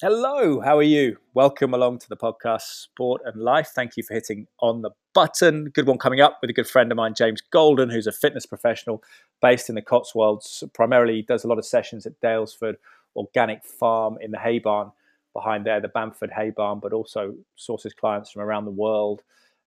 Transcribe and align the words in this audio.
Hello, 0.00 0.60
how 0.60 0.78
are 0.78 0.82
you? 0.84 1.16
Welcome 1.34 1.74
along 1.74 1.98
to 1.98 2.08
the 2.08 2.16
podcast 2.16 2.60
Sport 2.60 3.20
and 3.24 3.42
Life. 3.42 3.70
Thank 3.74 3.96
you 3.96 4.04
for 4.04 4.14
hitting 4.14 4.46
on 4.60 4.82
the 4.82 4.92
button. 5.12 5.70
Good 5.70 5.88
one 5.88 5.98
coming 5.98 6.20
up 6.20 6.38
with 6.40 6.50
a 6.50 6.52
good 6.52 6.68
friend 6.68 6.92
of 6.92 6.96
mine, 6.96 7.14
James 7.16 7.40
Golden, 7.40 7.90
who's 7.90 8.06
a 8.06 8.12
fitness 8.12 8.46
professional 8.46 9.02
based 9.42 9.68
in 9.68 9.74
the 9.74 9.82
Cotswolds. 9.82 10.62
Primarily 10.72 11.22
does 11.22 11.42
a 11.42 11.48
lot 11.48 11.58
of 11.58 11.64
sessions 11.64 12.06
at 12.06 12.20
Daylesford 12.20 12.76
Organic 13.16 13.64
Farm 13.64 14.18
in 14.20 14.30
the 14.30 14.38
hay 14.38 14.60
barn 14.60 14.92
behind 15.34 15.66
there, 15.66 15.80
the 15.80 15.88
Bamford 15.88 16.30
Hay 16.30 16.50
Barn, 16.50 16.78
but 16.78 16.92
also 16.92 17.34
sources 17.56 17.92
clients 17.92 18.30
from 18.30 18.42
around 18.42 18.66
the 18.66 18.70
world 18.70 19.22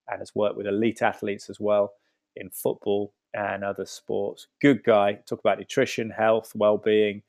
and 0.07 0.19
has 0.19 0.33
worked 0.33 0.55
with 0.55 0.65
elite 0.65 1.01
athletes 1.01 1.49
as 1.49 1.59
well 1.59 1.91
in 2.37 2.49
football 2.51 3.11
and 3.33 3.65
other 3.65 3.85
sports. 3.85 4.47
Good 4.61 4.85
guy. 4.85 5.19
Talk 5.27 5.41
about 5.41 5.59
nutrition, 5.59 6.09
health, 6.09 6.53
well-being, 6.55 7.21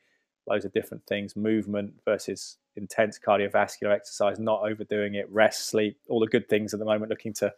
loads 0.47 0.65
of 0.65 0.73
different 0.73 1.05
things, 1.07 1.37
movement 1.37 1.95
versus 2.05 2.59
intense 2.77 3.19
cardiovascular 3.19 3.93
exercise, 3.93 4.39
not 4.39 4.63
overdoing 4.63 5.15
it, 5.15 5.31
rest, 5.31 5.69
sleep, 5.69 5.99
all 6.09 6.21
the 6.21 6.27
good 6.27 6.49
things 6.49 6.73
at 6.73 6.81
the 6.81 6.87
moment, 6.87 7.11
looking 7.11 7.33
to 7.35 7.53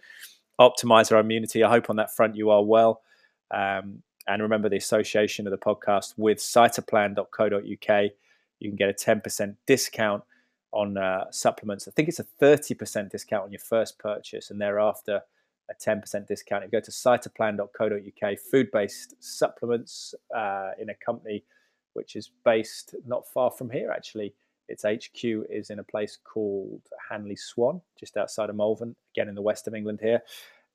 optimize 0.61 1.13
our 1.13 1.21
immunity. 1.21 1.63
I 1.63 1.71
hope 1.71 1.91
on 1.91 1.97
that 1.97 2.15
front 2.15 2.37
you 2.37 2.51
are 2.51 2.63
well. 2.63 3.03
Um, 3.51 4.03
and 4.27 4.43
remember 4.43 4.69
the 4.69 4.77
association 4.77 5.47
of 5.47 5.51
the 5.51 5.59
podcast 5.59 6.15
with 6.17 6.39
cytoplan.co.uk. 6.39 8.11
You 8.61 8.71
can 8.71 8.77
get 8.77 8.89
a 8.89 8.93
10% 8.93 9.57
discount 9.67 10.23
on 10.73 10.97
uh, 10.97 11.25
supplements. 11.31 11.87
I 11.87 11.93
think 11.93 12.09
it's 12.09 12.21
a 12.21 12.27
30% 12.41 13.11
discount 13.11 13.45
on 13.45 13.53
your 13.53 13.61
first 13.61 13.99
purchase 13.99 14.51
and 14.51 14.61
thereafter 14.61 15.23
a 15.71 15.75
10% 15.75 16.27
discount. 16.27 16.65
If 16.65 16.73
you 16.73 16.81
go 16.81 16.85
to 16.85 16.91
cytoplan.co.uk, 16.91 18.39
food 18.39 18.71
based 18.71 19.15
supplements 19.21 20.15
uh, 20.35 20.71
in 20.79 20.91
a 20.91 20.95
company 20.95 21.45
which 21.95 22.17
is 22.17 22.31
based 22.45 22.95
not 23.07 23.27
far 23.27 23.51
from 23.51 23.71
here 23.71 23.91
actually 23.91 24.35
its 24.69 24.85
HQ 24.85 25.25
is 25.51 25.71
in 25.71 25.79
a 25.79 25.85
place 25.85 26.19
called 26.25 26.81
Hanley 27.11 27.37
Swan, 27.37 27.81
just 27.99 28.17
outside 28.17 28.51
of 28.51 28.57
Malvern, 28.57 28.97
again 29.15 29.29
in 29.29 29.35
the 29.35 29.43
west 29.43 29.69
of 29.69 29.75
England 29.75 30.01
here. 30.03 30.23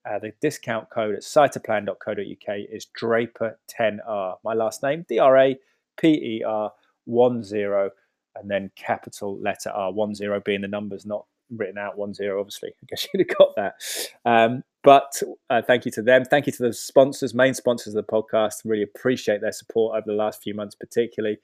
Uh, 0.10 0.20
the 0.20 0.32
discount 0.42 0.90
code 0.90 1.16
at 1.16 1.22
cytoplan.co.uk 1.22 2.58
is 2.72 2.88
Draper10R. 3.00 4.38
My 4.44 4.54
last 4.54 4.84
name, 4.84 5.06
D 5.10 5.20
R 5.20 5.38
A 5.38 5.60
P 5.98 6.08
E 6.08 6.44
R 6.44 6.72
10, 7.08 7.90
and 8.36 8.50
then 8.50 8.72
capital 8.76 9.38
letter 9.40 9.72
R, 9.72 9.92
10 9.92 10.42
being 10.46 10.62
the 10.62 10.68
numbers, 10.68 11.06
not 11.06 11.26
written 11.50 11.78
out 11.78 11.98
10, 11.98 12.38
obviously. 12.38 12.70
I 12.84 12.86
guess 12.88 13.08
you'd 13.14 13.28
have 13.28 13.38
got 13.38 13.56
that. 13.56 13.76
Um, 14.24 14.64
but 14.84 15.22
uh, 15.50 15.62
thank 15.62 15.86
you 15.86 15.92
to 15.92 16.02
them. 16.02 16.24
Thank 16.24 16.46
you 16.48 16.54
to 16.54 16.64
the 16.64 16.74
sponsors, 16.74 17.34
main 17.34 17.54
sponsors 17.54 17.96
of 17.96 18.06
the 18.06 18.12
podcast. 18.12 18.62
Really 18.64 18.84
appreciate 18.84 19.42
their 19.42 19.52
support 19.52 19.98
over 19.98 20.06
the 20.06 20.14
last 20.14 20.42
few 20.42 20.54
months, 20.54 20.76
particularly 20.76 21.38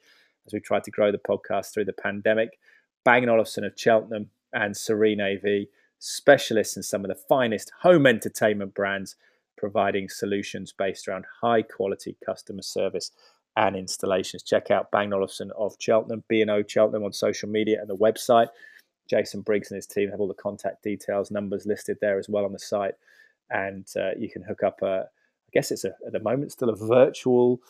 as 0.46 0.52
we 0.52 0.60
tried 0.60 0.84
to 0.84 0.90
grow 0.90 1.12
the 1.12 1.18
podcast 1.18 1.72
through 1.72 1.84
the 1.84 1.92
pandemic. 1.92 2.58
Bang 3.04 3.28
& 3.28 3.28
Olufsen 3.28 3.64
of 3.64 3.74
Cheltenham 3.76 4.30
and 4.52 4.76
Serene 4.76 5.20
AV, 5.20 5.66
specialists 5.98 6.76
in 6.76 6.82
some 6.82 7.04
of 7.04 7.08
the 7.08 7.22
finest 7.28 7.70
home 7.82 8.06
entertainment 8.06 8.74
brands, 8.74 9.16
providing 9.56 10.08
solutions 10.08 10.72
based 10.72 11.06
around 11.06 11.24
high 11.42 11.62
quality 11.62 12.16
customer 12.24 12.62
service 12.62 13.12
and 13.56 13.76
installations. 13.76 14.42
Check 14.42 14.70
out 14.70 14.90
Bang 14.90 15.12
& 15.12 15.14
Olufsen 15.14 15.50
of 15.58 15.76
Cheltenham, 15.78 16.24
B&O 16.28 16.62
Cheltenham 16.66 17.04
on 17.04 17.12
social 17.12 17.48
media 17.48 17.80
and 17.80 17.88
the 17.88 17.96
website. 17.96 18.48
Jason 19.08 19.40
Briggs 19.40 19.70
and 19.70 19.76
his 19.76 19.86
team 19.86 20.10
have 20.10 20.20
all 20.20 20.28
the 20.28 20.34
contact 20.34 20.82
details, 20.82 21.30
numbers 21.30 21.64
listed 21.64 21.98
there 22.00 22.18
as 22.18 22.28
well 22.28 22.44
on 22.44 22.52
the 22.52 22.58
site. 22.58 22.94
And 23.50 23.86
uh, 23.96 24.10
you 24.18 24.28
can 24.28 24.42
hook 24.42 24.62
up 24.62 24.82
a, 24.82 25.06
I 25.06 25.50
guess 25.52 25.70
it's 25.70 25.84
a, 25.84 25.94
at 26.06 26.12
the 26.12 26.20
moment 26.20 26.52
still 26.52 26.70
a 26.70 26.76
virtual 26.76 27.60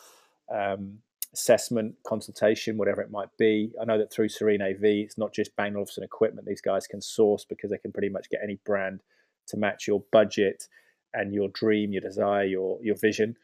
um, 0.53 0.99
assessment, 1.33 1.95
consultation, 2.05 2.77
whatever 2.77 3.01
it 3.01 3.11
might 3.11 3.29
be. 3.37 3.71
I 3.79 3.85
know 3.85 3.97
that 3.97 4.11
through 4.11 4.29
Serene 4.29 4.61
AV, 4.61 4.83
it's 4.83 5.17
not 5.17 5.33
just 5.33 5.55
Bang 5.55 5.75
Olufsen 5.75 6.03
equipment 6.03 6.47
these 6.47 6.61
guys 6.61 6.87
can 6.87 7.01
source 7.01 7.45
because 7.45 7.69
they 7.69 7.77
can 7.77 7.91
pretty 7.91 8.09
much 8.09 8.29
get 8.29 8.41
any 8.43 8.59
brand 8.65 9.01
to 9.47 9.57
match 9.57 9.87
your 9.87 10.03
budget 10.11 10.67
and 11.13 11.33
your 11.33 11.49
dream, 11.49 11.91
your 11.93 12.01
desire, 12.01 12.43
your 12.43 12.79
your 12.81 12.95
vision. 12.95 13.35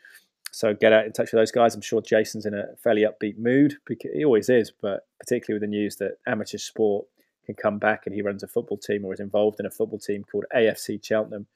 So 0.52 0.74
get 0.74 0.94
out 0.94 1.06
in 1.06 1.12
touch 1.12 1.32
with 1.32 1.42
those 1.42 1.52
guys. 1.52 1.74
I'm 1.74 1.82
sure 1.82 2.02
Jason's 2.02 2.46
in 2.46 2.54
a 2.54 2.76
fairly 2.84 3.04
upbeat 3.04 3.40
mood. 3.40 3.78
Because 3.86 4.12
he 4.14 4.24
always 4.24 4.50
is, 4.50 4.72
but 4.72 5.08
particularly 5.20 5.60
with 5.60 5.68
the 5.68 5.76
news 5.76 5.96
that 5.96 6.20
amateur 6.28 6.60
sport 6.60 7.08
can 7.46 7.56
come 7.56 7.80
back 7.80 8.04
and 8.06 8.14
he 8.14 8.22
runs 8.22 8.44
a 8.44 8.48
football 8.48 8.78
team 8.78 9.04
or 9.04 9.14
is 9.14 9.20
involved 9.20 9.60
in 9.60 9.66
a 9.66 9.72
football 9.72 9.98
team 9.98 10.24
called 10.24 10.46
AFC 10.56 11.04
Cheltenham. 11.04 11.48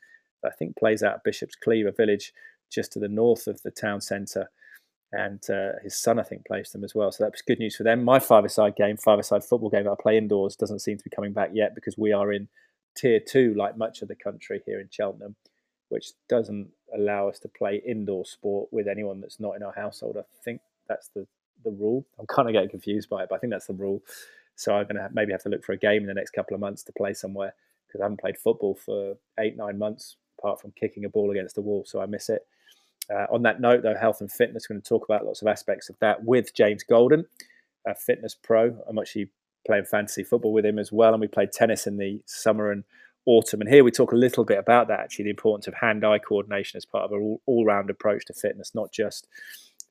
I 0.46 0.50
think 0.52 0.78
plays 0.78 1.04
out 1.04 1.16
at 1.16 1.24
Bishop's 1.24 1.56
Cleeve 1.56 1.88
village, 1.96 2.34
just 2.72 2.92
to 2.94 3.00
the 3.00 3.08
north 3.08 3.48
of 3.48 3.62
the 3.64 3.72
town 3.72 4.02
centre 4.02 4.50
and 5.14 5.42
uh, 5.50 5.72
his 5.84 5.98
son, 5.98 6.20
I 6.20 6.24
think, 6.24 6.46
plays 6.46 6.72
them 6.72 6.84
as 6.84 6.94
well. 6.94 7.12
So 7.12 7.24
that 7.24 7.32
was 7.32 7.42
good 7.42 7.60
news 7.60 7.76
for 7.78 7.84
them. 7.84 8.04
My 8.04 8.20
five-a-side 8.20 8.76
game, 8.76 8.98
five-a-side 8.98 9.44
football 9.44 9.70
game 9.70 9.86
that 9.86 9.92
I 9.92 9.96
play 10.02 10.18
indoors, 10.18 10.56
doesn't 10.56 10.80
seem 10.80 10.98
to 10.98 11.04
be 11.04 11.16
coming 11.16 11.32
back 11.32 11.52
yet 11.54 11.76
because 11.76 11.98
we 11.98 12.12
are 12.12 12.34
in 12.34 12.50
tier 12.96 13.20
two, 13.20 13.54
like 13.58 13.78
much 13.78 14.02
of 14.02 14.10
the 14.10 14.16
country 14.16 14.62
here 14.66 14.82
in 14.82 14.90
Cheltenham, 14.92 15.36
which 15.90 16.12
doesn't 16.28 16.70
allow 16.94 17.30
us 17.30 17.40
to 17.40 17.48
play 17.48 17.82
indoor 17.88 18.26
sport 18.26 18.68
with 18.72 18.88
anyone 18.88 19.22
that's 19.22 19.40
not 19.40 19.56
in 19.56 19.64
our 19.64 19.74
household. 19.74 20.18
I 20.18 20.24
think 20.44 20.62
that's 20.90 21.10
the 21.16 21.26
the 21.64 21.72
rule. 21.72 22.06
I'm 22.20 22.28
kind 22.28 22.48
of 22.48 22.54
getting 22.54 22.70
confused 22.70 23.10
by 23.10 23.24
it, 23.24 23.30
but 23.30 23.36
I 23.36 23.40
think 23.40 23.52
that's 23.52 23.66
the 23.66 23.74
rule. 23.74 24.04
So 24.56 24.76
I'm 24.76 24.84
going 24.84 24.98
to 24.98 25.10
maybe 25.12 25.32
have 25.32 25.44
to 25.44 25.50
look 25.50 25.64
for 25.64 25.74
a 25.74 25.78
game 25.78 26.02
in 26.02 26.08
the 26.08 26.14
next 26.14 26.32
couple 26.32 26.54
of 26.54 26.62
months 26.62 26.84
to 26.84 26.92
play 26.94 27.14
somewhere 27.14 27.54
because 27.88 28.02
I 28.02 28.06
haven't 28.06 28.20
played 28.20 28.38
football 28.38 28.76
for 28.76 29.16
eight, 29.40 29.58
nine 29.58 29.78
months, 29.78 30.18
apart 30.40 30.62
from 30.62 30.72
kicking 30.72 31.06
a 31.06 31.10
ball 31.10 31.32
against 31.32 31.56
the 31.56 31.62
wall. 31.62 31.84
So 31.86 32.02
I 32.02 32.06
miss 32.06 32.30
it. 32.30 32.46
Uh, 33.10 33.26
on 33.32 33.44
that 33.44 33.62
note, 33.62 33.84
though, 33.84 33.96
health 33.96 34.22
and 34.22 34.32
fitness, 34.32 34.68
we're 34.70 34.76
going 34.76 34.82
to 34.82 34.90
talk 34.90 35.06
about 35.06 35.26
lots 35.26 35.42
of 35.42 35.48
aspects 35.48 35.90
of 35.90 35.98
that 36.00 36.24
with 36.26 36.54
James 36.54 36.84
Golden, 36.84 37.26
a 37.86 37.96
fitness 37.96 38.36
pro. 38.36 38.78
I'm 38.88 39.00
actually 39.00 39.30
playing 39.66 39.86
fantasy 39.86 40.24
football 40.24 40.52
with 40.52 40.66
him 40.66 40.78
as 40.78 40.92
well, 40.92 41.14
and 41.14 41.22
we 41.22 41.28
played 41.28 41.52
tennis 41.52 41.88
in 41.88 41.98
the 41.98 42.22
summer 42.26 42.72
and 42.72 42.84
autumn. 43.26 43.62
And 43.62 43.70
here 43.70 43.84
we 43.84 43.92
talk 43.92 44.12
a 44.12 44.16
little 44.16 44.44
bit 44.44 44.58
about 44.58 44.88
that 44.88 45.00
actually, 45.00 45.26
the 45.26 45.32
importance 45.32 45.68
of 45.68 45.76
hand-eye 45.76 46.20
coordination 46.20 46.78
as 46.78 46.86
part 46.86 47.06
of 47.06 47.12
an 47.12 47.38
all-round 47.46 47.90
approach 47.90 48.26
to 48.26 48.34
fitness, 48.34 48.76
not 48.76 48.92
just 48.92 49.28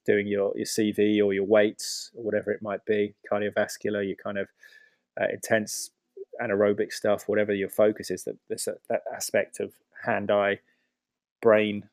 doing 0.05 0.27
your 0.27 0.53
your 0.57 0.67
CV 0.67 1.23
or 1.23 1.33
your 1.35 1.45
weights 1.45 2.11
or 2.15 2.25
whatever 2.25 2.51
it 2.51 2.63
might 2.63 2.85
be, 2.85 3.15
cardiovascular, 3.31 4.07
your 4.07 4.17
kind 4.17 4.39
of 4.39 4.49
uh, 5.21 5.27
intense 5.33 5.91
anaerobic 6.41 6.93
stuff, 6.93 7.29
whatever 7.29 7.53
your 7.55 7.69
focus 7.69 8.11
is. 8.11 8.25
That 8.25 8.37
that 8.89 9.03
aspect 9.15 9.61
of 9.61 9.73
hand-eye 10.05 10.61
brain 11.43 11.89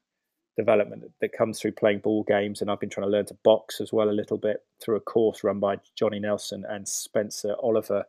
development 0.55 1.03
that 1.19 1.31
comes 1.31 1.59
through 1.59 1.71
playing 1.71 1.99
ball 1.99 2.23
games. 2.23 2.61
And 2.61 2.69
I've 2.69 2.79
been 2.79 2.89
trying 2.89 3.07
to 3.07 3.11
learn 3.11 3.25
to 3.27 3.37
box 3.43 3.81
as 3.81 3.91
well 3.91 4.09
a 4.09 4.11
little 4.11 4.37
bit 4.37 4.57
through 4.81 4.97
a 4.97 5.01
course 5.01 5.43
run 5.43 5.59
by 5.59 5.77
Johnny 5.95 6.19
Nelson 6.19 6.63
and 6.69 6.87
Spencer 6.87 7.55
Oliver, 7.61 8.03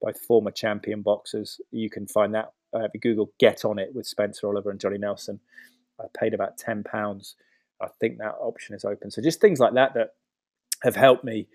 both 0.00 0.18
former 0.20 0.50
champion 0.50 1.02
boxers. 1.02 1.60
You 1.70 1.90
can 1.90 2.06
find 2.06 2.34
that 2.34 2.52
uh, 2.74 2.84
if 2.84 2.92
you 2.94 3.00
Google 3.00 3.32
"Get 3.38 3.64
on 3.64 3.78
It" 3.78 3.94
with 3.94 4.06
Spencer 4.06 4.48
Oliver 4.48 4.70
and 4.70 4.80
Johnny 4.80 4.98
Nelson. 4.98 5.40
I 6.00 6.04
paid 6.18 6.32
about 6.32 6.56
ten 6.56 6.82
pounds. 6.82 7.36
I 7.82 7.88
think 8.00 8.18
that 8.18 8.36
option 8.40 8.74
is 8.74 8.84
open. 8.84 9.10
So 9.10 9.20
just 9.20 9.40
things 9.40 9.60
like 9.60 9.74
that 9.74 9.94
that 9.94 10.14
have 10.82 10.96
helped 10.96 11.24
me. 11.24 11.48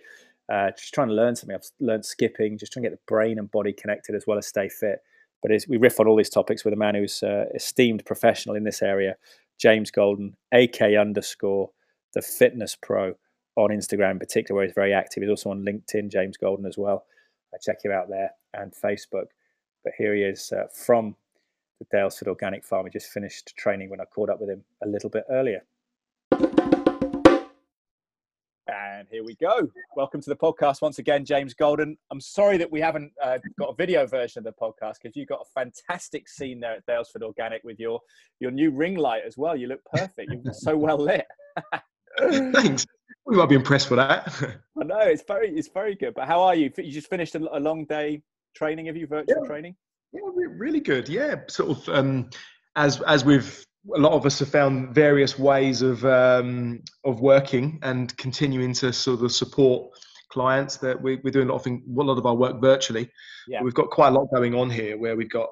Uh, 0.52 0.70
just 0.72 0.94
trying 0.94 1.08
to 1.08 1.14
learn 1.16 1.36
something. 1.36 1.56
I've 1.56 1.66
learned 1.80 2.06
skipping, 2.06 2.60
just 2.60 2.74
trying 2.74 2.84
to 2.84 2.90
get 2.90 2.96
the 2.96 3.12
brain 3.12 3.40
and 3.40 3.50
body 3.50 3.74
connected 3.74 4.14
as 4.14 4.26
well 4.28 4.38
as 4.38 4.46
stay 4.46 4.70
fit. 4.70 5.00
But 5.42 5.52
we 5.68 5.78
riff 5.78 6.00
on 6.00 6.08
all 6.08 6.16
these 6.16 6.30
topics 6.30 6.66
with 6.66 6.74
a 6.74 6.78
man 6.78 6.96
who's 6.96 7.22
uh, 7.22 7.46
esteemed 7.54 8.06
professional 8.06 8.56
in 8.56 8.64
this 8.64 8.82
area 8.82 9.16
James 9.58 9.92
Golden, 9.92 10.36
AK 10.52 10.82
underscore 10.82 11.70
the 12.14 12.22
fitness 12.22 12.76
pro 12.82 13.14
on 13.56 13.70
Instagram 13.70 14.12
in 14.12 14.20
particular, 14.20 14.58
where 14.58 14.66
he's 14.66 14.76
very 14.76 14.94
active. 14.94 15.22
He's 15.22 15.30
also 15.30 15.52
on 15.52 15.64
LinkedIn, 15.64 16.12
James 16.12 16.38
Golden 16.38 16.66
as 16.66 16.78
well. 16.78 17.06
I 17.54 17.58
check 17.62 17.84
him 17.84 17.92
out 17.92 18.10
there 18.10 18.32
and 18.54 18.74
Facebook. 18.74 19.28
But 19.84 19.94
here 19.98 20.14
he 20.16 20.24
is 20.24 20.52
uh, 20.52 20.66
from 20.74 21.16
the 21.80 21.86
Daylesford 21.96 22.28
Organic 22.28 22.66
Farm. 22.66 22.86
He 22.86 22.92
just 22.92 23.12
finished 23.12 23.56
training 23.56 23.90
when 23.90 24.02
I 24.02 24.06
caught 24.06 24.30
up 24.30 24.42
with 24.42 24.50
him 24.50 24.64
a 24.84 24.88
little 24.88 25.10
bit 25.10 25.24
earlier. 25.30 25.64
And 28.68 29.08
here 29.12 29.24
we 29.24 29.36
go. 29.36 29.70
Welcome 29.96 30.22
to 30.22 30.30
the 30.30 30.36
podcast 30.36 30.82
once 30.82 30.98
again, 30.98 31.24
James 31.24 31.54
Golden. 31.54 31.96
I'm 32.12 32.20
sorry 32.20 32.58
that 32.58 32.72
we 32.72 32.82
haven't 32.82 33.12
uh, 33.24 33.38
got 33.60 33.70
a 33.70 33.76
video 33.76 34.08
version 34.08 34.40
of 34.40 34.46
the 34.46 34.54
podcast 34.60 34.96
because 35.02 35.16
you've 35.16 35.28
got 35.28 35.42
a 35.42 35.50
fantastic 35.54 36.28
scene 36.28 36.60
there 36.60 36.74
at 36.74 36.86
Daylesford 36.88 37.22
Organic 37.22 37.64
with 37.64 37.80
your 37.80 38.00
your 38.40 38.50
new 38.50 38.72
ring 38.72 38.96
light 38.96 39.22
as 39.26 39.38
well. 39.38 39.56
You 39.56 39.68
look 39.68 39.82
perfect. 39.94 40.32
You're 40.32 40.54
so 40.54 40.76
well 40.76 40.98
lit. 40.98 41.28
Thanks. 42.20 42.88
We 43.28 43.36
might 43.36 43.50
be 43.50 43.56
impressed 43.56 43.92
with 43.92 43.98
that. 43.98 44.34
I 44.82 44.84
know 44.84 45.00
it's 45.00 45.24
very 45.28 45.56
it's 45.56 45.70
very 45.70 45.94
good. 45.94 46.16
But 46.16 46.28
how 46.28 46.42
are 46.42 46.56
you? 46.56 46.72
You 46.76 46.92
just 46.92 47.10
finished 47.10 47.36
a, 47.36 47.56
a 47.56 47.60
long 47.60 47.86
day 47.86 48.24
training. 48.56 48.88
Have 48.88 48.98
you 48.98 49.06
virtual 49.06 49.44
yeah. 49.44 49.48
training? 49.48 49.76
Yeah, 50.12 50.22
really 50.58 50.80
good. 50.80 51.08
Yeah, 51.08 51.36
sort 51.50 51.70
of 51.70 51.90
um, 51.90 52.32
as 52.76 53.00
as 53.02 53.24
with 53.26 53.64
a 53.94 54.00
lot 54.00 54.14
of 54.14 54.26
us 54.26 54.40
have 54.40 54.50
found 54.50 54.96
various 54.96 55.38
ways 55.38 55.82
of 55.82 56.04
um, 56.06 56.82
of 57.04 57.22
working 57.22 57.80
and 57.84 58.16
continuing 58.18 58.74
to 58.74 58.92
sort 58.92 59.22
of 59.22 59.32
support 59.32 59.92
clients 60.30 60.78
that 60.78 61.02
we, 61.02 61.14
are 61.14 61.32
doing 61.32 61.48
a 61.48 61.52
lot, 61.52 61.58
of 61.58 61.64
thing, 61.64 61.84
a 61.88 62.02
lot 62.02 62.18
of 62.18 62.26
our 62.26 62.36
work 62.36 62.60
virtually. 62.60 63.10
Yeah. 63.48 63.62
We've 63.62 63.74
got 63.74 63.90
quite 63.90 64.10
a 64.10 64.12
lot 64.12 64.28
going 64.34 64.56
on 64.56 64.70
here 64.70 64.98
where 64.98 65.16
we've 65.16 65.30
got 65.30 65.50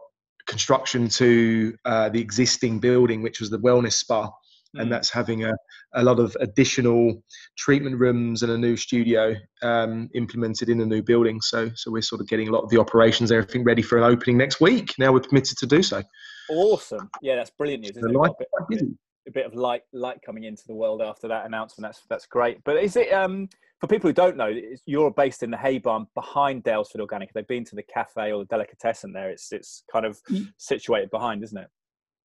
construction 0.47 1.07
to 1.07 1.75
uh, 1.85 2.09
the 2.09 2.19
existing 2.19 2.79
building, 2.79 3.21
which 3.21 3.39
was 3.39 3.49
the 3.49 3.59
wellness 3.59 3.93
spa 3.93 4.29
and 4.75 4.91
that's 4.91 5.09
having 5.09 5.43
a, 5.43 5.53
a 5.93 6.03
lot 6.03 6.19
of 6.19 6.35
additional 6.39 7.23
treatment 7.57 7.99
rooms 7.99 8.43
and 8.43 8.51
a 8.51 8.57
new 8.57 8.75
studio 8.75 9.35
um, 9.61 10.09
implemented 10.15 10.69
in 10.69 10.77
the 10.77 10.85
new 10.85 11.01
building. 11.01 11.41
So, 11.41 11.69
so 11.75 11.91
we're 11.91 12.01
sort 12.01 12.21
of 12.21 12.27
getting 12.27 12.47
a 12.47 12.51
lot 12.51 12.63
of 12.63 12.69
the 12.69 12.79
operations, 12.79 13.31
everything 13.31 13.63
ready 13.63 13.81
for 13.81 13.97
an 13.97 14.03
opening 14.03 14.37
next 14.37 14.59
week. 14.59 14.93
Now 14.97 15.11
we're 15.11 15.21
permitted 15.21 15.57
to 15.59 15.67
do 15.67 15.83
so. 15.83 16.01
Awesome! 16.49 17.09
Yeah, 17.21 17.35
that's 17.35 17.51
brilliant 17.51 17.83
news. 17.83 17.97
Isn't 17.97 18.09
it? 18.09 18.15
A 18.15 18.33
bit, 18.69 18.81
a 19.27 19.31
bit 19.31 19.45
of 19.45 19.55
light, 19.55 19.83
light 19.93 20.19
coming 20.25 20.43
into 20.43 20.63
the 20.67 20.75
world 20.75 21.01
after 21.01 21.27
that 21.27 21.45
announcement. 21.45 21.87
That's 21.87 22.01
that's 22.09 22.25
great. 22.25 22.63
But 22.63 22.77
is 22.77 22.95
it 22.95 23.13
um, 23.13 23.47
for 23.79 23.87
people 23.87 24.09
who 24.09 24.13
don't 24.13 24.37
know? 24.37 24.53
You're 24.85 25.11
based 25.11 25.43
in 25.43 25.51
the 25.51 25.57
Hay 25.57 25.77
Barn 25.77 26.07
behind 26.15 26.63
Daylesford 26.63 26.99
Organic. 26.99 27.31
They've 27.33 27.47
been 27.47 27.65
to 27.65 27.75
the 27.75 27.83
cafe 27.83 28.31
or 28.31 28.39
the 28.39 28.45
delicatessen 28.45 29.13
there. 29.13 29.29
It's 29.29 29.51
it's 29.51 29.83
kind 29.91 30.05
of 30.05 30.21
mm. 30.29 30.47
situated 30.57 31.11
behind, 31.11 31.43
isn't 31.43 31.57
it? 31.57 31.69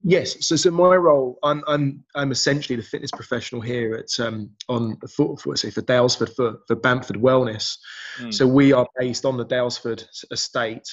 Yes. 0.03 0.47
So, 0.47 0.57
so 0.57 0.71
my 0.71 0.95
role, 0.95 1.39
I'm, 1.43 1.63
I'm, 1.67 2.05
I'm 2.15 2.31
essentially 2.31 2.77
the 2.77 2.83
fitness 2.83 3.11
professional 3.11 3.61
here 3.61 3.95
at 3.95 4.25
um, 4.25 4.51
on 4.69 4.97
for, 5.11 5.37
for 5.39 5.57
say 5.57 5.71
for 5.71 5.83
Daylesford 5.83 6.35
for 6.37 6.59
for 6.67 6.77
Bamford 6.77 7.17
Wellness. 7.17 7.77
Mm. 8.19 8.33
So 8.33 8.47
we 8.47 8.73
are 8.73 8.87
based 8.97 9.25
on 9.25 9.37
the 9.37 9.47
Daylesford 9.47 10.05
estate. 10.31 10.89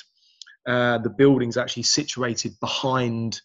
Uh, 0.68 0.98
the 0.98 1.12
building's 1.12 1.58
actually 1.58 1.84
situated 1.84 2.54
behind 2.60 3.40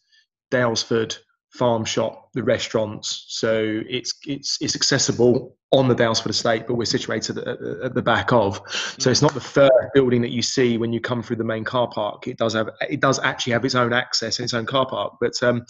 Daylesford 0.50 1.18
farm 1.50 1.84
shop, 1.84 2.30
the 2.32 2.42
restaurants. 2.42 3.26
So 3.28 3.82
it's 3.88 4.14
it's 4.26 4.58
it's 4.60 4.76
accessible 4.76 5.56
on 5.72 5.88
the 5.88 5.94
Daylesford 5.94 6.30
estate, 6.30 6.66
but 6.66 6.74
we're 6.74 6.84
situated 6.84 7.38
at, 7.38 7.60
at, 7.84 7.94
the 7.94 8.02
back 8.02 8.32
of. 8.32 8.60
So 8.98 9.08
it's 9.10 9.22
not 9.22 9.34
the 9.34 9.40
first 9.40 9.72
building 9.94 10.20
that 10.22 10.30
you 10.30 10.42
see 10.42 10.78
when 10.78 10.92
you 10.92 11.00
come 11.00 11.22
through 11.22 11.36
the 11.36 11.44
main 11.44 11.64
car 11.64 11.88
park. 11.88 12.26
It 12.26 12.38
does 12.38 12.54
have 12.54 12.70
it 12.88 13.00
does 13.00 13.18
actually 13.20 13.52
have 13.52 13.64
its 13.64 13.74
own 13.74 13.92
access 13.92 14.38
and 14.38 14.44
its 14.44 14.54
own 14.54 14.66
car 14.66 14.86
park. 14.86 15.14
But 15.20 15.40
um, 15.42 15.64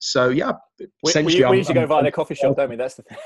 so 0.00 0.28
yeah, 0.28 0.52
we, 0.78 0.86
we, 1.14 1.22
we 1.24 1.32
usually 1.32 1.58
I'm, 1.58 1.74
go 1.74 1.86
via 1.86 2.02
the 2.04 2.12
coffee 2.12 2.34
shop, 2.34 2.56
don't 2.56 2.70
we? 2.70 2.76
That's 2.76 2.94
the 2.94 3.02
thing. 3.02 3.18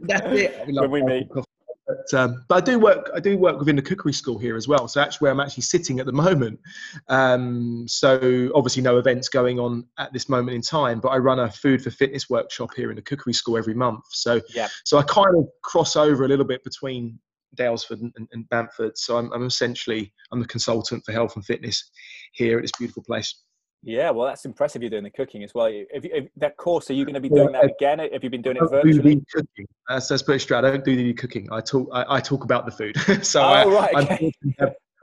that's 0.00 0.26
it. 0.26 0.62
when 0.68 0.90
we 0.90 1.02
meet. 1.02 1.28
Coffee 1.30 1.46
but, 1.90 2.18
um, 2.18 2.44
but 2.48 2.56
I 2.56 2.60
do 2.60 2.78
work. 2.78 3.10
I 3.14 3.20
do 3.20 3.36
work 3.38 3.58
within 3.58 3.76
the 3.76 3.82
cookery 3.82 4.12
school 4.12 4.38
here 4.38 4.56
as 4.56 4.68
well. 4.68 4.88
So 4.88 5.00
actually, 5.00 5.24
where 5.24 5.32
I'm 5.32 5.40
actually 5.40 5.62
sitting 5.62 6.00
at 6.00 6.06
the 6.06 6.12
moment. 6.12 6.60
Um, 7.08 7.86
so 7.88 8.50
obviously, 8.54 8.82
no 8.82 8.98
events 8.98 9.28
going 9.28 9.58
on 9.58 9.86
at 9.98 10.12
this 10.12 10.28
moment 10.28 10.54
in 10.54 10.62
time. 10.62 11.00
But 11.00 11.08
I 11.08 11.18
run 11.18 11.40
a 11.40 11.50
food 11.50 11.82
for 11.82 11.90
fitness 11.90 12.30
workshop 12.30 12.70
here 12.74 12.90
in 12.90 12.96
the 12.96 13.02
cookery 13.02 13.32
school 13.32 13.56
every 13.56 13.74
month. 13.74 14.04
So 14.10 14.40
yeah. 14.54 14.68
So 14.84 14.98
I 14.98 15.02
kind 15.02 15.36
of 15.36 15.48
cross 15.62 15.96
over 15.96 16.24
a 16.24 16.28
little 16.28 16.44
bit 16.44 16.62
between 16.64 17.18
Daylesford 17.56 18.00
and, 18.00 18.28
and 18.32 18.48
Bamford. 18.48 18.96
So 18.96 19.16
I'm, 19.16 19.32
I'm 19.32 19.46
essentially 19.46 20.12
I'm 20.32 20.40
the 20.40 20.46
consultant 20.46 21.04
for 21.04 21.12
health 21.12 21.36
and 21.36 21.44
fitness 21.44 21.90
here 22.32 22.58
at 22.58 22.62
this 22.62 22.72
beautiful 22.78 23.02
place. 23.02 23.34
Yeah, 23.82 24.10
well, 24.10 24.26
that's 24.26 24.44
impressive. 24.44 24.82
You're 24.82 24.90
doing 24.90 25.04
the 25.04 25.10
cooking 25.10 25.42
as 25.42 25.54
well. 25.54 25.66
If, 25.66 26.04
if 26.04 26.28
that 26.36 26.56
course, 26.58 26.90
are 26.90 26.92
you 26.92 27.06
going 27.06 27.14
to 27.14 27.20
be 27.20 27.30
doing 27.30 27.52
that 27.52 27.64
again? 27.64 27.98
Have 27.98 28.22
you 28.22 28.28
been 28.28 28.42
doing 28.42 28.58
it 28.58 28.70
virtually? 28.70 29.14
Do 29.16 29.22
cooking. 29.34 29.66
Uh, 29.88 29.98
so 29.98 30.14
let's 30.14 30.22
put 30.22 30.36
it 30.36 30.40
straight. 30.40 30.58
I 30.58 30.70
don't 30.70 30.84
do 30.84 30.94
the 30.94 31.14
cooking. 31.14 31.48
I 31.50 31.60
talk. 31.62 31.88
I, 31.92 32.16
I 32.16 32.20
talk 32.20 32.44
about 32.44 32.66
the 32.66 32.72
food. 32.72 33.24
so 33.24 33.40
oh, 33.40 33.44
I, 33.44 33.64
right, 33.64 33.94
okay. 33.94 34.32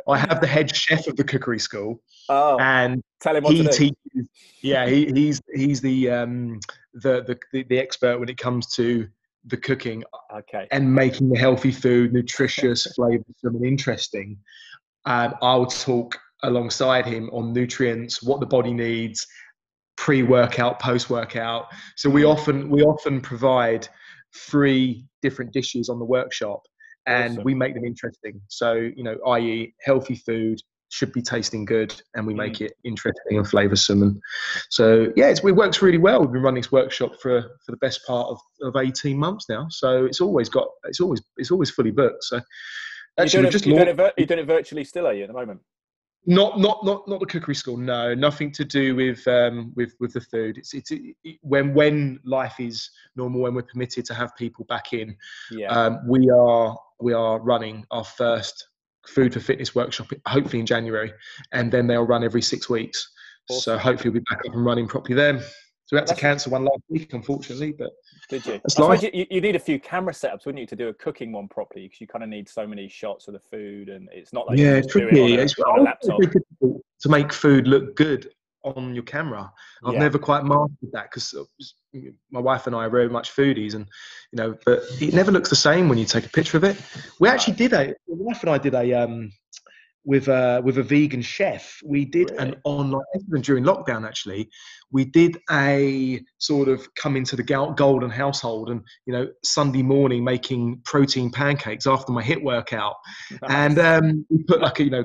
I 0.08 0.18
have 0.18 0.42
the 0.42 0.48
head 0.48 0.74
chef 0.74 1.08
of 1.08 1.16
the 1.16 1.24
cookery 1.24 1.60
school. 1.60 2.02
Oh, 2.30 2.60
and 2.60 3.04
tell 3.20 3.36
him 3.36 3.44
what 3.44 3.54
he 3.54 3.64
to 3.64 3.70
do. 3.70 3.76
teaches. 3.76 4.30
Yeah, 4.62 4.88
he, 4.88 5.08
he's 5.08 5.42
he's 5.54 5.82
the 5.82 6.12
um 6.12 6.60
the, 6.94 7.38
the 7.52 7.64
the 7.64 7.80
expert 7.80 8.20
when 8.20 8.30
it 8.30 8.38
comes 8.38 8.68
to 8.76 9.08
the 9.46 9.58
cooking. 9.58 10.04
Okay. 10.34 10.68
And 10.72 10.94
making 10.94 11.30
the 11.30 11.40
healthy 11.40 11.72
food 11.72 12.14
nutritious, 12.14 12.88
flavorsome, 12.98 13.24
and 13.44 13.66
interesting. 13.66 14.38
And 15.06 15.34
I'll 15.42 15.66
talk 15.66 16.20
alongside 16.44 17.06
him 17.06 17.30
on 17.32 17.54
nutrients, 17.54 18.22
what 18.22 18.40
the 18.40 18.46
body 18.46 18.74
needs, 18.74 19.26
pre-workout, 19.98 20.80
post-workout. 20.80 21.68
So 21.96 22.10
we 22.10 22.24
often 22.24 22.70
we 22.70 22.84
often 22.84 23.22
provide 23.22 23.88
three 24.36 25.06
different 25.22 25.52
dishes 25.52 25.90
on 25.90 26.00
the 26.00 26.06
workshop, 26.06 26.62
and 27.08 27.34
awesome. 27.34 27.44
we 27.44 27.56
make 27.56 27.74
them 27.74 27.86
interesting. 27.86 28.40
So 28.48 28.74
you 28.74 29.04
know, 29.04 29.18
i.e., 29.28 29.74
healthy 29.82 30.16
food 30.16 30.60
should 30.90 31.12
be 31.12 31.22
tasting 31.22 31.66
good, 31.66 32.00
and 32.14 32.26
we 32.26 32.34
make 32.34 32.54
mm. 32.54 32.68
it 32.68 32.74
interesting 32.86 33.38
and 33.38 33.46
flavoursome. 33.46 34.04
And 34.04 34.22
so 34.70 35.12
yeah, 35.16 35.30
it 35.30 35.44
works 35.44 35.82
really 35.82 35.98
well. 35.98 36.22
We've 36.22 36.32
been 36.32 36.44
running 36.44 36.62
this 36.62 36.72
workshop 36.72 37.14
for 37.22 37.42
for 37.42 37.72
the 37.72 37.78
best 37.78 38.06
part 38.06 38.28
of, 38.28 38.40
of 38.62 38.76
eighteen 38.78 39.18
months 39.18 39.50
now. 39.50 39.68
So 39.70 40.06
it's 40.06 40.22
always 40.22 40.50
got 40.50 40.68
it's 40.86 41.02
always 41.02 41.22
it's 41.38 41.52
always 41.52 41.72
fully 41.72 41.92
booked. 41.92 42.24
So. 42.24 42.42
Actually, 43.20 43.42
you're 43.42 43.50
doing, 43.50 43.56
it, 43.56 43.66
you're, 43.66 43.86
doing 43.86 44.00
it, 44.00 44.14
you're 44.16 44.28
doing 44.28 44.40
it 44.42 44.46
virtually 44.46 44.84
still, 44.84 45.08
are 45.08 45.14
you, 45.14 45.24
at 45.24 45.30
the 45.30 45.34
moment? 45.34 45.60
Not, 46.30 46.60
not, 46.60 46.84
not, 46.84 47.08
not 47.08 47.22
the 47.22 47.26
cookery 47.26 47.56
school. 47.56 47.78
No, 47.78 48.14
nothing 48.14 48.52
to 48.52 48.66
do 48.66 48.96
with 48.96 49.26
um, 49.30 49.72
with 49.78 49.94
with 50.02 50.12
the 50.12 50.20
food. 50.20 50.58
It's 50.58 50.74
it's 50.74 50.92
it, 50.92 51.16
when 51.42 51.74
when 51.74 52.20
life 52.26 52.60
is 52.60 52.90
normal, 53.16 53.42
when 53.42 53.54
we're 53.54 53.64
permitted 53.64 54.04
to 54.06 54.14
have 54.14 54.36
people 54.36 54.66
back 54.66 54.92
in. 54.92 55.16
Yeah. 55.52 55.68
Um, 55.70 56.00
we 56.06 56.30
are 56.30 56.78
we 57.00 57.14
are 57.14 57.40
running 57.40 57.86
our 57.92 58.04
first 58.04 58.68
food 59.08 59.34
for 59.34 59.40
fitness 59.40 59.74
workshop, 59.74 60.12
hopefully 60.28 60.60
in 60.60 60.66
January, 60.66 61.14
and 61.54 61.72
then 61.72 61.88
they'll 61.88 62.06
run 62.06 62.26
every 62.26 62.42
six 62.42 62.70
weeks. 62.70 63.10
Awesome. 63.50 63.62
So 63.62 63.78
hopefully 63.78 64.10
we'll 64.10 64.20
be 64.20 64.26
back 64.30 64.40
up 64.46 64.54
and 64.54 64.66
running 64.66 64.88
properly 64.88 65.16
then. 65.16 65.42
So 65.88 65.96
we 65.96 66.00
had 66.00 66.08
to 66.08 66.16
cancel 66.16 66.52
one 66.52 66.66
last 66.66 66.82
week, 66.90 67.14
unfortunately. 67.14 67.72
But 67.72 67.92
did 68.30 68.46
you? 68.46 68.60
I 68.78 68.96
you, 68.96 69.26
you, 69.32 69.40
need 69.40 69.56
a 69.56 69.60
few 69.60 69.80
camera 69.80 70.12
setups, 70.12 70.46
wouldn't 70.46 70.60
you, 70.60 70.68
to 70.68 70.76
do 70.76 70.90
a 70.90 70.94
cooking 70.94 71.32
one 71.32 71.48
properly? 71.48 71.86
Because 71.86 72.02
you 72.02 72.08
kind 72.08 72.24
of 72.24 72.30
need 72.30 72.50
so 72.50 72.68
many 72.68 72.90
shots 72.90 73.30
of 73.30 73.34
the 73.34 73.40
food, 73.40 73.88
and 73.88 74.10
it's 74.12 74.34
not 74.34 74.48
like 74.48 74.58
yeah, 74.58 74.82
tricky. 74.82 75.36
It 75.36 75.40
it's 75.40 75.58
on 75.60 75.80
a 75.80 75.84
laptop. 75.84 76.20
difficult 76.20 76.82
to 77.00 77.10
make 77.10 77.32
food 77.32 77.68
look 77.70 77.96
good 77.96 78.30
on 78.66 78.94
your 78.94 79.04
camera. 79.06 79.50
I've 79.86 79.94
yeah. 79.94 80.00
never 80.00 80.20
quite 80.20 80.44
mastered 80.44 80.92
that 80.92 81.10
because 81.10 81.34
my 82.32 82.42
wife 82.42 82.68
and 82.68 82.76
I 82.76 82.80
are 82.80 82.90
very 82.90 83.08
much 83.08 83.34
foodies, 83.34 83.74
and 83.74 83.88
you 84.34 84.38
know, 84.38 84.58
but 84.66 84.82
it 85.00 85.14
never 85.14 85.32
looks 85.32 85.50
the 85.50 85.56
same 85.56 85.88
when 85.88 85.98
you 85.98 86.04
take 86.04 86.26
a 86.26 86.30
picture 86.30 86.58
of 86.58 86.66
it. 86.66 86.76
We 87.22 87.30
actually 87.30 87.56
did 87.56 87.72
a. 87.72 87.96
My 88.10 88.34
wife 88.34 88.42
and 88.42 88.50
I 88.50 88.58
did 88.58 88.74
a 88.74 88.94
um, 88.94 89.32
with 90.08 90.30
a 90.30 90.62
with 90.64 90.78
a 90.78 90.84
vegan 90.84 91.22
chef. 91.22 91.80
We 91.84 92.06
did 92.06 92.32
really? 92.32 92.54
an 92.54 92.56
online 92.64 93.04
during 93.42 93.66
lockdown. 93.66 94.08
Actually, 94.08 94.50
we 94.90 95.04
did 95.04 95.38
a 95.52 96.24
sort 96.38 96.70
of 96.70 96.88
come 96.96 97.18
into 97.18 97.36
the 97.36 97.44
golden 97.44 98.10
household, 98.10 98.70
and 98.70 98.82
you 99.06 99.12
know 99.12 99.28
Sunday 99.44 99.84
morning 99.84 100.24
making 100.24 100.82
protein 100.86 101.30
pancakes 101.30 101.86
after 101.86 102.14
my 102.14 102.24
hit 102.24 102.42
workout, 102.42 102.96
nice. 103.42 103.52
and 103.52 103.80
um, 103.80 104.26
we 104.30 104.44
put 104.44 104.62
like 104.62 104.80
a, 104.80 104.84
you 104.86 104.90
know 104.90 105.04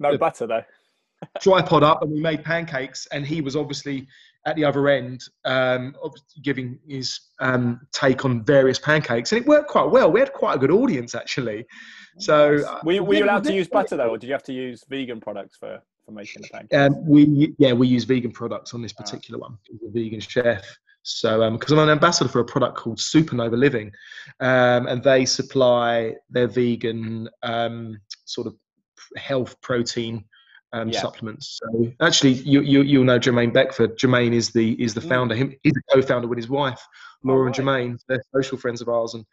no 0.00 0.18
butter 0.18 0.48
though 0.48 0.64
tripod 1.40 1.84
up, 1.84 2.02
and 2.02 2.10
we 2.10 2.20
made 2.20 2.42
pancakes, 2.42 3.06
and 3.12 3.24
he 3.24 3.40
was 3.40 3.54
obviously 3.54 4.08
at 4.46 4.56
the 4.56 4.64
other 4.64 4.88
end, 4.88 5.22
um, 5.44 5.94
giving 6.42 6.78
his 6.86 7.20
um, 7.40 7.80
take 7.92 8.24
on 8.24 8.44
various 8.44 8.78
pancakes, 8.78 9.32
and 9.32 9.40
it 9.40 9.46
worked 9.46 9.68
quite 9.68 9.90
well. 9.90 10.10
We 10.10 10.20
had 10.20 10.32
quite 10.32 10.56
a 10.56 10.58
good 10.58 10.70
audience 10.70 11.14
actually. 11.14 11.66
So, 12.18 12.56
uh, 12.56 12.80
were, 12.84 12.92
you, 12.92 13.04
were 13.04 13.14
you 13.14 13.24
allowed 13.24 13.44
to 13.44 13.54
use 13.54 13.68
butter 13.68 13.96
though, 13.96 14.10
or 14.10 14.18
did 14.18 14.26
you 14.26 14.32
have 14.32 14.42
to 14.44 14.52
use 14.52 14.84
vegan 14.88 15.20
products 15.20 15.56
for, 15.56 15.80
for 16.04 16.12
making 16.12 16.42
the 16.42 16.48
pancakes? 16.48 16.76
Um, 16.76 17.06
we 17.06 17.54
yeah, 17.58 17.72
we 17.72 17.86
use 17.88 18.04
vegan 18.04 18.32
products 18.32 18.74
on 18.74 18.82
this 18.82 18.92
ah. 18.98 19.02
particular 19.02 19.38
one. 19.38 19.58
He's 19.70 19.80
a 19.86 19.90
vegan 19.90 20.20
chef. 20.20 20.64
So, 21.04 21.50
because 21.50 21.72
um, 21.72 21.78
I'm 21.78 21.88
an 21.88 21.92
ambassador 21.92 22.30
for 22.30 22.40
a 22.40 22.44
product 22.44 22.76
called 22.76 22.98
Supernova 22.98 23.58
Living, 23.58 23.90
um, 24.38 24.86
and 24.86 25.02
they 25.02 25.24
supply 25.24 26.14
their 26.30 26.46
vegan 26.46 27.28
um, 27.42 27.98
sort 28.24 28.46
of 28.46 28.54
health 29.16 29.60
protein 29.62 30.24
um, 30.72 30.88
yeah. 30.88 31.00
supplements. 31.00 31.60
So 31.62 31.92
actually, 32.00 32.32
you, 32.32 32.60
you 32.62 32.82
you'll 32.82 33.04
know 33.04 33.18
Jermaine 33.18 33.52
Beckford. 33.52 33.98
Jermaine 33.98 34.32
is 34.32 34.50
the 34.50 34.72
is 34.82 34.94
the 34.94 35.00
mm. 35.00 35.08
founder. 35.08 35.34
Him 35.34 35.54
he's 35.62 35.74
a 35.76 35.94
co-founder 35.94 36.28
with 36.28 36.38
his 36.38 36.48
wife, 36.48 36.80
Laura 37.22 37.40
oh, 37.40 37.44
right. 37.44 37.58
and 37.58 37.66
Jermaine. 37.66 37.98
They're 38.08 38.22
social 38.34 38.58
friends 38.58 38.80
of 38.80 38.88
ours, 38.88 39.14
and 39.14 39.24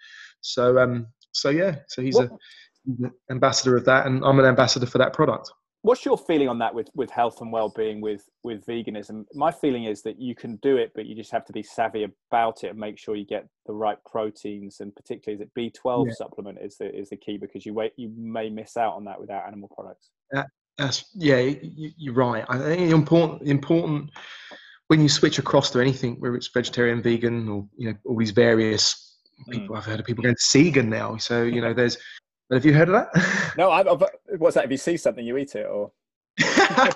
so 0.42 0.80
um 0.80 1.08
so 1.32 1.50
yeah, 1.50 1.76
so 1.88 2.02
he's 2.02 2.16
what, 2.16 2.30
a 2.32 3.12
ambassador 3.32 3.78
of 3.78 3.86
that, 3.86 4.06
and 4.06 4.24
I'm 4.24 4.40
an 4.40 4.46
ambassador 4.46 4.86
for 4.86 4.98
that 4.98 5.14
product. 5.14 5.52
What's 5.82 6.04
your 6.04 6.18
feeling 6.18 6.50
on 6.50 6.60
that 6.60 6.76
with, 6.76 6.90
with 6.94 7.10
health 7.10 7.40
and 7.40 7.54
well-being 7.54 8.02
with 8.02 8.28
with 8.44 8.66
veganism? 8.66 9.24
My 9.34 9.50
feeling 9.50 9.86
is 9.86 10.02
that 10.02 10.20
you 10.20 10.36
can 10.36 10.58
do 10.58 10.76
it, 10.76 10.92
but 10.94 11.06
you 11.06 11.16
just 11.16 11.32
have 11.32 11.46
to 11.46 11.54
be 11.54 11.64
savvy 11.64 12.06
about 12.30 12.66
it 12.66 12.72
and 12.72 12.80
make 12.80 13.00
sure 13.00 13.16
you 13.16 13.26
get 13.26 13.48
the 13.66 13.74
right 13.74 13.98
proteins, 14.06 14.82
and 14.82 14.94
particularly 14.94 15.42
is 15.42 15.48
it 15.48 15.54
B12 15.58 16.08
yeah. 16.08 16.14
supplement 16.16 16.58
is 16.62 16.78
the 16.78 16.94
is 16.94 17.10
the 17.10 17.16
key 17.16 17.38
because 17.38 17.66
you 17.66 17.74
wait 17.74 17.94
you 17.96 18.12
may 18.18 18.50
miss 18.50 18.76
out 18.76 18.96
on 18.96 19.06
that 19.06 19.22
without 19.22 19.48
animal 19.48 19.70
products. 19.74 20.10
That's 20.80 21.06
yeah, 21.14 21.52
you, 21.62 22.12
are 22.12 22.16
right. 22.16 22.46
I 22.48 22.58
think 22.58 22.92
important 22.92 23.48
important 23.48 24.12
when 24.88 25.02
you 25.02 25.10
switch 25.10 25.38
across 25.38 25.70
to 25.72 25.82
anything, 25.82 26.16
whether 26.20 26.38
it's 26.38 26.48
vegetarian, 26.48 27.02
vegan, 27.02 27.50
or 27.50 27.68
you 27.78 27.90
know 27.90 27.98
all 28.06 28.18
these 28.18 28.32
various 28.32 29.18
people. 29.50 29.76
Mm. 29.76 29.78
I've 29.78 29.86
heard 29.86 30.00
of 30.00 30.06
people 30.06 30.24
going 30.24 30.38
to 30.40 30.58
vegan 30.58 30.90
now. 30.90 31.18
So 31.18 31.44
you 31.44 31.60
know, 31.60 31.74
there's 31.80 31.98
have 32.52 32.66
you 32.66 32.74
heard 32.74 32.90
of 32.90 32.96
that? 32.96 33.54
No, 33.58 33.72
I, 33.72 33.80
I've, 33.82 34.04
what's 34.38 34.56
that? 34.56 34.66
If 34.66 34.72
you 34.72 34.78
see 34.78 34.96
something, 34.96 35.26
you 35.26 35.38
eat 35.38 35.54
it, 35.56 35.68
or 35.68 35.92
basically, 36.38 36.94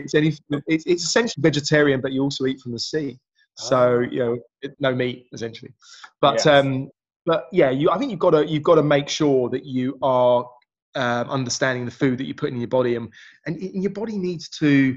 it's, 0.00 0.14
any, 0.16 0.34
it's, 0.66 0.84
it's 0.86 1.04
essentially 1.04 1.40
vegetarian, 1.40 2.00
but 2.00 2.10
you 2.10 2.22
also 2.22 2.46
eat 2.46 2.60
from 2.60 2.72
the 2.72 2.80
sea. 2.80 3.16
So 3.54 3.78
oh. 3.78 4.00
you 4.00 4.18
know, 4.18 4.38
it, 4.60 4.74
no 4.80 4.92
meat 4.92 5.28
essentially. 5.32 5.72
But 6.20 6.34
yes. 6.34 6.46
um, 6.46 6.90
but 7.26 7.46
yeah, 7.52 7.70
you 7.70 7.90
I 7.90 7.98
think 7.98 8.10
you've 8.10 8.18
got 8.18 8.30
to 8.30 8.44
you've 8.44 8.64
got 8.64 8.74
to 8.74 8.82
make 8.82 9.08
sure 9.08 9.48
that 9.50 9.64
you 9.64 9.96
are 10.02 10.44
um, 10.96 11.30
understanding 11.30 11.84
the 11.84 11.90
food 11.90 12.18
that 12.18 12.26
you 12.26 12.34
put 12.34 12.50
in 12.50 12.58
your 12.58 12.68
body, 12.68 12.96
and 12.96 13.12
and 13.46 13.60
your 13.60 13.92
body 13.92 14.18
needs 14.18 14.48
to 14.58 14.96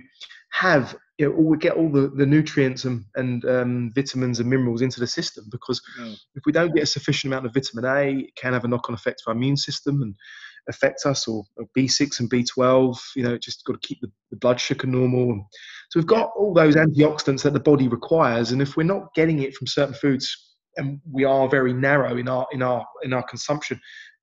have 0.51 0.95
you 1.19 1.25
know, 1.25 1.35
we 1.35 1.57
get 1.57 1.73
all 1.73 1.89
the, 1.89 2.07
the 2.07 2.25
nutrients 2.25 2.85
and, 2.85 3.03
and 3.15 3.43
um, 3.43 3.91
vitamins 3.93 4.39
and 4.39 4.49
minerals 4.49 4.81
into 4.81 5.01
the 5.01 5.05
system 5.05 5.45
because 5.51 5.81
mm. 5.99 6.15
if 6.35 6.43
we 6.45 6.53
don't 6.53 6.73
get 6.73 6.83
a 6.83 6.87
sufficient 6.87 7.31
amount 7.31 7.45
of 7.45 7.53
vitamin 7.53 7.85
A, 7.85 8.21
it 8.21 8.35
can 8.37 8.53
have 8.53 8.63
a 8.63 8.67
knock 8.69 8.87
on 8.87 8.95
effect 8.95 9.19
to 9.19 9.29
our 9.29 9.35
immune 9.35 9.57
system 9.57 10.01
and 10.01 10.15
affect 10.69 11.05
us, 11.05 11.27
or, 11.27 11.43
or 11.57 11.65
B6 11.77 12.21
and 12.21 12.29
B12. 12.29 12.97
You 13.15 13.23
know, 13.23 13.37
just 13.37 13.65
got 13.65 13.73
to 13.73 13.87
keep 13.87 13.99
the, 13.99 14.09
the 14.31 14.37
blood 14.37 14.61
sugar 14.61 14.87
normal. 14.87 15.45
So 15.89 15.99
we've 15.99 16.07
got 16.07 16.31
all 16.37 16.53
those 16.53 16.75
antioxidants 16.75 17.43
that 17.43 17.53
the 17.53 17.59
body 17.59 17.89
requires, 17.89 18.51
and 18.51 18.61
if 18.61 18.77
we're 18.77 18.83
not 18.83 19.13
getting 19.13 19.41
it 19.41 19.55
from 19.55 19.67
certain 19.67 19.95
foods, 19.95 20.55
and 20.77 21.01
we 21.11 21.25
are 21.25 21.49
very 21.49 21.73
narrow 21.73 22.15
in 22.15 22.29
our 22.29 22.47
in 22.53 22.61
our 22.61 22.85
in 23.03 23.11
our 23.11 23.23
consumption, 23.23 23.79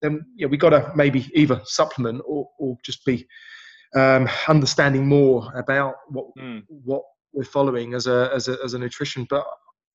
then 0.07 0.25
yeah, 0.37 0.47
we 0.47 0.57
got 0.57 0.71
to 0.71 0.93
maybe 0.95 1.31
either 1.35 1.61
supplement 1.65 2.23
or, 2.27 2.49
or 2.59 2.77
just 2.85 3.05
be 3.05 3.27
um, 3.95 4.29
understanding 4.49 5.07
more 5.07 5.53
about 5.57 5.95
what 6.09 6.27
mm. 6.39 6.63
what 6.69 7.03
we're 7.33 7.45
following 7.45 7.95
as 7.95 8.07
a 8.07 8.31
as 8.35 8.49
a 8.49 8.57
as 8.65 8.75
a 8.75 8.79
nutrition. 8.79 9.27
But 9.29 9.45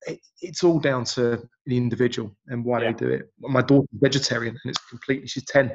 it, 0.06 0.20
it's 0.40 0.64
all 0.64 0.78
down 0.78 1.04
to 1.04 1.42
the 1.66 1.76
individual 1.76 2.30
and 2.48 2.64
why 2.64 2.82
yeah. 2.82 2.92
they 2.92 3.06
do 3.06 3.08
it. 3.10 3.32
My 3.40 3.62
daughter's 3.62 3.88
vegetarian 3.94 4.56
and 4.62 4.70
it's 4.70 4.84
completely 4.88 5.26
she's 5.26 5.44
ten, 5.46 5.72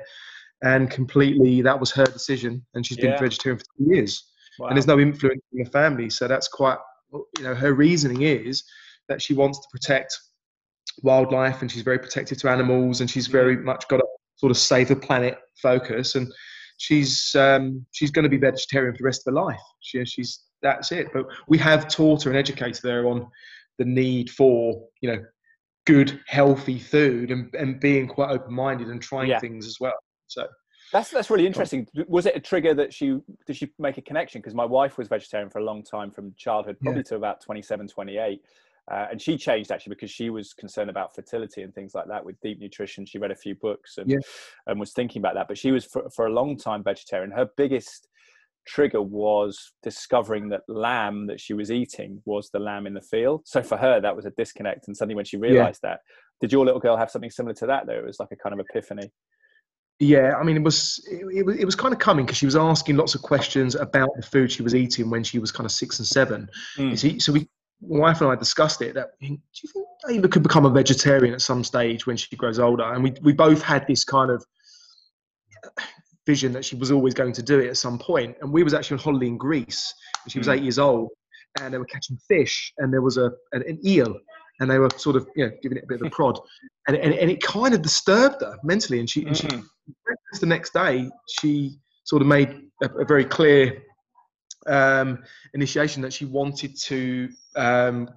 and 0.63 0.89
completely 0.89 1.62
that 1.62 1.79
was 1.79 1.91
her 1.91 2.06
decision, 2.06 2.65
and 2.74 2.86
she's 2.86 2.98
been 2.98 3.17
vegetarian 3.20 3.60
for 3.60 3.65
two 3.77 3.96
years. 3.96 4.24
Wow. 4.60 4.67
And 4.67 4.77
there's 4.77 4.88
no 4.88 5.00
influence 5.00 5.41
in 5.53 5.63
the 5.63 5.70
family, 5.70 6.10
so 6.10 6.27
that's 6.27 6.48
quite 6.48 6.77
you 7.12 7.44
know 7.44 7.56
her 7.56 7.74
reasoning 7.74 8.24
is 8.24 8.63
that 9.08 9.22
she 9.22 9.34
wants 9.34 9.60
to 9.60 9.67
protect 9.72 10.17
wildlife 11.03 11.62
and 11.62 11.72
she's 11.72 11.84
very 11.84 12.00
protective 12.00 12.38
to 12.39 12.50
animals 12.50 13.01
and 13.01 13.10
she's 13.10 13.27
very 13.27 13.56
hmm. 13.56 13.65
much 13.65 13.88
got 13.88 14.00
a 14.00 14.06
sort 14.38 14.51
of 14.51 14.58
save 14.58 14.88
the 14.88 14.96
planet 14.96 15.38
focus 15.62 16.15
and 16.15 16.32
she's 16.77 17.36
um, 17.36 17.86
she's 17.91 18.12
going 18.12 18.24
to 18.24 18.29
be 18.29 18.38
vegetarian 18.38 18.94
for 18.94 19.00
the 19.00 19.06
rest 19.06 19.27
of 19.27 19.34
her 19.34 19.41
life. 19.41 19.60
She, 19.82 20.03
she's 20.06 20.44
that's 20.62 20.91
it. 20.91 21.08
But 21.13 21.25
we 21.48 21.58
have 21.58 21.88
taught 21.88 22.24
her 22.24 22.29
and 22.29 22.38
educated 22.38 22.84
her 22.84 23.08
on 23.08 23.27
the 23.77 23.86
need 23.86 24.29
for 24.29 24.82
you 25.01 25.12
know 25.12 25.24
good 25.86 26.20
healthy 26.27 26.79
food 26.79 27.32
and, 27.32 27.53
and 27.56 27.79
being 27.79 28.08
quite 28.08 28.29
open 28.29 28.53
minded 28.53 28.89
and 28.89 29.01
trying 29.01 29.29
yeah. 29.29 29.39
things 29.39 29.65
as 29.65 29.77
well. 29.79 29.98
So 30.27 30.48
that's 30.91 31.10
that's 31.12 31.29
really 31.29 31.48
interesting. 31.48 31.88
Was 32.08 32.25
it 32.25 32.36
a 32.36 32.39
trigger 32.39 32.74
that 32.75 32.94
she 32.94 33.20
did 33.46 33.56
she 33.56 33.72
make 33.79 33.98
a 33.98 34.01
connection? 34.01 34.41
Because 34.41 34.56
my 34.56 34.65
wife 34.65 34.98
was 34.98 35.08
vegetarian 35.08 35.50
for 35.50 35.60
a 35.60 35.63
long 35.63 35.84
time 35.84 36.12
from 36.12 36.34
childhood, 36.38 36.77
probably 36.82 37.00
yeah. 37.00 37.10
to 37.10 37.15
about 37.15 37.41
27, 37.41 37.88
28. 37.88 38.41
Uh, 38.89 39.08
and 39.12 39.22
she 39.22 39.38
changed 39.38 39.72
actually 39.72 39.89
because 39.89 40.12
she 40.12 40.29
was 40.29 40.53
concerned 40.53 40.89
about 40.89 41.13
fertility 41.13 41.62
and 41.62 41.75
things 41.75 41.94
like 41.94 42.08
that 42.08 42.24
with 42.24 42.39
deep 42.41 42.60
nutrition. 42.60 43.06
She 43.06 43.20
read 43.20 43.32
a 43.32 43.36
few 43.36 43.56
books 43.56 43.98
and, 43.98 44.10
yeah. 44.10 44.20
and 44.65 44.79
was 44.79 44.94
thinking 44.94 45.22
about 45.22 45.36
that. 45.36 45.48
But 45.48 45.58
she 45.58 45.72
was 45.72 45.86
for, 45.86 46.10
for 46.10 46.27
a 46.27 46.32
long 46.32 46.58
time 46.58 46.84
vegetarian. 46.84 47.32
Her 47.32 47.50
biggest 47.58 48.08
trigger 48.65 49.01
was 49.01 49.74
discovering 49.84 50.50
that 50.50 50.62
lamb 50.67 51.27
that 51.27 51.39
she 51.39 51.53
was 51.53 51.72
eating 51.72 52.22
was 52.25 52.50
the 52.51 52.60
lamb 52.60 52.88
in 52.88 52.94
the 52.94 53.01
field. 53.01 53.41
So 53.46 53.62
for 53.62 53.77
her, 53.77 54.00
that 54.00 54.15
was 54.15 54.25
a 54.25 54.32
disconnect. 54.32 54.88
And 54.88 54.96
suddenly, 54.96 55.15
when 55.15 55.25
she 55.25 55.38
realized 55.38 55.82
yeah. 55.84 55.91
that, 55.91 56.00
did 56.39 56.51
your 56.51 56.65
little 56.65 56.79
girl 56.79 56.96
have 56.96 57.12
something 57.12 57.32
similar 57.32 57.56
to 57.56 57.65
that? 57.67 57.88
Though 57.88 57.94
it 57.94 58.06
was 58.06 58.20
like 58.20 58.29
a 58.32 58.36
kind 58.36 58.53
of 58.53 58.65
epiphany. 58.70 59.12
Yeah, 60.00 60.36
I 60.39 60.44
mean, 60.44 60.58
it 60.58 60.63
was 60.63 61.03
it, 61.12 61.25
it 61.39 61.46
was 61.46 61.58
it 61.58 61.65
was 61.65 61.75
kind 61.75 61.94
of 61.94 62.00
coming 62.00 62.25
because 62.25 62.38
she 62.38 62.46
was 62.46 62.56
asking 62.56 62.98
lots 62.98 63.15
of 63.15 63.22
questions 63.24 63.74
about 63.74 64.10
the 64.15 64.22
food 64.22 64.51
she 64.51 64.62
was 64.62 64.75
eating 64.75 65.10
when 65.10 65.24
she 65.24 65.39
was 65.39 65.51
kind 65.51 65.65
of 65.65 65.72
six 65.72 65.98
and 65.98 66.08
seven. 66.08 66.48
Mm. 66.77 67.22
So 67.22 67.34
we 67.34 67.50
wife 67.81 68.22
and 68.22 68.29
I 68.29 68.36
discussed 68.36 68.81
it 68.81 68.96
that 68.96 69.12
do 69.22 69.27
you 69.27 69.38
think 69.74 69.86
Ava 70.10 70.27
could 70.27 70.43
become 70.43 70.65
a 70.65 70.69
vegetarian 70.69 71.34
at 71.34 71.41
some 71.41 71.63
stage 71.63 72.07
when 72.07 72.17
she 72.17 72.36
grows 72.36 72.60
older? 72.60 72.84
And 72.84 73.03
we 73.03 73.13
we 73.22 73.34
both 73.34 73.62
had 73.62 73.86
this 73.88 74.03
kind 74.03 74.31
of 74.31 74.43
vision 76.25 76.51
that 76.53 76.65
she 76.65 76.75
was 76.75 76.91
always 76.91 77.13
going 77.13 77.34
to 77.34 77.43
do 77.43 77.60
it 77.60 77.67
at 77.67 77.77
some 77.77 77.98
point. 77.98 78.36
And 78.41 78.51
we 78.51 78.63
was 78.63 78.74
actually 78.74 78.96
on 78.96 79.03
holiday 79.03 79.27
in 79.27 79.38
Greece 79.38 79.93
she 80.27 80.39
was 80.39 80.48
eight 80.48 80.60
hmm. 80.60 80.65
years 80.65 80.79
old, 80.79 81.10
and 81.60 81.74
they 81.74 81.77
were 81.77 81.86
catching 81.86 82.17
fish, 82.27 82.74
and 82.77 82.93
there 82.93 83.01
was 83.01 83.17
a 83.17 83.31
an, 83.51 83.63
an 83.67 83.79
eel, 83.86 84.17
and 84.60 84.69
they 84.69 84.79
were 84.79 84.89
sort 84.98 85.15
of 85.15 85.27
you 85.36 85.46
know 85.46 85.51
giving 85.62 85.77
it 85.77 85.84
a 85.84 85.88
bit 85.88 86.01
of 86.01 86.07
a 86.07 86.10
prod, 86.10 86.39
and 86.88 86.98
and, 86.98 87.13
and 87.13 87.31
it 87.31 87.41
kind 87.41 87.74
of 87.74 87.81
disturbed 87.81 88.41
her 88.41 88.57
mentally. 88.63 89.00
And 89.00 89.10
she, 89.10 89.24
mm. 89.24 89.27
and 89.27 89.38
she 89.38 89.48
hmm. 89.48 89.62
the 90.39 90.46
next 90.46 90.74
day 90.74 91.10
she 91.39 91.77
sort 92.05 92.22
of 92.22 92.27
made 92.27 92.50
a, 92.84 92.89
a 92.96 93.05
very 93.05 93.25
clear 93.25 93.84
um, 94.67 95.24
initiation 95.53 96.01
that 96.01 96.13
she 96.13 96.25
wanted 96.25 96.77
to 96.81 97.29
um, 97.55 98.09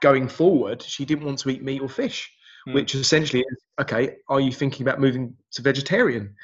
going 0.00 0.28
forward. 0.28 0.82
She 0.82 1.04
didn't 1.04 1.24
want 1.24 1.38
to 1.40 1.50
eat 1.50 1.62
meat 1.62 1.80
or 1.80 1.88
fish, 1.88 2.30
mm. 2.66 2.74
which 2.74 2.94
essentially 2.94 3.40
is 3.40 3.58
okay. 3.80 4.16
Are 4.28 4.40
you 4.40 4.52
thinking 4.52 4.86
about 4.86 5.00
moving 5.00 5.34
to 5.52 5.62
vegetarian? 5.62 6.34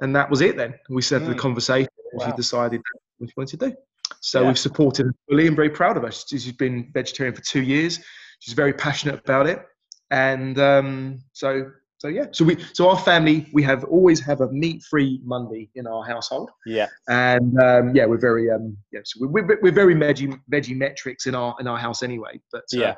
And 0.00 0.16
that 0.16 0.30
was 0.30 0.40
it. 0.40 0.56
Then 0.56 0.74
we 0.88 1.02
said 1.02 1.22
mm. 1.22 1.26
the 1.26 1.32
hmm. 1.32 1.38
conversation. 1.38 1.90
Wow. 2.14 2.26
She 2.26 2.32
decided 2.32 2.80
what 3.18 3.28
she 3.28 3.34
wanted 3.36 3.60
to 3.60 3.70
do. 3.70 3.76
So 4.20 4.40
yeah. 4.40 4.48
we've 4.48 4.58
supported 4.58 5.06
her 5.06 5.14
fully 5.28 5.46
and 5.46 5.54
very 5.54 5.70
proud 5.70 5.96
of 5.96 6.02
her. 6.02 6.10
She's 6.10 6.50
been 6.52 6.90
vegetarian 6.92 7.34
for 7.34 7.42
two 7.42 7.62
years. 7.62 8.00
She's 8.40 8.54
very 8.54 8.72
passionate 8.72 9.20
about 9.20 9.46
it, 9.46 9.62
and 10.10 10.58
um, 10.58 11.22
so 11.32 11.70
so 12.00 12.08
yeah, 12.08 12.24
so 12.32 12.46
we 12.46 12.56
so 12.72 12.88
our 12.88 12.98
family 12.98 13.46
we 13.52 13.62
have 13.62 13.84
always 13.84 14.20
have 14.20 14.40
a 14.40 14.50
meat 14.50 14.82
free 14.82 15.20
Monday 15.22 15.68
in 15.74 15.86
our 15.86 16.02
household. 16.02 16.50
Yeah, 16.64 16.88
and 17.08 17.60
um, 17.60 17.94
yeah, 17.94 18.06
we're 18.06 18.16
very 18.16 18.50
um 18.50 18.74
yeah, 18.90 19.00
so 19.04 19.18
we're, 19.20 19.44
we're, 19.44 19.58
we're 19.60 19.72
very 19.72 19.94
veggie 19.94 20.40
veggie 20.50 20.76
metrics 20.76 21.26
in 21.26 21.34
our 21.34 21.54
in 21.60 21.66
our 21.66 21.76
house 21.76 22.02
anyway. 22.02 22.40
But 22.50 22.64
uh, 22.72 22.80
yeah, 22.80 22.94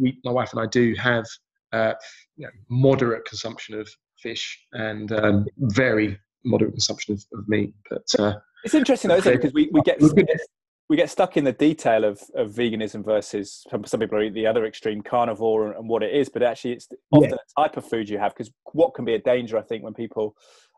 we 0.00 0.18
my 0.24 0.32
wife 0.32 0.52
and 0.52 0.60
I 0.62 0.66
do 0.66 0.94
have 0.94 1.26
uh, 1.74 1.92
you 2.38 2.46
know, 2.46 2.52
moderate 2.70 3.26
consumption 3.26 3.78
of 3.78 3.86
fish 4.18 4.58
and 4.72 5.12
um, 5.12 5.46
very 5.58 6.18
moderate 6.46 6.72
consumption 6.72 7.12
of, 7.12 7.24
of 7.38 7.46
meat. 7.46 7.74
But 7.90 8.06
uh, 8.18 8.36
it's 8.64 8.74
interesting 8.74 9.10
though, 9.10 9.16
isn't 9.16 9.32
it? 9.34 9.36
Because 9.36 9.52
we, 9.52 9.68
we 9.70 9.82
get 9.82 10.00
we 10.00 10.08
get 10.14 10.40
stuck 11.06 11.36
in 11.36 11.44
the 11.44 11.52
detail 11.52 12.04
of, 12.04 12.20
of 12.34 12.50
veganism 12.50 13.04
versus 13.04 13.64
some, 13.70 13.84
some 13.84 14.00
people 14.00 14.18
are 14.18 14.30
the 14.30 14.46
other 14.46 14.66
extreme 14.66 15.02
carnivore 15.02 15.68
and, 15.68 15.76
and, 15.76 15.88
what 15.88 16.02
it 16.02 16.14
is 16.14 16.28
but 16.28 16.42
actually 16.42 16.72
it's 16.72 16.88
often 17.10 17.30
yeah. 17.30 17.36
a 17.36 17.62
type 17.62 17.76
of 17.76 17.86
food 17.86 18.08
you 18.08 18.18
have 18.18 18.34
because 18.34 18.50
what 18.72 18.94
can 18.94 19.04
be 19.04 19.14
a 19.14 19.18
danger 19.18 19.56
i 19.58 19.62
think 19.62 19.82
when 19.82 19.94
people 19.94 20.36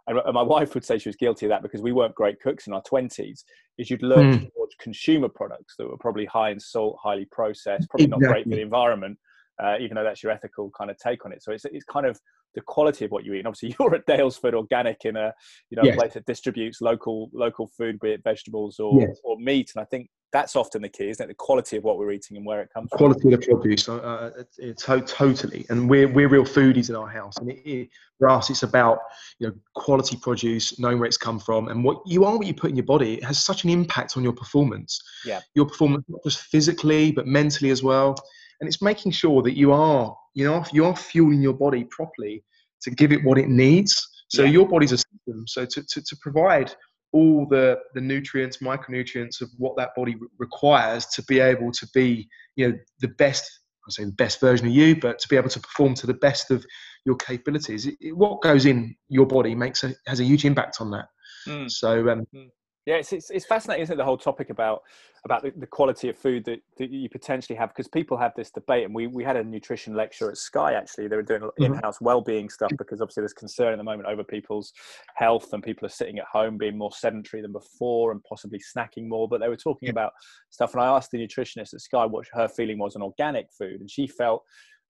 and 0.08 0.34
my 0.34 0.42
wife 0.42 0.75
would 0.75 0.84
say 0.84 0.98
she 0.98 1.08
was 1.08 1.16
guilty 1.16 1.46
of 1.46 1.50
that 1.50 1.62
because 1.62 1.82
we 1.82 1.92
weren't 1.92 2.14
great 2.14 2.40
cooks 2.40 2.68
in 2.68 2.72
our 2.72 2.82
20s 2.82 3.42
is 3.78 3.90
you'd 3.90 4.02
learn 4.02 4.38
mm. 4.38 4.52
towards 4.52 4.75
consumer 4.78 5.28
products 5.28 5.75
that 5.76 5.88
were 5.88 5.98
probably 5.98 6.25
high 6.26 6.50
in 6.50 6.60
salt 6.60 6.96
highly 7.02 7.25
processed 7.26 7.88
probably 7.90 8.04
exactly. 8.04 8.26
not 8.26 8.32
great 8.32 8.44
for 8.44 8.50
the 8.50 8.62
environment 8.62 9.18
uh, 9.62 9.76
even 9.80 9.96
though 9.96 10.04
that's 10.04 10.22
your 10.22 10.30
ethical 10.30 10.70
kind 10.78 10.90
of 10.90 10.98
take 10.98 11.25
on 11.25 11.32
it 11.32 11.42
so 11.42 11.50
it's, 11.50 11.64
it's 11.64 11.84
kind 11.84 12.06
of 12.06 12.20
the 12.56 12.62
quality 12.62 13.04
of 13.04 13.12
what 13.12 13.25
you 13.25 13.34
eat. 13.34 13.38
And 13.38 13.46
obviously, 13.46 13.76
you're 13.78 13.94
at 13.94 14.06
Daylesford 14.06 14.54
Organic 14.54 15.04
in 15.04 15.16
a 15.16 15.32
you 15.70 15.76
know 15.76 15.84
yes. 15.84 15.96
place 15.96 16.14
that 16.14 16.26
distributes 16.26 16.80
local 16.80 17.30
local 17.32 17.68
food, 17.68 18.00
be 18.00 18.10
it 18.10 18.25
vegetables 18.25 18.80
or 18.80 19.00
yes. 19.00 19.20
or 19.22 19.38
meat. 19.38 19.70
And 19.76 19.82
I 19.82 19.84
think 19.84 20.08
that's 20.32 20.56
often 20.56 20.82
the 20.82 20.88
key, 20.88 21.08
isn't 21.08 21.25
it? 21.25 21.28
The 21.28 21.34
quality 21.34 21.76
of 21.76 21.84
what 21.84 21.98
we're 21.98 22.10
eating 22.10 22.36
and 22.36 22.44
where 22.44 22.60
it 22.60 22.68
comes 22.75 22.90
quality 22.90 23.20
from. 23.20 23.30
Quality 23.30 23.52
of 23.52 23.60
the 23.60 23.62
produce, 23.62 23.88
uh, 23.88 24.42
it's 24.58 24.88
uh, 24.88 25.00
totally. 25.06 25.64
And 25.70 25.88
we're 25.88 26.08
we're 26.08 26.28
real 26.28 26.44
foodies 26.44 26.88
in 26.88 26.96
our 26.96 27.06
house, 27.06 27.36
and 27.38 27.50
it, 27.50 27.62
it, 27.64 27.88
for 28.18 28.28
us, 28.28 28.50
it's 28.50 28.64
about 28.64 28.98
you 29.38 29.46
know 29.46 29.54
quality 29.75 30.16
produce, 30.16 30.78
knowing 30.80 30.98
where 30.98 31.06
it's 31.06 31.16
come 31.16 31.38
from, 31.38 31.68
and 31.68 31.84
what 31.84 32.02
you 32.06 32.25
are, 32.25 32.36
what 32.36 32.46
you 32.46 32.54
put 32.54 32.70
in 32.70 32.76
your 32.76 32.86
body. 32.86 33.14
It 33.14 33.25
has 33.25 33.42
such 33.42 33.64
an 33.64 33.70
impact 33.70 34.16
on 34.16 34.25
your 34.25 34.32
performance. 34.32 35.00
Yeah, 35.25 35.40
your 35.54 35.66
performance 35.66 36.04
not 36.08 36.22
just 36.25 36.40
physically 36.40 37.12
but 37.12 37.26
mentally 37.26 37.70
as 37.70 37.82
well 37.82 38.16
and 38.60 38.68
it's 38.68 38.82
making 38.82 39.12
sure 39.12 39.42
that 39.42 39.56
you 39.56 39.72
are 39.72 40.16
you 40.34 40.44
know 40.44 40.64
you 40.72 40.84
are 40.84 40.96
fueling 40.96 41.40
your 41.40 41.54
body 41.54 41.84
properly 41.84 42.44
to 42.82 42.90
give 42.90 43.12
it 43.12 43.25
what 43.25 43.38
it 43.38 43.48
needs 43.48 44.08
so 44.28 44.42
yeah. 44.42 44.50
your 44.50 44.68
body's 44.68 44.92
a 44.92 44.98
system 44.98 45.44
so 45.46 45.64
to, 45.64 45.82
to, 45.88 46.02
to, 46.02 46.16
provide 46.20 46.75
all 47.12 47.46
the 47.48 47.78
the 47.94 48.00
nutrients 48.00 48.58
micronutrients 48.58 49.40
of 49.40 49.48
what 49.58 49.76
that 49.76 49.90
body 49.96 50.14
re- 50.14 50.28
requires 50.38 51.06
to 51.06 51.22
be 51.25 51.40
able 51.40 51.70
to 51.72 51.86
be 51.94 52.28
you 52.56 52.68
know 52.68 52.76
the 53.00 53.08
best 53.08 53.60
i 53.86 53.90
say 53.90 54.04
the 54.04 54.12
best 54.12 54.40
version 54.40 54.66
of 54.66 54.72
you 54.72 54.94
but 54.96 55.18
to 55.18 55.28
be 55.28 55.36
able 55.36 55.48
to 55.48 55.60
perform 55.60 55.94
to 55.94 56.06
the 56.06 56.14
best 56.14 56.50
of 56.50 56.64
your 57.04 57.16
capabilities 57.16 57.86
it, 57.86 57.94
it, 58.00 58.16
what 58.16 58.42
goes 58.42 58.66
in 58.66 58.94
your 59.08 59.26
body 59.26 59.54
makes 59.54 59.84
a 59.84 59.94
has 60.06 60.20
a 60.20 60.25
huge 60.25 60.44
impact 60.44 60.80
on 60.80 60.90
that 60.90 61.06
mm. 61.46 61.70
so 61.70 62.08
um, 62.10 62.26
mm. 62.34 62.48
Yeah, 62.87 62.95
it's, 62.97 63.12
it's, 63.12 63.31
it's, 63.31 63.45
fascinating, 63.45 63.83
isn't 63.83 63.95
it? 63.95 63.97
The 63.97 64.05
whole 64.05 64.16
topic 64.16 64.49
about 64.49 64.83
about 65.25 65.43
the, 65.43 65.52
the 65.57 65.66
quality 65.66 66.09
of 66.09 66.16
food 66.16 66.45
that, 66.45 66.61
that 66.78 66.88
you 66.88 67.09
potentially 67.09 67.57
have, 67.59 67.71
because 67.71 67.88
people 67.88 68.16
have 68.16 68.33
this 68.37 68.52
debate, 68.52 68.85
and 68.85 68.95
we, 68.95 69.09
we 69.09 69.25
had 69.25 69.37
a 69.37 69.43
nutrition 69.43 69.97
lecture 69.97 70.31
at 70.31 70.37
Sky 70.37 70.75
actually. 70.75 71.09
They 71.09 71.16
were 71.16 71.23
doing 71.23 71.40
mm-hmm. 71.40 71.64
in-house 71.64 72.00
well-being 72.00 72.49
stuff 72.49 72.71
because 72.78 73.00
obviously 73.00 73.23
there's 73.23 73.33
concern 73.33 73.73
at 73.73 73.78
the 73.78 73.83
moment 73.83 74.09
over 74.09 74.23
people's 74.23 74.73
health, 75.16 75.52
and 75.52 75.64
people 75.64 75.85
are 75.85 75.90
sitting 75.90 76.19
at 76.21 76.26
home 76.26 76.59
being 76.59 76.78
more 76.78 76.93
sedentary 76.93 77.43
than 77.43 77.50
before, 77.50 78.12
and 78.12 78.23
possibly 78.23 78.61
snacking 78.61 79.09
more. 79.09 79.28
But 79.28 79.40
they 79.40 79.49
were 79.49 79.57
talking 79.57 79.88
about 79.88 80.12
stuff, 80.50 80.73
and 80.73 80.83
I 80.83 80.87
asked 80.87 81.11
the 81.11 81.19
nutritionist 81.19 81.75
at 81.75 81.81
Sky 81.81 82.07
what 82.07 82.26
her 82.35 82.47
feeling 82.47 82.78
was 82.78 82.95
on 82.95 83.02
organic 83.02 83.49
food, 83.59 83.81
and 83.81 83.90
she 83.90 84.07
felt 84.07 84.45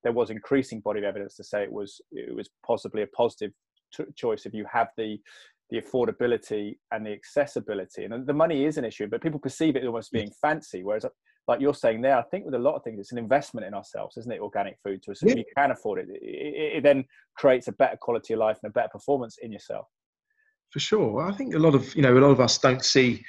there 0.04 0.12
was 0.12 0.28
increasing 0.28 0.80
body 0.80 0.98
of 0.98 1.04
evidence 1.06 1.34
to 1.36 1.44
say 1.44 1.62
it 1.62 1.72
was 1.72 1.98
it 2.12 2.34
was 2.36 2.50
possibly 2.64 3.02
a 3.02 3.06
positive 3.08 3.52
choice 4.14 4.46
if 4.46 4.52
you 4.52 4.66
have 4.70 4.88
the 4.96 5.18
the 5.70 5.80
affordability 5.80 6.76
and 6.92 7.06
the 7.06 7.12
accessibility. 7.12 8.04
And 8.04 8.26
the 8.26 8.32
money 8.32 8.64
is 8.64 8.78
an 8.78 8.84
issue, 8.84 9.06
but 9.08 9.22
people 9.22 9.40
perceive 9.40 9.76
it 9.76 9.84
almost 9.84 10.12
being 10.12 10.30
fancy. 10.40 10.82
Whereas, 10.82 11.04
like 11.48 11.60
you're 11.60 11.74
saying 11.74 12.02
there, 12.02 12.16
I 12.16 12.22
think 12.22 12.44
with 12.44 12.54
a 12.54 12.58
lot 12.58 12.74
of 12.74 12.82
things, 12.84 13.00
it's 13.00 13.12
an 13.12 13.18
investment 13.18 13.66
in 13.66 13.74
ourselves, 13.74 14.16
isn't 14.16 14.32
it? 14.32 14.40
Organic 14.40 14.76
food 14.84 15.02
to 15.04 15.12
us. 15.12 15.22
Yeah. 15.22 15.32
If 15.32 15.38
you 15.38 15.44
can 15.56 15.70
afford 15.70 16.00
it, 16.00 16.08
it, 16.10 16.76
it, 16.76 16.82
then 16.82 17.04
creates 17.36 17.68
a 17.68 17.72
better 17.72 17.96
quality 17.96 18.34
of 18.34 18.40
life 18.40 18.58
and 18.62 18.70
a 18.70 18.72
better 18.72 18.88
performance 18.88 19.38
in 19.42 19.52
yourself. 19.52 19.86
For 20.70 20.80
sure. 20.80 21.22
I 21.22 21.32
think 21.32 21.54
a 21.54 21.58
lot 21.58 21.74
of, 21.74 21.94
you 21.94 22.02
know, 22.02 22.16
a 22.16 22.20
lot 22.20 22.30
of 22.30 22.40
us 22.40 22.58
don't 22.58 22.84
see 22.84 23.24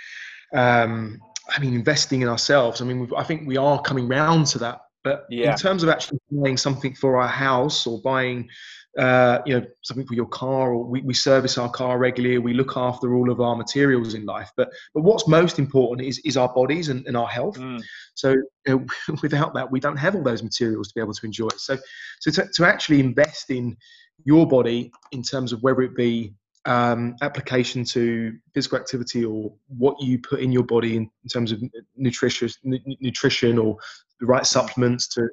um, 0.54 1.20
I 1.50 1.60
mean, 1.60 1.74
investing 1.74 2.22
in 2.22 2.28
ourselves. 2.28 2.82
I 2.82 2.86
mean, 2.86 3.10
I 3.16 3.24
think 3.24 3.48
we 3.48 3.58
are 3.58 3.82
coming 3.82 4.08
round 4.08 4.48
to 4.48 4.60
that. 4.60 4.82
But 5.08 5.26
yeah. 5.30 5.52
in 5.52 5.58
terms 5.58 5.84
of 5.84 5.90
actually 5.90 6.20
buying 6.30 6.58
something 6.58 6.94
for 6.94 7.18
our 7.22 7.30
house 7.30 7.88
or 7.88 8.02
buying, 8.02 8.50
uh, 8.98 9.40
you 9.46 9.58
know, 9.58 9.66
something 9.84 10.06
for 10.06 10.16
your 10.16 10.28
car, 10.28 10.74
or 10.74 10.84
we, 10.84 11.02
we 11.02 11.14
service 11.14 11.58
our 11.58 11.70
car 11.70 11.98
regularly, 11.98 12.40
we 12.40 12.54
look 12.54 12.76
after 12.76 13.16
all 13.16 13.32
of 13.32 13.40
our 13.40 13.56
materials 13.56 14.16
in 14.16 14.26
life. 14.26 14.52
But 14.58 14.70
but 14.94 15.04
what's 15.04 15.26
most 15.26 15.60
important 15.60 16.06
is 16.06 16.20
is 16.26 16.36
our 16.36 16.54
bodies 16.54 16.90
and, 16.90 17.08
and 17.08 17.16
our 17.16 17.28
health. 17.28 17.58
Mm. 17.58 17.82
So 18.16 18.32
you 18.32 18.46
know, 18.68 18.86
without 19.22 19.54
that, 19.54 19.72
we 19.72 19.80
don't 19.80 19.96
have 19.96 20.14
all 20.14 20.24
those 20.24 20.44
materials 20.44 20.90
to 20.90 20.96
be 20.96 21.02
able 21.02 21.14
to 21.14 21.26
enjoy 21.26 21.48
it. 21.48 21.60
So 21.62 21.78
so 22.20 22.32
to, 22.32 22.50
to 22.56 22.66
actually 22.66 23.00
invest 23.00 23.50
in 23.50 23.78
your 24.26 24.46
body 24.46 24.92
in 25.14 25.22
terms 25.24 25.54
of 25.54 25.62
whether 25.62 25.84
it 25.84 25.96
be 25.96 26.34
um, 26.66 27.16
application 27.22 27.84
to 27.86 28.38
physical 28.54 28.78
activity 28.78 29.24
or 29.24 29.54
what 29.68 30.02
you 30.02 30.20
put 30.20 30.42
in 30.42 30.52
your 30.52 30.64
body 30.64 30.98
in, 30.98 31.04
in 31.04 31.30
terms 31.32 31.52
of 31.52 31.62
nutrition, 31.96 32.50
n- 32.66 32.98
nutrition 33.00 33.58
or 33.58 33.78
the 34.20 34.26
right 34.26 34.46
supplements 34.46 35.08
to 35.10 35.28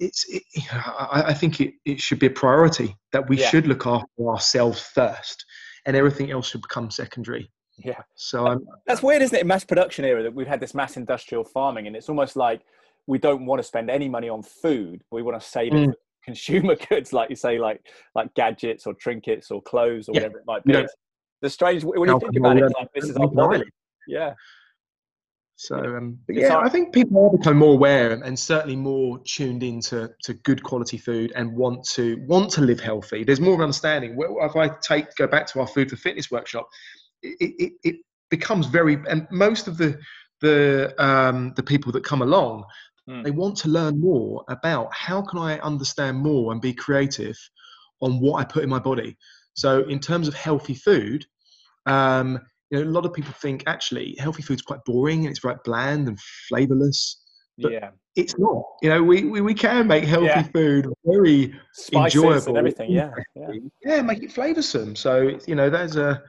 it's 0.00 0.24
it, 0.28 0.42
I, 0.72 1.24
I, 1.28 1.34
think 1.34 1.60
it, 1.60 1.74
it 1.84 2.00
should 2.00 2.18
be 2.18 2.26
a 2.26 2.30
priority 2.30 2.96
that 3.12 3.28
we 3.28 3.38
yeah. 3.38 3.48
should 3.48 3.66
look 3.66 3.86
after 3.86 4.28
ourselves 4.28 4.80
first 4.80 5.44
and 5.86 5.96
everything 5.96 6.30
else 6.30 6.48
should 6.48 6.62
become 6.62 6.90
secondary 6.90 7.50
yeah 7.78 8.00
so 8.14 8.46
um, 8.46 8.64
that's 8.86 9.02
weird 9.02 9.22
isn't 9.22 9.36
it 9.36 9.46
mass 9.46 9.64
production 9.64 10.04
era 10.04 10.22
that 10.22 10.34
we've 10.34 10.46
had 10.46 10.60
this 10.60 10.74
mass 10.74 10.96
industrial 10.96 11.44
farming 11.44 11.86
and 11.86 11.96
it's 11.96 12.08
almost 12.08 12.36
like 12.36 12.62
we 13.06 13.18
don't 13.18 13.46
want 13.46 13.58
to 13.58 13.62
spend 13.62 13.90
any 13.90 14.08
money 14.08 14.28
on 14.28 14.42
food 14.42 15.02
we 15.10 15.22
want 15.22 15.40
to 15.40 15.46
save 15.46 15.72
mm. 15.72 15.88
it 15.88 15.96
consumer 16.24 16.76
goods, 16.88 17.12
like 17.12 17.30
you 17.30 17.36
say, 17.36 17.58
like 17.58 17.80
like 18.14 18.32
gadgets 18.34 18.86
or 18.86 18.94
trinkets 18.94 19.50
or 19.50 19.62
clothes 19.62 20.08
or 20.08 20.12
yeah. 20.14 20.22
whatever 20.22 20.38
it 20.38 20.44
might 20.46 20.64
be. 20.64 20.72
Yeah. 20.74 20.86
The 21.40 21.50
strange 21.50 21.84
when 21.84 22.08
you 22.08 22.18
think 22.18 22.36
about 22.36 22.56
it, 22.56 22.72
like 22.78 22.88
this 22.94 23.04
is 23.04 23.16
our 23.16 23.28
body. 23.28 23.64
Yeah. 24.06 24.34
So, 25.60 25.76
um, 25.76 26.20
yeah, 26.28 26.56
I 26.56 26.68
think 26.68 26.94
people 26.94 27.26
are 27.26 27.36
becoming 27.36 27.58
more 27.58 27.72
aware 27.72 28.12
and 28.12 28.38
certainly 28.38 28.76
more 28.76 29.18
tuned 29.24 29.64
into 29.64 30.08
to 30.22 30.34
good 30.34 30.62
quality 30.62 30.98
food 30.98 31.32
and 31.34 31.52
want 31.52 31.84
to 31.94 32.24
want 32.28 32.50
to 32.52 32.60
live 32.60 32.78
healthy. 32.78 33.24
There's 33.24 33.40
more 33.40 33.60
understanding. 33.60 34.16
If 34.16 34.54
I 34.54 34.68
take 34.80 35.12
go 35.16 35.26
back 35.26 35.48
to 35.48 35.60
our 35.60 35.66
food 35.66 35.90
for 35.90 35.96
fitness 35.96 36.30
workshop, 36.30 36.68
it, 37.22 37.36
it, 37.40 37.72
it 37.82 37.96
becomes 38.30 38.66
very 38.66 38.98
and 39.08 39.26
most 39.32 39.66
of 39.66 39.78
the 39.78 39.98
the 40.40 40.94
um, 41.04 41.52
the 41.56 41.62
people 41.64 41.90
that 41.90 42.04
come 42.04 42.22
along 42.22 42.64
Mm. 43.08 43.24
They 43.24 43.30
want 43.30 43.56
to 43.58 43.68
learn 43.68 44.00
more 44.00 44.44
about 44.48 44.92
how 44.92 45.22
can 45.22 45.38
I 45.38 45.58
understand 45.60 46.18
more 46.18 46.52
and 46.52 46.60
be 46.60 46.74
creative 46.74 47.36
on 48.00 48.20
what 48.20 48.40
I 48.40 48.44
put 48.44 48.62
in 48.62 48.68
my 48.68 48.78
body. 48.78 49.16
So 49.54 49.82
in 49.88 49.98
terms 49.98 50.28
of 50.28 50.34
healthy 50.34 50.74
food, 50.74 51.24
um, 51.86 52.38
you 52.70 52.78
know, 52.78 52.88
a 52.88 52.92
lot 52.92 53.06
of 53.06 53.14
people 53.14 53.32
think 53.32 53.64
actually 53.66 54.14
healthy 54.18 54.42
food's 54.42 54.62
quite 54.62 54.84
boring 54.84 55.20
and 55.20 55.30
it's 55.30 55.40
quite 55.40 55.64
bland 55.64 56.06
and 56.06 56.18
flavorless. 56.48 57.22
But 57.60 57.72
yeah. 57.72 57.90
it's 58.14 58.38
not. 58.38 58.62
You 58.82 58.90
know, 58.90 59.02
we, 59.02 59.24
we, 59.24 59.40
we 59.40 59.54
can 59.54 59.88
make 59.88 60.04
healthy 60.04 60.26
yeah. 60.26 60.42
food 60.54 60.86
very 61.04 61.54
Spices 61.72 62.22
enjoyable. 62.22 62.48
and 62.48 62.58
everything, 62.58 62.92
yeah. 62.92 63.10
yeah. 63.34 63.48
Yeah, 63.84 64.02
make 64.02 64.22
it 64.22 64.30
flavoursome. 64.30 64.96
So, 64.96 65.38
you 65.46 65.56
know, 65.56 65.68
there's 65.68 65.96
a 65.96 66.22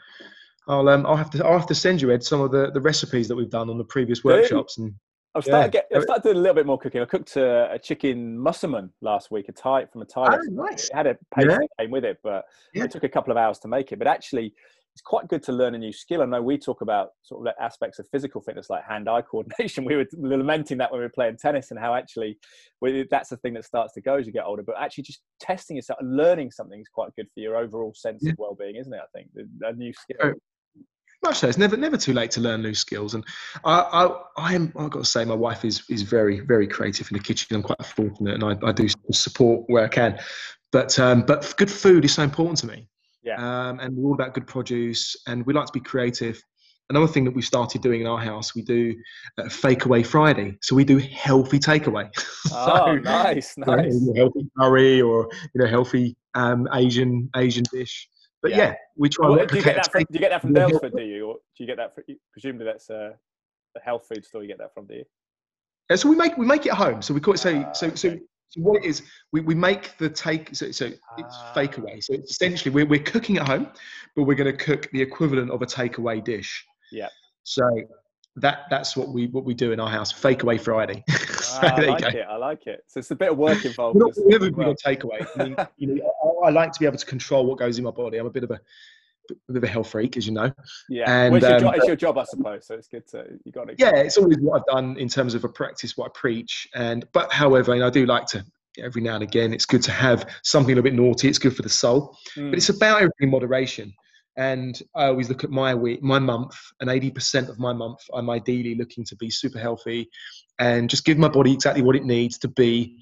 I'll 0.68 0.88
um 0.88 1.06
I'll 1.06 1.18
have 1.18 1.30
to 1.32 1.46
I'll 1.46 1.58
have 1.58 1.68
to 1.68 1.76
send 1.76 2.02
you 2.02 2.12
Ed 2.12 2.24
some 2.24 2.42
of 2.42 2.52
the, 2.52 2.72
the 2.72 2.82
recipes 2.82 3.28
that 3.28 3.36
we've 3.36 3.50
done 3.50 3.70
on 3.70 3.78
the 3.78 3.84
previous 3.84 4.24
workshops 4.24 4.78
and 4.78 4.94
I've 5.36 5.44
started, 5.44 5.74
yeah. 5.74 5.82
get, 5.90 5.98
I've 5.98 6.04
started 6.04 6.24
doing 6.24 6.38
a 6.38 6.40
little 6.40 6.56
bit 6.56 6.66
more 6.66 6.78
cooking. 6.78 7.02
I 7.02 7.06
cooked 7.06 7.36
a, 7.36 7.72
a 7.74 7.80
chicken 7.80 8.38
massaman 8.38 8.90
last 9.02 9.30
week, 9.30 9.48
a 9.48 9.52
Thai 9.52 9.86
from 9.86 10.02
a 10.02 10.06
Thai. 10.06 10.36
Oh, 10.36 10.40
nice. 10.50 10.90
It 10.90 10.96
had 10.96 11.08
a 11.08 11.18
paste 11.36 11.48
yeah. 11.50 11.58
that 11.58 11.68
came 11.80 11.92
with 11.92 12.04
it, 12.04 12.18
but 12.24 12.46
yeah. 12.74 12.86
it 12.86 12.92
took 12.92 13.04
a 13.04 13.10
couple 13.10 13.32
of 13.32 13.38
hours 13.38 13.60
to 13.60 13.68
make 13.68 13.92
it. 13.92 14.00
But 14.00 14.08
actually, 14.08 14.54
it's 15.00 15.02
quite 15.04 15.28
good 15.28 15.44
to 15.44 15.52
learn 15.52 15.76
a 15.76 15.78
new 15.78 15.94
skill. 15.94 16.24
I 16.24 16.26
know 16.26 16.42
we 16.42 16.58
talk 16.58 16.82
about 16.82 17.12
sort 17.22 17.48
of 17.48 17.54
aspects 17.62 18.00
of 18.00 18.08
physical 18.12 18.42
fitness 18.42 18.72
like 18.72 18.84
hand-eye 18.84 19.22
coordination. 19.32 19.86
We 19.86 19.96
were 19.96 20.06
lamenting 20.14 20.80
that 20.80 20.92
when 20.92 21.00
we 21.00 21.06
were 21.06 21.12
playing 21.12 21.38
tennis 21.38 21.70
and 21.70 21.80
how 21.80 21.94
actually 21.94 22.38
that's 23.10 23.30
the 23.30 23.38
thing 23.38 23.54
that 23.54 23.66
starts 23.66 23.94
to 23.94 24.02
go 24.02 24.16
as 24.16 24.26
you 24.26 24.34
get 24.34 24.46
older. 24.46 24.64
But 24.64 24.76
actually, 24.80 25.04
just 25.04 25.22
testing 25.40 25.76
yourself 25.76 26.00
and 26.02 26.18
learning 26.18 26.52
something 26.52 26.80
is 26.80 26.90
quite 26.92 27.16
good 27.16 27.28
for 27.34 27.40
your 27.40 27.56
overall 27.56 27.94
sense 27.96 28.24
yeah. 28.24 28.32
of 28.32 28.40
well-being, 28.40 28.78
isn't 28.78 28.94
it? 28.94 29.00
I 29.00 29.18
think 29.18 29.30
a 29.62 29.74
new 29.74 29.94
oh, 29.96 30.02
skill. 30.02 30.34
Much 31.24 31.40
so. 31.40 31.48
It's 31.48 31.58
never 31.58 31.76
never 31.76 31.98
too 31.98 32.14
late 32.14 32.32
to 32.32 32.42
learn 32.42 32.62
new 32.62 32.74
skills. 32.74 33.14
And 33.14 33.26
I 33.66 33.80
I, 33.82 34.22
I 34.38 34.56
am 34.56 34.72
I've 34.78 34.90
got 34.90 35.00
to 35.00 35.06
say 35.06 35.26
my 35.26 35.34
wife 35.34 35.66
is 35.66 35.84
is 35.90 36.02
very 36.02 36.40
very 36.40 36.68
creative 36.68 37.10
in 37.12 37.18
the 37.18 37.24
kitchen. 37.24 37.56
I'm 37.56 37.64
quite 37.64 37.84
fortunate, 37.86 38.36
and 38.36 38.44
I, 38.44 38.68
I 38.68 38.72
do 38.72 38.88
support 39.12 39.66
where 39.68 39.84
I 39.84 39.90
can. 39.90 40.20
But 40.72 40.98
um, 40.98 41.24
but 41.24 41.54
good 41.58 41.72
food 41.72 42.06
is 42.06 42.14
so 42.14 42.24
important 42.24 42.60
to 42.60 42.68
me. 42.68 42.88
Yeah. 43.22 43.36
Um, 43.36 43.80
and 43.80 43.96
we're 43.98 44.08
all 44.08 44.14
about 44.14 44.34
good 44.34 44.48
produce, 44.48 45.16
and 45.28 45.46
we 45.46 45.54
like 45.54 45.66
to 45.66 45.74
be 45.74 45.82
creative. 45.82 46.42
Another 46.92 47.08
thing 47.08 47.24
that 47.26 47.36
we've 47.36 47.46
started 47.46 47.84
doing 47.84 48.02
in 48.02 48.08
our 48.08 48.18
house, 48.18 48.56
we 48.56 48.64
do 48.64 48.96
a 49.38 49.48
fake 49.48 49.86
away 49.86 50.02
Friday. 50.02 50.58
So 50.64 50.76
we 50.76 50.84
do 50.84 50.98
healthy 50.98 51.60
takeaway. 51.60 52.10
Oh, 52.52 52.86
so, 52.86 52.96
nice, 52.96 53.58
nice. 53.58 53.94
You 53.94 54.14
know, 54.14 54.14
healthy 54.16 54.50
curry 54.58 55.02
or 55.02 55.30
you 55.54 55.62
know 55.62 55.68
healthy 55.68 56.16
um, 56.34 56.68
Asian 56.74 57.30
Asian 57.36 57.66
dish 57.72 58.10
but 58.42 58.52
yeah, 58.52 58.58
yeah 58.58 58.74
we 58.98 59.10
try. 59.10 59.30
Well, 59.30 59.46
do, 59.46 59.56
you 59.58 59.64
get 59.64 59.76
that 59.76 59.92
from, 59.92 60.02
do 60.04 60.08
you 60.14 60.20
get 60.20 60.30
that 60.30 60.42
from? 60.42 60.54
Do 60.54 60.62
you, 61.04 61.28
or 61.28 61.34
do 61.36 61.64
you 61.64 61.68
get 61.68 61.78
that? 61.78 61.96
From, 61.96 62.04
presumably, 62.32 62.66
that's 62.66 62.90
a, 62.90 63.14
a 63.76 63.80
health 63.82 64.08
food 64.08 64.26
store. 64.26 64.42
You 64.42 64.48
get 64.48 64.60
that 64.60 64.74
from, 64.74 64.86
do 64.86 64.96
you? 64.96 65.06
Yeah, 65.90 65.96
so 65.96 66.10
we 66.10 66.16
make 66.16 66.38
we 66.38 66.46
make 66.46 66.66
it 66.66 66.70
at 66.70 66.78
home. 66.78 67.02
So 67.02 67.14
we 67.14 67.20
call 67.20 67.34
it 67.34 67.38
so 67.38 67.56
uh, 67.56 67.74
so 67.74 67.88
okay. 67.88 67.96
so. 67.96 68.18
So 68.52 68.62
what 68.62 68.84
it 68.84 68.88
is, 68.88 69.04
we, 69.32 69.42
we 69.42 69.54
make 69.54 69.96
the 70.00 70.10
take, 70.10 70.56
so, 70.56 70.72
so 70.72 70.88
it's 70.88 70.98
uh, 71.20 71.54
fake 71.54 71.78
away. 71.78 72.00
So 72.02 72.16
it's 72.16 72.32
essentially 72.32 72.74
we're, 72.74 72.88
we're 72.88 73.04
cooking 73.04 73.38
at 73.38 73.46
home, 73.46 73.68
but 74.16 74.24
we're 74.24 74.34
going 74.34 74.52
to 74.52 74.58
cook 74.58 74.90
the 74.92 75.00
equivalent 75.00 75.52
of 75.52 75.62
a 75.62 75.68
takeaway 75.68 76.24
dish. 76.24 76.66
Yeah. 76.92 77.10
So 77.44 77.64
that 78.42 78.66
that's 78.70 78.96
what 78.96 79.10
we 79.10 79.28
what 79.28 79.46
we 79.46 79.54
do 79.54 79.72
in 79.72 79.80
our 79.80 79.90
house. 79.90 80.12
Fake 80.12 80.44
away 80.44 80.58
Friday. 80.58 81.04
so 81.42 81.60
I 81.62 81.86
like 81.86 82.14
it. 82.14 82.26
I 82.30 82.36
like 82.38 82.68
it. 82.68 82.84
So 82.88 83.00
it's 83.00 83.12
a 83.12 83.16
bit 83.16 83.32
of 83.32 83.38
work 83.38 83.66
involved. 83.66 83.96
We're 83.96 84.08
not, 84.08 84.14
never 84.18 84.50
well. 84.52 84.76
takeaway. 84.76 85.26
I 85.38 85.44
mean, 85.44 85.56
you 85.78 85.96
know, 85.96 86.42
I 86.46 86.50
like 86.50 86.72
to 86.74 86.80
be 86.80 86.86
able 86.86 86.98
to 86.98 87.06
control 87.06 87.46
what 87.46 87.60
goes 87.60 87.78
in 87.78 87.84
my 87.84 87.92
body. 87.92 88.18
I'm 88.18 88.26
a 88.26 88.32
bit 88.32 88.44
of 88.44 88.52
a, 88.52 88.60
a 89.32 89.34
bit 89.48 89.58
of 89.58 89.64
a 89.64 89.68
health 89.68 89.90
freak, 89.90 90.18
as 90.18 90.26
you 90.26 90.34
know. 90.34 90.52
Yeah, 90.90 91.12
and, 91.12 91.34
well, 91.34 91.38
it's, 91.38 91.48
your 91.48 91.56
um, 91.56 91.62
job, 91.62 91.76
it's 91.76 91.88
your 91.88 91.96
job, 91.96 92.18
I 92.18 92.24
suppose. 92.24 92.68
So 92.68 92.76
it's 92.76 92.88
good 92.88 93.08
to 93.10 93.26
you 93.44 93.52
got 93.52 93.68
to. 93.68 93.76
Yeah, 93.78 93.96
it's 93.96 94.18
always 94.18 94.38
what 94.40 94.62
I've 94.62 94.76
done 94.76 94.98
in 94.98 95.10
terms 95.10 95.34
of 95.34 95.44
a 95.44 95.50
practice, 95.50 95.98
what 95.98 96.08
I 96.08 96.12
preach, 96.14 96.68
and 96.76 97.06
but 97.14 97.32
however, 97.32 97.74
and 97.74 97.84
I 97.84 97.90
do 97.90 98.06
like 98.06 98.26
to 98.28 98.46
every 98.78 99.02
now 99.02 99.16
and 99.16 99.24
again. 99.24 99.54
It's 99.54 99.66
good 99.66 99.84
to 99.84 99.92
have 99.92 100.30
something 100.44 100.74
a 100.74 100.76
little 100.76 100.90
bit 100.90 100.94
naughty. 100.94 101.28
It's 101.28 101.40
good 101.40 101.56
for 101.56 101.64
the 101.64 101.70
soul, 101.70 102.16
mm. 102.36 102.50
but 102.50 102.58
it's 102.58 102.70
about 102.70 102.98
everything 102.98 103.28
in 103.28 103.30
moderation. 103.32 103.94
And 104.38 104.82
I 104.96 105.06
always 105.06 105.30
look 105.30 105.44
at 105.44 105.50
my 105.50 105.76
week, 105.76 106.02
my 106.02 106.20
month, 106.20 106.56
and 106.80 106.90
80% 106.90 107.50
of 107.50 107.60
my 107.60 107.74
month, 107.74 108.00
I'm 108.14 108.30
ideally 108.30 108.76
looking 108.76 109.04
to 109.06 109.16
be 109.18 109.30
super 109.30 109.60
healthy 109.60 110.10
and 110.60 110.90
just 110.90 111.06
give 111.06 111.18
my 111.18 111.28
body 111.28 111.54
exactly 111.54 111.82
what 111.82 111.96
it 111.96 112.06
needs 112.06 112.38
to 112.40 112.48
be 112.48 112.98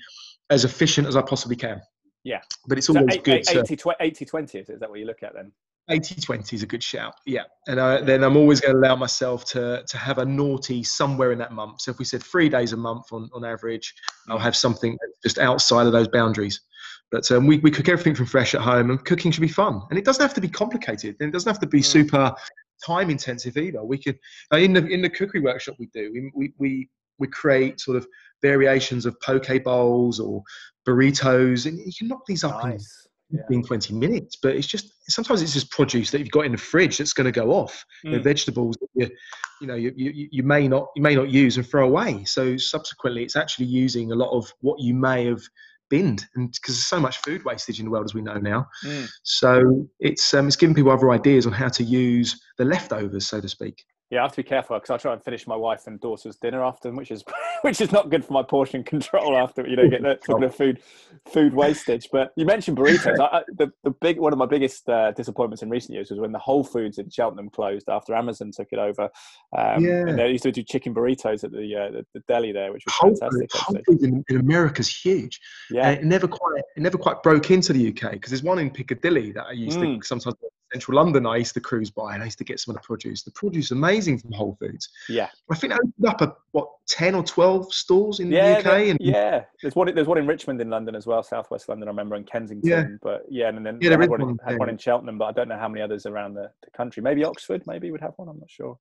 as 0.50 0.66
efficient 0.66 1.08
as 1.08 1.16
I 1.16 1.22
possibly 1.22 1.56
can. 1.56 1.82
Yeah. 2.24 2.42
But 2.68 2.78
it's 2.78 2.90
always 2.90 3.16
so 3.16 3.22
good. 3.22 3.50
80, 3.50 3.76
to, 3.76 3.96
80 4.00 4.26
20, 4.26 4.60
is 4.60 4.80
that 4.80 4.90
what 4.90 5.00
you 5.00 5.06
look 5.06 5.24
at 5.24 5.34
then? 5.34 5.52
80 5.90 6.20
20 6.20 6.56
is 6.56 6.64
a 6.64 6.66
good 6.66 6.84
shout. 6.84 7.14
Yeah. 7.26 7.44
And 7.68 7.80
I, 7.80 8.02
then 8.02 8.24
I'm 8.24 8.36
always 8.36 8.60
going 8.60 8.74
to 8.74 8.80
allow 8.80 8.96
myself 8.96 9.46
to, 9.52 9.84
to 9.88 9.98
have 9.98 10.18
a 10.18 10.26
naughty 10.26 10.84
somewhere 10.84 11.32
in 11.32 11.38
that 11.40 11.54
month. 11.54 11.82
So 11.82 11.92
if 11.92 12.00
we 12.00 12.06
said 12.06 12.22
three 12.22 12.50
days 12.50 12.74
a 12.74 12.78
month 12.78 13.14
on, 13.14 13.30
on 13.34 13.46
average, 13.46 13.94
I'll 14.28 14.38
mm. 14.38 14.42
have 14.42 14.56
something 14.56 14.98
just 15.24 15.40
outside 15.40 15.88
of 15.88 15.94
those 15.94 16.10
boundaries. 16.10 16.60
But 17.12 17.32
um, 17.32 17.48
we, 17.48 17.60
we 17.60 17.72
cook 17.72 17.88
everything 17.88 18.16
from 18.16 18.26
fresh 18.26 18.54
at 18.54 18.62
home, 18.62 18.90
and 18.90 19.04
cooking 19.06 19.32
should 19.32 19.42
be 19.42 19.48
fun. 19.48 19.82
And 19.90 19.98
it 19.98 20.06
doesn't 20.06 20.22
have 20.22 20.34
to 20.34 20.42
be 20.42 20.50
complicated, 20.50 21.16
and 21.20 21.30
it 21.30 21.32
doesn't 21.32 21.50
have 21.50 21.62
to 21.62 21.68
be 21.68 21.80
mm. 21.80 21.86
super 21.86 22.34
time 22.86 23.10
intensive 23.10 23.58
either. 23.58 23.84
We 23.84 23.98
could 23.98 24.18
uh, 24.54 24.58
in 24.58 24.74
the 24.74 24.86
in 24.88 25.02
the 25.02 25.10
cookery 25.10 25.42
workshop 25.42 25.76
we 25.80 25.88
do 25.94 26.30
we 26.36 26.54
we 26.58 26.90
we 27.20 27.28
create 27.28 27.80
sort 27.80 27.98
of 27.98 28.08
variations 28.42 29.06
of 29.06 29.20
poke 29.22 29.64
bowls 29.64 30.20
or 30.20 30.44
burritos, 30.88 31.66
and 31.66 31.78
you 31.80 31.92
can 31.98 32.08
knock 32.08 32.22
these 32.28 32.44
up 32.44 32.64
nice. 32.64 33.08
in 33.32 33.40
15, 33.40 33.60
yeah. 33.60 33.68
20 33.68 33.94
minutes. 33.96 34.38
But 34.42 34.56
it's 34.56 34.68
just 34.68 34.94
sometimes 35.10 35.42
it's 35.42 35.54
just 35.54 35.72
produce 35.72 36.12
that 36.12 36.20
you've 36.20 36.30
got 36.30 36.46
in 36.46 36.52
the 36.52 36.58
fridge 36.58 36.98
that's 36.98 37.14
going 37.14 37.26
to 37.26 37.32
go 37.32 37.52
off. 37.52 37.84
Mm. 38.06 38.12
The 38.14 38.20
vegetables 38.20 38.78
that 38.82 38.90
you 38.94 39.10
you 39.62 39.68
know 39.68 39.76
you, 39.76 39.94
you 39.96 40.28
you 40.32 40.44
may 40.44 40.68
not 40.68 40.88
you 40.96 41.02
may 41.02 41.16
not 41.16 41.30
use 41.30 41.58
and 41.58 41.68
throw 41.68 41.86
away. 41.86 42.24
So 42.26 42.58
subsequently, 42.58 43.24
it's 43.24 43.36
actually 43.36 43.66
using 43.66 44.12
a 44.12 44.16
lot 44.16 44.32
of 44.32 44.52
what 44.62 44.80
you 44.80 44.94
may 44.94 45.26
have 45.26 45.42
binned 45.90 46.26
and 46.36 46.52
because 46.52 46.76
there's 46.76 46.86
so 46.86 47.00
much 47.00 47.18
food 47.20 47.44
wastage 47.46 47.80
in 47.80 47.86
the 47.86 47.92
world 47.92 48.06
as 48.06 48.14
we 48.14 48.22
know 48.22 48.38
now 48.38 48.68
mm. 48.86 49.08
so 49.24 49.88
it's 50.00 50.34
um, 50.34 50.48
it's 50.48 50.56
giving 50.56 50.76
people 50.76 50.92
other 50.92 51.12
ideas 51.12 51.46
on 51.46 51.54
how 51.54 51.68
to 51.68 51.84
use 51.84 52.40
the 52.58 52.66
leftovers 52.66 53.28
so 53.28 53.40
to 53.40 53.50
speak 53.50 53.84
yeah, 54.10 54.20
I 54.20 54.22
have 54.24 54.32
to 54.32 54.38
be 54.38 54.48
careful 54.48 54.78
because 54.78 54.90
I 54.90 54.98
try 54.98 55.12
and 55.12 55.22
finish 55.22 55.48
my 55.48 55.56
wife 55.56 55.86
and 55.86 56.00
daughter's 56.00 56.38
dinner 56.38 56.64
after, 56.64 56.90
which 56.92 57.12
is 57.12 57.26
which 57.62 57.82
is 57.82 57.92
not 57.92 58.10
good 58.10 58.24
for 58.24 58.34
my 58.34 58.44
portion 58.44 58.84
control 58.84 59.36
after 59.36 59.68
you 59.68 59.76
know 59.76 59.90
get 59.90 60.02
that 60.04 60.24
sort 60.24 60.44
of 60.44 60.56
food 60.56 60.80
food 61.26 61.54
wastage. 61.54 62.08
But 62.12 62.32
you 62.38 62.46
mentioned 62.46 62.78
burritos. 62.78 63.20
I, 63.20 63.44
the 63.58 63.70
the 63.84 63.92
big 63.92 64.18
one 64.18 64.32
of 64.32 64.40
my 64.40 64.46
biggest 64.46 64.88
uh, 64.88 65.12
disappointments 65.12 65.62
in 65.62 65.70
recent 65.70 65.94
years 65.94 66.10
was 66.10 66.20
when 66.20 66.32
the 66.32 66.40
Whole 66.40 66.64
Foods 66.64 67.00
in 67.00 67.10
Cheltenham 67.10 67.50
closed 67.50 67.90
after 67.90 68.16
Amazon 68.16 68.52
took 68.52 68.70
it 68.72 68.80
over. 68.80 69.10
Um, 69.58 69.84
yeah, 69.84 70.08
and 70.08 70.18
they 70.18 70.30
used 70.30 70.44
to 70.44 70.54
do 70.54 70.64
chicken 70.64 70.96
burritos 70.96 71.44
at 71.44 71.52
the 71.52 71.76
uh, 71.76 71.92
the, 71.92 72.06
the, 72.14 72.22
deli 72.30 72.54
there, 72.54 72.72
which 72.72 72.86
was 72.86 72.94
Whole 72.94 73.16
fantastic. 73.16 73.52
Whole 73.54 73.78
Foods 73.88 74.04
in, 74.04 74.24
in 74.30 74.40
America 74.40 74.80
is 74.80 74.90
huge. 74.90 75.42
Yeah, 75.70 75.90
and 75.90 76.00
it 76.00 76.06
never 76.06 76.30
quite 76.30 76.62
it 76.78 76.82
never 76.82 76.98
quite 76.98 77.22
broke 77.24 77.52
into 77.52 77.74
the 77.74 77.90
UK 77.90 78.12
because 78.12 78.32
there's 78.32 78.44
one 78.44 78.60
in 78.60 78.70
Piccadilly 78.70 79.34
that 79.34 79.48
I 79.48 79.52
used 79.52 79.80
mm. 79.80 80.00
to 80.00 80.08
sometimes 80.08 80.36
central 80.74 80.98
London, 80.98 81.26
I 81.26 81.38
used 81.38 81.54
to 81.54 81.62
cruise 81.62 81.90
by 81.90 82.14
and 82.14 82.22
I 82.22 82.26
used 82.26 82.38
to 82.40 82.44
get 82.44 82.60
some 82.60 82.76
of 82.76 82.82
the 82.82 82.86
produce. 82.86 83.24
The 83.24 83.32
produce 83.32 83.66
is 83.66 83.72
amazing 83.72 84.20
from 84.20 84.32
Whole 84.34 84.58
Foods. 84.60 84.90
Yeah. 85.10 85.30
I 85.52 85.56
think 85.56 85.74
they 85.74 85.78
opened 85.80 86.06
up 86.08 86.22
a, 86.22 86.36
what, 86.52 86.68
10 86.88 87.16
or 87.16 87.24
12 87.24 87.74
stores 87.74 88.20
in 88.20 88.32
yeah, 88.32 88.54
the 88.54 88.58
UK? 88.60 88.64
there- 88.64 88.90
and 88.92 88.98
yeah. 89.02 89.44
There's 89.62 89.76
one. 89.76 89.94
There's 89.94 90.08
one 90.08 90.18
in 90.18 90.28
Richmond 90.28 90.62
in 90.62 90.70
London 90.70 90.96
as 90.96 91.06
well, 91.08 91.24
Southwest 91.24 91.70
London. 91.70 91.88
I 91.88 91.92
remember 91.92 92.16
in 92.16 92.24
Kensington. 92.24 92.70
Yeah. 92.70 92.86
But 93.02 93.24
yeah, 93.30 93.50
and 93.50 93.66
then 93.66 93.78
Yeah, 93.82 93.90
there 93.90 94.00
had 94.02 94.10
one, 94.10 94.22
in- 94.22 94.28
one 94.28 94.38
had 94.46 94.60
one 94.60 94.70
in 94.70 94.78
Cheltenham, 94.78 95.18
but 95.18 95.26
I 95.26 95.32
don't 95.32 95.48
know 95.48 95.58
how 95.58 95.68
many 95.70 95.82
others 95.82 96.06
around 96.06 96.34
the, 96.34 96.52
the 96.64 96.72
country. 96.72 97.02
Maybe 97.02 97.24
Oxford. 97.24 97.64
Maybe 97.66 97.92
would 97.92 98.02
have 98.02 98.14
one. 98.18 98.28
I'm 98.30 98.40
not 98.40 98.50
sure. 98.50 98.78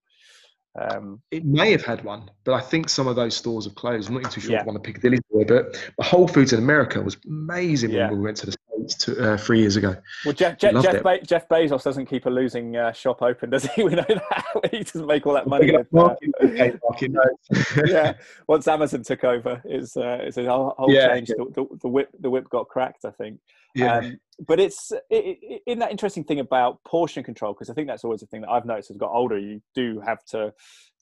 Um, 0.79 1.23
It 1.31 1.45
may 1.47 1.71
have 1.73 1.83
had 1.85 2.05
one, 2.05 2.31
but 2.45 2.53
I 2.53 2.61
think 2.61 2.91
some 2.91 3.07
of 3.07 3.17
those 3.17 3.35
stores 3.35 3.65
have 3.65 3.75
closed. 3.75 4.09
I'm 4.09 4.15
not 4.15 4.21
even 4.21 4.31
too 4.33 4.41
sure 4.43 4.53
Yeah. 4.53 4.61
if 4.61 4.67
one 4.67 4.77
of 4.77 4.83
Piccadilly 4.83 5.19
were, 5.31 5.45
but 5.47 5.73
the 5.97 6.05
Whole 6.05 6.29
Foods 6.29 6.53
in 6.53 6.59
America 6.59 7.01
was 7.01 7.17
amazing 7.27 7.91
Yeah. 7.93 8.11
when 8.11 8.19
we 8.19 8.25
went 8.25 8.37
to 8.39 8.47
the 8.47 8.55
to, 8.89 9.33
uh, 9.33 9.37
three 9.37 9.61
years 9.61 9.77
ago. 9.77 9.97
well, 10.25 10.35
Jeff, 10.35 10.59
Jeff, 10.59 10.83
Jeff. 10.83 11.03
Be- 11.03 11.27
Jeff 11.27 11.49
Bezos 11.49 11.83
doesn't 11.83 12.07
keep 12.07 12.27
a 12.27 12.31
losing 12.31 12.77
uh, 12.77 12.93
shop 12.93 13.23
open, 13.23 13.51
does 13.51 13.65
he? 13.65 13.83
We 13.85 13.95
know 13.95 14.05
that 14.09 14.69
he 14.71 14.79
doesn't 14.79 15.07
make 15.07 15.27
all 15.27 15.35
that 15.35 15.47
money. 15.47 15.71
With, 15.73 15.87
uh, 15.87 16.03
market, 16.03 16.31
okay, 16.43 16.73
market 16.83 17.13
yeah, 17.87 18.15
once 18.49 18.67
Amazon 18.69 19.03
took 19.03 19.25
over, 19.25 19.63
is 19.65 19.97
uh, 19.97 20.19
it's 20.23 20.37
a 20.39 20.45
whole, 20.45 20.75
whole 20.79 20.93
Yeah, 20.93 21.09
change. 21.09 21.29
The, 21.29 21.47
the, 21.55 21.67
the 21.83 21.89
whip, 21.89 22.09
the 22.21 22.31
whip 22.31 22.49
got 22.51 22.69
cracked, 22.69 23.05
I 23.05 23.11
think. 23.11 23.39
yeah. 23.75 23.99
Um, 23.99 24.19
but 24.47 24.61
it's 24.61 24.93
i 24.93 24.99
i 25.15 25.61
in 25.67 25.79
that 25.79 25.91
interesting 25.91 26.25
thing 26.25 26.41
about 26.41 26.83
portion 26.85 27.23
control 27.23 27.55
because 27.55 27.71
I 27.71 27.75
think 27.75 27.89
that's 27.89 28.05
always 28.05 28.23
a 28.23 28.27
thing 28.27 28.43
that 28.43 28.51
I've 28.51 28.67
noticed 28.67 28.91
as 28.91 28.97
I 28.97 28.99
got 28.99 29.13
older. 29.13 29.39
You 29.39 29.63
do 29.75 30.01
have 30.01 30.25
to 30.27 30.53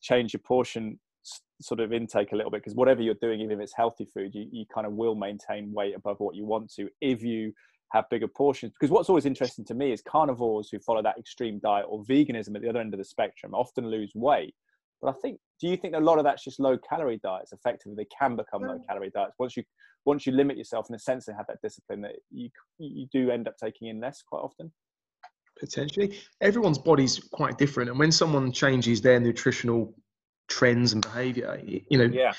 change 0.02 0.32
your 0.32 0.40
portion 0.40 1.00
sort 1.60 1.80
of 1.80 1.92
intake 1.92 2.32
a 2.32 2.36
little 2.36 2.50
bit 2.50 2.62
because 2.62 2.74
whatever 2.74 3.02
you're 3.02 3.14
doing, 3.14 3.40
even 3.40 3.58
if 3.58 3.62
it's 3.64 3.74
healthy 3.74 4.06
food, 4.12 4.34
you, 4.34 4.46
you 4.50 4.64
kind 4.72 4.86
of 4.86 4.92
will 4.92 5.14
maintain 5.14 5.72
weight 5.72 5.94
above 5.96 6.20
what 6.20 6.34
you 6.34 6.44
want 6.44 6.72
to 6.74 6.88
if 7.00 7.22
you 7.22 7.52
have 7.94 8.10
bigger 8.10 8.28
portions. 8.28 8.72
Because 8.72 8.90
what's 8.90 9.08
always 9.08 9.24
interesting 9.24 9.64
to 9.66 9.74
me 9.74 9.92
is 9.92 10.02
carnivores 10.02 10.68
who 10.68 10.78
follow 10.80 11.02
that 11.02 11.16
extreme 11.16 11.60
diet 11.60 11.86
or 11.88 12.04
veganism 12.04 12.54
at 12.56 12.62
the 12.62 12.68
other 12.68 12.80
end 12.80 12.92
of 12.92 12.98
the 12.98 13.04
spectrum 13.04 13.54
often 13.54 13.86
lose 13.88 14.12
weight. 14.14 14.54
But 15.00 15.10
I 15.10 15.18
think, 15.22 15.38
do 15.60 15.68
you 15.68 15.76
think 15.76 15.94
a 15.94 16.00
lot 16.00 16.18
of 16.18 16.24
that's 16.24 16.42
just 16.42 16.58
low 16.58 16.76
calorie 16.76 17.20
diets? 17.22 17.52
Effectively, 17.52 17.94
they 17.96 18.08
can 18.18 18.36
become 18.36 18.62
low 18.62 18.78
mm. 18.78 18.86
calorie 18.86 19.10
diets 19.14 19.34
once 19.38 19.56
you 19.56 19.62
once 20.06 20.26
you 20.26 20.32
limit 20.32 20.58
yourself 20.58 20.86
in 20.90 20.94
a 20.94 20.98
sense 20.98 21.28
and 21.28 21.36
have 21.36 21.46
that 21.46 21.62
discipline 21.62 22.02
that 22.02 22.16
you 22.30 22.50
you 22.78 23.06
do 23.12 23.30
end 23.30 23.48
up 23.48 23.54
taking 23.56 23.88
in 23.88 24.00
less 24.00 24.22
quite 24.22 24.40
often. 24.40 24.70
potentially 25.58 26.18
everyone's 26.40 26.78
body's 26.78 27.18
quite 27.32 27.56
different 27.56 27.88
and 27.88 27.98
when 27.98 28.12
someone 28.12 28.52
changes 28.52 29.00
their 29.00 29.20
nutritional 29.20 29.94
trends 30.48 30.92
and 30.92 31.02
behavior 31.02 31.58
you 31.64 31.96
know 31.96 32.10
Yeah, 32.12 32.32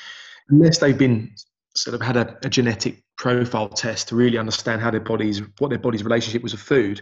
unless 0.50 0.78
they've 0.78 0.98
been 0.98 1.34
sort 1.76 1.96
of 1.96 2.02
had 2.02 2.18
a, 2.18 2.38
a 2.44 2.50
genetic 2.50 3.05
profile 3.18 3.70
test 3.70 4.10
to 4.10 4.16
really 4.16 4.38
understand 4.38 4.82
how 4.82 4.92
their 4.92 5.00
bodies 5.00 5.42
what 5.60 5.70
their 5.70 5.80
body's 5.80 6.04
relationship 6.04 6.44
was 6.44 6.52
with 6.52 6.62
food. 6.62 7.02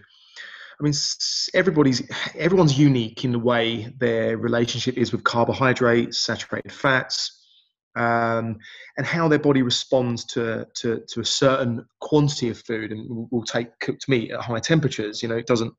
I 0.80 0.84
mean 0.84 0.94
everybody's 1.54 2.10
everyone's 2.36 2.78
unique 2.78 3.24
in 3.24 3.32
the 3.32 3.40
way 3.40 3.94
their 4.00 4.38
relationship 4.38 4.98
is 4.98 5.12
with 5.12 5.24
carbohydrates 5.24 6.18
saturated 6.18 6.72
fats 6.72 7.43
um, 7.96 8.58
and 8.98 9.06
how 9.06 9.28
their 9.28 9.40
body 9.40 9.62
responds 9.62 10.26
to, 10.26 10.68
to 10.76 11.04
to 11.08 11.20
a 11.20 11.26
certain 11.26 11.86
quantity 12.00 12.50
of 12.50 12.58
food 12.60 12.92
and 12.92 13.28
will 13.32 13.44
take 13.44 13.68
cooked 13.80 14.10
meat 14.10 14.32
at 14.32 14.42
high 14.42 14.60
temperatures 14.60 15.22
you 15.22 15.30
know 15.30 15.38
it 15.38 15.48
doesn't 15.48 15.74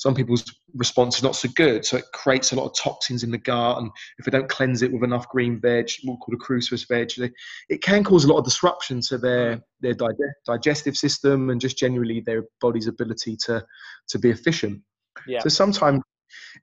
some 0.00 0.14
people's 0.14 0.44
response 0.76 1.18
is 1.18 1.22
not 1.22 1.36
so 1.36 1.46
good. 1.54 1.84
So 1.84 1.98
it 1.98 2.06
creates 2.14 2.52
a 2.52 2.56
lot 2.56 2.64
of 2.64 2.74
toxins 2.74 3.22
in 3.22 3.30
the 3.30 3.36
gut 3.36 3.76
and 3.76 3.90
if 4.18 4.24
they 4.24 4.30
don't 4.30 4.48
cleanse 4.48 4.80
it 4.80 4.90
with 4.90 5.04
enough 5.04 5.28
green 5.28 5.60
veg 5.60 5.90
what 6.04 6.20
called 6.20 6.40
a 6.40 6.42
cruciferous 6.42 6.88
veg 6.88 7.10
they, 7.18 7.30
it 7.68 7.82
can 7.82 8.02
cause 8.02 8.24
a 8.24 8.28
lot 8.28 8.38
of 8.38 8.44
disruption 8.44 9.02
to 9.02 9.18
their 9.18 9.60
their 9.80 9.94
dige- 9.94 10.32
digestive 10.46 10.96
system 10.96 11.50
and 11.50 11.60
just 11.60 11.76
generally 11.76 12.20
their 12.20 12.44
body's 12.62 12.86
ability 12.86 13.36
to 13.44 13.64
to 14.08 14.18
be 14.18 14.30
efficient. 14.30 14.80
Yeah, 15.26 15.40
so 15.40 15.50
sometimes 15.50 16.00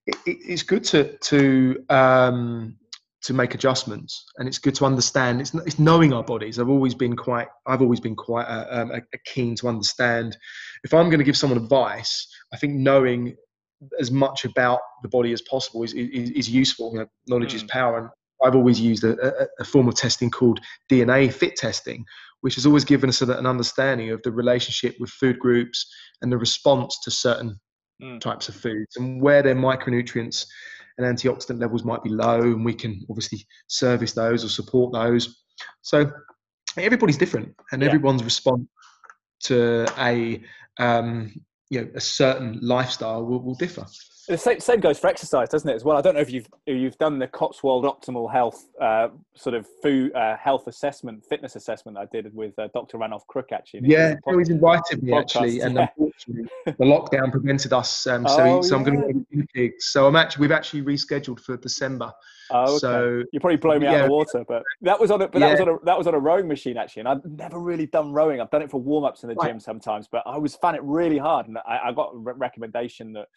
it, 0.07 0.15
it, 0.25 0.37
it's 0.41 0.63
good 0.63 0.83
to 0.85 1.17
to 1.17 1.85
um, 1.89 2.75
to 3.27 3.33
make 3.33 3.53
adjustments, 3.53 4.23
and 4.37 4.47
it's 4.47 4.57
good 4.57 4.73
to 4.75 4.85
understand. 4.85 5.41
It's, 5.41 5.53
it's 5.53 5.79
knowing 5.79 6.13
our 6.13 6.23
bodies. 6.23 6.59
I've 6.59 6.69
always 6.69 6.95
been 6.95 7.15
quite. 7.15 7.47
I've 7.65 7.81
always 7.81 7.99
been 7.99 8.15
quite 8.15 8.45
uh, 8.45 8.65
um, 8.71 8.91
a, 8.91 8.97
a 8.97 9.17
keen 9.25 9.53
to 9.57 9.67
understand. 9.67 10.37
If 10.85 10.93
I'm 10.93 11.09
going 11.09 11.19
to 11.19 11.25
give 11.25 11.37
someone 11.37 11.59
advice, 11.61 12.27
I 12.53 12.57
think 12.57 12.73
knowing 12.73 13.35
as 13.99 14.11
much 14.11 14.45
about 14.45 14.79
the 15.03 15.09
body 15.09 15.33
as 15.33 15.41
possible 15.41 15.83
is 15.83 15.93
is, 15.93 16.29
is 16.31 16.49
useful. 16.49 16.91
You 16.93 16.99
know, 16.99 17.07
knowledge 17.27 17.53
is 17.53 17.63
Mm. 17.63 17.69
power, 17.69 17.97
and 17.99 18.09
I've 18.43 18.55
always 18.55 18.79
used 18.79 19.03
a, 19.03 19.43
a, 19.43 19.47
a 19.59 19.65
form 19.65 19.89
of 19.89 19.95
testing 19.95 20.31
called 20.31 20.59
DNA 20.89 21.31
fit 21.31 21.57
testing, 21.57 22.05
which 22.41 22.55
has 22.55 22.65
always 22.65 22.85
given 22.85 23.09
us 23.09 23.21
an 23.21 23.45
understanding 23.45 24.11
of 24.11 24.23
the 24.23 24.31
relationship 24.31 24.95
with 25.01 25.09
food 25.09 25.37
groups 25.37 25.85
and 26.21 26.31
the 26.31 26.37
response 26.37 26.97
to 27.03 27.11
certain 27.11 27.59
Mm. 27.99 28.21
types 28.21 28.47
of 28.47 28.53
foods 28.55 28.95
and 28.97 29.19
where 29.19 29.41
their 29.41 29.55
micronutrients 29.55 30.45
and 30.97 31.17
antioxidant 31.17 31.59
levels 31.59 31.83
might 31.83 32.03
be 32.03 32.09
low 32.09 32.41
and 32.41 32.65
we 32.65 32.73
can 32.73 33.05
obviously 33.09 33.45
service 33.67 34.13
those 34.13 34.43
or 34.43 34.49
support 34.49 34.93
those 34.93 35.43
so 35.81 36.11
everybody's 36.77 37.17
different 37.17 37.55
and 37.71 37.81
Yeah. 37.81 37.87
everyone's 37.87 38.23
response 38.23 38.67
to 39.43 39.85
a 39.97 40.41
um, 40.79 41.33
you 41.69 41.81
know 41.81 41.91
a 41.95 41.99
certain 41.99 42.59
lifestyle 42.61 43.25
will, 43.25 43.41
will 43.41 43.55
differ 43.55 43.85
The 44.27 44.37
same, 44.37 44.59
same 44.59 44.81
goes 44.81 44.99
for 44.99 45.07
exercise, 45.07 45.47
doesn't 45.47 45.69
it? 45.69 45.75
As 45.75 45.85
well. 45.85 45.95
I 45.97 46.01
don't 46.01 46.15
know 46.15 46.19
if 46.21 46.29
you've 46.29 46.47
you've 46.65 46.97
done 46.97 47.17
the 47.17 47.27
Cotswold 47.27 47.85
Optimal 47.85 48.29
Health 48.29 48.65
uh, 48.81 49.07
sort 49.35 49.55
of 49.55 49.65
food 49.81 50.13
uh, 50.13 50.35
health 50.35 50.67
assessment, 50.67 51.23
fitness 51.25 51.55
assessment 51.55 51.97
I 51.97 52.05
did 52.11 52.35
with 52.35 52.57
uh, 52.59 52.67
Dr. 52.73 52.97
Ranulph 52.97 53.25
Crook 53.27 53.53
actually. 53.53 53.77
and 53.79 53.87
he 53.87 53.93
yeah 53.93 54.15
no, 54.27 54.37
he's 54.37 54.49
invited 54.49 55.01
me 55.01 55.11
podcast, 55.13 55.21
actually 55.21 55.59
and 55.61 55.75
yeah. 55.75 55.87
unfortunately 55.97 56.49
the 56.65 56.85
lockdown 56.85 57.31
prevented 57.31 57.71
us 57.71 58.05
um, 58.07 58.27
so, 58.27 58.41
Oh, 58.41 58.57
he, 58.57 58.63
so 58.63 58.75
i'm 58.75 58.83
going 58.83 59.01
to 59.01 59.25
be 59.37 59.45
gigs 59.53 59.85
so 59.91 60.07
i'm 60.07 60.15
actually 60.15 60.41
we've 60.41 60.51
actually 60.51 60.81
rescheduled 60.81 61.39
for 61.39 61.55
december 61.57 62.11
Oh, 62.49 62.63
okay. 62.63 62.77
so 62.77 63.23
you 63.33 63.39
probably 63.41 63.57
blow 63.57 63.77
me 63.77 63.87
out 63.87 63.95
of 64.01 64.05
the 64.05 64.11
water, 64.11 64.45
but 64.47 64.63
that 64.81 64.97
was 64.97 65.11
on 65.11 65.21
a 65.21 65.27
but 65.27 65.39
that 65.39 65.51
was 65.51 65.59
on 65.59 65.67
a 65.67 65.75
that 65.83 65.97
was 65.97 66.07
on 66.07 66.13
a 66.15 66.19
rowing 66.19 66.47
machine 66.47 66.77
actually, 66.77 67.01
and 67.01 67.09
I've 67.09 67.25
never 67.25 67.59
really 67.59 67.87
done 67.87 68.13
rowing. 68.13 68.39
I've 68.39 68.49
done 68.51 68.61
it 68.61 68.71
for 68.71 68.79
warm 68.79 69.03
ups 69.03 69.23
in 69.23 69.27
the 69.27 69.35
Right. 69.35 69.49
gym 69.49 69.59
sometimes, 69.59 70.07
but 70.07 70.23
I 70.25 70.31
always 70.35 70.55
found 70.55 70.77
it 70.77 70.81
really 70.83 71.17
hard, 71.17 71.47
and 71.49 71.57
I, 71.57 71.79
I 71.87 71.91
got 71.91 72.13
a 72.13 72.17
re- 72.17 72.33
recommendation 72.37 73.11
that. 73.13 73.27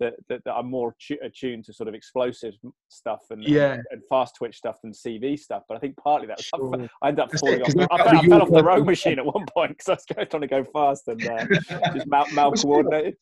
That, 0.00 0.14
that, 0.28 0.42
that 0.44 0.52
I'm 0.52 0.68
more 0.68 0.94
tu- 0.98 1.18
attuned 1.22 1.64
to 1.66 1.72
sort 1.72 1.88
of 1.88 1.94
explosive 1.94 2.54
stuff 2.88 3.20
and, 3.30 3.44
Yeah. 3.44 3.74
and, 3.74 3.82
and 3.92 4.02
fast 4.08 4.34
twitch 4.36 4.56
stuff 4.56 4.76
than 4.82 4.90
CV 4.92 5.38
stuff. 5.38 5.62
But 5.68 5.76
I 5.76 5.78
think 5.78 5.96
partly 5.96 6.26
that 6.26 6.38
was 6.38 6.46
Sure. 6.46 6.88
I 7.00 7.08
ended 7.08 7.22
up 7.24 7.32
falling 7.38 7.62
off. 7.62 7.68
I, 7.92 7.98
fell, 7.98 8.18
I 8.18 8.26
fell 8.26 8.42
off 8.42 8.50
the 8.50 8.64
rowing 8.64 8.84
machine 8.86 9.20
at 9.20 9.24
one 9.24 9.46
point 9.54 9.70
because 9.78 9.88
I 9.88 9.92
was 9.92 10.04
going- 10.12 10.28
trying 10.28 10.40
to 10.40 10.48
go 10.48 10.64
fast 10.72 11.06
and 11.06 11.24
uh, 11.24 11.46
just 11.94 12.08
mal, 12.08 12.26
still, 12.56 12.70
coordinated. 12.72 13.14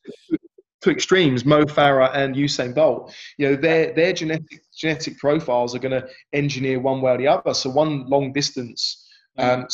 to 0.80 0.90
extremes, 0.90 1.44
Mo 1.44 1.64
Farah 1.64 2.10
and 2.16 2.34
Usain 2.34 2.74
Bolt, 2.74 3.14
you 3.36 3.48
know, 3.50 3.54
their 3.56 3.92
their 3.92 4.12
genetic 4.14 4.62
genetic 4.74 5.18
profiles 5.18 5.74
are 5.74 5.78
going 5.78 5.92
to 6.00 6.08
engineer 6.32 6.80
one 6.80 7.02
way 7.02 7.12
or 7.12 7.18
the 7.18 7.28
other. 7.28 7.52
So 7.54 7.68
one 7.68 8.06
long 8.08 8.32
distance, 8.32 9.06
um, 9.36 9.66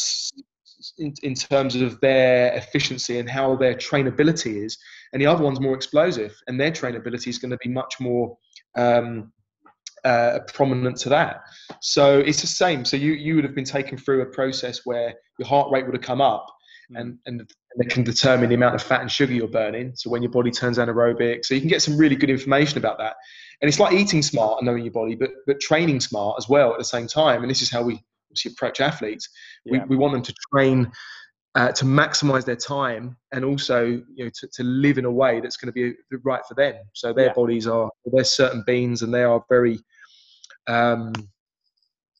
in, 0.98 1.14
in 1.22 1.34
terms 1.34 1.76
of 1.76 2.00
their 2.00 2.52
efficiency 2.54 3.18
and 3.20 3.28
how 3.30 3.56
their 3.56 3.74
trainability 3.74 4.64
is, 4.64 4.76
and 5.12 5.22
the 5.22 5.26
other 5.26 5.42
one's 5.42 5.60
more 5.60 5.74
explosive, 5.74 6.34
and 6.46 6.60
their 6.60 6.70
trainability 6.70 7.28
is 7.28 7.38
going 7.38 7.50
to 7.50 7.58
be 7.58 7.68
much 7.68 7.94
more 8.00 8.36
um, 8.76 9.32
uh, 10.04 10.40
prominent 10.52 10.96
to 10.98 11.08
that. 11.08 11.42
So 11.80 12.18
it's 12.18 12.40
the 12.40 12.46
same. 12.46 12.84
So 12.84 12.96
you 12.96 13.12
you 13.12 13.34
would 13.34 13.44
have 13.44 13.54
been 13.54 13.64
taken 13.64 13.98
through 13.98 14.22
a 14.22 14.26
process 14.26 14.84
where 14.84 15.14
your 15.38 15.48
heart 15.48 15.70
rate 15.70 15.86
would 15.86 15.94
have 15.94 16.04
come 16.04 16.20
up, 16.20 16.46
and 16.94 17.18
and 17.26 17.40
and 17.40 17.84
it 17.84 17.90
can 17.90 18.02
determine 18.04 18.48
the 18.48 18.54
amount 18.54 18.74
of 18.74 18.82
fat 18.82 19.00
and 19.00 19.10
sugar 19.10 19.32
you're 19.32 19.48
burning. 19.48 19.92
So 19.94 20.10
when 20.10 20.22
your 20.22 20.32
body 20.32 20.50
turns 20.50 20.78
anaerobic, 20.78 21.44
so 21.44 21.54
you 21.54 21.60
can 21.60 21.68
get 21.68 21.82
some 21.82 21.96
really 21.96 22.16
good 22.16 22.30
information 22.30 22.78
about 22.78 22.98
that. 22.98 23.16
And 23.60 23.68
it's 23.68 23.80
like 23.80 23.92
eating 23.92 24.22
smart 24.22 24.58
and 24.58 24.66
knowing 24.66 24.84
your 24.84 24.92
body, 24.92 25.14
but 25.14 25.30
but 25.46 25.60
training 25.60 26.00
smart 26.00 26.36
as 26.38 26.48
well 26.48 26.72
at 26.72 26.78
the 26.78 26.84
same 26.84 27.06
time. 27.06 27.42
And 27.42 27.50
this 27.50 27.62
is 27.62 27.70
how 27.70 27.82
we 27.82 28.02
approach 28.46 28.80
athletes. 28.80 29.28
Yeah. 29.64 29.80
We 29.80 29.96
we 29.96 29.96
want 29.96 30.12
them 30.12 30.22
to 30.22 30.34
train. 30.52 30.90
Uh, 31.58 31.72
to 31.72 31.84
maximize 31.84 32.44
their 32.44 32.54
time 32.54 33.16
and 33.32 33.44
also 33.44 33.84
you 33.84 34.24
know 34.24 34.30
to, 34.32 34.46
to 34.46 34.62
live 34.62 34.96
in 34.96 35.04
a 35.04 35.10
way 35.10 35.40
that's 35.40 35.56
going 35.56 35.66
to 35.66 35.72
be 35.72 35.92
right 36.22 36.42
for 36.46 36.54
them 36.54 36.76
so 36.92 37.12
their 37.12 37.26
Yeah. 37.26 37.32
bodies 37.32 37.66
are 37.66 37.90
there's 38.04 38.30
certain 38.30 38.62
beings 38.64 39.02
and 39.02 39.12
they 39.12 39.24
are 39.24 39.42
very 39.48 39.80
um 40.68 41.12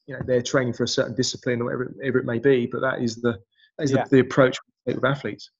you 0.07 0.13
know 0.13 0.19
they're 0.27 0.41
training 0.41 0.73
for 0.73 0.83
a 0.83 0.87
certain 0.89 1.15
discipline 1.15 1.61
or 1.61 1.65
whatever, 1.65 1.85
whatever 1.95 2.19
it 2.19 2.25
may 2.25 2.37
be 2.37 2.67
but 2.67 2.81
that 2.81 3.01
is 3.01 3.21
the 3.21 3.39
that 3.77 3.85
is 3.85 3.91
Yeah. 3.93 4.03
the, 4.03 4.17
the 4.17 4.19
approach 4.19 4.57
we 4.85 4.91
take 4.91 5.01
with 5.01 5.09
athletes 5.09 5.51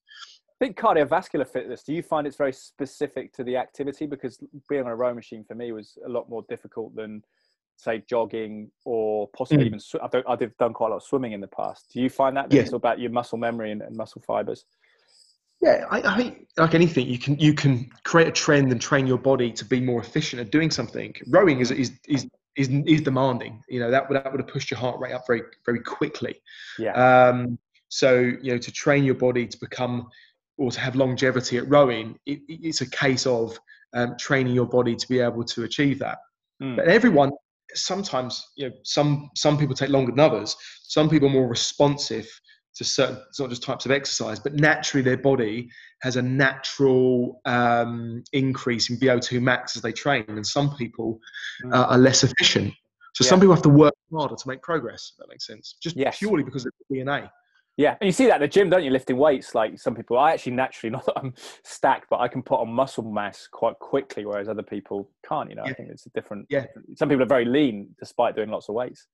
I 0.62 0.66
think 0.66 0.78
cardiovascular 0.78 1.48
fitness, 1.48 1.84
do 1.84 1.94
you 1.94 2.04
find 2.04 2.28
it's 2.28 2.36
very 2.36 2.52
specific 2.52 3.32
to 3.36 3.46
the 3.46 3.56
activity? 3.56 4.08
Because 4.08 4.44
being 4.68 4.84
on 4.84 4.92
a 4.92 4.96
row 5.04 5.14
machine 5.14 5.46
for 5.46 5.56
me 5.56 5.72
was 5.72 5.98
a 6.06 6.10
lot 6.10 6.28
more 6.28 6.44
difficult 6.50 6.94
than, 6.98 7.24
say, 7.80 8.04
jogging 8.10 8.70
or 8.86 9.28
possibly 9.30 9.64
Mm. 9.64 9.68
even, 9.68 9.80
sw- 9.80 9.96
I've, 10.04 10.12
done, 10.12 10.24
I've 10.28 10.58
done 10.58 10.74
quite 10.74 10.88
a 10.88 10.92
lot 10.92 10.98
of 10.98 11.04
swimming 11.04 11.32
in 11.32 11.40
the 11.42 11.48
past. 11.48 11.90
Do 11.94 12.02
you 12.02 12.10
find 12.10 12.36
that 12.38 12.52
Yeah. 12.52 12.62
it's 12.62 12.74
about 12.74 13.00
your 13.00 13.12
muscle 13.12 13.38
memory 13.38 13.72
and, 13.72 13.82
and 13.82 13.96
muscle 13.96 14.22
fibers? 14.22 14.66
Yeah, 15.62 15.86
I, 15.90 16.02
I 16.02 16.18
think 16.18 16.48
like 16.58 16.74
anything, 16.74 17.08
you 17.08 17.20
can 17.20 17.38
you 17.38 17.54
can 17.54 17.90
create 18.06 18.28
a 18.30 18.32
trend 18.32 18.72
and 18.72 18.80
train 18.80 19.06
your 19.08 19.18
body 19.18 19.52
to 19.52 19.66
be 19.66 19.82
more 19.82 20.00
efficient 20.02 20.42
at 20.42 20.52
doing 20.52 20.72
something. 20.72 21.14
Rowing 21.28 21.60
is 21.60 21.70
is 21.72 21.92
is 22.08 22.30
is, 22.56 22.70
is 22.88 23.02
demanding. 23.02 23.62
You 23.68 23.82
know 23.82 23.92
that 23.92 24.08
would 24.08 24.16
that 24.24 24.32
would 24.32 24.40
have 24.40 24.48
pushed 24.48 24.72
your 24.72 24.80
heart 24.80 25.00
rate 25.02 25.12
up 25.12 25.24
very 25.28 25.42
very 25.66 25.82
quickly. 25.82 26.36
Yeah. 26.78 26.94
Um, 26.94 27.60
so 27.90 28.20
you 28.20 28.54
know 28.54 28.58
to 28.58 28.72
train 28.72 29.04
your 29.04 29.16
body 29.16 29.48
to 29.48 29.58
become 29.60 30.08
or 30.58 30.72
to 30.72 30.80
have 30.80 30.96
longevity 30.96 31.58
at 31.58 31.68
rowing, 31.70 32.18
it, 32.26 32.40
it- 32.48 32.62
it's 32.68 32.80
a 32.82 32.90
case 32.90 33.26
of 33.26 33.60
um, 33.94 34.16
training 34.18 34.54
your 34.54 34.66
body 34.66 34.96
to 34.96 35.08
be 35.10 35.20
able 35.20 35.44
to 35.44 35.64
achieve 35.64 36.00
that. 36.00 36.20
Mm. 36.64 36.76
But 36.78 36.88
everyone, 36.88 37.32
sometimes, 37.74 38.46
you 38.56 38.70
know, 38.70 38.76
some 38.84 39.30
some 39.36 39.58
people 39.58 39.76
take 39.76 39.90
longer 39.90 40.12
than 40.12 40.20
others. 40.20 40.56
Some 40.84 41.10
people 41.10 41.28
are 41.30 41.34
more 41.34 41.48
responsive 41.48 42.28
to 42.76 42.84
certain, 42.84 43.18
not 43.40 43.50
just 43.50 43.64
types 43.64 43.86
of 43.86 43.92
exercise, 43.92 44.40
but 44.40 44.54
naturally 44.54 45.04
their 45.04 45.18
body 45.18 45.70
has 46.02 46.16
a 46.16 46.22
natural 46.22 47.42
um, 47.46 48.24
increase 48.32 48.90
in 48.90 48.98
VO2 48.98 49.42
max 49.42 49.76
as 49.76 49.82
they 49.82 49.92
train, 49.92 50.24
and 50.28 50.46
some 50.46 50.76
people 50.76 51.20
Mm. 51.64 51.74
uh, 51.76 51.88
are 51.88 51.98
less 51.98 52.24
efficient. 52.24 52.74
So 53.16 53.24
Yeah. 53.26 53.30
some 53.30 53.40
people 53.42 53.54
have 53.54 53.64
to 53.64 53.70
work 53.70 53.94
harder 54.14 54.36
to 54.36 54.48
make 54.48 54.62
progress. 54.62 55.12
If 55.12 55.18
that 55.18 55.30
makes 55.30 55.46
sense. 55.46 55.76
Just 55.82 55.98
Yes. 55.98 56.20
purely 56.20 56.44
because 56.44 56.66
of 56.66 56.72
the 56.90 56.96
DNA. 56.96 57.30
Yeah, 57.80 57.96
and 58.02 58.08
you 58.08 58.12
see 58.12 58.26
that 58.26 58.36
in 58.36 58.42
the 58.42 58.48
gym, 58.50 58.70
don't 58.70 58.84
you? 58.84 58.90
Lifting 58.92 59.16
weights, 59.16 59.56
like 59.56 59.80
some 59.80 59.96
people. 59.96 60.18
I 60.20 60.34
actually 60.34 60.52
naturally, 60.52 60.90
not 60.98 61.06
that 61.06 61.14
I'm 61.18 61.34
stacked, 61.64 62.08
but 62.10 62.20
I 62.20 62.28
can 62.28 62.44
put 62.44 62.60
on 62.60 62.68
muscle 62.68 63.10
mass 63.10 63.48
quite 63.50 63.80
quickly, 63.80 64.26
whereas 64.26 64.50
other 64.50 64.64
people 64.64 65.10
can't. 65.26 65.50
You 65.50 65.56
know, 65.56 65.64
I 65.64 65.72
think 65.72 65.90
it's 65.90 66.06
a 66.06 66.10
different. 66.10 66.46
Yeah. 66.50 66.66
Some 66.98 67.08
people 67.08 67.24
are 67.24 67.28
very 67.38 67.46
lean 67.46 67.96
despite 67.98 68.36
doing 68.36 68.50
lots 68.50 68.68
of 68.68 68.76
weights. 68.76 69.08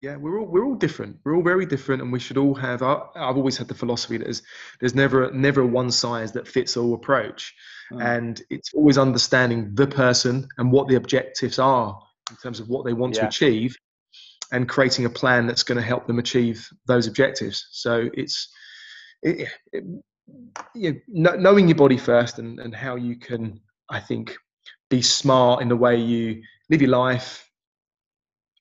Yeah, 0.00 0.16
we're 0.16 0.40
all 0.40 0.46
we're 0.46 0.64
all 0.64 0.74
different. 0.74 1.18
We're 1.24 1.36
all 1.36 1.44
very 1.44 1.64
different, 1.64 2.02
and 2.02 2.12
we 2.12 2.18
should 2.18 2.36
all 2.36 2.56
have. 2.56 2.82
I- 2.82 3.02
I've 3.14 3.36
always 3.36 3.56
had 3.56 3.68
the 3.68 3.74
philosophy 3.74 4.16
that 4.16 4.24
there's 4.24 4.42
there's 4.80 4.96
never 4.96 5.30
never 5.30 5.60
a 5.60 5.66
one 5.66 5.92
size 5.92 6.32
that 6.32 6.48
fits 6.48 6.76
all 6.76 6.94
approach, 6.94 7.54
Mm. 7.92 8.02
and 8.04 8.42
it's 8.50 8.74
always 8.74 8.98
understanding 8.98 9.70
the 9.74 9.86
person 9.86 10.48
and 10.58 10.72
what 10.72 10.88
the 10.88 10.96
objectives 10.96 11.60
are 11.60 11.96
in 12.30 12.36
terms 12.38 12.58
of 12.58 12.68
what 12.68 12.84
they 12.84 12.94
want 12.94 13.14
to 13.14 13.26
achieve, 13.28 13.76
and 14.52 14.68
creating 14.68 15.06
a 15.06 15.10
plan 15.10 15.46
that's 15.46 15.62
going 15.62 15.76
to 15.76 15.82
help 15.82 16.06
them 16.06 16.18
achieve 16.18 16.68
those 16.86 17.06
objectives. 17.06 17.66
So 17.72 18.08
it's 18.14 18.48
it, 19.22 19.48
it, 19.72 19.84
you 20.74 21.00
know, 21.08 21.34
knowing 21.34 21.68
your 21.68 21.76
body 21.76 21.96
first 21.96 22.38
and 22.38 22.60
and 22.60 22.74
how 22.74 22.96
you 22.96 23.16
can, 23.16 23.60
I 23.90 23.98
think, 23.98 24.36
be 24.90 25.02
smart 25.02 25.62
in 25.62 25.68
the 25.68 25.76
way 25.76 25.96
you 25.96 26.42
live 26.70 26.82
your 26.82 26.90
life 26.90 27.48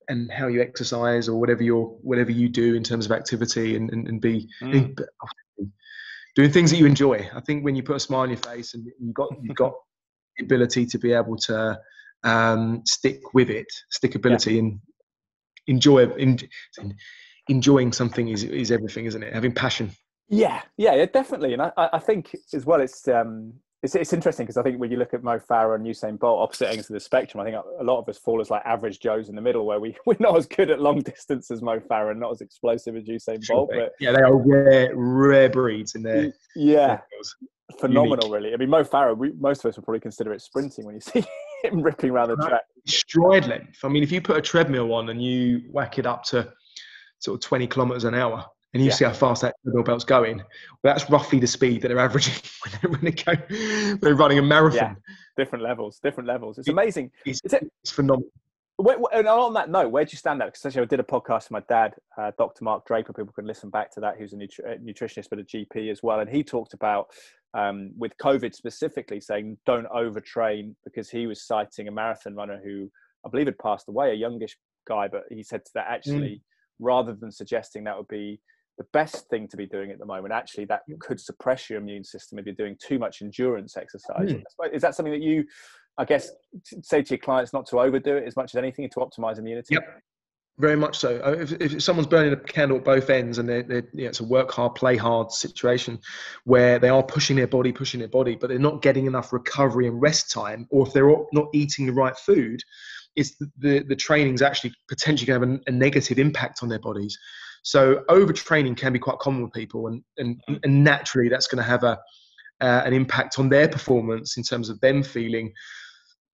and 0.08 0.32
how 0.32 0.47
you 0.47 0.62
exercise 0.62 1.30
or 1.30 1.39
whatever 1.39 1.63
you're 1.63 1.86
whatever 2.01 2.32
you 2.32 2.49
do 2.49 2.75
in 2.75 2.84
terms 2.84 3.06
of 3.06 3.12
activity 3.12 3.75
and, 3.75 3.89
and, 3.91 4.08
and 4.08 4.21
be 4.21 4.47
Mm. 4.62 4.95
doing 6.36 6.51
things 6.51 6.71
that 6.71 6.77
you 6.77 6.86
enjoy. 6.86 7.30
I 7.36 7.41
think 7.41 7.63
when 7.65 7.75
you 7.75 7.84
put 7.84 7.97
a 7.97 7.99
smile 7.99 8.21
on 8.21 8.30
your 8.30 8.38
face 8.38 8.73
and 8.73 8.86
you've 8.99 9.13
got 9.13 9.30
you've 9.41 9.56
got 9.56 9.73
the 10.38 10.45
ability 10.45 10.86
to 10.86 10.97
be 10.97 11.12
able 11.13 11.36
to 11.38 11.80
um, 12.23 12.82
stick 12.86 13.34
with 13.34 13.49
it, 13.49 13.67
stickability 13.91 14.60
and 14.60 14.80
enjoy 15.71 16.05
in, 16.15 16.38
enjoying 17.47 17.91
something 17.91 18.27
is 18.27 18.43
is 18.43 18.71
everything, 18.71 19.05
isn't 19.05 19.23
it? 19.23 19.34
Having 19.34 19.53
passion. 19.53 19.91
Yeah, 20.29 20.62
yeah, 20.77 21.05
definitely. 21.05 21.53
And 21.53 21.62
I, 21.62 21.71
I 21.77 21.99
think 21.99 22.36
as 22.53 22.65
well, 22.65 22.79
it's 22.79 23.07
um, 23.07 23.53
it's, 23.84 23.95
it's 23.95 24.13
interesting 24.13 24.45
because 24.45 24.57
I 24.57 24.63
think 24.63 24.79
when 24.79 24.91
you 24.91 24.97
look 24.97 25.13
at 25.13 25.23
Mo 25.23 25.39
Farah 25.39 25.75
and 25.75 25.86
Usain 25.86 26.19
Bolt, 26.19 26.41
opposite 26.41 26.69
ends 26.69 26.89
of 26.89 26.93
the 26.93 26.99
spectrum, 26.99 27.41
I 27.41 27.45
think 27.45 27.57
a 27.79 27.84
lot 27.84 27.99
of 27.99 28.07
us 28.07 28.17
fall 28.17 28.39
as 28.39 28.49
like 28.49 28.62
average 28.63 28.99
Joes 28.99 29.27
in 29.27 29.36
the 29.36 29.41
middle, 29.41 29.65
where 29.65 29.79
we 29.79 29.95
we're 30.05 30.17
not 30.19 30.38
as 30.38 30.45
good 30.45 30.69
at 30.69 30.79
long 30.79 31.01
distance 31.01 31.49
as 31.51 31.62
Mo 31.62 31.79
Farah, 31.79 32.12
and 32.12 32.19
not 32.19 32.31
as 32.31 32.41
explosive 32.41 32.95
as 32.95 33.05
Usain 33.05 33.45
Bolt, 33.47 33.71
but 33.73 33.93
yeah, 33.99 34.12
they 34.12 34.21
are 34.21 34.36
rare 34.36 34.95
rare 34.95 35.49
breeds 35.49 35.95
in 35.95 36.03
there. 36.03 36.31
yeah, 36.55 36.99
phenomenal, 37.79 38.29
really. 38.29 38.53
I 38.53 38.57
mean, 38.57 38.69
Mo 38.69 38.84
Farah, 38.84 39.17
we, 39.17 39.31
most 39.39 39.65
of 39.65 39.69
us 39.69 39.77
would 39.77 39.86
probably 39.86 39.99
consider 39.99 40.31
it 40.34 40.41
sprinting 40.41 40.86
when 40.86 40.95
you 40.95 41.01
see 41.01 41.25
him 41.74 41.82
ripping 41.82 42.12
around 42.12 42.30
the 42.30 42.36
track. 42.38 42.62
stride 42.86 43.47
length. 43.47 43.80
I 43.84 43.88
mean, 43.88 44.04
if 44.04 44.12
you 44.12 44.21
put 44.21 44.38
a 44.38 44.41
treadmill 44.41 44.93
on 44.93 45.10
and 45.10 45.21
you 45.21 45.63
whack 45.71 46.00
it 46.00 46.06
up 46.06 46.24
to 46.26 46.52
sort 47.19 47.36
of 47.36 47.41
20 47.47 47.67
kilometers 47.67 48.04
an 48.04 48.15
hour, 48.15 48.45
and 48.74 48.82
you 48.82 48.89
Yeah. 48.89 48.95
see 48.95 49.06
how 49.06 49.12
fast 49.13 49.41
that 49.41 49.54
treadmill 49.63 49.84
belt's 49.84 50.06
going, 50.06 50.38
well, 50.38 50.45
that's 50.95 51.10
roughly 51.10 51.39
the 51.39 51.47
speed 51.47 51.82
that 51.82 51.89
they're 51.89 52.00
averaging 52.00 52.34
when 52.63 52.71
they, 52.82 52.88
when 52.89 53.02
they 53.02 53.12
go, 53.12 53.97
they're 54.02 54.15
running 54.15 54.39
a 54.39 54.41
marathon. 54.41 54.95
Different 55.38 55.63
levels, 55.63 56.00
different 56.02 56.28
levels. 56.28 56.58
It's 56.58 56.69
amazing. 56.69 57.12
It's, 57.26 57.41
Is 57.43 57.54
it- 57.54 57.69
it's 57.84 57.91
phenomenal. 57.91 58.30
Wait, 58.78 59.00
wait, 59.00 59.10
and 59.13 59.28
on 59.28 59.54
that 59.54 59.69
note, 59.69 59.89
where 59.91 60.04
do 60.04 60.10
you 60.12 60.17
stand 60.17 60.41
at? 60.41 60.45
Because 60.47 60.65
actually, 60.65 60.82
I 60.82 60.86
did 60.86 61.00
a 61.00 61.04
podcast 61.04 61.43
with 61.43 61.52
my 61.52 61.60
dad, 61.69 61.93
uh, 62.17 62.32
Dr. 62.36 62.63
Mark 62.63 62.88
Draper. 62.88 63.13
People 63.13 63.32
can 63.32 63.45
listen 63.45 63.69
back 63.69 63.91
to 63.93 64.00
that. 64.00 64.17
Who's 64.17 64.34
a 64.34 64.38
nutri- 64.38 64.65
uh, 64.65 64.78
nutritionist 64.78 65.28
but 65.30 65.38
a 65.38 65.43
GP 65.43 65.91
as 65.91 66.02
well, 66.02 66.19
and 66.21 66.28
he 66.28 66.43
talked 66.43 66.74
about 66.74 67.10
um, 67.53 67.91
with 67.97 68.17
COVID 68.17 68.55
specifically 68.55 69.19
saying 69.19 69.57
don't 69.65 69.87
overtrain 69.87 70.75
because 70.83 71.09
he 71.09 71.27
was 71.27 71.45
citing 71.45 71.87
a 71.87 71.91
marathon 71.91 72.35
runner 72.35 72.59
who 72.63 72.89
I 73.25 73.29
believe 73.29 73.47
had 73.47 73.57
passed 73.59 73.89
away, 73.89 74.11
a 74.11 74.15
youngish 74.15 74.57
guy, 74.87 75.07
but 75.07 75.23
he 75.29 75.43
said 75.43 75.61
that 75.75 75.87
actually, 75.89 76.41
rather 76.79 77.13
than 77.13 77.31
suggesting 77.31 77.83
that 77.83 77.97
would 77.97 78.07
be 78.07 78.39
the 78.77 78.85
best 78.93 79.29
thing 79.29 79.47
to 79.49 79.57
be 79.57 79.67
doing 79.67 79.91
at 79.91 79.99
the 79.99 80.05
moment, 80.05 80.33
actually 80.33 80.65
that 80.65 80.81
could 80.99 81.19
suppress 81.19 81.69
your 81.69 81.79
immune 81.79 82.03
system 82.03 82.39
if 82.39 82.45
you're 82.45 82.55
doing 82.55 82.77
too 82.81 82.97
much 82.97 83.21
endurance 83.21 83.77
exercise. 83.77 84.31
Mm. 84.31 84.43
Is 84.73 84.81
that 84.81 84.95
something 84.95 85.13
that 85.13 85.21
you, 85.21 85.45
I 85.97 86.05
guess, 86.05 86.31
say 86.81 87.03
to 87.03 87.09
your 87.09 87.19
clients 87.19 87.53
not 87.53 87.67
to 87.67 87.79
overdo 87.79 88.15
it 88.15 88.23
as 88.25 88.35
much 88.35 88.55
as 88.55 88.59
anything 88.59 88.89
to 88.89 88.99
optimize 88.99 89.37
immunity? 89.37 89.75
Yep. 89.75 90.01
Very 90.59 90.75
much 90.75 90.99
so. 90.99 91.19
Uh, 91.23 91.31
If, 91.39 91.53
if 91.53 91.83
someone's 91.83 92.07
burning 92.07 92.33
a 92.33 92.37
candle 92.37 92.77
at 92.77 92.83
both 92.83 93.09
ends 93.09 93.39
and 93.39 93.49
they're, 93.49 93.63
they're 93.63 93.87
you 93.93 94.03
know, 94.03 94.09
it's 94.09 94.19
a 94.19 94.23
work 94.23 94.51
hard, 94.51 94.75
play 94.75 94.95
hard 94.95 95.31
situation 95.31 95.99
where 96.43 96.77
they 96.77 96.89
are 96.89 97.01
pushing 97.01 97.35
their 97.35 97.47
body, 97.47 97.71
pushing 97.71 97.99
their 97.99 98.09
body, 98.09 98.35
but 98.35 98.47
they're 98.47 98.59
not 98.59 98.81
getting 98.81 99.07
enough 99.07 99.33
recovery 99.33 99.87
and 99.87 100.01
rest 100.01 100.31
time, 100.31 100.67
or 100.69 100.85
if 100.85 100.93
they're 100.93 101.15
not 101.33 101.47
eating 101.53 101.87
the 101.87 101.93
right 101.93 102.15
food, 102.17 102.61
it's 103.15 103.35
the, 103.37 103.51
the, 103.57 103.79
the 103.89 103.95
training's 103.95 104.41
actually 104.41 104.73
potentially 104.87 105.25
going 105.25 105.41
to 105.41 105.47
have 105.47 105.61
a, 105.67 105.71
a 105.71 105.71
negative 105.71 106.19
impact 106.19 106.61
on 106.61 106.69
their 106.69 106.79
bodies. 106.79 107.17
So 107.63 108.03
overtraining 108.09 108.77
can 108.77 108.93
be 108.93 108.99
quite 108.99 109.19
common 109.19 109.43
with 109.43 109.53
people, 109.53 109.87
and, 109.87 110.03
and, 110.17 110.41
and 110.63 110.83
naturally 110.83 111.29
that's 111.29 111.47
going 111.47 111.63
to 111.63 111.69
have 111.69 111.83
a, 111.83 111.99
uh, 112.61 112.83
an 112.85 112.93
impact 112.93 113.39
on 113.39 113.49
their 113.49 113.67
performance 113.67 114.37
in 114.37 114.43
terms 114.43 114.69
of 114.69 114.79
them 114.81 115.01
feeling 115.01 115.51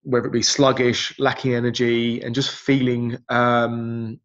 whether 0.08 0.28
it 0.28 0.32
be 0.32 0.42
sluggish, 0.42 1.14
lacking 1.20 1.54
energy, 1.54 2.22
and 2.24 2.34
just 2.34 2.52
feeling 2.52 3.18
um, 3.30 4.20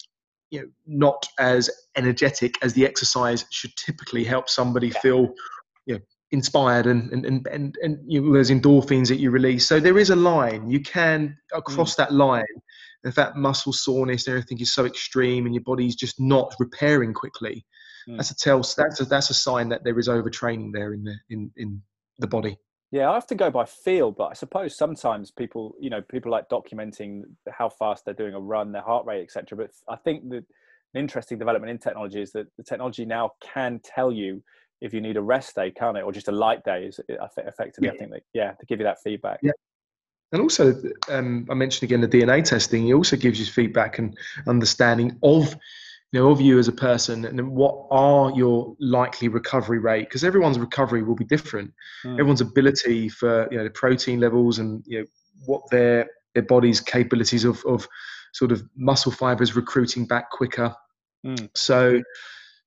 you 0.50 0.60
know 0.60 0.66
not 0.86 1.26
as 1.38 1.68
energetic 1.96 2.54
as 2.62 2.72
the 2.74 2.86
exercise 2.86 3.44
should 3.50 3.74
typically 3.76 4.24
help 4.24 4.48
somebody 4.48 4.88
Yeah. 4.88 5.00
feel 5.00 5.22
you 5.86 5.94
know 5.94 6.00
inspired 6.30 6.86
and 6.86 7.12
and 7.12 7.26
and 7.26 7.46
and, 7.48 7.76
and 7.82 7.98
you 8.06 8.20
know, 8.22 8.32
there's 8.32 8.50
endorphins 8.50 9.08
that 9.08 9.18
you 9.18 9.30
release. 9.30 9.66
So 9.66 9.80
there 9.80 9.98
is 9.98 10.10
a 10.10 10.16
line 10.16 10.70
you 10.70 10.80
can 10.80 11.36
across 11.52 11.96
that 11.96 12.12
line. 12.12 12.54
If 13.04 13.16
that 13.16 13.36
muscle 13.36 13.72
soreness 13.72 14.26
and 14.28 14.36
everything 14.36 14.60
is 14.60 14.72
so 14.72 14.84
extreme 14.84 15.46
and 15.46 15.54
your 15.54 15.64
body's 15.64 15.96
just 15.96 16.20
not 16.20 16.54
repairing 16.60 17.12
quickly, 17.12 17.66
Mm. 18.08 18.16
that's 18.16 18.30
a 18.30 18.36
tell. 18.36 18.58
That's 18.76 19.00
a, 19.00 19.04
that's 19.04 19.30
a 19.30 19.34
sign 19.34 19.68
that 19.70 19.82
there 19.84 19.98
is 19.98 20.08
overtraining 20.08 20.72
there 20.72 20.92
in 20.94 21.02
the 21.04 21.14
in 21.30 21.50
in 21.56 21.82
the 22.18 22.26
body. 22.26 22.56
Yeah, 22.92 23.10
I 23.10 23.14
have 23.14 23.26
to 23.28 23.34
go 23.34 23.50
by 23.50 23.64
feel, 23.64 24.12
but 24.12 24.26
I 24.26 24.34
suppose 24.34 24.76
sometimes 24.76 25.30
people, 25.30 25.74
you 25.80 25.88
know, 25.88 26.02
people 26.02 26.30
like 26.30 26.50
documenting 26.50 27.22
how 27.50 27.70
fast 27.70 28.04
they're 28.04 28.12
doing 28.12 28.34
a 28.34 28.40
run, 28.40 28.70
their 28.70 28.82
heart 28.82 29.06
rate, 29.06 29.22
etc. 29.22 29.56
But 29.56 29.70
I 29.88 29.96
think 29.96 30.28
that 30.28 30.44
an 30.94 31.00
interesting 31.00 31.38
development 31.38 31.70
in 31.70 31.78
technology 31.78 32.20
is 32.20 32.32
that 32.32 32.48
the 32.58 32.62
technology 32.62 33.06
now 33.06 33.32
can 33.40 33.80
tell 33.82 34.12
you 34.12 34.42
if 34.82 34.92
you 34.92 35.00
need 35.00 35.16
a 35.16 35.22
rest 35.22 35.54
day, 35.54 35.70
can't 35.70 35.96
it, 35.96 36.02
or 36.02 36.12
just 36.12 36.28
a 36.28 36.32
light 36.32 36.64
day? 36.64 36.84
Is 36.84 37.00
effectively? 37.08 37.88
I 37.88 37.96
think 37.96 38.10
that 38.10 38.22
yeah, 38.34 38.52
to 38.52 38.66
give 38.66 38.78
you 38.78 38.84
that 38.84 39.00
feedback. 39.02 39.40
Yeah. 39.42 39.52
And 40.32 40.42
also, 40.42 40.74
um, 41.08 41.46
I 41.50 41.54
mentioned 41.54 41.90
again 41.90 42.02
the 42.02 42.08
DNA 42.08 42.44
testing. 42.44 42.88
It 42.88 42.94
also 42.94 43.16
gives 43.16 43.38
you 43.40 43.46
feedback 43.46 43.98
and 43.98 44.16
understanding 44.46 45.18
of, 45.22 45.56
you 46.12 46.20
know, 46.20 46.30
of 46.30 46.42
you 46.42 46.58
as 46.58 46.68
a 46.68 46.72
person, 46.72 47.24
and 47.24 47.38
then 47.38 47.50
what 47.50 47.86
are 47.90 48.30
your 48.32 48.76
likely 48.78 49.28
recovery 49.28 49.78
rate? 49.78 50.08
Because 50.08 50.24
everyone's 50.24 50.58
recovery 50.58 51.02
will 51.02 51.14
be 51.14 51.24
different. 51.24 51.72
Mm. 52.04 52.12
Everyone's 52.12 52.42
ability 52.42 53.08
for 53.08 53.48
you 53.50 53.56
know 53.56 53.64
the 53.64 53.70
protein 53.70 54.20
levels 54.20 54.58
and 54.58 54.82
you 54.86 55.00
know 55.00 55.06
what 55.46 55.62
their 55.70 56.06
their 56.34 56.42
body's 56.42 56.80
capabilities 56.80 57.44
of 57.44 57.64
of 57.64 57.88
sort 58.34 58.52
of 58.52 58.62
muscle 58.76 59.10
fibers 59.10 59.56
recruiting 59.56 60.06
back 60.06 60.30
quicker. 60.30 60.74
Mm. 61.26 61.48
So, 61.54 62.02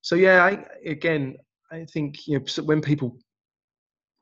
so 0.01 0.15
yeah, 0.15 0.43
I, 0.43 0.65
again, 0.89 1.38
I 1.71 1.86
think 1.86 2.27
you 2.27 2.39
know 2.39 2.63
when 2.63 2.81
people 2.81 3.15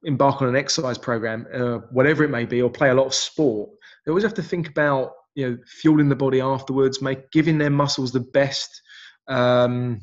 embark 0.04 0.42
on 0.42 0.50
an 0.50 0.58
exercise 0.58 0.98
program, 0.98 1.48
uh, 1.54 1.78
whatever 1.92 2.26
it 2.26 2.30
may 2.30 2.44
be, 2.46 2.62
or 2.62 2.70
play 2.70 2.90
a 2.90 2.94
lot 2.94 3.06
of 3.06 3.14
sport, 3.14 3.70
they 4.06 4.10
always 4.10 4.24
have 4.26 4.34
to 4.34 4.44
think 4.44 4.68
about 4.68 5.12
you 5.36 5.50
know 5.50 5.58
fueling 5.66 6.10
the 6.10 6.16
body 6.16 6.42
afterwards, 6.42 7.02
make 7.02 7.32
giving 7.32 7.58
their 7.58 7.70
muscles 7.70 8.12
the 8.12 8.20
best 8.20 8.82
um, 9.28 10.02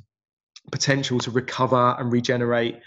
potential 0.71 1.19
to 1.21 1.31
recover 1.31 1.97
and 1.99 2.13
regenerate. 2.13 2.81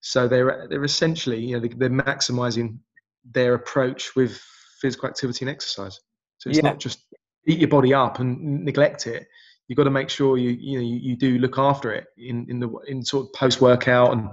So 0.00 0.28
they're 0.28 0.66
they're 0.68 0.84
essentially 0.84 1.40
you 1.40 1.54
know 1.54 1.60
they, 1.60 1.68
they're 1.68 1.90
maximizing 1.90 2.78
their 3.24 3.54
approach 3.54 4.16
with 4.16 4.40
physical 4.80 5.08
activity 5.08 5.44
and 5.44 5.50
exercise. 5.50 6.00
So 6.38 6.50
it's 6.50 6.56
Yeah. 6.58 6.70
not 6.70 6.78
just 6.78 7.04
eat 7.46 7.58
your 7.58 7.68
body 7.68 7.92
up 7.92 8.18
and 8.18 8.64
neglect 8.64 9.06
it. 9.06 9.26
You've 9.68 9.76
got 9.76 9.84
to 9.84 9.90
make 9.90 10.08
sure 10.10 10.36
you 10.38 10.50
you 10.50 10.78
know 10.78 10.84
you, 10.84 10.96
you 10.96 11.16
do 11.16 11.38
look 11.38 11.58
after 11.58 11.92
it 11.92 12.06
in 12.16 12.46
in 12.48 12.60
the 12.60 12.68
in 12.88 13.04
sort 13.04 13.26
of 13.26 13.32
post 13.34 13.60
workout 13.60 14.12
and 14.12 14.28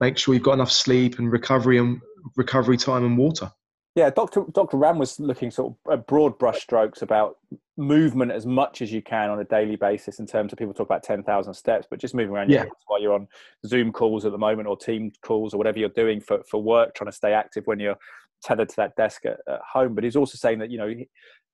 make 0.00 0.18
sure 0.18 0.34
you've 0.34 0.42
got 0.42 0.54
enough 0.54 0.72
sleep 0.72 1.18
and 1.18 1.30
recovery 1.32 1.78
and 1.78 2.00
recovery 2.36 2.76
time 2.76 3.04
and 3.04 3.16
water. 3.16 3.50
Yeah, 3.94 4.08
Dr. 4.08 4.44
Dr. 4.52 4.78
Ram 4.78 4.98
was 4.98 5.20
looking 5.20 5.50
sort 5.50 5.74
of 5.86 5.92
at 5.92 6.06
broad 6.06 6.38
brushstrokes 6.38 7.02
about 7.02 7.36
movement 7.76 8.32
as 8.32 8.46
much 8.46 8.80
as 8.80 8.90
you 8.90 9.02
can 9.02 9.28
on 9.28 9.38
a 9.38 9.44
daily 9.44 9.76
basis 9.76 10.18
in 10.18 10.26
terms 10.26 10.52
of 10.52 10.58
people 10.58 10.72
talk 10.72 10.86
about 10.86 11.02
10,000 11.02 11.52
steps, 11.52 11.86
but 11.90 11.98
just 11.98 12.14
moving 12.14 12.34
around 12.34 12.50
Yeah. 12.50 12.64
while 12.86 13.02
you're 13.02 13.12
on 13.12 13.28
Zoom 13.66 13.92
calls 13.92 14.24
at 14.24 14.32
the 14.32 14.38
moment 14.38 14.66
or 14.66 14.78
team 14.78 15.12
calls 15.22 15.52
or 15.52 15.58
whatever 15.58 15.78
you're 15.78 15.90
doing 15.90 16.20
for, 16.20 16.42
for 16.50 16.62
work, 16.62 16.94
trying 16.94 17.10
to 17.10 17.16
stay 17.16 17.34
active 17.34 17.66
when 17.66 17.80
you're 17.80 17.98
tethered 18.42 18.70
to 18.70 18.76
that 18.76 18.96
desk 18.96 19.26
at, 19.26 19.38
at 19.46 19.60
home. 19.70 19.94
But 19.94 20.04
he's 20.04 20.16
also 20.16 20.36
saying 20.36 20.58
that 20.60 20.70
you 20.70 20.78
know 20.78 20.88
he, 20.88 21.06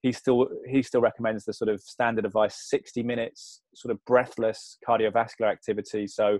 he 0.02 0.12
still 0.12 0.48
he 0.66 0.82
still 0.82 1.00
recommends 1.00 1.44
the 1.44 1.52
sort 1.52 1.68
of 1.68 1.80
standard 1.80 2.24
advice 2.24 2.68
60 2.68 3.02
minutes 3.02 3.62
sort 3.74 3.92
of 3.92 4.04
breathless 4.04 4.78
cardiovascular 4.88 5.50
activity 5.50 6.06
so 6.06 6.38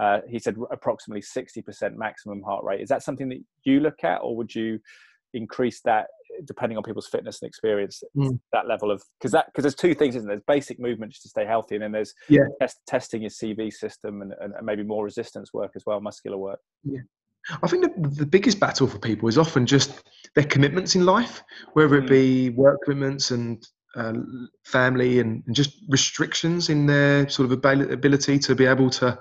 uh, 0.00 0.18
he 0.28 0.38
said 0.40 0.56
approximately 0.72 1.22
60% 1.22 1.94
maximum 1.94 2.42
heart 2.42 2.64
rate 2.64 2.80
is 2.80 2.88
that 2.88 3.02
something 3.02 3.28
that 3.28 3.38
you 3.64 3.78
look 3.80 4.02
at 4.02 4.18
or 4.18 4.36
would 4.36 4.52
you 4.54 4.80
increase 5.36 5.80
that 5.84 6.06
depending 6.44 6.76
on 6.76 6.82
people's 6.82 7.06
fitness 7.06 7.40
and 7.40 7.48
experience 7.48 8.02
mm. 8.16 8.38
that 8.52 8.66
level 8.66 8.90
of 8.90 9.02
because 9.18 9.32
that 9.32 9.46
because 9.46 9.62
there's 9.62 9.74
two 9.74 9.94
things 9.94 10.14
isn't 10.14 10.28
there? 10.28 10.36
there's 10.36 10.44
basic 10.46 10.78
movement 10.78 11.10
just 11.12 11.22
to 11.22 11.28
stay 11.28 11.46
healthy 11.46 11.76
and 11.76 11.84
then 11.84 11.92
there's 11.92 12.12
yeah 12.28 12.42
test, 12.60 12.78
testing 12.86 13.22
your 13.22 13.30
cv 13.30 13.72
system 13.72 14.22
and, 14.22 14.34
and, 14.40 14.54
maybe 14.62 14.82
more 14.82 15.04
resistance 15.04 15.54
work 15.54 15.72
as 15.76 15.84
well 15.86 16.00
muscular 16.00 16.36
work 16.36 16.58
yeah 16.84 17.00
I 17.62 17.68
think 17.68 17.84
the, 17.84 18.08
the 18.08 18.26
biggest 18.26 18.58
battle 18.58 18.88
for 18.88 18.98
people 18.98 19.28
is 19.28 19.38
often 19.38 19.66
just 19.66 20.02
their 20.34 20.42
commitments 20.42 20.96
in 20.96 21.06
life, 21.06 21.44
whether 21.74 21.96
it 21.96 22.06
mm. 22.06 22.08
be 22.08 22.50
work 22.50 22.80
commitments 22.84 23.30
and 23.30 23.64
uh, 23.94 24.14
family 24.64 25.20
and, 25.20 25.44
and, 25.46 25.54
just 25.54 25.78
restrictions 25.88 26.70
in 26.70 26.86
their 26.86 27.28
sort 27.28 27.50
of 27.50 27.64
ability 27.64 28.38
to 28.40 28.54
be 28.56 28.66
able 28.66 28.90
to 28.90 29.16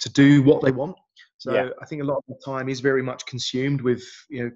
to 0.00 0.08
do 0.10 0.42
what 0.42 0.62
they 0.62 0.72
want. 0.72 0.96
So 1.38 1.54
yeah. 1.54 1.68
I 1.80 1.86
think 1.86 2.02
a 2.02 2.04
lot 2.04 2.16
of 2.16 2.24
the 2.28 2.40
time 2.44 2.68
is 2.68 2.80
very 2.80 3.02
much 3.02 3.24
consumed 3.26 3.80
with 3.82 4.02
you 4.28 4.44
know 4.44 4.50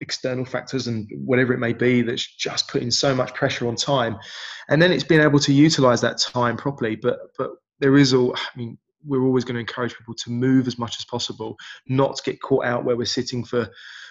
external 0.00 0.44
factors 0.44 0.86
and 0.86 1.08
whatever 1.24 1.52
it 1.52 1.58
may 1.58 1.72
be 1.72 2.02
that's 2.02 2.26
just 2.36 2.68
putting 2.68 2.90
so 2.90 3.14
much 3.14 3.34
pressure 3.34 3.68
on 3.68 3.76
time. 3.76 4.16
And 4.68 4.80
then 4.80 4.92
it's 4.92 5.04
being 5.04 5.20
able 5.20 5.38
to 5.40 5.52
utilize 5.52 6.00
that 6.00 6.18
time 6.18 6.56
properly. 6.56 6.96
But 6.96 7.18
but 7.38 7.50
there 7.80 7.96
is 7.96 8.14
all 8.14 8.34
i 8.36 8.58
mean 8.58 8.78
we're 9.06 9.24
always 9.24 9.44
going 9.44 9.54
to 9.54 9.60
encourage 9.60 9.94
people 9.94 10.14
to 10.14 10.30
move 10.30 10.66
as 10.66 10.78
much 10.78 10.96
as 10.98 11.04
possible 11.04 11.56
not 11.86 12.18
get 12.24 12.40
caught 12.40 12.64
out 12.64 12.84
where 12.84 12.96
we're 12.96 13.04
sitting 13.04 13.44
for 13.44 13.68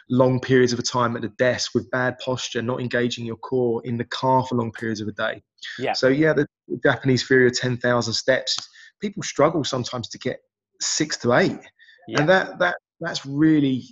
long 0.09 0.39
periods 0.39 0.73
of 0.73 0.79
a 0.79 0.83
time 0.83 1.15
at 1.15 1.23
a 1.23 1.29
desk 1.29 1.71
with 1.73 1.89
bad 1.89 2.15
posture 2.19 2.61
not 2.61 2.79
engaging 2.79 3.25
your 3.25 3.37
core 3.37 3.81
in 3.85 3.97
the 3.97 4.05
car 4.05 4.45
for 4.45 4.55
long 4.55 4.71
periods 4.71 5.01
of 5.01 5.07
a 5.07 5.13
day. 5.13 5.41
Yeah. 5.79 5.93
So 5.93 6.09
yeah 6.09 6.33
the 6.33 6.45
japanese 6.83 7.25
theory 7.27 7.47
of 7.47 7.57
10,000 7.57 8.13
steps 8.13 8.57
people 9.01 9.23
struggle 9.23 9.63
sometimes 9.63 10.09
to 10.09 10.19
get 10.19 10.39
6 10.81 11.17
to 11.17 11.33
8 11.33 11.57
yeah. 12.07 12.19
and 12.19 12.29
that 12.29 12.59
that 12.59 12.75
that's 12.99 13.25
really 13.25 13.83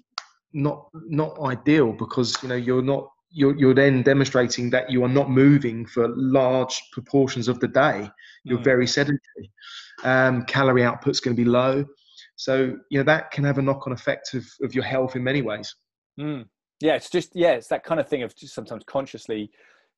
not 0.53 0.87
not 0.93 1.39
ideal 1.41 1.93
because 1.93 2.41
you 2.43 2.49
know 2.49 2.55
you're 2.55 2.81
not 2.81 3.09
you're, 3.33 3.57
you're 3.57 3.73
then 3.73 4.03
demonstrating 4.03 4.69
that 4.69 4.89
you 4.91 5.03
are 5.03 5.09
not 5.09 5.29
moving 5.29 5.85
for 5.85 6.09
large 6.15 6.81
proportions 6.91 7.47
of 7.47 7.59
the 7.59 7.67
day 7.67 8.09
you're 8.43 8.59
mm. 8.59 8.63
very 8.63 8.85
sedentary 8.85 9.51
um, 10.03 10.43
calorie 10.45 10.83
output's 10.83 11.19
going 11.19 11.35
to 11.35 11.41
be 11.41 11.47
low 11.47 11.85
so 12.35 12.75
you 12.89 12.97
know 12.97 13.03
that 13.03 13.31
can 13.31 13.43
have 13.43 13.57
a 13.57 13.61
knock-on 13.61 13.93
effect 13.93 14.33
of, 14.33 14.45
of 14.63 14.73
your 14.75 14.83
health 14.83 15.15
in 15.15 15.23
many 15.23 15.41
ways 15.41 15.75
mm. 16.19 16.45
yeah 16.81 16.95
it's 16.95 17.09
just 17.09 17.31
yeah 17.33 17.51
it's 17.51 17.67
that 17.67 17.83
kind 17.83 17.99
of 17.99 18.07
thing 18.07 18.23
of 18.23 18.35
just 18.35 18.53
sometimes 18.53 18.83
consciously 18.85 19.49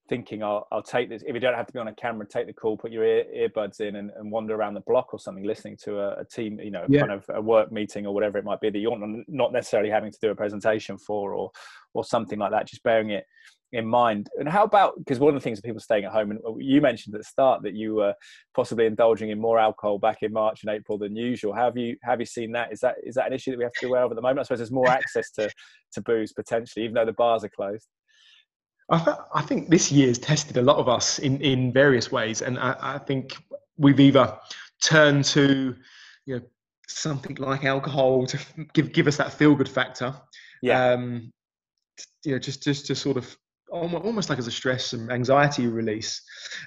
thinking 0.10 0.44
I'll, 0.44 0.68
I'll 0.72 0.84
take 0.84 1.10
this 1.10 1.24
if 1.26 1.34
you 1.34 1.40
don't 1.40 1.56
have 1.56 1.68
to 1.68 1.74
be 1.74 1.80
on 1.80 1.88
a 1.88 1.96
camera 1.96 2.28
take 2.28 2.48
the 2.48 2.54
call 2.54 2.78
put 2.78 2.92
your 2.92 3.06
ear, 3.06 3.24
earbuds 3.36 3.80
in 3.80 3.96
and, 3.96 4.12
and 4.18 4.32
wander 4.32 4.54
around 4.54 4.74
the 4.74 4.82
block 4.82 5.14
or 5.14 5.20
something 5.20 5.46
listening 5.46 5.78
to 5.84 6.00
a, 6.00 6.22
a 6.22 6.26
team 6.26 6.60
you 6.60 6.72
know 6.72 6.86
yeah. 6.90 7.02
kind 7.02 7.12
of 7.12 7.26
a 7.30 7.42
work 7.42 7.72
meeting 7.72 8.06
or 8.06 8.14
whatever 8.14 8.38
it 8.38 8.44
might 8.44 8.60
be 8.60 8.70
that 8.70 8.80
you're 8.80 9.24
not 9.28 9.54
necessarily 9.54 9.90
having 9.90 10.12
to 10.12 10.18
do 10.22 10.32
a 10.32 10.36
presentation 10.36 10.98
for 10.98 11.34
or 11.34 11.52
or 11.94 12.04
something 12.04 12.40
like 12.40 12.52
that 12.52 12.68
just 12.68 12.84
bearing 12.84 13.12
it 13.12 13.26
in 13.74 13.88
mind. 13.88 14.30
And 14.38 14.48
how 14.48 14.64
about 14.64 14.94
because 15.00 15.20
one 15.20 15.36
of 15.36 15.42
the 15.42 15.44
things 15.44 15.58
that 15.58 15.66
people 15.66 15.82
staying 15.82 16.06
at 16.06 16.12
home 16.12 16.30
and 16.30 16.40
uh, 16.48 16.56
you 16.58 16.80
mentioned 16.80 17.16
at 17.16 17.22
the 17.22 17.26
start 17.26 17.64
that 17.64 17.74
you 17.74 17.96
were 17.96 18.14
possibly 18.56 18.86
indulging 18.86 19.32
in 19.32 19.42
more 19.42 19.58
alcohol 19.58 19.98
back 19.98 20.20
in 20.22 20.32
march 20.32 20.64
and 20.64 20.74
april 20.74 20.98
than 20.98 21.16
usual. 21.16 21.54
How 21.54 21.66
have 21.66 21.78
you 21.78 21.98
have 22.04 22.20
you 22.20 22.26
seen 22.26 22.52
that? 22.52 22.72
Is 22.72 22.80
that 22.82 22.96
is 23.04 23.16
that 23.16 23.28
an 23.28 23.34
issue 23.34 23.52
that 23.52 23.58
we 23.58 23.64
have 23.64 23.74
to 23.74 23.82
be 23.82 23.88
aware 23.88 24.04
of 24.04 24.12
at 24.12 24.16
the 24.16 24.22
moment? 24.22 24.40
I 24.40 24.44
suppose 24.44 24.60
there's 24.60 24.72
more 24.72 24.90
access 24.90 25.32
to 25.32 25.50
to 25.94 26.02
booze 26.02 26.34
potentially 26.34 26.86
even 26.86 26.94
though 26.94 27.06
the 27.06 27.14
bars 27.14 27.44
are 27.44 27.50
closed 27.50 27.88
I, 28.90 29.04
th- 29.04 29.18
I 29.34 29.42
think 29.42 29.70
this 29.70 29.92
year's 29.92 30.18
tested 30.18 30.58
a 30.58 30.62
lot 30.62 30.78
of 30.78 30.90
us 30.90 31.20
in, 31.20 31.40
in 31.42 31.72
various 31.72 32.12
ways, 32.12 32.42
and 32.42 32.60
I, 32.60 32.76
I 32.80 32.98
think 32.98 33.38
we've 33.78 34.00
either 34.00 34.38
turned 34.84 35.26
to 35.26 35.76
you 36.26 36.36
know 36.36 36.42
something 36.88 37.36
like 37.36 37.64
alcohol 37.64 38.26
to 38.28 38.40
give 38.74 38.92
give 38.92 39.08
us 39.08 39.18
that 39.18 39.34
feel 39.34 39.56
good 39.56 39.70
factor, 39.70 40.14
yeah. 40.62 40.94
Um, 40.94 41.32
you 42.24 42.32
know, 42.32 42.40
just 42.40 42.64
just 42.64 42.88
to 42.88 42.96
sort 42.96 43.18
of 43.18 43.38
almost 43.70 44.30
like 44.30 44.40
as 44.40 44.48
a 44.48 44.52
stress 44.52 44.94
and 44.94 45.12
anxiety 45.12 45.68
release. 45.68 46.22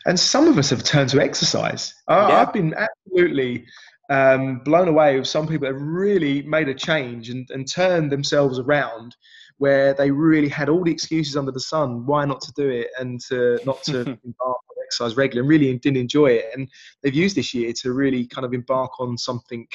And 0.06 0.18
some 0.18 0.48
of 0.48 0.58
us 0.58 0.70
have 0.70 0.82
turned 0.82 1.08
to 1.10 1.20
exercise. 1.20 1.94
I, 2.08 2.28
yeah. 2.28 2.40
I've 2.40 2.52
been 2.52 2.74
absolutely 2.74 3.64
um, 4.10 4.58
blown 4.64 4.88
away 4.88 5.18
with 5.18 5.28
some 5.28 5.46
people 5.46 5.66
that 5.66 5.74
have 5.74 5.82
really 5.82 6.42
made 6.42 6.68
a 6.68 6.74
change 6.74 7.30
and, 7.30 7.48
and 7.50 7.70
turned 7.70 8.10
themselves 8.10 8.58
around 8.58 9.14
where 9.58 9.94
they 9.94 10.10
really 10.10 10.48
had 10.48 10.68
all 10.68 10.84
the 10.84 10.90
excuses 10.90 11.36
under 11.36 11.52
the 11.52 11.60
sun 11.60 12.04
why 12.06 12.24
not 12.24 12.40
to 12.40 12.52
do 12.56 12.68
it 12.68 12.88
and 12.98 13.20
to 13.20 13.58
not 13.64 13.82
to 13.82 14.00
embark 14.00 14.16
on 14.40 14.84
exercise 14.84 15.16
regularly 15.16 15.40
and 15.40 15.48
really 15.48 15.78
didn't 15.78 15.96
enjoy 15.96 16.26
it 16.26 16.46
and 16.54 16.68
they've 17.02 17.14
used 17.14 17.36
this 17.36 17.54
year 17.54 17.72
to 17.72 17.92
really 17.92 18.26
kind 18.26 18.44
of 18.44 18.52
embark 18.52 19.00
on 19.00 19.16
something 19.16 19.66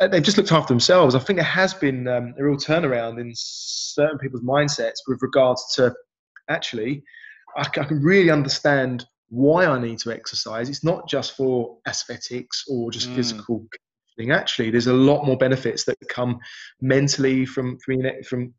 uh, 0.00 0.08
they've 0.08 0.22
just 0.22 0.36
looked 0.36 0.52
after 0.52 0.72
themselves 0.72 1.14
i 1.14 1.18
think 1.18 1.36
there 1.38 1.44
has 1.44 1.74
been 1.74 2.06
um, 2.08 2.34
a 2.38 2.44
real 2.44 2.56
turnaround 2.56 3.20
in 3.20 3.32
certain 3.34 4.18
people's 4.18 4.42
mindsets 4.42 4.98
with 5.06 5.20
regards 5.22 5.74
to 5.74 5.94
actually 6.48 7.02
I, 7.56 7.62
I 7.62 7.84
can 7.84 8.02
really 8.02 8.30
understand 8.30 9.06
why 9.30 9.66
I 9.66 9.78
need 9.78 9.98
to 10.00 10.12
exercise. 10.12 10.68
It's 10.68 10.84
not 10.84 11.08
just 11.08 11.36
for 11.36 11.76
aesthetics 11.86 12.64
or 12.68 12.90
just 12.90 13.10
mm. 13.10 13.16
physical 13.16 13.66
Actually, 14.32 14.70
there's 14.70 14.88
a 14.88 14.92
lot 14.92 15.24
more 15.24 15.36
benefits 15.36 15.84
that 15.84 15.96
come 16.08 16.40
mentally 16.80 17.46
from 17.46 17.78
from, 17.78 18.02
from 18.24 18.52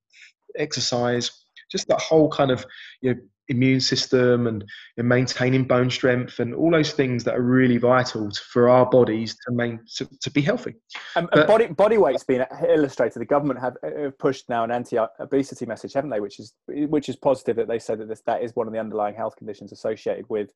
exercise, 0.58 1.32
just 1.72 1.88
that 1.88 2.02
whole 2.02 2.30
kind 2.30 2.52
of 2.52 2.66
you 3.02 3.14
know, 3.14 3.20
immune 3.50 3.82
system 3.82 4.46
and 4.46 4.64
maintaining 4.98 5.64
bone 5.64 5.90
strength 5.90 6.40
and 6.40 6.54
all 6.54 6.70
those 6.70 6.92
things 6.92 7.24
that 7.24 7.36
are 7.36 7.42
really 7.42 7.78
vital 7.78 8.30
to, 8.30 8.42
for 8.42 8.70
our 8.70 8.88
bodies 8.88 9.36
to 9.44 9.52
main 9.52 9.80
to, 9.96 10.08
to 10.22 10.30
be 10.30 10.40
healthy. 10.40 10.76
And, 11.16 11.28
but, 11.32 11.40
and 11.40 11.48
body 11.48 11.66
body 11.68 11.98
weight's 11.98 12.24
been 12.24 12.46
illustrated. 12.68 13.20
The 13.20 13.26
government 13.26 13.60
have, 13.60 13.76
have 13.84 14.18
pushed 14.20 14.50
now 14.50 14.64
an 14.64 14.72
anti-obesity 14.72 15.66
message, 15.66 15.94
haven't 15.94 16.12
they? 16.12 16.20
Which 16.20 16.40
is 16.40 16.54
which 16.68 17.10
is 17.10 17.16
positive 17.16 17.56
that 17.56 17.68
they 17.68 17.80
said 17.80 17.98
that 18.00 18.08
this, 18.08 18.22
that 18.28 18.44
is 18.44 18.56
one 18.56 18.68
of 18.68 18.74
the 18.74 18.80
underlying 18.80 19.16
health 19.16 19.36
conditions 19.36 19.72
associated 19.72 20.26
with 20.30 20.52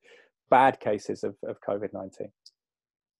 bad 0.50 0.78
cases 0.78 1.24
of, 1.24 1.34
of 1.44 1.60
COVID 1.68 1.92
nineteen. 1.92 2.30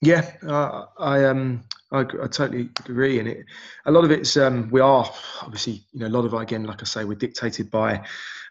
Yeah, 0.04 0.30
uh, 0.46 0.84
I 0.98 1.24
um 1.24 1.64
I, 1.90 2.00
I, 2.00 2.26
totally 2.26 2.68
agree, 2.86 3.20
and 3.20 3.28
it 3.28 3.46
a 3.86 3.90
lot 3.90 4.04
of 4.04 4.10
it's 4.10 4.36
um 4.36 4.68
we 4.70 4.80
are 4.80 5.10
obviously 5.40 5.84
you 5.92 6.00
know 6.00 6.08
a 6.08 6.14
lot 6.16 6.26
of 6.26 6.34
again 6.34 6.64
like 6.64 6.82
I 6.82 6.84
say 6.84 7.04
we're 7.04 7.14
dictated 7.14 7.70
by 7.70 8.04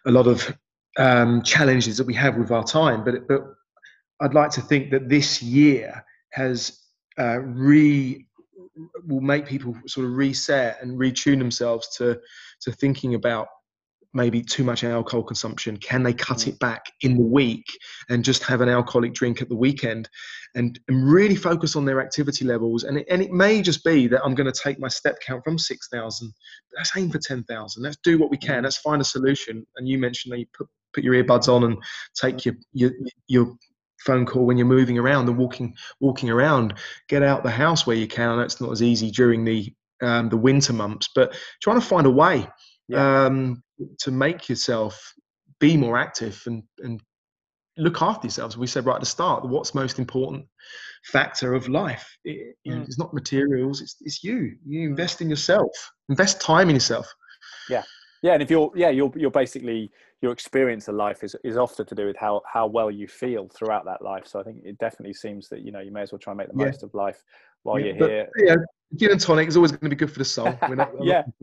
a 0.08 0.12
lot 0.12 0.26
of 0.26 0.58
um, 0.98 1.44
challenges 1.44 1.98
that 1.98 2.08
we 2.08 2.14
have 2.16 2.38
with 2.38 2.50
our 2.50 2.64
time, 2.64 3.04
but 3.04 3.28
but 3.28 3.44
I'd 4.20 4.34
like 4.34 4.50
to 4.52 4.62
think 4.62 4.90
that 4.92 5.10
this 5.10 5.44
year 5.44 6.04
has 6.32 6.80
uh, 7.20 7.40
re 7.40 8.26
will 9.06 9.22
make 9.22 9.46
people 9.46 9.76
sort 9.86 10.08
of 10.08 10.14
reset 10.14 10.82
and 10.82 10.98
retune 10.98 11.38
themselves 11.38 11.96
to 11.98 12.20
to 12.62 12.72
thinking 12.72 13.14
about 13.14 13.48
maybe 14.14 14.42
too 14.42 14.64
much 14.64 14.84
alcohol 14.84 15.24
consumption? 15.24 15.78
Can 15.78 16.04
they 16.04 16.14
cut 16.14 16.38
mm. 16.38 16.48
it 16.50 16.60
back 16.60 16.92
in 17.02 17.16
the 17.16 17.24
week 17.24 17.66
and 18.10 18.24
just 18.24 18.44
have 18.44 18.62
an 18.62 18.70
alcoholic 18.70 19.14
drink 19.14 19.42
at 19.42 19.50
the 19.50 19.56
weekend 19.56 20.10
and, 20.56 20.80
and 20.88 21.12
really 21.12 21.36
focus 21.36 21.76
on 21.76 21.86
their 21.86 22.02
activity 22.02 22.46
levels? 22.46 22.84
And 22.84 23.00
it, 23.00 23.08
and 23.10 23.22
it 23.22 23.32
may 23.32 23.62
just 23.62 23.84
be 23.84 24.08
that 24.08 24.24
I'm 24.24 24.36
going 24.36 24.52
to 24.52 24.60
take 24.60 24.80
my 24.80 24.88
step 24.88 25.18
count 25.26 25.44
from 25.44 25.58
6,000, 25.58 26.34
let's 26.78 26.96
aim 26.96 27.10
for 27.10 27.20
10,000. 27.20 27.84
Let's 27.84 27.98
do 28.04 28.18
what 28.18 28.30
we 28.30 28.38
can. 28.38 28.62
Mm. 28.62 28.64
Let's 28.64 28.78
find 28.78 29.02
a 29.02 29.06
solution. 29.06 29.66
And 29.78 29.88
you 29.88 29.98
mentioned 29.98 30.34
that 30.34 30.40
you 30.40 30.46
put, 30.56 30.68
put 30.94 31.04
your 31.04 31.16
earbuds 31.16 31.48
on 31.48 31.64
and 31.64 31.78
take 32.16 32.46
your, 32.46 32.56
your, 32.74 32.92
your 33.28 33.56
phone 34.00 34.26
call 34.26 34.46
when 34.46 34.58
you're 34.58 34.68
moving 34.68 34.98
around 34.98 35.28
and 35.30 35.38
walking 35.38 35.74
walking 36.02 36.30
around 36.30 36.74
get 37.08 37.24
out 37.24 37.42
the 37.42 37.50
house 37.50 37.88
where 37.88 37.96
you 37.96 38.06
can 38.06 38.38
that's 38.38 38.60
not 38.60 38.70
as 38.70 38.84
easy 38.84 39.10
during 39.10 39.46
the 39.46 39.74
um, 40.02 40.28
the 40.28 40.36
winter 40.36 40.74
months 40.74 41.08
but 41.16 41.34
trying 41.62 41.80
to 41.80 41.86
find 41.86 42.06
a 42.06 42.10
way 42.10 42.46
yeah. 42.90 43.26
um, 43.26 43.63
to 44.00 44.12
make 44.12 44.50
yourself 44.50 45.14
be 45.60 45.78
more 45.78 45.98
active 45.98 46.42
and, 46.46 46.64
and 46.80 47.02
look 47.78 48.02
after 48.02 48.28
yourselves. 48.28 48.58
We 48.58 48.68
said 48.68 48.86
right 48.86 48.96
at 48.96 49.00
the 49.00 49.06
start, 49.06 49.48
what's 49.48 49.74
most 49.74 50.00
important 50.00 50.46
factor 51.06 51.54
of 51.54 51.68
life? 51.68 52.18
It, 52.24 52.56
you 52.64 52.76
know, 52.76 52.82
mm. 52.82 52.86
it's 52.86 53.00
not 53.00 53.14
materials, 53.14 53.82
it's, 53.82 53.96
it's 54.02 54.24
you. 54.24 54.56
You 54.66 54.82
mm. 54.82 54.90
invest 54.92 55.22
in 55.22 55.30
yourself, 55.30 55.72
invest 56.10 56.42
time 56.42 56.70
in 56.70 56.76
yourself. 56.76 57.12
Yeah. 57.70 57.84
Yeah. 58.22 58.34
And 58.34 58.44
if 58.44 58.50
you're, 58.50 58.72
yeah, 58.76 58.90
you're, 58.90 59.12
you're 59.16 59.32
basically, 59.32 59.92
your 60.22 60.32
experience 60.32 60.88
of 60.88 60.96
life 60.96 61.24
is, 61.24 61.36
is 61.44 61.58
often 61.58 61.86
to 61.86 61.96
do 61.96 62.06
with 62.06 62.16
how, 62.16 62.42
how 62.52 62.66
well 62.68 62.90
you 62.90 63.08
feel 63.08 63.50
throughout 63.50 63.84
that 63.86 64.02
life. 64.02 64.26
So 64.26 64.40
I 64.40 64.44
think 64.44 64.60
it 64.64 64.78
definitely 64.78 65.14
seems 65.14 65.50
that, 65.50 65.62
you 65.62 65.72
know, 65.72 65.82
you 65.82 65.92
may 65.92 66.02
as 66.02 66.12
well 66.12 66.20
try 66.20 66.32
and 66.32 66.38
make 66.38 66.48
the 66.48 66.58
yeah. 66.58 66.66
most 66.66 66.84
of 66.84 66.94
life 66.94 67.22
while 67.64 67.80
yeah, 67.80 67.86
you're 67.88 67.98
but, 67.98 68.10
here. 68.10 68.30
Yeah, 68.38 68.56
gin 68.96 69.12
and 69.12 69.20
tonic 69.20 69.48
is 69.48 69.56
always 69.56 69.72
going 69.72 69.82
to 69.82 69.90
be 69.90 69.96
good 69.96 70.12
for 70.12 70.20
the 70.20 70.26
soul. 70.26 70.58
Not, 70.70 70.92
yeah. 71.02 71.24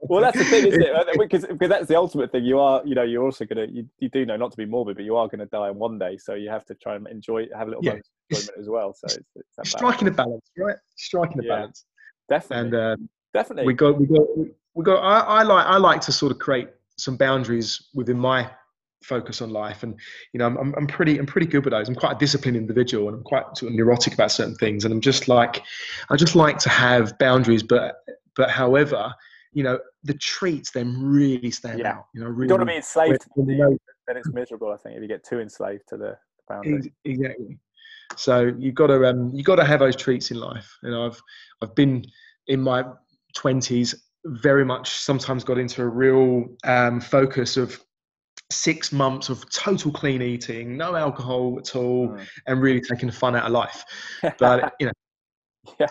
well, 0.00 0.20
that's 0.20 0.38
the 0.38 0.44
thing, 0.44 0.66
isn't 0.66 0.82
it? 0.82 1.18
Because, 1.18 1.46
because 1.46 1.68
that's 1.68 1.86
the 1.86 1.96
ultimate 1.96 2.32
thing. 2.32 2.44
You 2.44 2.60
are, 2.60 2.82
you 2.84 2.94
know, 2.94 3.02
you're 3.02 3.24
also 3.24 3.44
going 3.44 3.68
to, 3.68 3.74
you, 3.74 3.88
you 3.98 4.08
do 4.08 4.24
know 4.24 4.36
not 4.36 4.50
to 4.52 4.56
be 4.56 4.64
morbid, 4.64 4.96
but 4.96 5.04
you 5.04 5.16
are 5.16 5.26
going 5.26 5.40
to 5.40 5.46
die 5.46 5.70
one 5.70 5.98
day. 5.98 6.16
So 6.16 6.34
you 6.34 6.50
have 6.50 6.64
to 6.66 6.74
try 6.74 6.96
and 6.96 7.06
enjoy, 7.08 7.46
have 7.56 7.68
a 7.68 7.70
little 7.70 7.84
yeah. 7.84 7.98
enjoyment 8.30 8.58
as 8.58 8.68
well. 8.68 8.94
So 8.94 9.06
it's, 9.06 9.18
it's 9.58 9.70
striking 9.70 10.08
balance. 10.12 10.14
a 10.14 10.22
balance, 10.24 10.50
right? 10.58 10.76
Striking 10.96 11.40
a 11.40 11.44
yeah. 11.44 11.56
balance. 11.56 11.84
Definitely. 12.28 12.78
And 12.78 13.00
um, 13.00 13.08
definitely. 13.32 13.66
We 13.66 13.74
go, 13.74 13.92
we 13.92 14.06
go, 14.06 14.46
we 14.74 14.84
go. 14.84 14.96
I, 14.96 15.18
I 15.20 15.42
like. 15.42 15.66
I 15.66 15.76
like 15.76 16.00
to 16.02 16.12
sort 16.12 16.32
of 16.32 16.38
create 16.38 16.68
some 16.96 17.16
boundaries 17.16 17.88
within 17.94 18.18
my 18.18 18.50
focus 19.04 19.40
on 19.42 19.50
life 19.50 19.82
and 19.82 19.94
you 20.32 20.38
know 20.38 20.46
I'm, 20.46 20.74
I'm 20.76 20.86
pretty 20.86 21.18
i'm 21.18 21.26
pretty 21.26 21.46
good 21.46 21.64
with 21.64 21.72
those 21.72 21.88
i'm 21.88 21.94
quite 21.94 22.16
a 22.16 22.18
disciplined 22.18 22.56
individual 22.56 23.08
and 23.08 23.16
i'm 23.18 23.22
quite 23.22 23.44
sort 23.56 23.70
of 23.70 23.76
neurotic 23.76 24.14
about 24.14 24.30
certain 24.32 24.54
things 24.56 24.84
and 24.84 24.92
i'm 24.94 25.00
just 25.00 25.28
like 25.28 25.62
i 26.10 26.16
just 26.16 26.34
like 26.34 26.58
to 26.58 26.68
have 26.68 27.16
boundaries 27.18 27.62
but 27.62 27.96
but 28.36 28.50
however 28.50 29.14
you 29.52 29.62
know 29.62 29.78
the 30.02 30.14
treats 30.14 30.70
then 30.72 31.00
really 31.00 31.50
stand 31.50 31.78
Yeah. 31.80 31.92
out 31.92 32.06
you 32.14 32.20
know 32.20 32.26
really 32.28 32.44
You 32.44 32.48
don't 32.48 32.58
want 32.60 32.68
to 32.70 32.72
be 32.72 32.76
enslaved 32.76 33.20
to 33.20 33.28
know- 33.36 33.78
then 34.06 34.18
it's 34.18 34.28
miserable. 34.34 34.70
I 34.70 34.76
think 34.76 34.96
if 34.96 35.02
you 35.02 35.08
get 35.08 35.24
too 35.24 35.40
enslaved 35.40 35.84
to 35.88 35.96
the 35.96 36.18
boundary. 36.46 36.76
Ex- 36.76 36.88
Exactly. 37.06 37.58
So 38.16 38.52
you've 38.58 38.74
got 38.74 38.88
to 38.88 39.02
um, 39.08 39.32
you 39.34 39.42
got 39.42 39.56
to 39.56 39.64
have 39.64 39.80
those 39.80 39.96
treats 39.96 40.30
in 40.30 40.38
life. 40.38 40.70
You 40.82 40.90
know, 40.90 41.06
I've 41.06 41.18
I've 41.62 41.74
been 41.74 42.04
in 42.48 42.60
my 42.60 42.84
twenties 43.34 43.94
very 44.26 44.62
much 44.64 44.90
sometimes 44.90 45.42
got 45.42 45.56
into 45.56 45.80
a 45.80 45.88
real 45.88 46.44
um, 46.64 47.00
focus 47.00 47.56
of 47.56 47.80
six 48.54 48.92
months 48.92 49.28
of 49.28 49.48
total 49.50 49.90
clean 49.92 50.22
eating, 50.22 50.76
no 50.76 50.94
alcohol 50.96 51.58
at 51.58 51.74
all, 51.76 52.08
Mm. 52.08 52.26
and 52.46 52.62
really 52.62 52.80
taking 52.80 53.08
the 53.08 53.14
fun 53.14 53.34
out 53.36 53.46
of 53.46 53.52
life. 53.52 53.84
But 54.38 54.74
you 54.80 54.86
know, 54.86 54.92
Yeah. 55.80 55.86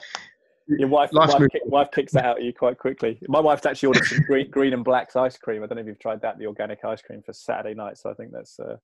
Your 0.68 0.88
wife, 0.88 1.10
wife, 1.12 1.36
kick, 1.52 1.62
wife 1.66 1.90
kicks 1.94 2.14
that 2.14 2.24
out 2.24 2.38
of 2.40 2.44
you 2.46 2.54
quite 2.54 2.78
quickly. 2.78 3.20
My 3.28 3.42
wife's 3.42 3.66
actually 3.66 3.88
ordered 3.88 4.06
some 4.06 4.22
green, 4.22 4.50
green 4.50 4.72
and 4.72 4.82
blacks 4.84 5.14
ice 5.18 5.38
cream. 5.38 5.62
I 5.62 5.68
don't 5.68 5.76
know 5.76 5.82
if 5.82 5.88
you've 5.88 6.00
tried 6.00 6.22
that, 6.22 6.38
the 6.40 6.48
organic 6.48 6.86
ice 6.86 7.02
cream 7.02 7.22
for 7.22 7.34
Saturday 7.34 7.74
night. 7.76 7.98
So 7.98 8.10
I 8.10 8.14
think 8.14 8.32
that's 8.32 8.58
uh, 8.62 8.78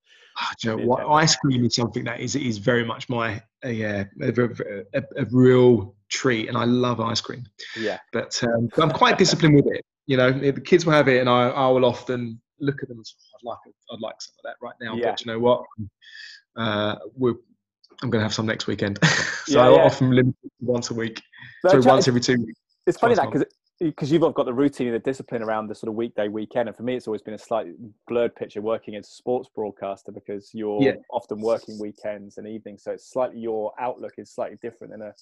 do 0.62 0.70
you 0.72 0.78
know 0.78 0.86
what? 0.86 1.08
ice 1.08 1.38
cream 1.38 1.64
is 1.64 1.76
something 1.76 2.04
that 2.04 2.20
is 2.20 2.36
is 2.36 2.58
very 2.58 2.84
much 2.84 3.08
my 3.08 3.42
uh, 3.64 3.70
yeah 3.70 4.04
a, 4.22 4.28
a, 4.28 4.50
a, 4.94 5.04
a 5.24 5.26
real 5.32 5.96
treat, 6.10 6.50
and 6.50 6.58
I 6.58 6.66
love 6.66 7.00
ice 7.00 7.22
cream. 7.22 7.46
yeah, 7.78 8.00
but, 8.12 8.38
um, 8.44 8.68
but 8.76 8.84
I'm 8.84 8.92
quite 8.92 9.18
disciplined 9.18 9.56
with 9.56 9.68
it. 9.68 9.86
You 10.06 10.18
know, 10.18 10.32
the 10.34 10.60
kids 10.60 10.86
will 10.86 10.94
have 10.94 11.08
it, 11.08 11.22
and 11.22 11.30
I, 11.30 11.48
I 11.48 11.68
will 11.70 11.86
often 11.86 12.42
look 12.62 12.82
at 12.82 12.90
them 12.90 12.98
and 12.98 13.08
say, 13.08 13.16
"Oh, 13.20 13.38
"I'd 13.38 13.50
like, 13.50 13.76
I'd 13.92 14.00
like 14.02 14.22
some 14.22 14.34
of 14.40 14.44
that 14.44 14.56
right 14.62 14.76
now." 14.82 14.96
Yeah. 14.96 15.12
But 15.12 15.22
you 15.26 15.32
know 15.32 15.40
what? 15.40 15.66
Uh, 16.56 16.96
we're, 17.16 17.36
I'm 18.02 18.10
going 18.10 18.20
to 18.20 18.24
have 18.24 18.34
some 18.34 18.46
next 18.46 18.68
weekend, 18.68 19.00
so 19.46 19.60
Yeah, 19.60 19.66
I 19.66 19.70
yeah. 19.78 19.86
often 19.86 20.12
limit 20.12 20.36
once 20.60 20.90
a 20.92 20.94
week, 20.94 21.22
But 21.64 21.72
so 21.72 21.90
once 21.90 22.08
every 22.08 22.22
two 22.22 22.38
weeks. 22.38 22.60
it's 22.88 22.98
funny 22.98 23.16
that 23.16 23.32
because 23.32 23.46
because 23.80 24.12
you've 24.12 24.22
got 24.34 24.46
the 24.46 24.54
routine 24.54 24.88
and 24.88 24.96
the 24.96 25.00
discipline 25.00 25.42
around 25.42 25.68
the 25.68 25.76
sort 25.76 25.88
of 25.88 25.96
weekday 25.96 26.28
weekend 26.28 26.68
and 26.68 26.76
for 26.76 26.84
me 26.84 26.96
it's 26.96 27.08
always 27.08 27.22
been 27.22 27.34
a 27.34 27.38
slightly 27.38 27.74
blurred 28.08 28.36
picture 28.36 28.62
working 28.62 28.96
as 28.96 29.08
a 29.08 29.10
sports 29.10 29.50
broadcaster 29.56 30.12
because 30.12 30.50
you're 30.54 30.84
Yeah. 30.84 30.96
often 31.12 31.40
working 31.40 31.80
weekends 31.80 32.38
and 32.38 32.46
evenings 32.48 32.84
so 32.84 32.92
it's 32.92 33.10
slightly 33.10 33.40
your 33.40 33.72
outlook 33.80 34.14
is 34.18 34.32
slightly 34.32 34.58
different 34.62 34.92
than 34.92 35.02
a 35.02 35.14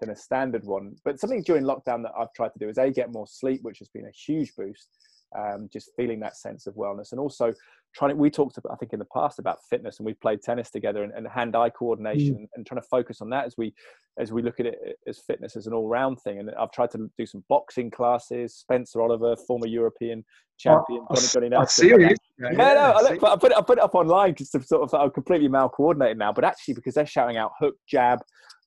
than 0.00 0.10
a 0.10 0.16
standard 0.16 0.64
one 0.64 0.94
but 1.04 1.18
something 1.18 1.42
during 1.42 1.64
lockdown 1.64 2.02
that 2.04 2.12
i've 2.16 2.32
tried 2.34 2.52
to 2.52 2.58
do 2.60 2.68
is 2.68 2.78
a 2.78 2.88
get 2.90 3.10
more 3.10 3.26
sleep 3.26 3.62
which 3.62 3.80
has 3.80 3.88
been 3.88 4.06
a 4.06 4.12
huge 4.12 4.54
boost 4.56 4.90
um, 5.38 5.68
just 5.72 5.90
feeling 5.96 6.20
that 6.20 6.36
sense 6.36 6.66
of 6.66 6.74
wellness 6.74 7.12
and 7.12 7.20
also 7.20 7.52
trying 7.94 8.10
to 8.10 8.16
we 8.16 8.30
talked 8.30 8.58
about, 8.58 8.72
i 8.72 8.76
think 8.76 8.92
in 8.92 8.98
the 8.98 9.06
past 9.14 9.38
about 9.38 9.58
fitness 9.70 9.98
and 9.98 10.06
we 10.06 10.14
played 10.14 10.42
tennis 10.42 10.70
together 10.70 11.04
and, 11.04 11.12
and 11.12 11.26
hand-eye 11.28 11.70
coordination 11.70 12.48
and 12.54 12.66
trying 12.66 12.80
to 12.80 12.86
focus 12.88 13.20
on 13.20 13.30
that 13.30 13.44
as 13.44 13.54
we 13.56 13.72
as 14.18 14.32
we 14.32 14.42
look 14.42 14.60
at 14.60 14.66
it 14.66 14.78
as 15.06 15.18
fitness 15.26 15.56
as 15.56 15.66
an 15.66 15.72
all-round 15.72 16.20
thing. 16.20 16.38
And 16.38 16.50
I've 16.58 16.70
tried 16.70 16.90
to 16.92 17.10
do 17.18 17.26
some 17.26 17.44
boxing 17.48 17.90
classes. 17.90 18.54
Spencer 18.54 19.02
Oliver, 19.02 19.34
former 19.36 19.66
European 19.66 20.24
champion, 20.56 21.04
Oh, 21.10 21.14
Johnny, 21.14 21.48
Johnny 21.48 21.56
oh, 21.56 21.64
serious? 21.64 22.18
Yeah, 22.38 22.50
no, 22.50 22.64
I, 22.64 23.02
look, 23.02 23.22
I 23.24 23.36
put 23.36 23.52
it, 23.52 23.58
I 23.58 23.60
put 23.60 23.78
it 23.78 23.84
up 23.84 23.94
online 23.94 24.34
just 24.34 24.52
to 24.52 24.62
sort 24.62 24.82
of 24.82 24.94
I'm 24.94 25.10
completely 25.10 25.48
mal 25.48 25.68
coordinated 25.68 26.18
now, 26.18 26.32
but 26.32 26.44
actually 26.44 26.74
because 26.74 26.94
they're 26.94 27.06
shouting 27.06 27.36
out 27.36 27.52
hook, 27.58 27.74
jab, 27.88 28.20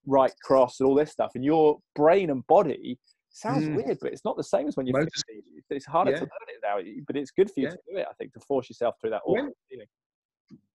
right 0.05 0.32
cross, 0.43 0.80
and 0.80 0.88
all 0.88 0.95
this 0.95 1.11
stuff, 1.11 1.32
and 1.36 1.43
your 1.43 1.78
brain 1.95 2.30
and 2.30 2.45
body 2.47 2.97
sounds 3.38 3.65
Mm. 3.67 3.75
weird, 3.75 3.97
but 4.01 4.11
it's 4.11 4.25
not 4.25 4.35
the 4.38 4.43
same 4.43 4.67
as 4.67 4.75
when 4.75 4.88
you're 4.88 4.99
50. 5.01 5.43
It's 5.69 5.85
harder 5.85 6.11
Yeah. 6.11 6.17
to 6.17 6.23
learn 6.23 6.49
it 6.49 6.59
now, 6.63 7.03
but 7.05 7.15
it's 7.15 7.31
good 7.31 7.49
for 7.51 7.59
you 7.59 7.67
Yeah. 7.67 7.71
to 7.71 7.79
do 7.91 7.97
it. 7.97 8.07
I 8.09 8.13
think 8.13 8.33
to 8.33 8.39
force 8.39 8.69
yourself 8.69 8.95
through 8.99 9.11
that 9.11 9.21
When- 9.25 9.53
feeling. 9.69 9.88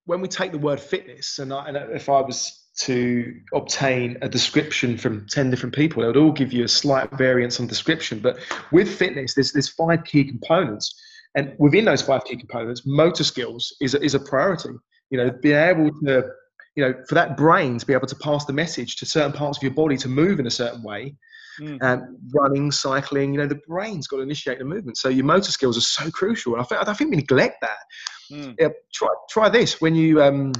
when 0.07 0.21
we 0.21 0.29
take 0.29 0.53
the 0.53 0.59
word 0.59 0.81
fitness, 0.81 1.39
and, 1.39 1.53
I, 1.53 1.69
and 1.69 1.77
if 1.93 2.09
I 2.09 2.21
was 2.21 2.59
to 2.81 3.41
obtain 3.53 4.17
a 4.23 4.29
description 4.29 4.97
from 4.97 5.27
10 5.29 5.51
different 5.51 5.75
people, 5.75 6.03
they 6.03 6.07
would 6.09 6.17
all 6.17 6.33
give 6.33 6.53
you 6.53 6.65
a 6.65 6.69
slight 6.69 7.11
variance 7.13 7.61
on 7.61 7.67
description. 7.67 8.19
But 8.21 8.39
with 8.73 8.89
fitness, 8.89 9.35
there's, 9.35 9.53
there's 9.53 9.69
five 9.69 10.05
key 10.05 10.25
components. 10.25 10.95
And 11.35 11.55
within 11.59 11.85
those 11.85 12.03
five 12.03 12.25
key 12.25 12.37
components, 12.37 12.83
motor 12.87 13.25
skills 13.25 13.75
is 13.81 13.95
a, 13.95 14.03
is 14.03 14.15
a 14.15 14.21
priority. 14.21 14.71
You 15.11 15.19
know, 15.19 15.31
being 15.31 15.57
able 15.57 15.91
to, 16.07 16.31
you 16.77 16.85
know, 16.85 16.95
for 17.09 17.15
that 17.15 17.37
brain 17.37 17.79
to 17.79 17.87
be 17.87 17.93
able 17.93 18.07
to 18.07 18.17
pass 18.17 18.45
the 18.45 18.53
message 18.53 18.97
to 18.97 19.07
certain 19.07 19.33
parts 19.33 19.59
of 19.59 19.63
your 19.63 19.73
body 19.73 19.97
to 19.99 20.09
move 20.09 20.41
in 20.41 20.47
a 20.47 20.51
certain 20.51 20.83
way, 20.83 21.15
Mm. 21.61 21.83
um, 21.83 22.17
running, 22.35 22.73
cycling, 22.73 23.33
you 23.35 23.39
know, 23.41 23.47
the 23.47 23.61
brain's 23.69 24.07
got 24.07 24.17
to 24.17 24.23
initiate 24.23 24.59
the 24.59 24.65
movement. 24.65 24.97
So 24.97 25.09
your 25.11 25.25
motor 25.27 25.51
skills 25.51 25.77
are 25.77 25.83
so 25.83 26.11
crucial. 26.11 26.55
And 26.55 26.63
I 26.63 26.65
think, 26.65 26.89
I 26.89 26.95
think 26.95 27.11
we 27.11 27.17
neglect 27.17 27.57
that 27.61 27.79
Mm. 28.31 28.55
yeah, 28.59 28.69
try 28.95 29.09
try 29.29 29.49
this 29.51 29.81
when 29.81 29.95
you 29.95 30.23
um 30.23 30.53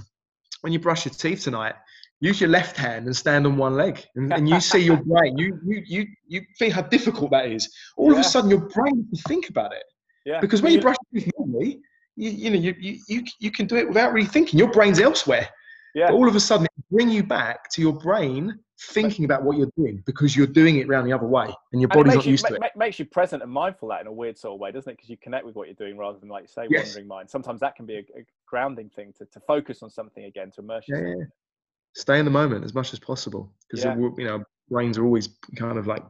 when 0.61 0.73
you 0.75 0.79
brush 0.79 1.07
your 1.07 1.15
teeth 1.15 1.45
tonight. 1.45 1.75
Use 2.21 2.41
your 2.41 2.51
left 2.51 2.77
hand 2.77 3.07
and 3.07 3.17
stand 3.17 3.47
on 3.47 3.57
one 3.57 3.75
leg, 3.75 4.05
and, 4.15 4.33
and 4.33 4.49
you 4.49 4.61
see 4.61 4.81
your 4.81 4.97
brain. 5.11 5.39
You 5.39 5.59
you 5.65 5.83
you 5.87 6.07
you 6.29 6.41
think 6.59 6.75
how 6.75 6.83
difficult 6.83 7.31
that 7.31 7.47
is. 7.47 7.73
All 7.97 8.13
of 8.13 8.19
a 8.19 8.23
sudden, 8.25 8.51
your 8.51 8.69
brain 8.69 9.07
can 9.09 9.19
think 9.27 9.49
about 9.49 9.73
it 9.73 9.85
Yeah, 10.27 10.41
because 10.41 10.61
when 10.63 10.73
you 10.73 10.81
brush 10.81 10.97
your 11.11 11.23
teeth 11.23 11.33
normally, 11.39 11.81
you, 12.17 12.31
you 12.31 12.51
know 12.51 12.59
you, 12.59 12.75
you 12.79 12.99
you 13.09 13.25
you 13.41 13.51
can 13.51 13.67
do 13.67 13.77
it 13.77 13.89
without 13.89 14.13
really 14.13 14.29
thinking. 14.29 14.59
Your 14.59 14.71
brain's 14.71 15.01
elsewhere. 15.01 15.49
yeah. 15.95 16.09
But 16.09 16.15
all 16.15 16.29
of 16.29 16.37
a 16.37 16.41
sudden, 16.41 16.67
it 16.67 16.85
bring 16.91 17.09
you 17.09 17.23
back 17.23 17.71
to 17.71 17.81
your 17.81 17.95
brain 17.95 18.59
thinking 18.91 19.25
about 19.25 19.43
what 19.43 19.57
you're 19.57 19.71
doing 19.77 20.03
because 20.07 20.37
you're 20.37 20.47
doing 20.47 20.77
it 20.77 20.89
round 20.89 21.07
the 21.07 21.13
other 21.13 21.27
way, 21.27 21.47
and 21.73 21.81
your 21.81 21.89
body's 21.89 22.15
not 22.15 22.25
you, 22.25 22.33
used 22.33 22.47
to 22.47 22.55
it. 22.55 22.63
makes 22.77 22.99
you 22.99 23.05
present 23.05 23.43
and 23.43 23.51
mindful 23.51 23.89
that 23.89 24.01
in 24.01 24.07
a 24.07 24.13
weird 24.13 24.37
sort 24.39 24.55
of 24.55 24.61
way, 24.61 24.73
doesn't 24.73 24.91
it? 24.91 24.97
Because 24.97 25.11
you 25.11 25.17
connect 25.17 25.45
with 25.45 25.55
what 25.55 25.69
you're 25.69 25.75
doing 25.75 25.97
rather 25.97 26.19
than, 26.19 26.29
like 26.29 26.49
say, 26.49 26.67
Yes. 26.69 26.87
wandering 26.87 27.07
mind. 27.07 27.31
Sometimes 27.31 27.61
that 27.61 27.77
can 27.77 27.87
be 27.87 27.97
a, 27.97 28.01
a 28.19 28.25
grounding 28.47 28.91
thing 28.91 29.13
to, 29.19 29.25
to 29.27 29.41
focus 29.41 29.83
on 29.83 29.91
something 29.91 30.25
again, 30.25 30.51
to 30.53 30.61
immerse 30.61 30.85
Yeah, 30.89 30.97
yourself. 30.97 31.17
yeah. 31.19 31.25
Stay 31.95 32.19
in 32.19 32.25
the 32.25 32.31
moment 32.31 32.65
as 32.65 32.75
much 32.75 32.93
as 32.93 32.99
possible 32.99 33.53
because 33.69 33.85
Yeah. 33.85 33.97
you 33.97 34.25
know 34.25 34.45
brains 34.71 34.97
are 34.97 35.05
always 35.05 35.29
kind 35.57 35.79
of 35.79 35.87
like 35.87 36.03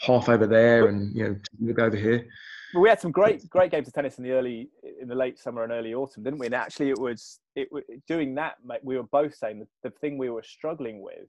half 0.00 0.28
over 0.28 0.46
there 0.46 0.88
and 0.88 1.14
you 1.16 1.24
know 1.24 1.36
look 1.60 1.78
over 1.78 1.96
here. 1.96 2.26
Well, 2.74 2.82
we 2.82 2.88
had 2.88 3.00
some 3.00 3.12
great, 3.12 3.48
great 3.48 3.70
games 3.70 3.86
of 3.86 3.94
tennis 3.94 4.18
in 4.18 4.24
the 4.24 4.32
early, 4.32 4.68
in 5.00 5.06
the 5.06 5.14
late 5.14 5.38
summer 5.38 5.62
and 5.62 5.72
early 5.72 5.94
autumn, 5.94 6.24
didn't 6.24 6.40
we? 6.40 6.46
And 6.46 6.54
actually, 6.56 6.90
it 6.90 6.98
was 6.98 7.38
it 7.54 7.68
doing 8.08 8.34
that. 8.34 8.56
We 8.82 8.96
were 8.96 9.04
both 9.04 9.36
saying 9.36 9.60
that 9.60 9.68
the 9.84 9.90
thing 9.90 10.18
we 10.18 10.28
were 10.28 10.42
struggling 10.42 11.00
with 11.00 11.28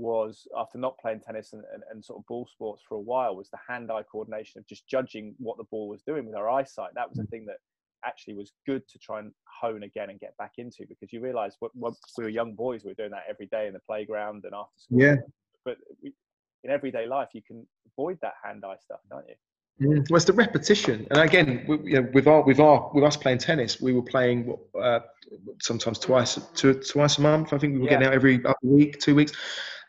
was 0.00 0.46
after 0.56 0.78
not 0.78 0.98
playing 0.98 1.20
tennis 1.20 1.52
and, 1.52 1.62
and, 1.72 1.82
and 1.90 2.04
sort 2.04 2.18
of 2.18 2.26
ball 2.26 2.48
sports 2.50 2.82
for 2.88 2.96
a 2.96 3.00
while 3.00 3.36
was 3.36 3.50
the 3.50 3.58
hand-eye 3.68 4.04
coordination 4.10 4.58
of 4.58 4.66
just 4.66 4.88
judging 4.88 5.34
what 5.38 5.56
the 5.58 5.64
ball 5.70 5.88
was 5.88 6.02
doing 6.02 6.24
with 6.26 6.34
our 6.34 6.48
eyesight. 6.48 6.90
That 6.94 7.08
was 7.08 7.18
a 7.18 7.24
thing 7.24 7.44
that 7.46 7.56
actually 8.04 8.34
was 8.34 8.52
good 8.66 8.82
to 8.88 8.98
try 8.98 9.18
and 9.18 9.30
hone 9.60 9.82
again 9.82 10.08
and 10.10 10.18
get 10.18 10.36
back 10.38 10.52
into 10.56 10.86
because 10.88 11.12
you 11.12 11.20
realise 11.20 11.56
when 11.60 11.94
we 12.16 12.24
were 12.24 12.30
young 12.30 12.54
boys, 12.54 12.82
we 12.82 12.90
were 12.90 12.94
doing 12.94 13.10
that 13.10 13.24
every 13.28 13.46
day 13.46 13.66
in 13.66 13.74
the 13.74 13.80
playground 13.80 14.44
and 14.44 14.54
after 14.54 14.78
school. 14.78 15.00
Yeah. 15.00 15.16
But 15.64 15.76
we, 16.02 16.12
in 16.64 16.70
everyday 16.70 17.06
life, 17.06 17.28
you 17.34 17.42
can 17.42 17.66
avoid 17.92 18.18
that 18.22 18.34
hand-eye 18.42 18.76
stuff, 18.82 19.00
can't 19.12 19.26
you? 19.28 19.34
Mm. 19.80 20.10
Well, 20.10 20.16
it's 20.16 20.26
the 20.26 20.34
repetition, 20.34 21.06
and 21.10 21.20
again, 21.20 21.64
we, 21.66 21.92
you 21.92 22.02
know, 22.02 22.10
with 22.12 22.26
our 22.26 22.42
with 22.42 22.60
our 22.60 22.90
with 22.92 23.02
us 23.02 23.16
playing 23.16 23.38
tennis, 23.38 23.80
we 23.80 23.94
were 23.94 24.02
playing 24.02 24.54
uh, 24.78 25.00
sometimes 25.62 25.98
twice 25.98 26.38
two, 26.54 26.74
twice 26.74 27.16
a 27.16 27.22
month. 27.22 27.54
I 27.54 27.58
think 27.58 27.72
we 27.74 27.80
were 27.80 27.88
getting 27.88 28.06
out 28.06 28.12
every 28.12 28.44
other 28.44 28.54
week, 28.62 29.00
two 29.00 29.14
weeks, 29.14 29.32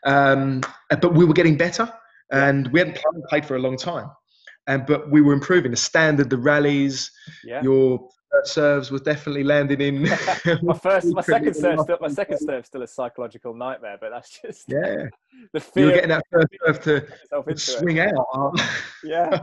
um, 0.04 0.60
but 0.90 1.14
we 1.14 1.24
were 1.24 1.34
getting 1.34 1.56
better, 1.56 1.92
and 2.30 2.68
we 2.72 2.80
hadn't 2.80 2.98
played- 3.28 3.46
for 3.46 3.56
a 3.56 3.58
long 3.58 3.76
time, 3.76 4.08
and 4.66 4.86
but 4.86 5.10
we 5.10 5.20
were 5.22 5.32
improving 5.32 5.70
the 5.70 5.76
standard, 5.76 6.30
the 6.30 6.38
rallies, 6.38 7.10
Yeah. 7.44 7.62
your 7.62 8.08
serves 8.44 8.90
was 8.90 9.02
definitely 9.02 9.44
landing 9.44 9.80
in. 9.82 10.02
my 10.62 10.72
first, 10.72 11.06
my 11.08 11.20
second 11.34 11.54
serve, 11.54 11.78
still, 11.80 11.98
my 12.00 12.08
second 12.22 12.38
serve, 12.38 12.64
still 12.64 12.82
a 12.82 12.86
psychological 12.86 13.52
nightmare. 13.54 13.98
But 14.00 14.10
that's 14.10 14.40
just 14.40 14.64
Yeah, 14.68 15.06
the 15.52 15.58
you 15.58 15.60
fear 15.60 15.86
were 15.86 15.92
getting 15.92 16.08
that 16.08 16.24
first 16.30 16.48
serve 16.64 16.80
to 16.84 16.96
of 16.96 17.46
yourself 17.46 17.48
it. 17.48 17.58
swing 17.60 18.00
out. 18.00 18.58
Yeah, 19.04 19.40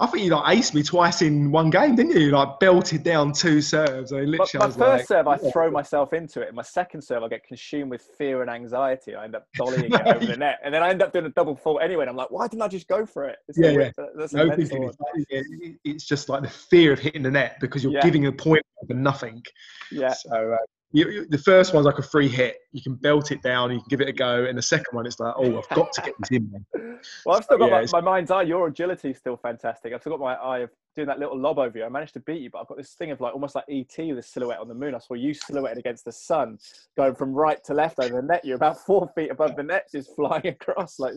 I 0.00 0.06
think 0.06 0.24
you 0.24 0.30
like 0.30 0.56
aced 0.56 0.74
me 0.74 0.84
twice 0.84 1.22
in 1.22 1.50
one 1.50 1.70
game, 1.70 1.96
didn't 1.96 2.16
you? 2.16 2.30
Like 2.30 2.60
belted 2.60 3.02
down 3.02 3.32
two 3.32 3.60
serves. 3.60 4.12
I 4.12 4.18
my, 4.18 4.22
literally 4.22 4.48
my 4.60 4.66
was 4.66 4.76
first 4.76 4.78
like, 4.78 5.06
serve, 5.06 5.26
I 5.26 5.38
yeah. 5.42 5.50
throw 5.50 5.70
myself 5.72 6.12
into 6.12 6.40
it. 6.40 6.54
My 6.54 6.62
second 6.62 7.02
serve, 7.02 7.24
I 7.24 7.28
get 7.28 7.42
consumed 7.42 7.90
with 7.90 8.02
fear 8.16 8.40
and 8.42 8.48
anxiety. 8.50 9.16
I 9.16 9.24
end 9.24 9.34
up 9.34 9.48
dollying 9.58 9.92
it 9.92 10.06
over 10.06 10.24
the 10.24 10.36
net, 10.36 10.60
and 10.64 10.72
then 10.72 10.84
I 10.84 10.90
end 10.90 11.02
up 11.02 11.12
doing 11.12 11.26
a 11.26 11.30
double 11.30 11.56
fault 11.56 11.80
anyway. 11.82 12.02
And 12.04 12.10
I'm 12.10 12.16
like, 12.16 12.30
why 12.30 12.46
didn't 12.46 12.62
I 12.62 12.68
just 12.68 12.86
go 12.86 13.04
for 13.04 13.24
it? 13.24 13.38
It's 13.48 13.58
Yeah, 13.58 13.70
yeah. 13.70 13.90
That's 14.16 14.32
No 14.32 14.54
thinking. 14.54 14.92
It's 15.84 16.04
just 16.04 16.28
like 16.28 16.42
the 16.42 16.48
fear 16.48 16.92
of 16.92 17.00
hitting 17.00 17.22
the 17.22 17.30
net 17.30 17.56
because 17.60 17.82
you're 17.82 17.92
Yeah. 17.92 18.02
giving 18.02 18.26
a 18.26 18.32
point 18.32 18.62
for 18.86 18.94
nothing. 18.94 19.42
Yeah, 19.90 20.12
So 20.12 20.52
uh, 20.52 20.56
you, 20.92 21.26
the 21.28 21.38
first 21.38 21.74
one's 21.74 21.84
like 21.84 21.98
a 21.98 22.02
free 22.02 22.28
hit. 22.28 22.56
You 22.72 22.82
can 22.82 22.94
belt 22.94 23.30
it 23.30 23.42
down, 23.42 23.70
you 23.72 23.78
can 23.78 23.88
give 23.88 24.00
it 24.00 24.08
a 24.08 24.12
go, 24.12 24.44
and 24.44 24.56
the 24.56 24.62
second 24.62 24.86
one, 24.92 25.06
it's 25.06 25.20
like, 25.20 25.34
oh, 25.36 25.58
I've 25.58 25.68
got 25.76 25.92
to 25.92 26.00
get 26.00 26.14
this 26.18 26.30
in. 26.30 26.64
well, 27.26 27.36
I've 27.36 27.44
still 27.44 27.58
got 27.58 27.70
yeah, 27.70 27.86
my, 27.92 28.00
my, 28.00 28.10
mind's 28.12 28.30
eye. 28.30 28.42
Your 28.42 28.68
agility 28.68 29.10
is 29.10 29.18
still 29.18 29.36
fantastic. 29.36 29.92
I've 29.92 30.00
still 30.00 30.12
got 30.12 30.20
my 30.20 30.34
eye 30.34 30.60
of 30.60 30.70
doing 30.96 31.06
that 31.06 31.18
little 31.18 31.38
lob 31.38 31.58
over 31.58 31.78
you. 31.78 31.84
I 31.84 31.88
managed 31.88 32.14
to 32.14 32.20
beat 32.20 32.40
you, 32.40 32.50
but 32.50 32.60
I've 32.60 32.66
got 32.66 32.78
this 32.78 32.94
thing 32.94 33.10
of 33.10 33.20
like 33.20 33.34
almost 33.34 33.54
like 33.54 33.64
ET, 33.70 33.94
the 33.96 34.22
silhouette 34.22 34.58
on 34.58 34.66
the 34.66 34.74
moon. 34.74 34.94
I 34.94 34.98
saw 34.98 35.14
you 35.14 35.34
silhouetted 35.34 35.78
against 35.78 36.04
the 36.06 36.12
sun, 36.12 36.58
going 36.96 37.14
from 37.14 37.32
right 37.34 37.62
to 37.64 37.74
left 37.74 37.98
over 38.00 38.16
the 38.16 38.26
net. 38.26 38.44
You're 38.44 38.56
about 38.56 38.78
four 38.86 39.10
feet 39.14 39.30
above 39.30 39.56
the 39.56 39.62
net, 39.62 39.88
just 39.92 40.14
flying 40.16 40.46
across, 40.60 40.98
like 40.98 41.14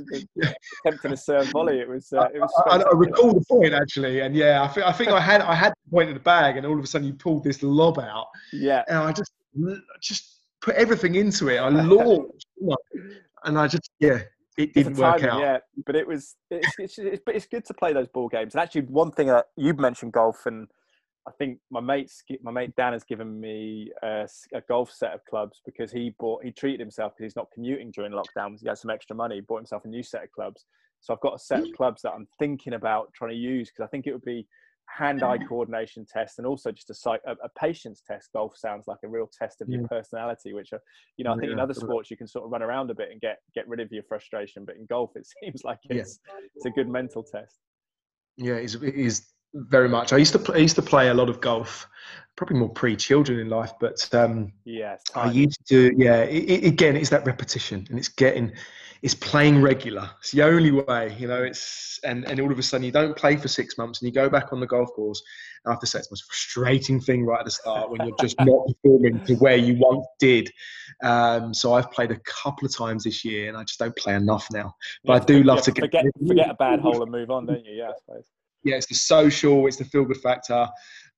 attempting 0.85 1.13
a 1.13 1.17
serve 1.17 1.47
volley. 1.47 1.79
It 1.79 1.87
was. 1.87 2.11
Uh, 2.11 2.27
it 2.33 2.39
was. 2.39 2.51
I, 2.67 2.77
I, 2.77 2.81
I, 2.81 2.91
recall 2.93 3.33
the 3.33 3.45
point 3.49 3.73
actually, 3.73 4.19
and 4.19 4.35
yeah, 4.35 4.63
I 4.63 4.67
think 4.67 4.85
I 4.85 4.91
think 4.91 5.11
I 5.11 5.21
had 5.21 5.41
I 5.41 5.55
had 5.55 5.73
the 5.85 5.91
point 5.91 6.09
in 6.09 6.13
the 6.13 6.21
bag, 6.21 6.57
and 6.57 6.65
all 6.65 6.77
of 6.77 6.83
a 6.83 6.87
sudden 6.87 7.07
you 7.07 7.13
pulled 7.13 7.43
this 7.43 7.63
lob 7.63 7.99
out. 7.99 8.27
Yeah. 8.51 8.83
And 8.87 8.97
I 8.97 9.11
just 9.13 9.31
just 10.01 10.39
put 10.61 10.75
everything 10.75 11.15
into 11.15 11.49
it. 11.49 11.57
I 11.57 11.69
launched, 11.69 12.45
and 13.43 13.57
I 13.57 13.67
just 13.67 13.89
yeah, 13.99 14.21
it 14.57 14.73
didn't 14.73 14.97
work 14.97 15.23
out. 15.23 15.39
Yeah, 15.39 15.57
but 15.85 15.95
it 15.95 16.07
was 16.07 16.35
it's, 16.49 16.67
it's, 16.77 16.97
it's, 16.99 17.23
it's 17.27 17.45
good 17.45 17.65
to 17.65 17.73
play 17.73 17.93
those 17.93 18.07
ball 18.07 18.27
games. 18.27 18.53
And 18.53 18.61
actually, 18.61 18.81
one 18.81 19.11
thing 19.11 19.27
that 19.27 19.47
you've 19.57 19.79
mentioned 19.79 20.13
golf, 20.13 20.45
and 20.45 20.67
I 21.27 21.31
think 21.31 21.59
my 21.69 21.79
mate's 21.79 22.23
my 22.41 22.51
mate 22.51 22.75
Dan 22.75 22.93
has 22.93 23.03
given 23.03 23.39
me 23.39 23.91
a, 24.03 24.27
a, 24.53 24.61
golf 24.67 24.91
set 24.91 25.13
of 25.13 25.23
clubs 25.25 25.61
because 25.65 25.91
he 25.91 26.15
bought 26.19 26.43
he 26.43 26.51
treated 26.51 26.79
himself 26.79 27.13
because 27.13 27.31
he's 27.31 27.35
not 27.35 27.47
commuting 27.53 27.91
during 27.91 28.11
lockdown. 28.11 28.59
He 28.59 28.67
had 28.67 28.77
some 28.77 28.91
extra 28.91 29.15
money, 29.15 29.35
he 29.35 29.41
bought 29.41 29.57
himself 29.57 29.85
a 29.85 29.87
new 29.87 30.03
set 30.03 30.23
of 30.23 30.31
clubs. 30.31 30.65
So 30.99 31.13
I've 31.13 31.21
got 31.21 31.35
a 31.35 31.39
set 31.39 31.59
of 31.59 31.65
mm. 31.65 31.75
clubs 31.75 32.03
that 32.03 32.11
I'm 32.11 32.27
thinking 32.37 32.73
about 32.73 33.11
trying 33.13 33.31
to 33.31 33.37
use 33.37 33.69
because 33.69 33.85
I 33.85 33.89
think 33.89 34.05
it 34.05 34.13
would 34.13 34.23
be 34.23 34.47
hand-eye 34.97 35.37
coordination 35.47 36.05
test 36.05 36.37
and 36.37 36.47
also 36.47 36.71
just 36.71 36.89
a, 36.89 37.09
a, 37.11 37.31
a, 37.43 37.49
patience 37.57 38.01
test. 38.05 38.29
Golf 38.33 38.57
sounds 38.57 38.87
like 38.87 38.99
a 39.03 39.07
real 39.07 39.29
test 39.37 39.61
of 39.61 39.69
your 39.69 39.87
personality 39.87 40.53
which 40.53 40.73
are, 40.73 40.81
you 41.17 41.23
know 41.23 41.31
i 41.31 41.35
think 41.35 41.47
yeah, 41.47 41.53
in 41.53 41.59
other 41.59 41.73
sports 41.73 42.11
you 42.11 42.17
can 42.17 42.27
sort 42.27 42.45
of 42.45 42.51
run 42.51 42.61
around 42.61 42.89
a 42.89 42.95
bit 42.95 43.09
and 43.11 43.21
get 43.21 43.37
get 43.55 43.67
rid 43.67 43.79
of 43.79 43.91
your 43.91 44.03
frustration 44.03 44.65
but 44.65 44.75
in 44.75 44.85
golf 44.87 45.11
it 45.15 45.25
seems 45.43 45.63
like 45.63 45.79
it's 45.89 46.19
yeah. 46.27 46.33
it's 46.55 46.65
a 46.65 46.71
good 46.71 46.89
mental 46.89 47.23
test. 47.23 47.59
Yeah 48.37 48.55
it 48.55 48.65
is, 48.65 48.75
it 48.75 48.95
is 48.95 49.27
very 49.53 49.89
much. 49.89 50.13
I 50.13 50.17
used 50.17 50.31
to 50.33 50.39
play, 50.39 50.57
i 50.57 50.59
used 50.59 50.75
to 50.75 50.81
play 50.81 51.09
a 51.09 51.13
lot 51.13 51.29
of 51.29 51.41
golf 51.41 51.87
probably 52.35 52.57
more 52.57 52.69
pre-children 52.69 53.39
in 53.39 53.49
life 53.49 53.73
but 53.79 54.07
um 54.15 54.51
yeah 54.65 54.95
i 55.15 55.29
used 55.29 55.67
to 55.67 55.91
yeah 55.97 56.21
it, 56.21 56.43
it, 56.49 56.65
again 56.65 56.95
it's 56.95 57.09
that 57.09 57.25
repetition 57.25 57.85
and 57.89 57.99
it's 57.99 58.07
getting 58.07 58.51
it's 59.01 59.15
playing 59.15 59.61
regular. 59.61 60.09
It's 60.19 60.31
the 60.31 60.43
only 60.43 60.71
way, 60.71 61.15
you 61.17 61.27
know. 61.27 61.41
It's 61.41 61.99
and 62.03 62.27
and 62.27 62.39
all 62.39 62.51
of 62.51 62.59
a 62.59 62.63
sudden 62.63 62.85
you 62.85 62.91
don't 62.91 63.15
play 63.15 63.35
for 63.35 63.47
six 63.47 63.77
months 63.77 64.01
and 64.01 64.07
you 64.07 64.13
go 64.13 64.29
back 64.29 64.53
on 64.53 64.59
the 64.59 64.67
golf 64.67 64.91
course. 64.93 65.21
I 65.65 65.71
have 65.71 65.79
to 65.79 65.87
say 65.87 65.99
it's 65.99 66.07
the 66.07 66.13
most 66.13 66.25
frustrating 66.25 66.99
thing 66.99 67.25
right 67.25 67.39
at 67.39 67.45
the 67.45 67.51
start 67.51 67.89
when 67.89 68.07
you're 68.07 68.15
just 68.19 68.39
not 68.39 68.67
performing 68.67 69.23
to 69.25 69.35
where 69.35 69.55
you 69.55 69.75
once 69.79 70.05
did. 70.19 70.51
Um, 71.03 71.53
so 71.53 71.73
I've 71.73 71.91
played 71.91 72.11
a 72.11 72.19
couple 72.19 72.65
of 72.65 72.75
times 72.75 73.03
this 73.03 73.23
year 73.25 73.49
and 73.49 73.57
I 73.57 73.63
just 73.63 73.79
don't 73.79 73.95
play 73.95 74.15
enough 74.15 74.47
now. 74.51 74.75
But 75.03 75.21
I 75.21 75.25
do 75.25 75.43
love 75.43 75.61
to 75.63 75.71
forget 75.71 76.03
get, 76.03 76.27
forget 76.27 76.49
a 76.49 76.55
bad 76.55 76.79
hole 76.79 77.01
and 77.01 77.11
move 77.11 77.31
on, 77.31 77.45
don't 77.45 77.65
you? 77.65 77.73
Yeah, 77.73 77.89
I 77.89 77.93
suppose. 77.97 78.25
Yeah, 78.63 78.75
it's 78.75 78.87
the 78.87 78.95
social, 78.95 79.65
it's 79.67 79.77
the 79.77 79.85
feel 79.85 80.05
good 80.05 80.17
factor. 80.17 80.67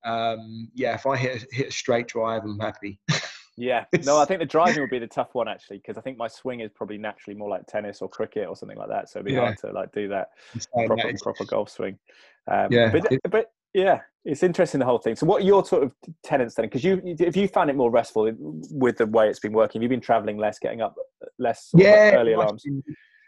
Um, 0.04 0.70
yeah, 0.74 0.94
if 0.94 1.06
I 1.06 1.16
hit 1.16 1.46
hit 1.50 1.68
a 1.68 1.72
straight 1.72 2.08
drive, 2.08 2.42
I'm 2.44 2.58
happy. 2.58 2.98
Yeah, 3.56 3.84
no, 4.04 4.18
I 4.18 4.24
think 4.24 4.40
the 4.40 4.46
driving 4.46 4.80
would 4.80 4.90
be 4.90 4.98
the 4.98 5.06
tough 5.06 5.34
one 5.34 5.48
actually 5.48 5.78
because 5.78 5.96
I 5.96 6.00
think 6.00 6.18
my 6.18 6.28
swing 6.28 6.60
is 6.60 6.70
probably 6.74 6.98
naturally 6.98 7.36
more 7.36 7.48
like 7.48 7.66
tennis 7.66 8.02
or 8.02 8.08
cricket 8.08 8.48
or 8.48 8.56
something 8.56 8.78
like 8.78 8.88
that. 8.88 9.08
So 9.08 9.18
it'd 9.18 9.26
be 9.26 9.32
yeah. 9.32 9.40
hard 9.40 9.58
to 9.58 9.72
like 9.72 9.92
do 9.92 10.08
that 10.08 10.30
proper, 10.86 11.12
proper 11.22 11.44
golf 11.44 11.70
swing. 11.70 11.98
Um, 12.50 12.68
yeah, 12.70 12.90
but, 12.90 13.06
but 13.30 13.52
yeah, 13.72 14.00
it's 14.24 14.42
interesting 14.42 14.80
the 14.80 14.86
whole 14.86 14.98
thing. 14.98 15.16
So 15.16 15.26
what 15.26 15.42
are 15.42 15.44
your 15.44 15.64
sort 15.64 15.82
of 15.82 15.92
tenants 16.22 16.54
then? 16.54 16.66
Because 16.66 16.84
you, 16.84 17.00
if 17.04 17.36
you 17.36 17.48
found 17.48 17.70
it 17.70 17.76
more 17.76 17.90
restful 17.90 18.30
with 18.70 18.98
the 18.98 19.06
way 19.06 19.28
it's 19.28 19.40
been 19.40 19.52
working, 19.52 19.82
you've 19.82 19.90
been 19.90 20.00
traveling 20.00 20.38
less, 20.38 20.58
getting 20.58 20.80
up 20.80 20.94
less 21.38 21.70
yeah, 21.74 22.12
early 22.14 22.32
alarms. 22.32 22.64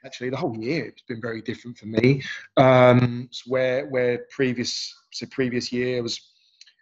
Actually, 0.04 0.30
the 0.30 0.36
whole 0.36 0.56
year 0.56 0.86
it's 0.86 1.02
been 1.02 1.20
very 1.20 1.42
different 1.42 1.76
for 1.76 1.86
me. 1.86 2.22
Um, 2.56 3.28
where 3.46 3.88
where 3.88 4.26
previous 4.30 4.94
so 5.12 5.26
previous 5.32 5.72
year 5.72 6.00
was 6.02 6.20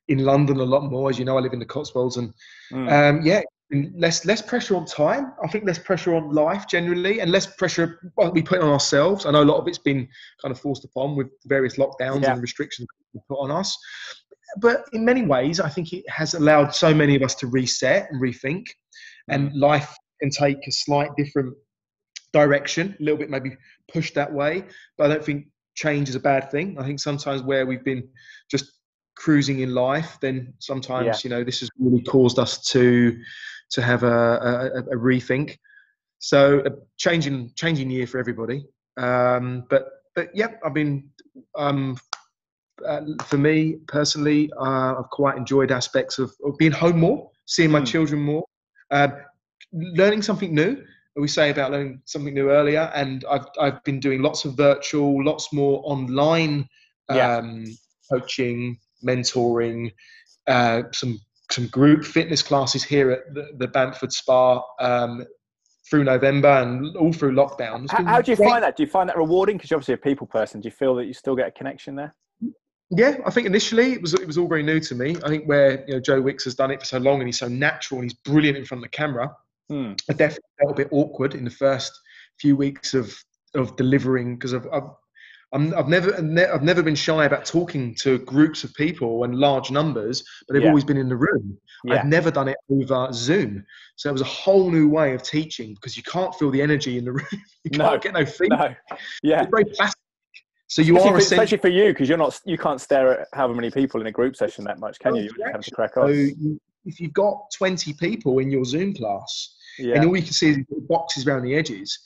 in 0.09 0.19
London 0.19 0.59
a 0.59 0.65
lot 0.65 0.85
more. 0.91 1.11
As 1.11 1.19
you 1.19 1.25
know, 1.25 1.39
I 1.39 1.41
live 1.41 1.53
in 1.53 1.59
the 1.59 1.67
Cotswolds, 1.67 2.17
and 2.17 2.33
mm. 2.73 2.91
um, 2.93 3.25
yeah, 3.25 3.43
less 3.97 4.25
less 4.25 4.43
pressure 4.43 4.77
on 4.77 4.87
time. 4.87 5.33
I 5.43 5.49
think 5.49 5.65
less 5.65 5.79
pressure 5.79 6.15
on 6.15 6.31
life 6.31 6.67
generally, 6.69 7.21
and 7.21 7.31
less 7.31 7.47
pressure 7.47 8.13
we 8.33 8.43
put 8.43 8.61
on 8.61 8.71
ourselves. 8.71 9.27
I 9.27 9.31
know 9.31 9.43
a 9.43 9.45
lot 9.45 9.59
of 9.59 9.69
it's 9.69 9.79
been 9.79 10.09
kind 10.41 10.53
of 10.53 10.61
forced 10.61 10.85
upon 10.85 11.17
with 11.17 11.29
various 11.47 11.77
lockdowns 11.77 12.23
yeah. 12.23 12.33
and 12.33 12.43
restrictions 12.43 12.89
put 13.29 13.39
on 13.39 13.51
us. 13.51 13.77
But 14.61 14.85
in 14.93 15.05
many 15.05 15.23
ways, 15.23 15.59
I 15.59 15.69
think 15.69 15.93
it 15.93 16.09
has 16.09 16.35
allowed 16.35 16.75
so 16.75 16.95
many 16.95 17.17
of 17.17 17.23
us 17.23 17.35
to 17.37 17.47
reset 17.47 18.11
and 18.11 18.21
rethink, 18.23 18.67
and 19.29 19.51
mm. 19.51 19.61
life 19.61 19.97
can 20.21 20.31
take 20.31 20.59
a 20.67 20.73
slight 20.73 21.11
different 21.17 21.55
direction, 22.33 22.97
a 23.01 23.03
little 23.03 23.19
bit 23.19 23.31
maybe 23.31 23.57
pushed 23.89 24.15
that 24.15 24.33
way. 24.33 24.65
But 24.99 25.11
I 25.11 25.15
don't 25.15 25.25
think 25.25 25.47
change 25.75 26.09
is 26.09 26.15
a 26.15 26.21
bad 26.21 26.51
thing. 26.51 26.77
I 26.79 26.85
think 26.85 27.01
sometimes 27.01 27.43
where 27.43 27.67
we've 27.67 27.85
been 27.85 28.09
just 28.51 28.73
cruising 29.17 29.61
in 29.61 29.75
life, 29.75 30.19
then 30.21 30.55
sometimes 30.59 31.07
yeah. 31.07 31.17
you 31.25 31.31
know 31.31 31.45
this 31.45 31.61
has 31.61 31.71
really 31.79 32.03
caused 32.03 32.39
us 32.39 32.63
to 32.69 33.17
to 33.71 33.83
have 33.83 34.03
a, 34.03 34.07
a, 34.75 34.81
a 34.93 34.97
rethink. 34.97 35.59
So 36.19 36.63
a 36.65 36.71
changing 36.97 37.53
changing 37.57 37.91
year 37.91 38.07
for 38.07 38.19
everybody. 38.19 38.67
Um, 38.97 39.65
but 39.69 39.89
but 40.15 40.31
yeah, 40.35 40.49
I've 40.65 40.75
been 40.75 41.11
um, 41.57 41.97
uh, 42.87 43.03
for 43.25 43.39
me 43.39 43.77
personally, 43.87 44.51
uh, 44.59 44.95
I've 44.99 45.11
quite 45.11 45.37
enjoyed 45.37 45.71
aspects 45.71 46.19
of, 46.19 46.33
of 46.45 46.57
being 46.59 46.73
home 46.73 46.99
more, 46.99 47.31
seeing 47.47 47.71
my 47.71 47.81
mm. 47.81 47.87
children 47.87 48.21
more, 48.21 48.45
uh, 48.91 49.09
learning 49.73 50.23
something 50.23 50.55
new. 50.55 50.83
We 51.17 51.29
say 51.29 51.51
about 51.51 51.71
learning 51.71 52.03
something 52.07 52.35
new 52.35 52.51
earlier, 52.51 52.91
and 52.95 53.25
I've 53.31 53.47
I've 53.61 53.85
been 53.85 54.01
doing 54.01 54.23
lots 54.23 54.45
of 54.45 54.57
virtual, 54.57 55.25
lots 55.25 55.53
more 55.53 55.81
online 55.85 56.69
yeah. 57.13 57.37
um, 57.37 57.65
coaching, 58.11 58.79
mentoring, 59.05 59.93
uh, 60.47 60.83
some 60.93 61.21
some 61.51 61.67
group 61.69 62.05
fitness 62.05 62.43
classes 62.43 62.83
here 62.83 63.11
at 63.11 63.35
the, 63.35 63.49
the 63.59 63.69
Bamford 63.69 64.13
Spa 64.13 64.63
um, 64.81 65.25
through 65.89 66.05
November 66.05 66.49
and 66.49 66.97
all 66.97 67.13
through 67.13 67.33
lockdown. 67.33 67.89
How, 67.91 68.05
how, 68.05 68.23
do 68.23 68.31
you 68.33 68.37
find 68.37 68.63
that? 68.63 68.77
Do 68.77 68.83
you 68.83 68.89
find 68.89 69.09
that 69.09 69.17
rewarding? 69.17 69.57
Because 69.57 69.71
you're 69.71 69.79
obviously 69.79 69.95
a 69.95 69.99
people 69.99 70.27
person. 70.27 70.61
Do 70.61 70.67
you 70.67 70.73
feel 70.73 70.95
that 70.97 71.05
you 71.05 71.13
still 71.13 71.37
get 71.37 71.49
a 71.49 71.51
connection 71.51 71.95
there? 71.95 72.15
Yeah, 72.91 73.17
I 73.27 73.31
think 73.31 73.47
initially 73.47 73.93
it 73.93 74.03
was 74.03 74.15
it 74.15 74.27
was 74.27 74.39
all 74.39 74.49
very 74.49 74.63
new 74.63 74.81
to 74.81 74.95
me. 74.95 75.17
I 75.25 75.29
think 75.29 75.47
where 75.47 75.85
you 75.87 75.95
know 75.95 76.01
Joe 76.01 76.21
Wicks 76.21 76.45
has 76.45 76.55
done 76.55 76.71
it 76.71 76.81
for 76.81 76.87
so 76.87 76.99
long 76.99 77.21
and 77.21 77.29
he's 77.29 77.39
so 77.39 77.49
natural 77.49 78.01
and 78.01 78.11
he's 78.11 78.19
brilliant 78.19 78.57
in 78.57 78.65
front 78.65 78.85
of 78.85 78.91
the 78.91 78.97
camera. 78.97 79.35
Hmm. 79.69 79.93
I 80.09 80.13
definitely 80.13 80.51
felt 80.61 80.73
a 80.73 80.77
bit 80.77 80.89
awkward 80.91 81.35
in 81.35 81.45
the 81.45 81.51
first 81.51 81.93
few 82.39 82.57
weeks 82.57 82.95
of 82.95 83.17
of 83.55 83.77
delivering 83.77 84.37
because 84.37 84.55
I've, 84.55 84.67
I've 84.73 84.91
i 85.55 85.77
have 85.77 85.89
never 85.89 86.15
I've 86.53 86.63
never 86.63 86.83
been 86.83 86.97
shy 86.97 87.25
about 87.25 87.45
talking 87.45 87.95
to 87.97 88.19
groups 88.19 88.65
of 88.65 88.75
people 88.75 89.23
and 89.25 89.37
large 89.37 89.71
numbers, 89.71 90.25
but 90.47 90.55
they've 90.55 90.63
yeah. 90.63 90.69
always 90.69 90.85
been 90.85 90.97
in 90.97 91.09
the 91.09 91.17
room. 91.17 91.57
Yeah. 91.85 92.01
I've 92.01 92.07
never 92.07 92.31
done 92.31 92.49
it 92.49 92.57
over 92.71 93.13
Zoom, 93.13 93.65
so 93.97 94.09
it 94.09 94.13
was 94.13 94.21
a 94.21 94.27
whole 94.27 94.71
new 94.71 94.89
way 94.89 95.15
of 95.15 95.23
teaching 95.23 95.75
because 95.75 95.97
you 95.97 96.03
can't 96.03 96.35
feel 96.35 96.51
the 96.51 96.61
energy 96.61 96.99
in 96.99 97.05
the 97.05 97.13
room. 97.13 97.27
You 97.65 97.71
can't 97.71 97.95
no, 97.95 97.99
get 97.99 98.13
no 98.13 98.27
feedback. 98.27 98.77
No. 98.91 98.97
Yeah, 99.23 99.43
it's 99.43 99.51
very 99.51 99.65
plastic. 99.65 99.99
So 100.67 100.83
you 100.83 100.97
especially 100.97 101.09
are 101.09 101.13
for, 101.13 101.19
especially 101.19 101.59
for 101.59 101.69
you 101.69 101.89
because 101.93 102.09
you're 102.09 102.19
not 102.19 102.39
you 102.45 102.59
can't 102.59 102.81
stare 102.81 103.21
at 103.21 103.29
however 103.33 103.55
many 103.55 103.71
people 103.71 104.01
in 104.01 104.07
a 104.07 104.13
group 104.13 104.37
session 104.37 104.65
that 104.65 104.79
much, 104.81 104.99
can 104.99 105.13
oh, 105.13 105.17
you? 105.17 105.31
You 105.39 105.47
have 105.51 105.63
to 105.63 105.71
crack 105.71 105.97
on. 105.97 106.09
So 106.09 106.13
you, 106.13 106.61
if 106.85 107.01
you've 107.01 107.15
got 107.15 107.51
20 107.57 107.95
people 107.95 108.39
in 108.41 108.51
your 108.51 108.65
Zoom 108.65 108.93
class, 108.93 109.57
yeah. 109.79 109.95
and 109.95 110.05
all 110.05 110.17
you 110.17 110.23
can 110.23 110.33
see 110.33 110.51
is 110.51 110.59
boxes 110.89 111.27
around 111.27 111.45
the 111.45 111.55
edges, 111.55 111.99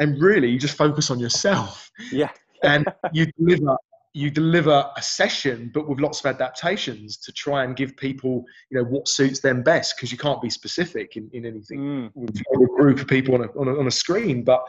and 0.00 0.20
really 0.20 0.48
you 0.48 0.58
just 0.58 0.76
focus 0.76 1.10
on 1.10 1.20
yourself. 1.20 1.90
Yeah 2.10 2.30
and 2.64 2.86
you 3.12 3.26
deliver 3.38 3.76
you 4.16 4.30
deliver 4.30 4.88
a 4.96 5.02
session 5.02 5.70
but 5.74 5.88
with 5.88 5.98
lots 6.00 6.20
of 6.20 6.26
adaptations 6.26 7.16
to 7.16 7.32
try 7.32 7.64
and 7.64 7.76
give 7.76 7.96
people 7.96 8.44
you 8.70 8.78
know 8.78 8.84
what 8.84 9.08
suits 9.08 9.40
them 9.40 9.62
best 9.62 9.96
because 9.96 10.12
you 10.12 10.18
can't 10.18 10.40
be 10.40 10.48
specific 10.48 11.16
in, 11.16 11.28
in 11.32 11.44
anything 11.44 11.78
mm. 11.80 12.10
with 12.14 12.36
a 12.38 12.66
group 12.80 13.00
of 13.00 13.08
people 13.08 13.34
on 13.34 13.42
a, 13.42 13.48
on 13.58 13.68
a, 13.68 13.78
on 13.78 13.86
a 13.88 13.90
screen 13.90 14.44
but 14.44 14.62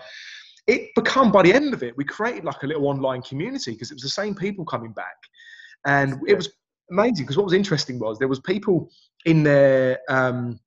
it 0.68 0.90
become 0.96 1.32
by 1.32 1.44
the 1.44 1.54
end 1.54 1.74
of 1.74 1.84
it 1.84 1.96
we 1.96 2.04
created 2.04 2.44
like 2.44 2.64
a 2.64 2.68
little 2.68 2.88
online 2.88 3.22
community 3.22 3.72
because 3.72 3.92
it 3.92 3.96
was 3.96 4.04
the 4.04 4.10
same 4.10 4.34
people 4.34 4.66
coming 4.66 4.92
back 4.92 5.16
and 5.86 6.20
it 6.28 6.36
was 6.36 6.50
amazing 6.92 7.24
because 7.24 7.38
what 7.38 7.46
was 7.46 7.54
interesting 7.54 8.00
was 8.00 8.18
there 8.18 8.28
was 8.28 8.40
people 8.40 8.90
in 9.26 9.44
their 9.44 10.00
um, 10.10 10.60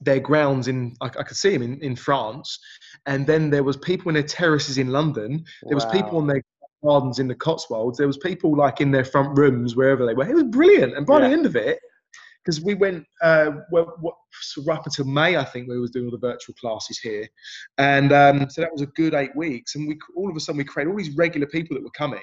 their 0.00 0.20
grounds 0.20 0.68
in 0.68 0.94
I, 1.00 1.06
I, 1.06 1.22
could 1.22 1.36
see 1.36 1.50
them 1.50 1.62
in, 1.62 1.80
in 1.80 1.96
France 1.96 2.58
and 3.06 3.26
then 3.26 3.50
there 3.50 3.64
was 3.64 3.76
people 3.76 4.08
in 4.10 4.14
their 4.14 4.22
terraces 4.22 4.78
in 4.78 4.88
London 4.88 5.44
there 5.62 5.76
wow. 5.76 5.84
was 5.84 5.86
people 5.86 6.18
on 6.18 6.26
their 6.26 6.42
gardens 6.86 7.18
in 7.18 7.28
the 7.28 7.34
Cotswolds. 7.34 7.98
There 7.98 8.06
was 8.06 8.18
people 8.18 8.56
like 8.56 8.80
in 8.80 8.90
their 8.90 9.04
front 9.04 9.36
rooms 9.36 9.76
wherever 9.76 10.06
they 10.06 10.14
were. 10.14 10.28
It 10.28 10.34
was 10.34 10.44
brilliant. 10.44 10.96
And 10.96 11.06
by 11.06 11.20
yeah. 11.20 11.28
the 11.28 11.32
end 11.32 11.46
of 11.46 11.56
it, 11.56 11.78
because 12.46 12.60
we 12.62 12.74
went 12.74 13.04
uh, 13.22 13.50
well, 13.72 13.96
what, 14.00 14.14
so 14.40 14.70
up 14.72 14.86
until 14.86 15.04
May, 15.04 15.36
I 15.36 15.44
think 15.44 15.68
we 15.68 15.80
was 15.80 15.90
doing 15.90 16.06
all 16.06 16.12
the 16.12 16.18
virtual 16.18 16.54
classes 16.54 16.98
here, 16.98 17.26
and 17.78 18.12
um, 18.12 18.48
so 18.48 18.60
that 18.60 18.72
was 18.72 18.82
a 18.82 18.86
good 18.86 19.14
eight 19.14 19.34
weeks. 19.34 19.74
And 19.74 19.88
we 19.88 19.98
all 20.16 20.30
of 20.30 20.36
a 20.36 20.40
sudden 20.40 20.58
we 20.58 20.64
created 20.64 20.90
all 20.90 20.96
these 20.96 21.16
regular 21.16 21.46
people 21.48 21.76
that 21.76 21.82
were 21.82 21.90
coming, 21.90 22.22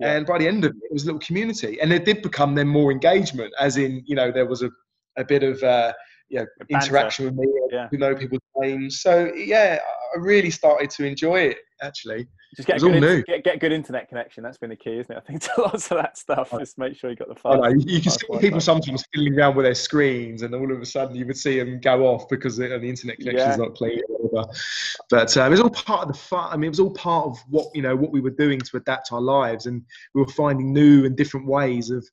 yeah. 0.00 0.16
and 0.16 0.26
by 0.26 0.38
the 0.38 0.46
end 0.46 0.64
of 0.64 0.72
it, 0.72 0.82
it 0.82 0.92
was 0.92 1.04
a 1.04 1.06
little 1.06 1.20
community, 1.20 1.80
and 1.80 1.92
it 1.92 2.04
did 2.04 2.20
become 2.20 2.54
then 2.54 2.68
more 2.68 2.92
engagement, 2.92 3.54
as 3.58 3.78
in 3.78 4.02
you 4.06 4.14
know 4.14 4.30
there 4.30 4.46
was 4.46 4.62
a, 4.62 4.70
a 5.16 5.24
bit 5.24 5.42
of 5.42 5.62
uh, 5.62 5.92
you 6.28 6.40
know, 6.40 6.46
interaction 6.68 7.26
with 7.26 7.34
me, 7.34 7.46
yeah. 7.70 7.88
to 7.88 7.96
know 7.96 8.14
people's 8.14 8.40
names. 8.58 9.00
So 9.00 9.32
yeah, 9.34 9.78
I 10.14 10.18
really 10.18 10.50
started 10.50 10.90
to 10.90 11.04
enjoy 11.04 11.40
it 11.40 11.58
actually. 11.82 12.26
Just 12.56 12.68
get 12.68 12.76
It 12.76 12.82
a 12.82 12.86
was 12.86 13.00
good 13.00 13.10
in- 13.18 13.24
get, 13.26 13.44
get 13.44 13.60
good 13.60 13.72
internet 13.72 14.08
connection. 14.08 14.44
That's 14.44 14.58
been 14.58 14.70
the 14.70 14.76
key, 14.76 14.98
isn't 15.00 15.10
it? 15.14 15.18
I 15.18 15.20
think 15.26 15.42
to 15.42 15.50
lots 15.62 15.90
of 15.90 15.96
that 15.98 16.16
stuff. 16.16 16.52
Just 16.58 16.78
make 16.78 16.96
sure 16.96 17.10
you 17.10 17.16
got 17.16 17.28
the 17.28 17.34
file. 17.34 17.68
you, 17.76 17.82
you 17.84 18.00
can 18.00 18.12
see 18.12 18.26
people 18.38 18.60
sometimes 18.60 19.04
fiddling 19.12 19.36
around 19.36 19.56
with 19.56 19.66
their 19.66 19.74
screens, 19.74 20.42
and 20.42 20.54
all 20.54 20.70
of 20.70 20.80
a 20.80 20.86
sudden 20.86 21.16
you 21.16 21.26
would 21.26 21.36
see 21.36 21.58
them 21.58 21.80
go 21.80 22.06
off 22.06 22.28
because 22.28 22.56
the, 22.56 22.68
the 22.68 22.88
internet 22.88 23.18
connection 23.18 23.50
is 23.50 23.56
Yeah. 23.58 23.64
not 23.64 23.74
clear. 23.74 23.98
Or 24.08 24.28
whatever. 24.28 24.52
But 25.10 25.36
um, 25.36 25.46
it 25.48 25.50
was 25.50 25.60
all 25.60 25.70
part 25.70 26.02
of 26.02 26.08
the 26.08 26.18
fun. 26.18 26.48
I 26.52 26.56
mean, 26.56 26.66
it 26.66 26.70
was 26.70 26.80
all 26.80 26.94
part 26.94 27.26
of 27.26 27.38
what 27.50 27.66
you 27.74 27.82
know 27.82 27.96
what 27.96 28.12
we 28.12 28.20
were 28.20 28.30
doing 28.30 28.60
to 28.60 28.76
adapt 28.76 29.12
our 29.12 29.20
lives, 29.20 29.66
and 29.66 29.82
we 30.14 30.20
were 30.22 30.28
finding 30.28 30.72
new 30.72 31.06
and 31.06 31.16
different 31.16 31.46
ways 31.46 31.90
of 31.90 32.06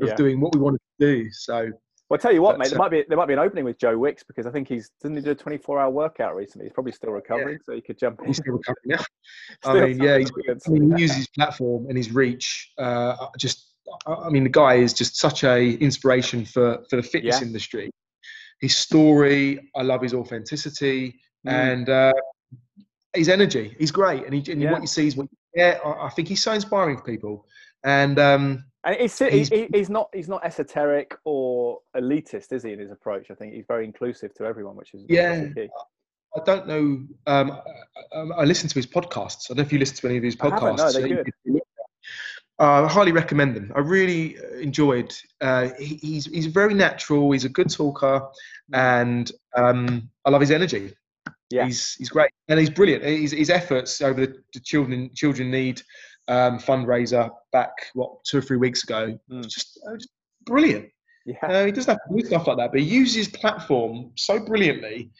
of 0.00 0.08
Yeah. 0.08 0.14
doing 0.14 0.40
what 0.40 0.54
we 0.54 0.60
wanted 0.60 0.80
to 1.00 1.06
do. 1.24 1.28
So 1.32 1.72
Well, 2.08 2.18
I 2.18 2.22
tell 2.22 2.32
you 2.32 2.40
what, 2.40 2.52
But, 2.52 2.60
mate. 2.60 2.70
There 2.70 2.78
uh, 2.78 2.82
might 2.82 2.90
be 2.90 3.04
there 3.08 3.18
might 3.18 3.26
be 3.26 3.34
an 3.34 3.38
opening 3.38 3.64
with 3.64 3.78
Joe 3.78 3.98
Wicks 3.98 4.22
because 4.22 4.46
I 4.46 4.50
think 4.50 4.66
he's 4.68 4.90
didn't 5.02 5.18
he 5.18 5.22
do 5.22 5.32
a 5.32 5.34
24 5.34 5.78
hour 5.80 5.90
workout 5.90 6.34
recently. 6.34 6.66
He's 6.66 6.72
probably 6.72 6.92
still 6.92 7.10
recovering, 7.10 7.58
so 7.64 7.74
he 7.74 7.82
could 7.82 7.98
jump 7.98 8.20
in. 8.20 8.28
he's 8.28 8.38
still 8.38 8.54
recovering 8.54 8.86
now. 8.86 9.04
I 9.64 9.86
mean, 9.86 10.02
yeah, 10.02 10.18
he's, 10.18 10.30
I 10.66 10.70
mean, 10.70 10.96
he 10.96 11.02
uses 11.02 11.16
his 11.18 11.28
platform 11.28 11.86
and 11.88 11.96
his 11.98 12.10
reach. 12.10 12.72
Uh, 12.78 13.14
just, 13.38 13.74
I 14.06 14.14
I 14.14 14.28
mean, 14.30 14.44
the 14.44 14.50
guy 14.50 14.74
is 14.76 14.94
just 14.94 15.16
such 15.16 15.44
a 15.44 15.72
inspiration 15.78 16.44
for 16.46 16.84
for 16.88 16.96
the 16.96 17.02
fitness 17.02 17.40
Yeah. 17.40 17.46
industry. 17.46 17.90
His 18.60 18.76
story, 18.76 19.70
I 19.76 19.82
love 19.82 20.02
his 20.02 20.14
authenticity 20.14 21.20
Mm. 21.46 21.52
and 21.52 21.88
uh, 21.88 22.12
his 23.14 23.28
energy. 23.28 23.76
He's 23.78 23.92
great, 23.92 24.24
and, 24.24 24.34
he, 24.34 24.50
and 24.52 24.60
Yeah. 24.60 24.72
what 24.72 24.80
you 24.80 24.88
see 24.88 25.06
is 25.06 25.16
what. 25.16 25.28
Yeah, 25.54 25.78
I, 25.84 26.06
I 26.06 26.10
think 26.10 26.26
he's 26.28 26.42
so 26.42 26.52
inspiring 26.52 26.96
for 26.96 27.04
people. 27.04 27.46
And 27.84 28.18
um, 28.18 28.64
And 28.84 28.96
he's, 28.96 29.18
he, 29.18 29.30
He's- 29.30 29.68
he's 29.72 29.90
not 29.90 30.08
he's 30.12 30.28
not 30.28 30.44
esoteric 30.44 31.16
or 31.24 31.80
elitist, 31.96 32.52
is 32.52 32.62
he? 32.62 32.72
In 32.72 32.78
his 32.80 32.90
approach, 32.90 33.30
I 33.30 33.34
think 33.34 33.54
he's 33.54 33.66
very 33.66 33.84
inclusive 33.84 34.34
to 34.34 34.44
everyone, 34.44 34.76
which 34.76 34.94
is 34.94 35.04
Yeah. 35.08 35.46
key. 35.54 35.68
I 36.36 36.40
don't 36.44 36.66
know. 36.68 37.06
Um, 37.26 37.50
I, 37.52 38.18
I- 38.18 38.40
I 38.40 38.44
listen 38.44 38.68
to 38.68 38.74
his 38.74 38.86
podcasts. 38.86 39.46
I 39.50 39.54
don't 39.54 39.58
know 39.58 39.62
if 39.62 39.72
you 39.72 39.78
listen 39.78 39.96
to 39.98 40.06
any 40.08 40.18
of 40.18 40.22
his 40.24 40.36
podcasts. 40.36 40.76
no, 40.78 40.92
they're 40.92 41.08
good. 41.08 41.24
could 41.24 41.34
look 41.54 41.62
at. 41.62 42.64
Uh, 42.64 42.84
I 42.84 42.88
highly 42.88 43.12
recommend 43.12 43.54
them. 43.54 43.70
I 43.76 43.78
really 43.80 44.36
uh, 44.38 44.56
enjoyed. 44.56 45.14
Uh, 45.40 45.68
he, 45.78 45.94
he's 45.96 46.26
he's 46.26 46.46
very 46.46 46.74
natural. 46.74 47.30
He's 47.30 47.44
a 47.44 47.48
good 47.48 47.70
talker, 47.70 48.26
and 48.72 49.30
um, 49.56 50.10
I 50.24 50.30
love 50.30 50.40
his 50.40 50.50
energy. 50.50 50.92
Yeah. 51.50 51.64
he's 51.66 51.94
he's 51.94 52.08
great, 52.10 52.30
and 52.48 52.58
he's 52.58 52.68
brilliant. 52.68 53.04
His, 53.04 53.30
his 53.32 53.48
efforts 53.48 54.02
over 54.02 54.26
the, 54.26 54.42
the 54.54 54.60
children 54.60 55.10
children 55.14 55.50
need 55.52 55.80
um, 56.28 56.58
fundraiser 56.58 57.30
back 57.52 57.72
what 57.94 58.10
two 58.24 58.38
or 58.38 58.42
three 58.42 58.56
weeks 58.56 58.84
ago. 58.84 59.18
Mm. 59.30 59.42
Just, 59.48 59.80
uh, 59.88 59.96
just 59.96 60.10
brilliant. 60.44 60.88
Yeah, 61.26 61.36
Uh, 61.42 61.66
he 61.66 61.72
doesn't 61.72 61.90
have 61.90 61.98
to 62.08 62.22
do 62.22 62.26
stuff 62.26 62.46
like 62.46 62.56
that, 62.56 62.70
but 62.72 62.80
he 62.80 62.86
uses 62.86 63.14
his 63.14 63.28
platform 63.28 64.12
so 64.16 64.38
brilliantly, 64.38 65.10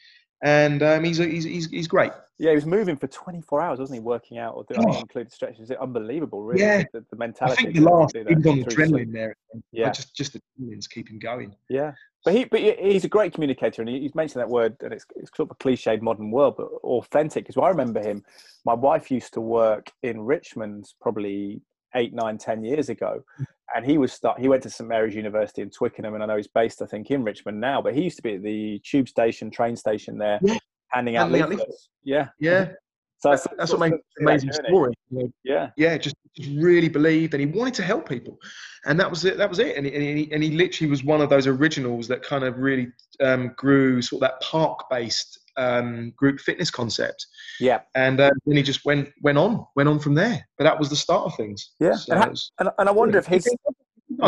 and 0.42 0.82
um, 0.82 1.04
he's, 1.04 1.18
he's 1.18 1.44
he's 1.44 1.68
he's 1.70 1.88
great. 1.88 2.12
yeah. 2.38 2.50
He 2.50 2.54
was 2.54 2.66
moving 2.66 2.96
for 2.96 3.06
24 3.08 3.60
hours, 3.60 3.78
wasn't 3.80 3.96
he? 3.96 4.00
Working 4.00 4.38
out 4.38 4.54
or 4.54 4.64
doing 4.64 4.86
Oh. 4.88 4.98
included 5.00 5.32
stretches. 5.32 5.70
It's 5.70 5.80
unbelievable, 5.80 6.42
really. 6.42 6.60
Yeah. 6.60 6.84
The, 6.92 7.00
the 7.00 7.06
I 7.14 7.16
mentality. 7.16 7.62
think 7.64 7.74
the 7.76 7.82
last 7.82 8.16
he 8.16 8.22
was 8.22 8.46
on 8.46 8.62
adrenaline 8.64 9.12
there. 9.12 9.36
Yeah. 9.72 9.88
I 9.88 9.90
just 9.90 10.14
just 10.14 10.32
the 10.34 10.40
adrenaline's 10.60 10.86
keep 10.86 11.08
him 11.10 11.18
going. 11.18 11.54
Yeah, 11.68 11.92
but 12.24 12.34
he 12.34 12.44
but 12.44 12.60
he's 12.60 13.04
a 13.04 13.08
great 13.08 13.32
communicator, 13.32 13.82
and 13.82 13.88
he's 13.88 14.14
mentioned 14.14 14.40
that 14.40 14.48
word, 14.48 14.76
and 14.82 14.92
it's 14.92 15.04
it's 15.16 15.30
sort 15.36 15.50
of 15.50 15.56
a 15.60 15.64
cliched 15.64 16.00
modern 16.02 16.30
world, 16.30 16.54
but 16.56 16.66
authentic. 16.84 17.46
Because 17.46 17.60
I 17.60 17.68
remember 17.68 18.00
him. 18.00 18.24
My 18.64 18.74
wife 18.74 19.10
used 19.10 19.32
to 19.34 19.40
work 19.40 19.90
in 20.02 20.20
Richmond, 20.20 20.86
probably 21.00 21.60
eight, 21.94 22.14
nine, 22.14 22.38
ten 22.38 22.62
years 22.64 22.88
ago, 22.88 23.22
hmm. 23.36 23.44
and 23.74 23.84
he 23.84 23.98
was 23.98 24.12
start. 24.12 24.40
He 24.40 24.48
went 24.48 24.62
to 24.64 24.70
St 24.70 24.88
Mary's 24.88 25.14
University 25.14 25.62
in 25.62 25.70
Twickenham, 25.70 26.14
and 26.14 26.22
I 26.22 26.26
know 26.26 26.36
he's 26.36 26.48
based, 26.48 26.82
I 26.82 26.86
think, 26.86 27.10
in 27.10 27.24
Richmond 27.24 27.60
now. 27.60 27.82
But 27.82 27.94
he 27.94 28.02
used 28.02 28.16
to 28.16 28.22
be 28.22 28.34
at 28.34 28.42
the 28.42 28.80
tube 28.84 29.08
station, 29.08 29.50
train 29.50 29.76
station 29.76 30.18
there, 30.18 30.38
Yeah. 30.42 30.58
handing 30.88 31.16
out 31.16 31.24
Handing 31.24 31.42
out 31.42 31.48
leaflets. 31.50 31.88
Yeah, 32.02 32.28
Yeah, 32.38 32.72
so 33.20 33.30
that's, 33.30 33.46
that's 33.56 33.72
what 33.72 33.80
makes 33.80 33.96
amazing 34.20 34.52
story. 34.52 34.92
you 35.10 35.18
know. 35.18 35.32
Yeah, 35.44 35.70
Yeah, 35.76 35.98
just, 35.98 36.14
just 36.36 36.50
really 36.56 36.88
believed, 36.88 37.34
and 37.34 37.40
he 37.40 37.46
wanted 37.46 37.74
to 37.74 37.82
help 37.82 38.08
people, 38.08 38.38
and 38.86 38.98
that 39.00 39.10
was 39.10 39.24
it. 39.24 39.36
That 39.38 39.48
was 39.48 39.58
it. 39.58 39.76
And 39.76 39.84
he, 39.86 39.94
and 39.94 40.18
he, 40.18 40.32
and 40.32 40.42
he 40.42 40.50
literally 40.50 40.88
was 40.90 41.02
one 41.04 41.20
of 41.20 41.28
those 41.28 41.46
originals 41.46 42.06
that 42.08 42.22
kind 42.22 42.44
of 42.44 42.58
really 42.58 42.88
um, 43.20 43.52
grew 43.56 44.00
sort 44.02 44.22
of 44.22 44.28
that 44.28 44.40
park-based 44.40 45.38
um, 45.56 46.12
group 46.16 46.38
fitness 46.38 46.70
concept. 46.70 47.26
yeah. 47.58 47.80
and 47.96 48.20
uh, 48.20 48.30
then 48.46 48.56
he 48.56 48.62
just 48.62 48.84
went 48.84 49.08
went 49.22 49.36
on 49.36 49.66
went 49.74 49.88
on 49.88 49.98
from 49.98 50.14
there 50.14 50.46
but 50.56 50.62
that 50.62 50.78
was 50.78 50.88
the 50.88 50.94
start 50.94 51.24
of 51.26 51.34
things 51.34 51.72
Yeah, 51.80 51.94
So 51.96 52.12
and 52.12 52.22
it's- 52.22 52.52
And, 52.60 52.68
and 52.78 52.88
I 52.88 52.92
wonder 52.92 53.18
if 53.18 53.26
his 53.26 53.44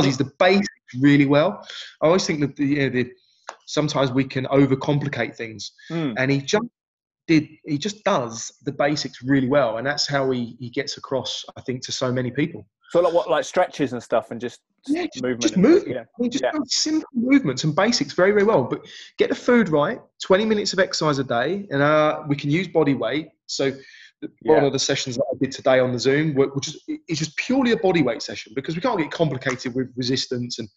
he's 0.02 0.18
the 0.18 0.30
basics 0.40 0.66
really 1.00 1.26
well 1.26 1.64
i 2.02 2.06
always 2.06 2.26
think 2.26 2.40
that 2.40 2.56
the, 2.56 2.66
you 2.66 2.76
know, 2.82 2.88
the 2.90 3.12
sometimes 3.66 4.10
we 4.10 4.24
can 4.24 4.44
overcomplicate 4.46 5.36
things 5.36 5.70
Hmm. 5.88 6.12
and 6.16 6.32
he 6.32 6.38
just 6.38 6.64
did 7.30 7.44
he 7.64 7.76
just 7.86 7.98
does 8.04 8.34
the 8.66 8.72
basics 8.84 9.22
really 9.22 9.48
well 9.56 9.70
and 9.78 9.86
that's 9.86 10.06
how 10.14 10.22
he, 10.34 10.42
he 10.58 10.68
gets 10.78 10.92
across 11.00 11.32
i 11.56 11.60
think 11.66 11.78
to 11.86 11.92
so 11.92 12.08
many 12.18 12.30
people 12.40 12.60
so 12.92 13.00
like 13.00 13.14
what 13.14 13.30
like 13.30 13.44
stretches 13.44 13.92
and 13.92 14.02
stuff, 14.02 14.32
and 14.32 14.40
just 14.40 14.58
yeah, 14.88 15.04
just, 15.04 15.22
movement. 15.22 15.42
just 15.42 15.54
and- 15.54 15.62
move 15.62 15.84
Yeah, 15.86 16.00
I 16.00 16.16
mean, 16.18 16.30
just 16.32 16.42
Yeah. 16.42 16.58
simple 16.66 17.08
movements 17.14 17.62
and 17.62 17.72
basics 17.84 18.14
very, 18.14 18.32
very 18.32 18.42
well. 18.42 18.64
But 18.64 18.80
get 19.16 19.28
the 19.28 19.36
food 19.36 19.68
right, 19.68 20.00
20 20.24 20.44
minutes 20.44 20.72
of 20.72 20.80
exercise 20.80 21.20
a 21.20 21.22
day, 21.38 21.68
and 21.70 21.80
uh, 21.82 22.24
we 22.26 22.34
can 22.34 22.50
use 22.50 22.66
body 22.66 22.94
weight. 22.94 23.28
So 23.46 23.70
the- 24.22 24.30
one 24.42 24.64
of 24.64 24.72
the 24.72 24.78
sessions 24.80 25.14
that 25.18 25.24
I 25.32 25.36
did 25.40 25.52
today 25.52 25.78
on 25.78 25.92
the 25.92 26.00
Zoom, 26.00 26.34
which 26.34 26.66
is 26.66 26.82
it's 27.06 27.20
just 27.20 27.36
purely 27.36 27.70
a 27.70 27.76
body 27.76 28.02
weight 28.02 28.22
session 28.22 28.50
because 28.56 28.74
we 28.74 28.82
can't 28.82 28.98
get 28.98 29.12
complicated 29.12 29.72
with 29.76 29.86
resistance 29.94 30.58
and, 30.58 30.68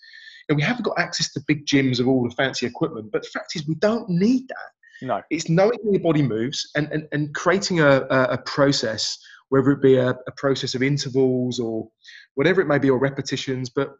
and 0.49 0.55
we 0.55 0.61
haven't 0.61 0.83
got 0.85 0.99
access 0.99 1.33
to 1.33 1.41
big 1.47 1.65
gyms 1.65 1.99
of 1.99 2.07
all 2.07 2.21
the 2.29 2.35
fancy 2.35 2.67
equipment. 2.67 3.11
But 3.11 3.23
the 3.23 3.29
fact 3.29 3.55
is, 3.55 3.67
we 3.67 3.73
don't 3.87 4.07
need 4.07 4.43
that. 4.49 4.69
No, 5.03 5.21
It's 5.29 5.49
knowing 5.49 5.77
how 5.83 5.91
your 5.91 6.01
body 6.01 6.21
moves 6.21 6.69
and, 6.75 6.91
and, 6.91 7.07
and 7.11 7.33
creating 7.35 7.79
a, 7.79 8.01
a, 8.09 8.23
a 8.31 8.37
process, 8.39 9.17
whether 9.49 9.71
it 9.71 9.81
be 9.81 9.95
a, 9.95 10.09
a 10.09 10.31
process 10.37 10.75
of 10.75 10.81
intervals 10.81 11.59
or 11.59 11.89
whatever 12.35 12.61
it 12.61 12.67
may 12.67 12.79
be, 12.79 12.89
or 12.89 12.97
repetitions. 12.97 13.69
But 13.69 13.95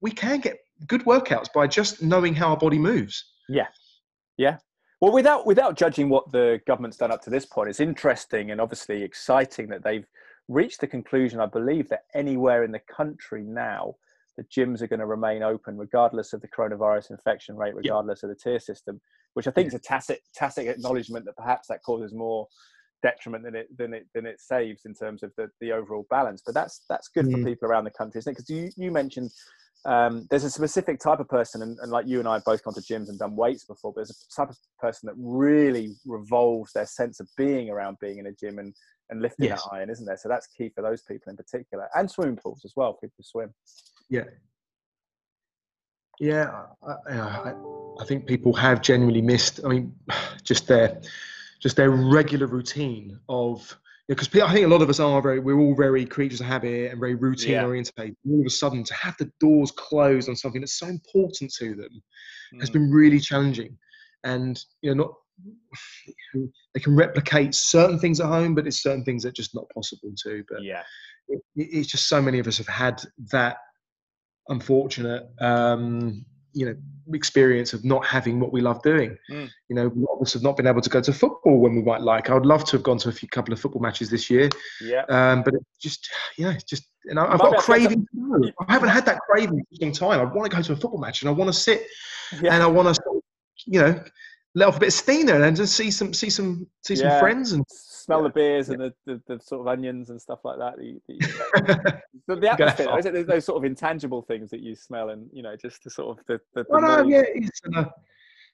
we 0.00 0.10
can 0.10 0.40
get 0.40 0.58
good 0.86 1.04
workouts 1.04 1.52
by 1.54 1.66
just 1.66 2.02
knowing 2.02 2.34
how 2.34 2.50
our 2.50 2.56
body 2.56 2.78
moves. 2.78 3.24
Yeah. 3.48 3.66
Yeah. 4.36 4.58
Well, 5.00 5.12
without 5.12 5.46
without 5.46 5.76
judging 5.76 6.08
what 6.08 6.30
the 6.32 6.60
government's 6.66 6.96
done 6.96 7.12
up 7.12 7.22
to 7.22 7.30
this 7.30 7.44
point, 7.44 7.68
it's 7.68 7.80
interesting 7.80 8.50
and 8.50 8.60
obviously 8.60 9.02
exciting 9.02 9.68
that 9.68 9.84
they've 9.84 10.06
reached 10.48 10.80
the 10.80 10.86
conclusion. 10.86 11.40
I 11.40 11.46
believe 11.46 11.88
that 11.90 12.04
anywhere 12.14 12.64
in 12.64 12.72
the 12.72 12.80
country 12.80 13.42
now, 13.42 13.96
the 14.36 14.44
gyms 14.44 14.82
are 14.82 14.86
going 14.86 15.00
to 15.00 15.06
remain 15.06 15.42
open 15.42 15.76
regardless 15.76 16.32
of 16.32 16.40
the 16.40 16.48
coronavirus 16.48 17.10
infection 17.10 17.56
rate, 17.56 17.74
regardless 17.74 18.22
of 18.22 18.28
the 18.28 18.36
tier 18.36 18.58
system, 18.60 19.00
which 19.34 19.46
I 19.46 19.50
think 19.50 19.68
is 19.68 19.74
a 19.74 19.78
tacit 19.78 20.20
tacit 20.34 20.66
acknowledgement 20.68 21.24
that 21.26 21.36
perhaps 21.36 21.68
that 21.68 21.82
causes 21.82 22.12
more 22.12 22.46
detriment 23.02 23.44
than 23.44 23.54
it 23.54 23.68
than 23.76 23.94
it 23.94 24.06
than 24.14 24.26
it 24.26 24.40
saves 24.40 24.84
in 24.84 24.94
terms 24.94 25.22
of 25.22 25.32
the, 25.36 25.48
the 25.60 25.72
overall 25.72 26.06
balance. 26.10 26.42
But 26.44 26.54
that's 26.54 26.82
that's 26.88 27.08
good 27.08 27.26
for 27.30 27.38
Mm. 27.38 27.44
people 27.44 27.68
around 27.68 27.84
the 27.84 27.90
country, 27.90 28.18
isn't 28.18 28.30
it? 28.30 28.36
Because 28.36 28.50
you 28.50 28.70
you 28.76 28.90
mentioned 28.90 29.30
um, 29.86 30.26
there's 30.30 30.42
a 30.44 30.50
specific 30.50 30.98
type 30.98 31.20
of 31.20 31.28
person, 31.28 31.62
and, 31.62 31.78
and 31.80 31.92
like 31.92 32.06
you 32.08 32.18
and 32.18 32.28
I 32.28 32.34
have 32.34 32.44
both 32.44 32.62
gone 32.64 32.74
to 32.74 32.80
gyms 32.80 33.08
and 33.08 33.18
done 33.18 33.36
weights 33.36 33.64
before, 33.64 33.92
but 33.92 34.00
there's 34.00 34.10
a 34.10 34.34
type 34.34 34.50
of 34.50 34.58
person 34.80 35.06
that 35.06 35.14
really 35.16 35.94
revolves 36.04 36.72
their 36.72 36.86
sense 36.86 37.20
of 37.20 37.28
being 37.36 37.70
around 37.70 37.98
being 38.00 38.18
in 38.18 38.26
a 38.26 38.32
gym 38.32 38.58
and, 38.58 38.74
and 39.10 39.22
lifting 39.22 39.48
Yes. 39.48 39.62
that 39.62 39.70
iron, 39.76 39.88
isn't 39.88 40.04
there? 40.04 40.16
So 40.16 40.28
that's 40.28 40.48
key 40.48 40.70
for 40.74 40.82
those 40.82 41.02
people 41.02 41.30
in 41.30 41.36
particular, 41.36 41.88
and 41.94 42.10
swimming 42.10 42.36
pools 42.36 42.62
as 42.64 42.72
well. 42.74 42.94
People 42.94 43.14
who 43.18 43.22
swim. 43.22 43.54
Yeah. 44.08 44.24
Yeah, 46.18 46.64
I, 46.86 47.12
I, 47.12 47.54
I 48.00 48.04
think 48.06 48.26
people 48.26 48.54
have 48.54 48.80
genuinely 48.80 49.20
missed. 49.22 49.60
I 49.64 49.68
mean, 49.68 49.94
just 50.42 50.66
their, 50.66 51.00
just 51.60 51.76
their 51.76 51.90
regular 51.90 52.46
routine 52.46 53.18
of 53.28 53.76
because 54.08 54.28
I 54.40 54.52
think 54.52 54.64
a 54.64 54.68
lot 54.68 54.82
of 54.82 54.88
us 54.88 55.00
are 55.00 55.20
very. 55.20 55.40
We're 55.40 55.58
all 55.58 55.74
very 55.74 56.06
creatures 56.06 56.40
of 56.40 56.46
habit 56.46 56.92
and 56.92 57.00
very 57.00 57.16
routine 57.16 57.52
Yeah. 57.54 57.64
orientated. 57.64 58.16
All 58.30 58.40
of 58.40 58.46
a 58.46 58.50
sudden, 58.50 58.84
to 58.84 58.94
have 58.94 59.16
the 59.18 59.30
doors 59.40 59.72
closed 59.72 60.28
on 60.28 60.36
something 60.36 60.60
that's 60.60 60.78
so 60.78 60.86
important 60.86 61.52
to 61.54 61.74
them 61.74 62.02
has 62.60 62.70
Mm. 62.70 62.74
been 62.74 62.90
really 62.92 63.18
challenging. 63.18 63.76
And 64.22 64.62
you 64.82 64.94
know, 64.94 65.04
not 65.04 65.14
they 66.74 66.80
can 66.80 66.94
replicate 66.94 67.54
certain 67.54 67.98
things 67.98 68.20
at 68.20 68.26
home, 68.26 68.54
but 68.54 68.66
it's 68.66 68.82
certain 68.82 69.04
things 69.04 69.24
that 69.24 69.30
are 69.30 69.32
just 69.42 69.54
not 69.56 69.68
possible 69.74 70.12
to. 70.24 70.44
But 70.48 70.62
yeah, 70.62 70.82
it, 71.28 71.42
it's 71.56 71.88
just 71.88 72.08
so 72.08 72.22
many 72.22 72.38
of 72.38 72.46
us 72.46 72.58
have 72.58 72.68
had 72.68 73.02
that 73.32 73.56
unfortunate 74.48 75.28
um, 75.40 76.24
you 76.52 76.66
know 76.66 76.76
experience 77.12 77.72
of 77.72 77.84
not 77.84 78.04
having 78.04 78.40
what 78.40 78.52
we 78.52 78.60
love 78.60 78.82
doing 78.82 79.16
Mm. 79.30 79.48
you 79.68 79.76
know 79.76 79.86
a 79.86 79.94
lot 79.94 80.14
of 80.16 80.22
us 80.22 80.32
have 80.32 80.42
not 80.42 80.56
been 80.56 80.66
able 80.66 80.80
to 80.80 80.90
go 80.90 81.00
to 81.00 81.12
football 81.12 81.58
when 81.60 81.76
we 81.76 81.82
might 81.82 82.00
like 82.00 82.30
i 82.30 82.34
would 82.34 82.46
love 82.46 82.64
to 82.64 82.72
have 82.76 82.82
gone 82.82 82.98
to 82.98 83.08
a 83.08 83.12
few 83.12 83.28
couple 83.28 83.52
of 83.52 83.60
football 83.60 83.80
matches 83.80 84.10
this 84.10 84.28
year 84.28 84.48
yeah. 84.80 85.02
um, 85.08 85.42
but 85.44 85.54
just 85.80 86.10
yeah 86.36 86.50
it's 86.52 86.64
just 86.64 86.84
and 87.04 87.18
I, 87.20 87.26
i've 87.32 87.38
got 87.38 87.48
a 87.48 87.50
be 87.50 87.84
able 87.84 87.90
to 87.90 87.96
get 87.96 88.06
craving 88.06 88.06
to 88.40 88.50
go. 88.52 88.64
i 88.68 88.72
haven't 88.72 88.88
had 88.88 89.06
that 89.06 89.20
craving 89.20 89.60
for 89.60 89.74
a 89.80 89.84
long 89.84 89.92
time 89.92 90.20
i 90.20 90.24
want 90.24 90.50
to 90.50 90.56
go 90.56 90.62
to 90.62 90.72
a 90.72 90.76
football 90.76 90.98
match 91.00 91.22
and 91.22 91.28
i 91.28 91.32
want 91.32 91.48
to 91.48 91.52
sit 91.58 91.86
Yeah. 92.42 92.54
and 92.54 92.62
i 92.62 92.66
want 92.66 92.92
to 92.94 93.20
you 93.66 93.80
know 93.80 94.02
let 94.56 94.68
off 94.68 94.76
a 94.78 94.80
bit 94.80 94.88
of 94.88 94.92
steam 94.94 95.26
there 95.26 95.40
and 95.42 95.56
just 95.56 95.76
see 95.76 95.90
some 95.92 96.12
see 96.14 96.30
some 96.30 96.66
see 96.84 96.94
Yeah. 96.94 97.10
some 97.10 97.20
friends 97.20 97.52
and 97.52 97.64
Smell 98.06 98.20
Yeah. 98.20 98.28
the 98.28 98.32
beers 98.34 98.68
and 98.68 98.80
the, 98.80 98.94
the, 99.04 99.20
the 99.26 99.40
sort 99.40 99.60
of 99.62 99.66
onions 99.66 100.10
and 100.10 100.22
stuff 100.22 100.38
like 100.44 100.58
that. 100.58 100.76
that 100.76 100.84
you- 100.84 101.00
the, 102.28 102.36
the 102.36 102.50
atmosphere, 102.52 102.96
is 102.98 103.04
it? 103.06 103.12
There's 103.12 103.26
those 103.26 103.44
sort 103.44 103.58
of 103.58 103.64
intangible 103.64 104.22
things 104.22 104.48
that 104.50 104.60
you 104.60 104.76
smell, 104.76 105.10
and 105.10 105.28
you 105.32 105.42
know, 105.42 105.56
just 105.56 105.82
the 105.82 105.90
sort 105.90 106.16
of 106.18 106.24
the. 106.26 106.40
the, 106.54 106.62
the 106.62 106.66
Well, 106.70 106.80
no, 106.82 107.02
yeah, 107.08 107.24
it's, 107.26 107.60
uh, 107.76 107.84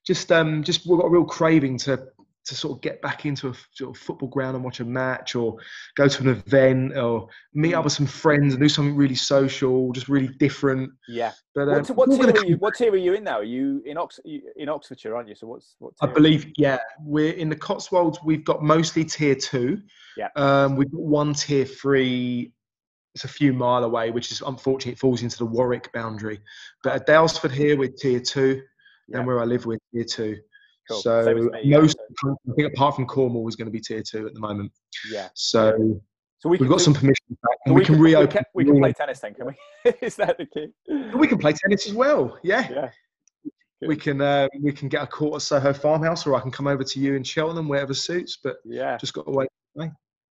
just 0.06 0.32
um, 0.32 0.62
just 0.64 0.86
we've 0.86 0.98
got 0.98 1.06
a 1.06 1.10
real 1.10 1.24
craving 1.24 1.76
to 1.78 2.02
to 2.44 2.56
sort 2.56 2.76
of 2.76 2.80
get 2.82 3.00
back 3.02 3.24
into 3.24 3.48
a 3.48 3.54
sort 3.72 3.94
of 3.94 4.02
football 4.02 4.28
ground 4.28 4.56
and 4.56 4.64
watch 4.64 4.80
a 4.80 4.84
match 4.84 5.36
or 5.36 5.56
go 5.94 6.08
to 6.08 6.22
an 6.22 6.28
event 6.28 6.96
or 6.96 7.28
meet 7.54 7.72
up 7.74 7.84
with 7.84 7.92
some 7.92 8.06
friends 8.06 8.54
and 8.54 8.60
do 8.62 8.68
something 8.68 8.96
really 8.96 9.14
social, 9.14 9.92
just 9.92 10.08
really 10.08 10.26
different. 10.26 10.90
Yeah. 11.08 11.32
But 11.54 11.68
What, 11.68 11.90
um, 11.90 11.96
what, 11.96 12.08
we're 12.08 12.16
tier 12.16 12.26
gonna 12.26 12.40
are 12.40 12.46
you, 12.46 12.56
what 12.56 12.74
tier 12.74 12.92
are 12.92 12.96
you 12.96 13.14
in 13.14 13.22
now? 13.24 13.38
Are 13.38 13.44
you 13.44 13.80
in, 13.86 13.96
Ox- 13.96 14.18
in 14.24 14.68
Oxfordshire, 14.68 15.14
aren't 15.14 15.28
you? 15.28 15.36
So 15.36 15.46
what's 15.46 15.76
what? 15.78 15.92
I 16.00 16.06
believe, 16.06 16.50
yeah, 16.56 16.78
we're 17.00 17.34
in 17.34 17.48
the 17.48 17.56
Cotswolds. 17.56 18.18
We've 18.24 18.44
got 18.44 18.62
mostly 18.62 19.04
tier 19.04 19.36
two. 19.36 19.80
Yeah. 20.16 20.28
Um, 20.34 20.74
we've 20.74 20.90
got 20.90 21.00
one 21.00 21.34
tier 21.34 21.64
three. 21.64 22.52
It's 23.14 23.24
a 23.24 23.28
few 23.28 23.52
mile 23.52 23.84
away, 23.84 24.10
which 24.10 24.32
is 24.32 24.40
unfortunate. 24.40 24.92
It 24.92 24.98
falls 24.98 25.22
into 25.22 25.38
the 25.38 25.46
Warwick 25.46 25.92
boundary. 25.92 26.40
But 26.82 26.94
at 26.94 27.06
Daylesford 27.06 27.52
here, 27.52 27.76
we're 27.76 27.90
tier 27.90 28.18
two, 28.20 28.62
Yeah. 29.06 29.18
and 29.18 29.26
where 29.26 29.38
I 29.38 29.44
live, 29.44 29.64
we're 29.66 29.78
tier 29.94 30.04
two. 30.04 30.38
Cool. 30.88 31.00
So 31.00 31.50
most, 31.64 31.96
I 32.24 32.52
think, 32.56 32.72
apart 32.74 32.96
from 32.96 33.06
Cornwall, 33.06 33.46
is 33.48 33.56
going 33.56 33.66
to 33.66 33.72
be 33.72 33.80
tier 33.80 34.02
two 34.02 34.26
at 34.26 34.34
the 34.34 34.40
moment. 34.40 34.72
Yeah. 35.10 35.28
So 35.34 36.00
So 36.38 36.48
we 36.48 36.58
we've 36.58 36.68
got 36.68 36.78
we- 36.78 36.82
some 36.82 36.94
permission 36.94 37.24
back, 37.30 37.38
so 37.52 37.58
and 37.66 37.74
we, 37.74 37.84
can 37.84 38.00
reopen. 38.00 38.42
We 38.54 38.64
can, 38.64 38.74
we 38.74 38.80
can 38.80 38.82
play 38.82 38.92
tennis 38.92 39.20
then, 39.20 39.34
can 39.34 39.46
we? 39.46 39.92
Is 40.02 40.16
that 40.16 40.38
the 40.38 40.46
key? 40.46 40.68
We 41.16 41.26
can 41.28 41.38
play 41.38 41.52
tennis 41.52 41.86
as 41.86 41.94
well. 41.94 42.36
Yeah. 42.42 42.68
Yeah. 42.70 42.90
We 43.86 43.96
can 43.96 44.20
uh, 44.20 44.46
we 44.60 44.72
can 44.72 44.88
get 44.88 45.02
a 45.02 45.06
court 45.08 45.34
at 45.36 45.42
Soho 45.42 45.72
Farmhouse, 45.72 46.24
or 46.26 46.34
I 46.36 46.40
can 46.40 46.50
come 46.52 46.66
over 46.68 46.84
to 46.84 47.00
you 47.00 47.14
in 47.14 47.24
Cheltenham, 47.24 47.68
wherever 47.68 47.94
suits. 47.94 48.38
But 48.42 48.56
Yeah. 48.64 48.96
just 48.96 49.12
got 49.12 49.24
to 49.26 49.30
wait. 49.32 49.48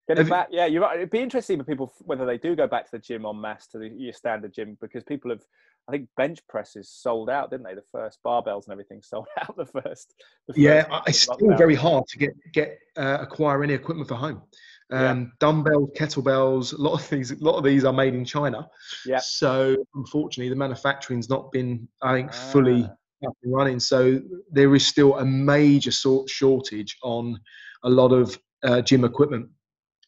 Get 0.09 0.19
it 0.19 0.29
back. 0.29 0.49
Yeah, 0.51 0.67
you're 0.67 0.83
right. 0.83 0.97
It'd 0.97 1.11
be 1.11 1.21
interesting 1.21 1.59
for 1.59 1.65
people 1.65 1.93
whether 2.05 2.27
they 2.27 2.37
do 2.39 2.57
go 2.57 2.67
back 2.67 2.85
to 2.87 2.91
the 2.93 2.99
gym 2.99 3.25
en 3.27 3.41
masse 3.41 3.67
to 3.69 3.79
the, 3.79 3.89
your 3.89 4.13
standard 4.13 4.53
gym 4.53 4.77
because 4.81 5.05
people 5.05 5.31
have. 5.31 5.43
I 5.89 5.93
think 5.93 6.09
bench 6.17 6.39
presses 6.49 6.89
sold 6.89 7.31
out, 7.31 7.51
didn't 7.51 7.65
they? 7.65 7.75
The 7.75 7.83
first 7.91 8.19
barbells 8.25 8.65
and 8.65 8.73
everything 8.73 9.03
sold 9.05 9.27
out. 9.41 9.57
The 9.57 9.67
first. 9.67 10.15
The 10.49 10.61
Yeah, 10.61 10.83
first 10.83 10.93
I- 10.93 11.03
it's 11.09 11.27
lockdown. 11.27 11.35
still 11.35 11.57
very 11.57 11.75
hard 11.75 12.07
to 12.09 12.19
get 12.19 12.31
get 12.53 12.79
uh, 12.97 13.19
acquire 13.21 13.63
any 13.63 13.75
equipment 13.75 14.09
for 14.09 14.15
home. 14.17 14.43
Yeah. 14.91 15.11
Um, 15.11 15.33
Dumbbells, 15.39 15.91
kettlebells, 15.97 16.77
a 16.77 16.83
lot 16.83 16.95
of 16.95 17.09
these, 17.09 17.31
a 17.31 17.37
lot 17.37 17.57
of 17.57 17.63
these 17.63 17.85
are 17.85 17.93
made 17.93 18.13
in 18.15 18.25
China. 18.25 18.69
Yeah. 19.07 19.21
So 19.21 19.77
unfortunately, 19.95 20.49
the 20.49 20.57
manufacturing's 20.57 21.29
not 21.29 21.53
been, 21.53 21.87
I 22.03 22.15
think, 22.15 22.33
fully 22.33 22.85
Ah. 23.23 23.29
up 23.29 23.37
and 23.45 23.55
running. 23.55 23.79
So 23.79 24.21
there 24.51 24.75
is 24.75 24.85
still 24.85 25.17
a 25.19 25.25
major 25.25 25.93
sort 25.93 26.29
shortage 26.29 26.97
on 27.05 27.39
a 27.85 27.89
lot 27.91 28.11
of 28.13 28.37
uh, 28.65 28.81
gym 28.83 29.05
equipment. 29.05 29.49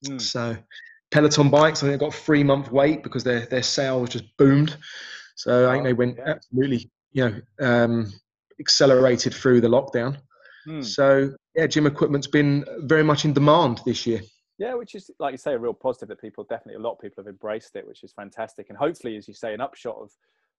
Hmm. 0.07 0.19
So 0.19 0.57
Peloton 1.11 1.51
bikes, 1.51 1.83
I 1.83 1.87
think, 1.87 2.01
they 2.01 2.05
got 2.05 2.15
three 2.15 2.43
month 2.43 2.71
wait 2.71 3.03
because 3.03 3.25
their 3.25 3.47
their 3.47 3.63
sales 3.63 4.11
just 4.11 4.37
boomed. 4.37 4.77
So 5.37 5.69
I 5.69 5.73
think 5.73 5.85
they 5.85 5.93
went 5.93 6.19
absolutely, 6.19 6.91
you 7.13 7.31
know, 7.31 7.41
um, 7.67 8.13
accelerated 8.61 9.35
through 9.35 9.61
the 9.61 9.69
lockdown. 9.69 10.19
Hmm. 10.65 10.83
So 10.83 11.35
yeah, 11.55 11.67
gym 11.67 11.87
equipment's 11.87 12.27
been 12.27 12.65
very 12.81 13.03
much 13.03 13.25
in 13.25 13.33
demand 13.33 13.81
this 13.85 14.07
year. 14.07 14.21
Yeah, 14.59 14.75
which 14.75 14.95
is 14.95 15.11
like 15.19 15.33
you 15.33 15.39
say, 15.39 15.55
a 15.55 15.59
real 15.59 15.75
positive 15.75 16.09
that 16.09 16.21
people 16.21 16.45
definitely 16.45 16.77
a 16.77 16.87
lot 16.87 16.93
of 16.93 17.01
people 17.01 17.23
have 17.23 17.29
embraced 17.29 17.75
it, 17.77 17.87
which 17.87 18.05
is 18.05 18.13
fantastic. 18.13 18.69
And 18.69 18.79
hopefully, 18.79 19.17
as 19.17 19.27
you 19.27 19.35
say, 19.35 19.55
an 19.55 19.61
upshot 19.61 19.97
of 19.97 20.11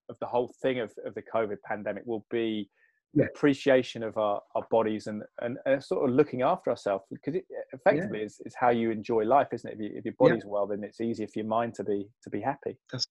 of 0.10 0.20
the 0.20 0.26
whole 0.26 0.54
thing 0.62 0.80
of, 0.80 0.94
of 1.06 1.14
the 1.14 1.22
COVID 1.22 1.58
pandemic 1.64 2.04
will 2.06 2.26
be 2.30 2.70
Yeah. 3.16 3.26
appreciation 3.26 4.02
of 4.04 4.18
our, 4.18 4.42
our 4.56 4.66
bodies 4.72 5.08
and, 5.08 5.22
and, 5.42 5.58
and 5.66 5.84
sort 5.84 6.10
of 6.10 6.16
looking 6.16 6.42
after 6.42 6.72
ourselves 6.72 7.06
because 7.12 7.36
it 7.36 7.46
effectively 7.72 8.22
is, 8.24 8.42
is 8.46 8.56
how 8.56 8.70
you 8.72 8.90
enjoy 8.90 9.24
life, 9.24 9.50
isn't 9.54 9.70
it? 9.70 9.76
If, 9.76 9.80
you, 9.80 9.98
if 9.98 10.06
your 10.06 10.14
Yeah. 10.20 10.30
body's 10.30 10.46
well, 10.46 10.66
then 10.66 10.84
it's 10.84 11.00
easier 11.00 11.28
for 11.28 11.40
your 11.40 11.48
mind 11.48 11.76
to 11.76 11.84
be 11.84 12.08
to 12.24 12.30
be 12.30 12.42
happy. 12.42 12.78
That's. 12.92 13.06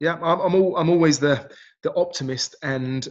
Yeah, 0.00 0.14
I'm 0.14 0.40
I'm, 0.40 0.54
all, 0.56 0.76
I'm 0.76 0.90
always 0.90 1.20
the 1.20 1.48
the 1.84 1.94
optimist, 1.94 2.56
and 2.62 3.08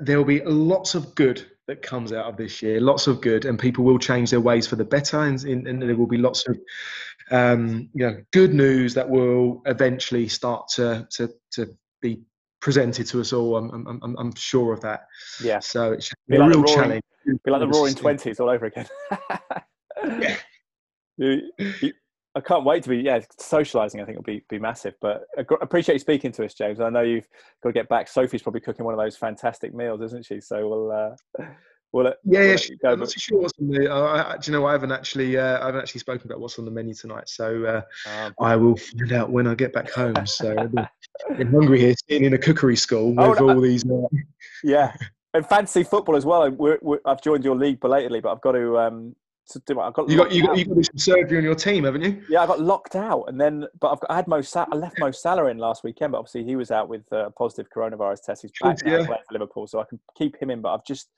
there 0.00 0.18
will 0.18 0.24
be 0.24 0.42
lots 0.44 0.96
of 0.96 1.14
good 1.14 1.46
that 1.68 1.82
comes 1.82 2.12
out 2.12 2.26
of 2.26 2.36
this 2.36 2.60
year. 2.60 2.80
Lots 2.80 3.06
of 3.06 3.20
good, 3.20 3.44
and 3.44 3.56
people 3.58 3.84
will 3.84 3.98
change 3.98 4.30
their 4.30 4.40
ways 4.40 4.66
for 4.66 4.74
the 4.76 4.84
better, 4.84 5.20
and, 5.20 5.42
and, 5.44 5.68
and 5.68 5.80
there 5.80 5.96
will 5.96 6.08
be 6.08 6.18
lots 6.18 6.48
of 6.48 6.58
um, 7.30 7.88
you 7.94 8.04
know 8.04 8.16
good 8.32 8.52
news 8.52 8.92
that 8.94 9.08
will 9.08 9.62
eventually 9.66 10.26
start 10.26 10.66
to 10.70 11.06
to 11.12 11.30
to 11.52 11.68
be 12.02 12.22
presented 12.64 13.06
to 13.06 13.20
us 13.20 13.32
all. 13.34 13.56
I'm 13.58 13.70
I'm 13.70 14.00
I'm, 14.02 14.16
I'm 14.18 14.34
sure 14.34 14.72
of 14.72 14.80
that. 14.80 15.06
Yeah, 15.42 15.58
So 15.60 15.92
it's 15.92 16.10
Be 16.26 16.36
a 16.36 16.40
like 16.40 16.50
the 16.52 16.58
real 16.58 16.64
roaring- 16.64 16.74
challenge. 16.74 17.02
be 17.44 17.50
like 17.50 17.60
the 17.60 17.68
Roaring. 17.68 17.94
Twenties 17.94 18.40
all 18.40 18.48
over 18.48 18.66
again. 18.66 18.86
Yeah. 20.02 20.36
You- 21.16 21.52
you- 21.80 21.92
I 22.36 22.40
can't 22.40 22.64
wait 22.64 22.82
to 22.82 22.88
be 22.88 22.96
yeah 22.96 23.20
socializing. 23.38 24.00
I 24.00 24.04
think 24.04 24.16
will 24.16 24.24
be 24.24 24.42
be 24.48 24.58
massive. 24.58 24.94
But 25.00 25.22
I 25.38 25.44
appreciate 25.60 25.94
you 25.94 25.98
speaking 26.00 26.32
to 26.32 26.44
us, 26.44 26.52
James. 26.54 26.80
I 26.80 26.90
know 26.90 27.02
you've 27.02 27.28
got 27.62 27.68
to 27.68 27.72
get 27.72 27.88
back. 27.88 28.08
Sophie's 28.08 28.42
probably 28.42 28.60
cooking 28.60 28.84
one 28.84 28.92
of 28.92 28.98
those 28.98 29.16
fantastic 29.16 29.72
meals, 29.72 30.00
isn't 30.02 30.26
she? 30.26 30.40
So 30.40 30.68
we'll 30.68 30.90
uh, 30.90 31.44
we'll 31.94 32.04
let- 32.06 32.18
Yeah, 32.24 32.38
we'll 32.40 32.42
yeah. 32.46 32.50
let 32.50 32.60
she- 32.60 32.72
you 32.72 32.78
go, 32.78 32.88
I'm 32.90 32.98
but- 32.98 33.04
not 33.04 33.08
too 33.10 33.20
sure 33.20 33.38
what's 33.40 33.58
on 33.60 33.68
the. 33.68 33.94
Uh, 33.94 34.34
I, 34.34 34.36
do 34.36 34.50
you 34.50 34.58
know? 34.58 34.66
I 34.66 34.72
haven't 34.72 34.92
actually. 34.92 35.38
Uh, 35.38 35.60
I 35.62 35.66
haven't 35.66 35.80
actually 35.80 36.00
spoken 36.00 36.26
about 36.30 36.40
what's 36.40 36.58
on 36.58 36.64
the 36.64 36.70
menu 36.70 36.94
tonight. 36.94 37.28
So 37.28 37.64
uh, 37.64 37.82
um, 38.10 38.34
I 38.40 38.56
will 38.56 38.76
find 38.76 39.12
out 39.12 39.30
when 39.30 39.46
I 39.46 39.54
get 39.54 39.72
back 39.72 39.90
home. 39.90 40.26
So 40.26 40.54
been 41.38 41.46
hungry 41.52 41.80
here, 41.80 41.94
sitting 42.08 42.24
in 42.24 42.34
a 42.34 42.38
cookery 42.38 42.76
school 42.76 43.14
with 43.14 43.40
Oh, 43.40 43.48
all 43.48 43.60
these. 43.60 43.84
Uh, 43.88 44.02
yeah, 44.62 44.92
and 45.32 45.46
fantasy 45.46 45.84
football 45.84 46.16
as 46.16 46.24
well. 46.26 46.50
We're, 46.50 46.78
we're, 46.82 47.00
I've 47.06 47.22
joined 47.22 47.44
your 47.44 47.56
league 47.56 47.80
belatedly, 47.80 48.20
but 48.20 48.32
I've 48.32 48.40
got 48.40 48.52
to 48.52 48.78
um 48.78 49.14
to 49.50 49.60
do. 49.66 49.78
I've 49.78 49.92
got 49.92 50.08
you 50.08 50.16
got 50.16 50.32
you 50.32 50.46
got 50.46 50.56
you 50.56 50.64
got 50.64 50.84
some 50.86 50.96
surgery 50.98 51.36
on 51.38 51.44
your 51.44 51.54
team, 51.54 51.84
haven't 51.84 52.02
you? 52.02 52.22
Yeah, 52.30 52.42
I 52.42 52.46
got 52.46 52.60
locked 52.60 52.96
out, 52.96 53.24
and 53.28 53.38
then 53.40 53.66
but 53.78 53.92
I've 53.92 54.00
got, 54.00 54.10
I 54.10 54.16
had 54.16 54.26
Mo. 54.26 54.40
Sa- 54.40 54.66
I 54.72 54.76
left 54.76 54.98
Mo 54.98 55.10
Salah 55.12 55.46
in 55.46 55.58
last 55.58 55.84
weekend, 55.84 56.12
but 56.12 56.18
obviously 56.18 56.44
he 56.44 56.56
was 56.56 56.70
out 56.70 56.88
with 56.88 57.02
uh, 57.12 57.26
a 57.26 57.30
positive 57.30 57.66
coronavirus 57.70 58.22
test. 58.24 58.42
He's 58.42 58.52
back 58.62 58.78
now 58.86 59.04
for 59.04 59.18
Liverpool, 59.32 59.66
so 59.66 59.80
I 59.80 59.84
can 59.84 60.00
keep 60.16 60.40
him 60.40 60.50
in. 60.50 60.62
But 60.62 60.72
I've 60.74 60.84
just 60.86 61.10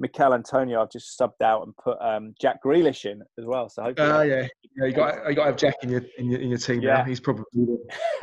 Michail 0.00 0.34
Antonio. 0.34 0.82
I've 0.82 0.90
just 0.90 1.16
subbed 1.18 1.42
out 1.42 1.64
and 1.64 1.76
put 1.76 1.96
um, 2.00 2.34
Jack 2.40 2.62
Grealish 2.64 3.04
in 3.04 3.22
as 3.38 3.44
well. 3.44 3.68
So 3.68 3.82
hopefully, 3.82 4.08
Ah, 4.10 4.22
yeah, 4.22 4.46
yeah. 4.76 4.86
You 4.86 4.92
got 4.92 5.28
you 5.28 5.34
got 5.36 5.44
to 5.44 5.50
have 5.50 5.56
Jack 5.56 5.74
in 5.82 5.90
your 5.90 6.02
in 6.18 6.30
your, 6.30 6.40
in 6.40 6.48
your 6.48 6.58
team 6.58 6.80
Yeah. 6.80 6.98
now. 6.98 7.04
He's 7.04 7.20
probably 7.20 7.44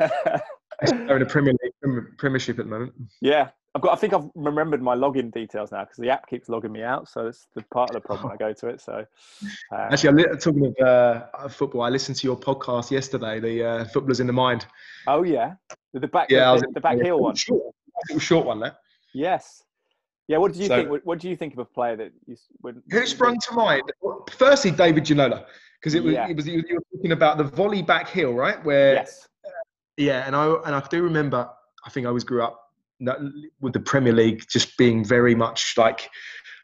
in 0.88 1.22
a 1.22 1.26
Premier 1.26 1.54
League 1.62 2.04
Premiership 2.18 2.58
at 2.58 2.64
the 2.66 2.70
moment. 2.70 2.92
yeah. 3.20 3.50
I've 3.74 3.82
got. 3.82 3.92
I 3.92 3.96
think 3.96 4.14
I've 4.14 4.24
remembered 4.34 4.80
my 4.82 4.96
login 4.96 5.30
details 5.30 5.70
now 5.72 5.80
because 5.84 5.98
the 5.98 6.08
app 6.08 6.26
keeps 6.26 6.48
logging 6.48 6.72
me 6.72 6.82
out. 6.82 7.06
So 7.06 7.26
it's 7.26 7.48
the 7.54 7.62
part 7.72 7.90
of 7.90 7.94
the 7.94 8.00
problem 8.00 8.32
I 8.32 8.36
go 8.36 8.52
to 8.54 8.66
it. 8.68 8.80
So 8.80 9.04
uh, 9.72 9.76
Actually, 9.92 10.24
I 10.24 10.30
li- 10.32 10.38
talking 10.40 10.74
of 10.80 10.86
uh, 10.88 11.48
football, 11.48 11.82
I 11.82 11.90
listened 11.90 12.16
to 12.16 12.26
your 12.26 12.36
podcast 12.36 12.90
yesterday, 12.90 13.38
the 13.40 13.64
uh, 13.64 13.84
Footballers 13.84 14.20
in 14.20 14.26
the 14.26 14.32
Mind. 14.32 14.66
oh 15.06 15.22
yeah, 15.22 15.52
the, 15.92 16.08
back, 16.08 16.30
Yeah, 16.30 16.56
the, 16.56 16.66
the 16.74 16.80
back 16.80 16.98
heel 17.00 17.20
one. 17.20 17.36
Short, 17.36 17.62
short 18.18 18.46
one. 18.46 18.58
That 18.60 18.78
Yes. 19.12 19.62
Yeah. 20.28 20.36
What 20.38 20.52
did 20.52 20.60
you 20.60 20.68
So- 20.68 20.76
think? 20.76 20.90
What, 20.90 21.04
what 21.06 21.18
do 21.18 21.28
you 21.28 21.36
think 21.36 21.52
of 21.54 21.58
a 21.58 21.64
player 21.64 21.96
that 21.96 22.12
you 22.26 22.36
would? 22.62 22.82
who 22.90 23.06
sprung 23.06 23.38
to 23.48 23.54
mind? 23.54 23.82
Firstly, 24.30 24.70
David 24.70 25.04
Ginola, 25.04 25.44
because 25.80 25.94
it 25.94 26.02
was 26.04 26.12
Yeah. 26.14 26.28
it 26.28 26.36
was 26.36 26.46
you 26.46 26.62
you 26.68 26.76
were 26.76 26.96
talking 26.96 27.12
about 27.12 27.38
the 27.38 27.44
volley 27.44 27.82
back 27.82 28.08
heel, 28.08 28.32
right? 28.32 28.62
Where 28.64 28.94
Yes. 28.94 29.26
Yeah, 29.96 30.24
and 30.26 30.36
I 30.36 30.46
and 30.66 30.74
I 30.76 30.80
do 30.88 31.02
remember. 31.02 31.50
I 31.84 31.90
think 31.90 32.04
I 32.06 32.08
always 32.08 32.24
grew 32.24 32.42
up 32.42 32.60
with 33.60 33.72
the 33.72 33.80
Premier 33.80 34.12
League 34.12 34.44
just 34.48 34.76
being 34.76 35.04
very 35.04 35.34
much 35.34 35.74
like 35.78 36.10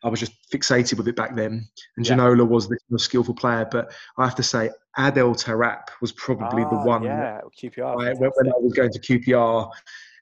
I 0.02 0.08
was 0.08 0.20
just 0.20 0.32
fixated 0.52 0.98
with 0.98 1.08
it 1.08 1.16
back 1.16 1.34
then. 1.34 1.66
And 1.96 2.06
Yeah. 2.06 2.16
Ginola 2.16 2.46
was 2.46 2.68
this 2.68 2.80
most 2.90 3.04
skillful 3.06 3.34
player, 3.34 3.66
but 3.70 3.90
I 4.18 4.24
have 4.24 4.34
to 4.34 4.42
say 4.42 4.70
Adel 4.98 5.34
Taarabt 5.34 5.88
was 6.02 6.12
probably 6.12 6.62
the 6.64 6.76
Ah, 6.76 6.84
one 6.84 7.02
Yeah, 7.04 7.40
QPR. 7.58 7.94
I, 8.02 8.12
when 8.12 8.48
I 8.48 8.58
was 8.60 8.74
going 8.74 8.90
to 8.92 8.98
QPR, 9.00 9.70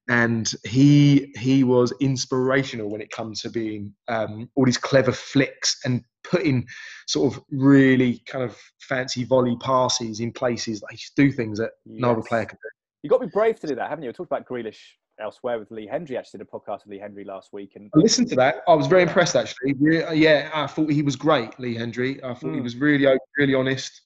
and 0.08 0.52
he 0.64 1.32
he 1.38 1.64
was 1.64 1.92
inspirational 2.00 2.90
when 2.90 3.00
it 3.00 3.10
comes 3.10 3.40
to 3.42 3.50
being 3.50 3.94
um, 4.08 4.48
all 4.56 4.64
these 4.64 4.78
clever 4.78 5.12
flicks 5.12 5.78
and 5.84 6.02
putting 6.24 6.66
sort 7.06 7.32
of 7.32 7.42
really 7.50 8.22
kind 8.26 8.44
of 8.44 8.56
fancy 8.80 9.24
volley 9.24 9.56
passes 9.60 10.20
in 10.20 10.32
places 10.32 10.80
that 10.80 10.88
he 10.90 10.98
do 11.16 11.30
things 11.30 11.58
that 11.58 11.70
no 11.86 12.12
other 12.12 12.22
player 12.22 12.44
could 12.44 12.58
do. 12.62 12.68
You've 13.02 13.10
got 13.10 13.18
to 13.18 13.26
be 13.26 13.30
brave 13.32 13.58
to 13.60 13.66
do 13.66 13.74
that, 13.74 13.88
haven't 13.88 14.04
you? 14.04 14.08
We 14.08 14.12
talked 14.12 14.30
about 14.30 14.46
Grealish 14.46 14.78
elsewhere 15.20 15.58
with 15.58 15.70
Lee 15.70 15.88
Hendrie. 15.92 16.16
Actually, 16.16 16.38
did 16.38 16.48
a 16.52 16.56
podcast 16.56 16.84
with 16.84 16.88
Lee 16.88 17.00
Hendrie 17.00 17.26
last 17.26 17.52
week, 17.52 17.72
and 17.76 17.90
I 17.94 17.98
listened 17.98 18.28
to 18.28 18.36
that. 18.36 18.62
I 18.66 18.74
was 18.74 18.86
very 18.86 19.02
impressed, 19.02 19.36
actually. 19.36 19.74
Yeah, 19.80 20.50
I 20.54 20.66
thought 20.66 20.90
he 20.90 21.02
was 21.02 21.16
great, 21.16 21.58
Lee 21.58 21.74
Hendrie. 21.76 22.22
I 22.24 22.34
thought 22.34 22.54
he 22.54 22.60
Mm. 22.60 22.62
was 22.62 22.76
really, 22.76 23.06
really 23.36 23.54
honest, 23.54 24.02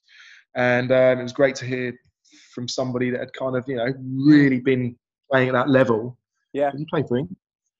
and 0.55 0.90
um, 0.92 1.20
it 1.20 1.22
was 1.22 1.32
great 1.32 1.55
to 1.57 1.66
hear 1.66 1.99
from 2.53 2.68
somebody 2.68 3.11
that 3.11 3.20
had 3.20 3.32
kind 3.34 3.57
of, 3.57 3.64
you 3.68 3.76
know, 3.76 3.92
really 4.16 4.61
been 4.61 4.97
playing 5.31 5.49
at 5.49 5.53
that 5.53 5.68
level. 5.68 6.18
Yeah. 6.53 6.70
Did 6.70 6.81
he 6.81 6.87
play 6.87 7.03
for 7.07 7.18
him? 7.18 7.37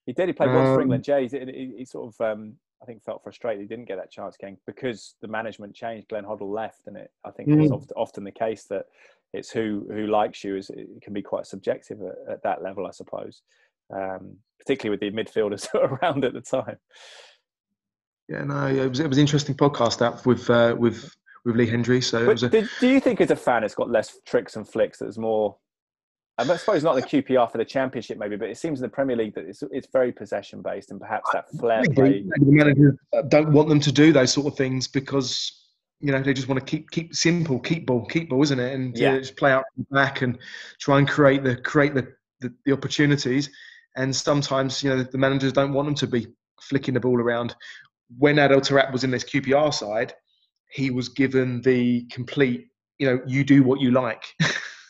he 0.07 0.13
did. 0.13 0.29
He 0.29 0.33
played 0.33 0.53
once 0.53 0.69
for 0.69 0.75
Um, 0.77 0.83
England. 0.83 1.05
Jay, 1.05 1.27
he, 1.29 1.39
he, 1.39 1.75
he 1.79 1.85
sort 1.85 2.15
of, 2.15 2.21
um, 2.21 2.55
I 2.83 2.87
think, 2.87 3.03
felt 3.03 3.23
frustrated. 3.23 3.61
He 3.63 3.67
didn't 3.67 3.87
get 3.87 3.97
that 3.97 4.11
chance 4.11 4.37
again 4.37 4.57
because 4.67 5.15
the 5.21 5.29
management 5.29 5.75
changed. 5.75 6.09
Glenn 6.09 6.25
Hoddle 6.25 6.53
left, 6.53 6.87
and 6.87 6.97
it, 6.97 7.11
I 7.25 7.31
think 7.31 7.49
it's 7.49 7.71
Mm. 7.71 7.75
oft, 7.77 7.93
often 7.97 8.23
the 8.25 8.31
case 8.31 8.65
that 8.65 8.87
it's 9.33 9.51
who 9.51 9.87
who 9.91 10.07
likes 10.07 10.45
you 10.45 10.57
is 10.57 10.71
it 10.71 10.89
can 11.03 11.13
be 11.13 11.23
quite 11.23 11.47
subjective 11.47 11.99
at, 12.03 12.33
at 12.35 12.43
that 12.45 12.63
level, 12.63 12.87
I 12.87 12.91
suppose. 12.93 13.43
Um, 13.93 14.37
particularly 14.61 14.91
with 14.99 15.01
the 15.01 15.11
midfielders 15.23 15.73
around 16.03 16.25
at 16.25 16.33
the 16.33 16.41
time. 16.41 16.77
Yeah, 18.29 18.43
no, 18.45 18.67
it 18.67 18.89
was 18.89 19.01
it 19.01 19.09
was 19.09 19.19
an 19.19 19.23
interesting 19.23 19.55
podcast 19.55 19.99
that 19.99 20.25
with 20.27 20.49
uh, 20.51 20.75
with 20.79 21.15
with 21.45 21.57
Lee 21.57 21.69
Hendrie. 21.69 22.03
So 22.03 22.23
it 22.23 22.29
was 22.29 22.43
a, 22.43 22.49
did, 22.49 22.69
do 22.81 22.89
you 22.89 22.99
think, 23.01 23.21
as 23.21 23.31
a 23.31 23.37
fan, 23.37 23.63
it's 23.65 23.75
got 23.75 23.89
less 23.91 24.19
tricks 24.27 24.57
and 24.57 24.69
flicks? 24.69 24.99
That 24.99 25.05
there's 25.07 25.19
more 25.19 25.57
I 26.39 26.57
suppose 26.57 26.84
not 26.84 26.95
the 26.97 27.03
QPR 27.03 27.51
for 27.51 27.57
the 27.57 27.64
Championship, 27.64 28.18
maybe, 28.18 28.37
but 28.37 28.51
it 28.51 28.59
seems 28.59 28.80
in 28.80 28.82
the 28.82 28.91
Premier 28.91 29.16
League 29.16 29.34
that 29.34 29.47
it's, 29.47 29.62
it's 29.70 29.89
very 29.91 30.12
possession 30.12 30.61
based, 30.61 30.91
and 30.91 31.01
perhaps 31.01 31.30
that 31.32 31.51
flair 31.59 31.82
play. 31.95 32.22
The 32.22 32.45
managers 32.45 32.95
don't 33.28 33.53
want 33.53 33.68
them 33.70 33.80
to 33.80 33.93
do 33.93 34.12
those 34.12 34.32
sort 34.32 34.47
of 34.47 34.57
things 34.57 34.87
because 34.87 35.53
you 36.01 36.12
know 36.12 36.22
they 36.22 36.34
just 36.34 36.47
want 36.47 36.61
to 36.61 36.66
keep 36.66 36.91
keep 36.91 37.14
simple, 37.14 37.59
keep 37.59 37.87
ball, 37.87 38.05
keep 38.05 38.28
ball, 38.28 38.43
isn't 38.43 38.61
it? 38.61 38.74
And 38.74 38.97
yeah. 38.99 39.14
uh, 39.14 39.18
just 39.18 39.37
play 39.37 39.51
out 39.51 39.64
from 39.74 39.87
back 39.91 40.20
and 40.20 40.39
try 40.78 40.99
and 40.99 41.09
create 41.09 41.43
the 41.43 41.57
create 41.57 41.95
the, 41.95 42.12
the, 42.41 42.53
the 42.66 42.72
opportunities. 42.72 43.49
And 43.97 44.14
sometimes 44.14 44.82
you 44.82 44.91
know 44.91 45.03
the 45.03 45.18
managers 45.18 45.55
don't 45.55 45.72
want 45.72 45.87
them 45.87 45.95
to 45.97 46.07
be 46.07 46.26
flicking 46.61 46.93
the 46.93 47.01
ball 47.01 47.18
around. 47.18 47.55
When 48.18 48.39
Adel 48.39 48.61
Taarabt 48.61 48.93
was 48.93 49.05
in 49.05 49.11
this 49.11 49.24
QPR 49.24 49.72
side, 49.72 50.12
he 50.70 50.91
was 50.91 51.09
given 51.09 51.62
the 51.62 52.05
complete, 52.11 52.68
you 52.99 53.07
know, 53.07 53.20
you 53.26 53.43
do 53.43 53.62
what 53.62 53.80
you 53.80 53.91
like. 53.91 54.24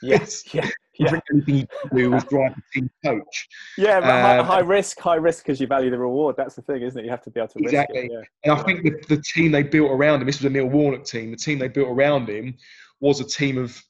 Yes, 0.02 0.42
yeah, 0.54 0.68
yeah. 0.98 1.20
Anything 1.32 1.56
you 1.56 1.66
do 1.94 2.10
was 2.10 2.24
drive 2.24 2.54
the 2.54 2.62
team 2.72 2.90
coach. 3.04 3.48
Yeah, 3.76 3.98
um, 3.98 4.46
high, 4.46 4.60
risk, 4.60 4.98
high 4.98 5.16
risk 5.16 5.44
because 5.44 5.60
you 5.60 5.66
value 5.66 5.90
the 5.90 5.98
reward. 5.98 6.36
That's 6.36 6.54
the 6.54 6.62
thing, 6.62 6.82
isn't 6.82 6.98
it? 6.98 7.04
You 7.04 7.10
have 7.10 7.22
to 7.22 7.30
be 7.30 7.40
able 7.40 7.48
to 7.48 7.58
exactly. 7.60 8.06
It, 8.06 8.10
yeah. 8.12 8.20
And 8.44 8.52
I 8.58 8.62
think 8.62 8.82
the, 8.82 9.16
the 9.16 9.22
team 9.22 9.52
they 9.52 9.62
built 9.62 9.90
around 9.90 10.20
him. 10.20 10.26
This 10.26 10.38
was 10.38 10.46
a 10.46 10.50
Neil 10.50 10.66
Warnock 10.66 11.04
team. 11.04 11.30
The 11.30 11.36
team 11.36 11.58
they 11.58 11.68
built 11.68 11.88
around 11.88 12.28
him 12.28 12.54
was 13.00 13.20
a 13.20 13.24
team 13.24 13.58
of 13.58 13.80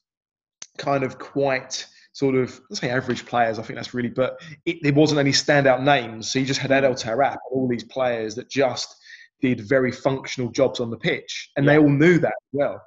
kind 0.77 1.03
of 1.03 1.17
quite 1.17 1.85
sort 2.13 2.35
of 2.35 2.59
let's 2.69 2.81
say 2.81 2.89
average 2.89 3.25
players. 3.25 3.59
I 3.59 3.63
think 3.63 3.77
that's 3.77 3.93
really, 3.93 4.09
but 4.09 4.39
it, 4.65 4.77
there 4.81 4.93
wasn't 4.93 5.19
any 5.19 5.31
standout 5.31 5.83
names. 5.83 6.31
So 6.31 6.39
you 6.39 6.45
just 6.45 6.59
had 6.59 6.71
Adel 6.71 6.93
Taarabt, 6.93 7.37
all 7.51 7.67
these 7.67 7.83
players 7.83 8.35
that 8.35 8.49
just 8.49 8.95
did 9.41 9.61
very 9.61 9.91
functional 9.91 10.49
jobs 10.51 10.79
on 10.79 10.89
the 10.89 10.97
pitch, 10.97 11.51
and 11.55 11.65
yeah. 11.65 11.73
they 11.73 11.77
all 11.77 11.89
knew 11.89 12.17
that 12.19 12.33
well. 12.51 12.81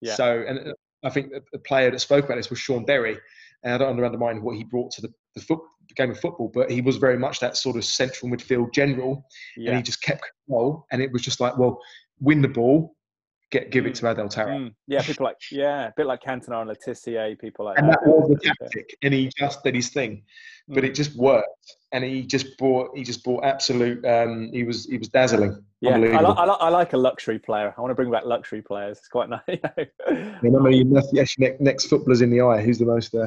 Yeah. 0.00 0.14
So, 0.14 0.44
and 0.46 0.70
uh, 0.70 0.72
I 1.04 1.10
think 1.10 1.32
the 1.52 1.58
player 1.60 1.90
that 1.90 2.00
spoke 2.00 2.24
about 2.24 2.36
this 2.36 2.50
was 2.50 2.58
Shaun 2.58 2.84
Derry, 2.84 3.18
and 3.64 3.74
I 3.74 3.78
don't 3.78 4.02
undermine 4.02 4.42
what 4.42 4.56
he 4.56 4.64
brought 4.64 4.90
to 4.92 5.02
the, 5.02 5.08
the, 5.34 5.42
foot, 5.42 5.60
the, 5.88 5.94
game 5.94 6.10
of 6.10 6.20
football, 6.20 6.50
but 6.52 6.70
he 6.70 6.80
was 6.80 6.96
very 6.96 7.18
much 7.18 7.40
that 7.40 7.56
sort 7.56 7.76
of 7.76 7.84
central 7.84 8.30
midfield 8.30 8.72
general, 8.72 9.26
yeah. 9.56 9.70
and 9.70 9.76
he 9.76 9.82
just 9.82 10.02
kept 10.02 10.24
control, 10.46 10.86
and 10.90 11.02
it 11.02 11.12
was 11.12 11.22
just 11.22 11.40
like, 11.40 11.56
well, 11.58 11.78
win 12.20 12.42
the 12.42 12.48
ball, 12.48 12.94
get 13.52 13.70
give 13.70 13.84
mm. 13.84 13.88
it 13.88 13.94
to 13.96 14.10
Adel 14.10 14.28
Taarabt. 14.28 14.58
Mm. 14.58 14.74
Yeah, 14.88 15.02
people 15.02 15.24
like 15.24 15.36
yeah, 15.52 15.88
a 15.88 15.92
bit 15.96 16.06
like 16.06 16.22
Cantona 16.22 16.62
and 16.62 16.68
Le 16.68 17.36
people 17.36 17.66
like 17.66 17.78
and 17.78 17.88
that. 17.88 17.98
And 18.02 18.12
that 18.12 18.18
was 18.18 18.30
the 18.30 18.54
tactic, 18.60 18.96
and 19.02 19.14
he 19.14 19.30
just 19.36 19.62
did 19.62 19.76
his 19.76 19.90
thing, 19.90 20.24
but 20.68 20.82
mm. 20.82 20.88
it 20.88 20.94
just 20.94 21.16
worked, 21.16 21.76
and 21.92 22.02
he 22.02 22.22
just 22.22 22.58
brought 22.58 22.96
he 22.96 23.04
just 23.04 23.22
brought 23.22 23.44
absolute. 23.44 24.04
Um, 24.04 24.50
he 24.52 24.64
was 24.64 24.86
he 24.86 24.98
was 24.98 25.08
dazzling. 25.08 25.62
Yeah, 25.80 25.96
I, 25.96 25.98
li- 25.98 26.12
I, 26.12 26.20
li- 26.20 26.56
I, 26.60 26.68
like 26.68 26.92
a 26.92 26.96
luxury 26.96 27.40
player. 27.40 27.74
I 27.76 27.80
want 27.80 27.90
to 27.90 27.94
bring 27.96 28.10
back 28.10 28.24
luxury 28.24 28.62
players. 28.62 28.98
It's 28.98 29.08
quite 29.08 29.28
nice. 29.28 29.40
You 29.48 29.58
know? 29.62 29.72
yeah, 30.08 30.58
I 30.58 30.62
mean, 30.62 30.92
that's 30.92 31.38
next, 31.38 31.60
next 31.60 31.86
footballers 31.86 32.22
in 32.22 32.30
the 32.30 32.40
eye. 32.40 32.62
Who's 32.62 32.78
the 32.78 32.84
most 32.84 33.14
uh, 33.14 33.26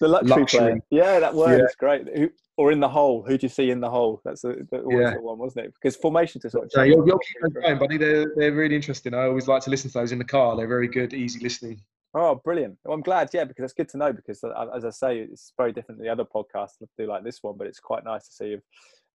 the 0.00 0.08
luxury, 0.08 0.40
luxury, 0.40 0.60
player? 0.60 0.78
Yeah, 0.90 1.20
that 1.20 1.34
word 1.34 1.58
yeah. 1.58 1.64
is 1.64 1.74
great. 1.78 2.16
Who, 2.16 2.30
or 2.56 2.70
in 2.70 2.80
the 2.80 2.88
hole. 2.88 3.24
Who 3.26 3.36
do 3.36 3.44
you 3.44 3.48
see 3.48 3.70
in 3.70 3.80
the 3.80 3.90
hole? 3.90 4.20
That's 4.24 4.44
a, 4.44 4.54
always 4.72 4.98
yeah. 4.98 5.14
the 5.14 5.20
one, 5.20 5.38
wasn't 5.38 5.66
it? 5.66 5.74
Because 5.74 5.96
formation 5.96 6.40
to 6.42 6.50
sort 6.50 6.70
of. 6.72 6.86
You'll, 6.86 7.06
you'll 7.06 7.18
keep 7.18 7.54
going, 7.62 7.78
buddy. 7.78 7.96
They're 7.96 8.32
they're 8.36 8.52
really 8.52 8.76
interesting. 8.76 9.14
I 9.14 9.24
always 9.24 9.48
like 9.48 9.62
to 9.64 9.70
listen 9.70 9.90
to 9.90 9.98
those 9.98 10.12
in 10.12 10.18
the 10.18 10.24
car. 10.24 10.56
They're 10.56 10.68
very 10.68 10.88
good, 10.88 11.14
easy 11.14 11.40
listening. 11.40 11.80
Oh, 12.16 12.36
brilliant! 12.36 12.78
Well, 12.84 12.94
I'm 12.94 13.02
glad, 13.02 13.30
yeah, 13.32 13.42
because 13.42 13.64
it's 13.64 13.72
good 13.72 13.88
to 13.88 13.96
know. 13.96 14.12
Because 14.12 14.44
uh, 14.44 14.66
as 14.74 14.84
I 14.84 14.90
say, 14.90 15.18
it's 15.18 15.52
very 15.56 15.72
different 15.72 15.98
than 15.98 16.06
the 16.06 16.12
other 16.12 16.24
podcasts 16.24 16.78
that 16.80 16.88
do 16.96 17.06
like 17.06 17.24
this 17.24 17.42
one, 17.42 17.56
but 17.58 17.66
it's 17.66 17.80
quite 17.80 18.04
nice 18.04 18.28
to 18.28 18.32
see 18.32 18.56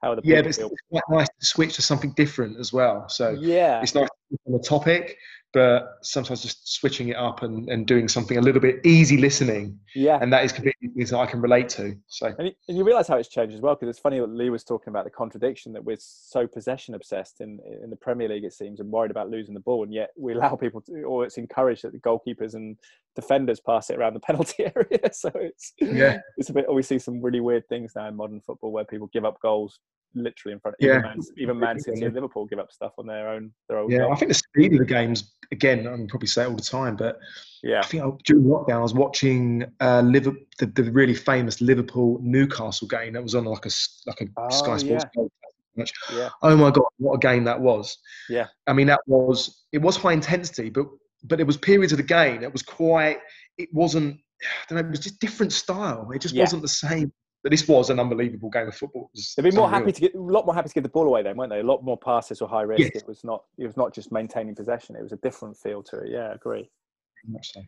how 0.04 0.16
the 0.16 0.22
yeah, 0.26 0.42
but 0.42 0.48
it's 0.48 0.58
feel. 0.58 0.72
quite 0.92 1.04
nice 1.10 1.28
to 1.28 1.46
switch 1.46 1.76
to 1.76 1.82
something 1.82 2.12
different 2.18 2.60
as 2.60 2.74
well. 2.74 3.08
So 3.08 3.38
yeah, 3.40 3.82
it's 3.82 3.96
nice 3.96 4.10
on 4.46 4.54
the 4.54 4.60
topic, 4.60 5.18
but 5.52 5.98
sometimes 6.02 6.42
just 6.42 6.76
switching 6.76 7.10
it 7.10 7.16
up 7.16 7.42
and, 7.42 7.70
and 7.70 7.88
doing 7.88 8.08
something 8.08 8.38
a 8.38 8.42
little 8.42 8.62
bit 8.62 8.86
easy 8.86 9.18
listening. 9.18 9.80
Yeah. 9.96 10.20
And 10.22 10.32
that 10.32 10.44
is 10.46 10.52
completely 10.52 10.90
things 10.96 11.10
that 11.10 11.18
I 11.18 11.26
can 11.26 11.42
relate 11.42 11.70
to. 11.70 11.96
So 12.08 12.28
and 12.38 12.48
you, 12.48 12.54
and 12.68 12.78
you 12.78 12.84
realize 12.84 13.08
how 13.08 13.18
it's 13.18 13.30
changed 13.30 13.56
as 13.56 13.62
well 13.62 13.74
because 13.74 13.90
it's 13.90 14.00
funny 14.00 14.20
that 14.20 14.28
Lee 14.28 14.52
was 14.52 14.64
talking 14.64 14.92
about 14.92 15.06
the 15.06 15.10
contradiction 15.10 15.74
that 15.74 15.84
we're 15.84 15.98
so 16.00 16.46
possession 16.46 16.94
obsessed 16.94 17.42
in 17.42 17.60
in 17.84 17.90
the 17.90 17.96
Premier 17.96 18.30
League 18.30 18.44
it 18.44 18.54
seems 18.54 18.80
and 18.80 18.92
worried 18.92 19.12
about 19.12 19.30
losing 19.30 19.56
the 19.56 19.60
ball 19.60 19.84
and 19.84 19.94
yet 19.94 20.12
we 20.18 20.34
allow 20.34 20.56
people 20.56 20.82
to 20.82 21.02
or 21.04 21.26
it's 21.26 21.38
encouraged 21.38 21.84
that 21.84 21.94
the 21.94 22.00
goalkeepers 22.00 22.54
and 22.54 22.78
defenders 23.16 23.60
pass 23.60 23.90
it 23.90 23.98
around 23.98 24.14
the 24.14 24.20
penalty 24.30 24.66
area. 24.76 25.12
So 25.12 25.32
it's 25.34 25.74
yeah 25.80 26.20
it's 26.38 26.50
a 26.50 26.54
bit. 26.54 26.72
We 26.72 26.84
see 26.84 27.00
some 27.00 27.22
really 27.22 27.40
weird 27.40 27.68
things 27.68 27.94
now 27.96 28.08
in 28.08 28.16
modern 28.16 28.42
football 28.42 28.72
where 28.72 28.86
people 28.86 29.10
give 29.12 29.26
up 29.26 29.40
goals 29.42 29.80
literally 30.16 30.54
in 30.54 30.60
front. 30.60 30.76
Of, 30.80 30.86
yeah. 30.86 30.98
Even 30.98 31.04
Man, 31.04 31.20
even 31.38 31.60
Man 31.60 31.80
City 31.80 32.06
and 32.06 32.14
Liverpool 32.14 32.46
give 32.46 32.60
up 32.60 32.72
stuff 32.72 32.94
on 32.98 33.08
their 33.08 33.30
own. 33.30 33.52
Their 33.68 33.80
own. 33.80 33.90
Yeah, 33.90 34.08
I 34.08 34.16
think 34.16 34.30
the 34.30 34.36
speed 34.36 34.74
of 34.74 34.80
the 34.80 34.86
games 34.86 35.34
again. 35.52 35.88
I 35.88 35.96
probably 36.10 36.28
say 36.28 36.44
it 36.44 36.48
all 36.48 36.56
the 36.56 36.62
time, 36.62 36.96
but 36.96 37.20
yeah, 37.64 37.80
I 37.80 37.86
think 37.86 38.04
I, 38.04 38.10
during 38.26 38.46
lockdown 38.46 38.78
I 38.78 38.82
was 38.82 38.94
watching 38.94 39.66
uh, 39.80 40.02
Liverpool, 40.02 40.42
the, 40.60 40.68
the, 40.68 40.92
really 40.92 41.16
famous 41.16 41.62
Liverpool 41.62 42.20
Newcastle 42.22 42.88
game 42.88 43.14
that 43.14 43.24
was 43.24 43.36
on 43.36 43.46
like 43.46 43.66
a 43.66 43.72
like 44.06 44.22
a 44.22 44.26
oh, 44.38 44.50
Sky 44.50 44.78
Sports. 44.78 45.06
Yeah. 45.16 45.24
Match. 45.76 45.92
Yeah. 46.14 46.30
Oh 46.42 46.58
my 46.58 46.72
god, 46.72 46.86
what 46.98 47.14
a 47.14 47.20
game 47.20 47.44
that 47.46 47.60
was! 47.60 47.98
Yeah, 48.30 48.48
I 48.68 48.74
mean 48.74 48.88
that 48.88 49.02
was 49.06 49.64
it 49.72 49.78
was 49.78 49.96
high 49.96 50.14
intensity, 50.14 50.70
but 50.70 50.88
but 51.24 51.40
it 51.40 51.48
was 51.48 51.58
periods 51.58 51.94
of 51.94 51.98
the 51.98 52.04
game. 52.04 52.44
It 52.44 52.52
was 52.52 52.64
quite. 52.64 53.20
It 53.58 53.70
wasn't. 53.74 54.20
I 54.42 54.48
don't 54.68 54.82
know. 54.82 54.88
It 54.88 54.92
was 54.92 55.00
just 55.00 55.20
different 55.20 55.54
style. 55.54 56.10
It 56.12 56.22
just 56.22 56.36
yeah. 56.36 56.44
wasn't 56.44 56.64
the 56.64 56.70
same 56.70 57.12
but 57.44 57.52
this 57.52 57.68
was 57.68 57.90
an 57.90 58.00
unbelievable 58.00 58.50
game 58.50 58.68
of 58.68 58.76
football. 58.76 59.10
They'd 59.36 59.44
be 59.44 59.52
more 59.52 59.68
unreal. 59.68 59.80
happy 59.80 59.92
to 59.94 60.02
get 60.02 60.16
a 60.16 60.20
lot 60.20 60.46
more 60.46 60.56
happy 60.56 60.70
to 60.70 60.74
give 60.74 60.84
the 60.84 60.90
ball 60.90 61.08
away 61.08 61.24
then, 61.24 61.38
weren't 61.38 61.52
they? 61.52 61.62
A 61.62 61.64
lot 61.64 61.84
more 61.84 61.98
passes 61.98 62.42
or 62.42 62.50
high 62.50 62.64
risk. 62.64 62.82
Yes. 62.82 63.04
It 63.04 63.08
was 63.08 63.24
not. 63.24 63.44
It 63.58 63.66
was 63.66 63.78
not 63.78 63.94
just 63.94 64.12
maintaining 64.12 64.56
possession. 64.56 64.96
It 64.96 65.04
was 65.04 65.14
a 65.14 65.18
different 65.18 65.58
feel 65.58 65.82
to 65.84 66.00
it. 66.00 66.12
Yeah, 66.12 66.30
I 66.30 66.34
agree. 66.34 66.70
Much 67.28 67.54
so. 67.54 67.62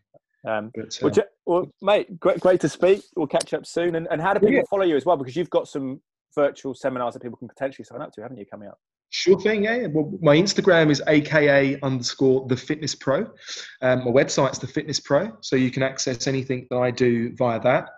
Um, 0.44 0.72
but, 0.76 1.18
uh, 1.18 1.24
well, 1.46 1.60
well, 1.62 1.72
mate, 1.82 2.20
great, 2.20 2.40
great 2.40 2.60
to 2.62 2.70
speak. 2.70 3.04
We'll 3.16 3.28
catch 3.28 3.54
up 3.54 3.66
soon. 3.66 3.96
And, 3.96 4.08
and 4.10 4.22
how 4.22 4.34
do 4.34 4.40
people 4.40 4.56
yeah. 4.56 4.64
follow 4.70 4.84
you 4.84 4.96
as 4.96 5.06
well? 5.06 5.18
Because 5.18 5.36
you've 5.36 5.50
got 5.52 5.68
some 5.68 6.02
virtual 6.34 6.74
seminars 6.74 7.14
that 7.14 7.22
people 7.22 7.38
can 7.38 7.48
potentially 7.48 7.86
sign 7.86 8.02
up 8.02 8.12
to, 8.14 8.22
haven't 8.22 8.38
you, 8.38 8.46
coming 8.46 8.68
up? 8.68 8.80
Sure 9.14 9.38
thing, 9.38 9.66
yeah. 9.66 9.88
Well, 9.88 10.18
my 10.22 10.38
Instagram 10.38 10.90
is 10.90 11.04
aka 11.06 11.78
underscore 11.82 12.48
the 12.48 12.56
fitness 12.56 12.96
pro. 12.96 13.30
Um, 13.82 14.06
my 14.06 14.12
website's 14.12 14.58
the 14.58 14.68
fitness 14.68 15.02
pro, 15.02 15.38
so 15.42 15.58
you 15.58 15.70
can 15.70 15.84
access 15.84 16.28
anything 16.28 16.66
that 16.70 16.78
I 16.78 16.92
do 16.92 17.36
via 17.36 17.60
that. 17.60 17.90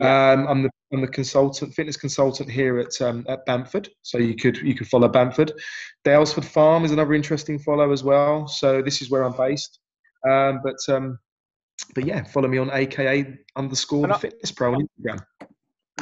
Um, 0.00 0.48
I'm 0.48 0.62
the 0.62 0.70
I'm 0.90 1.02
the 1.02 1.08
consultant, 1.08 1.74
fitness 1.74 1.98
consultant 1.98 2.50
here 2.50 2.78
at 2.78 2.98
um, 3.02 3.26
at 3.28 3.44
Bamford, 3.44 3.90
so 4.00 4.16
you 4.16 4.34
could 4.34 4.56
you 4.56 4.74
could 4.74 4.88
follow 4.88 5.08
Bamford. 5.08 5.52
Daylesford 6.06 6.46
Farm 6.46 6.86
is 6.86 6.90
another 6.90 7.12
interesting 7.12 7.58
follow 7.58 7.92
as 7.92 8.02
well. 8.02 8.48
So 8.48 8.80
this 8.80 9.02
is 9.02 9.10
where 9.10 9.24
I'm 9.24 9.36
based. 9.36 9.78
Um, 10.26 10.60
but 10.64 10.78
um, 10.88 11.18
but 11.94 12.06
yeah, 12.06 12.24
follow 12.24 12.48
me 12.48 12.56
on 12.56 12.70
aka 12.72 13.38
underscore 13.56 14.06
the 14.06 14.14
fitness 14.14 14.50
pro 14.50 14.74
on 14.74 14.88
Instagram. 14.88 15.20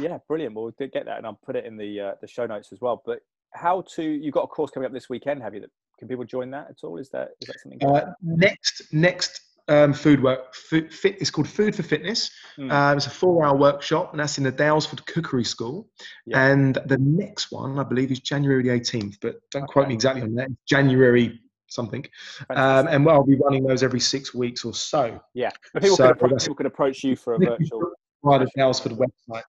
Yeah, 0.00 0.18
brilliant. 0.28 0.54
We'll 0.54 0.70
get 0.70 0.92
that, 0.92 1.18
and 1.18 1.26
I'll 1.26 1.40
put 1.44 1.56
it 1.56 1.64
in 1.64 1.76
the 1.76 2.00
uh, 2.00 2.12
the 2.20 2.28
show 2.28 2.46
notes 2.46 2.72
as 2.72 2.80
well. 2.80 3.02
But 3.04 3.18
how 3.52 3.82
to 3.94 4.02
you've 4.02 4.34
got 4.34 4.44
a 4.44 4.46
course 4.46 4.70
coming 4.70 4.86
up 4.86 4.92
this 4.92 5.08
weekend 5.08 5.42
have 5.42 5.54
you 5.54 5.60
that 5.60 5.70
can 6.00 6.08
people 6.08 6.24
join 6.24 6.50
that 6.50 6.68
at 6.70 6.76
all? 6.82 6.96
Is 6.96 7.10
that 7.10 7.28
is 7.40 7.48
that 7.48 7.60
something? 7.60 7.84
Uh, 7.84 8.12
next 8.22 8.82
next 8.90 9.42
um, 9.68 9.92
food 9.92 10.22
work 10.22 10.54
food, 10.54 10.92
fit 10.92 11.18
it's 11.20 11.30
called 11.30 11.46
food 11.46 11.76
for 11.76 11.82
fitness. 11.82 12.30
Mm. 12.58 12.72
uh, 12.72 12.96
it's 12.96 13.06
a 13.06 13.10
four 13.10 13.46
hour 13.46 13.54
workshop 13.56 14.12
and 14.12 14.18
that's 14.18 14.38
in 14.38 14.44
the 14.44 14.52
daylesford 14.52 15.04
cookery 15.06 15.44
school. 15.44 15.88
Yeah. 16.26 16.46
and 16.46 16.78
the 16.86 16.96
next 16.98 17.52
one 17.52 17.78
i 17.78 17.84
believe 17.84 18.10
is 18.10 18.20
january 18.20 18.62
the 18.62 18.70
18th 18.70 19.18
but 19.20 19.36
don't 19.50 19.64
okay. 19.64 19.72
quote 19.72 19.88
me 19.88 19.94
exactly 19.94 20.22
on 20.22 20.34
that. 20.36 20.48
January 20.66 21.38
something. 21.68 22.04
Um, 22.48 22.88
and 22.88 23.04
well, 23.04 23.16
i'll 23.16 23.24
be 23.24 23.36
running 23.36 23.64
those 23.64 23.82
every 23.84 24.00
six 24.00 24.34
weeks 24.34 24.64
or 24.64 24.74
so. 24.74 25.20
Yeah. 25.34 25.50
But 25.72 25.82
people, 25.82 25.96
so, 25.98 26.04
can, 26.04 26.12
approach, 26.12 26.40
people 26.40 26.54
can 26.56 26.66
approach 26.66 27.04
you 27.04 27.14
for 27.14 27.34
a 27.34 27.38
virtual 27.50 27.92
right 28.24 28.40
the 28.40 28.50
daylesford 28.60 28.98
website. 28.98 29.44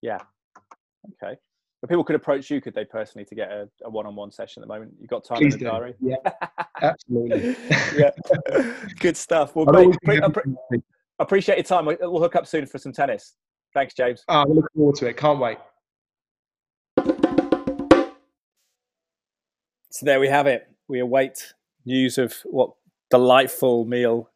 Yeah. 0.00 0.18
Okay 1.22 1.36
but 1.86 1.92
people 1.92 2.04
could 2.04 2.16
approach 2.16 2.50
you, 2.50 2.60
could 2.60 2.74
they 2.74 2.84
personally, 2.84 3.24
to 3.24 3.34
get 3.36 3.48
a, 3.48 3.68
a 3.84 3.90
one-on-one 3.90 4.32
session 4.32 4.60
at 4.60 4.66
the 4.68 4.74
moment? 4.74 4.94
You've 4.98 5.08
got 5.08 5.24
time 5.24 5.38
Please 5.38 5.54
in 5.54 5.60
the 5.60 5.66
do. 5.66 5.70
diary. 5.70 5.94
Yeah, 6.00 6.16
absolutely. 6.82 7.56
yeah, 7.96 8.10
good 8.98 9.16
stuff. 9.16 9.54
Well, 9.54 9.66
great. 9.66 9.94
I 10.08 10.80
appreciate 11.20 11.58
your 11.58 11.64
time. 11.64 11.86
We'll 11.86 12.20
hook 12.20 12.34
up 12.34 12.46
soon 12.46 12.66
for 12.66 12.78
some 12.78 12.92
tennis. 12.92 13.34
Thanks, 13.72 13.94
James. 13.94 14.24
Oh, 14.28 14.40
I 14.40 14.44
look 14.44 14.66
forward 14.74 14.96
to 14.96 15.06
it. 15.06 15.16
Can't 15.16 15.38
wait. 15.38 15.58
So 19.90 20.04
there 20.04 20.18
we 20.18 20.28
have 20.28 20.46
it. 20.46 20.68
We 20.88 20.98
await 20.98 21.54
news 21.84 22.18
of 22.18 22.34
what 22.44 22.72
delightful 23.10 23.84
meal 23.84 24.28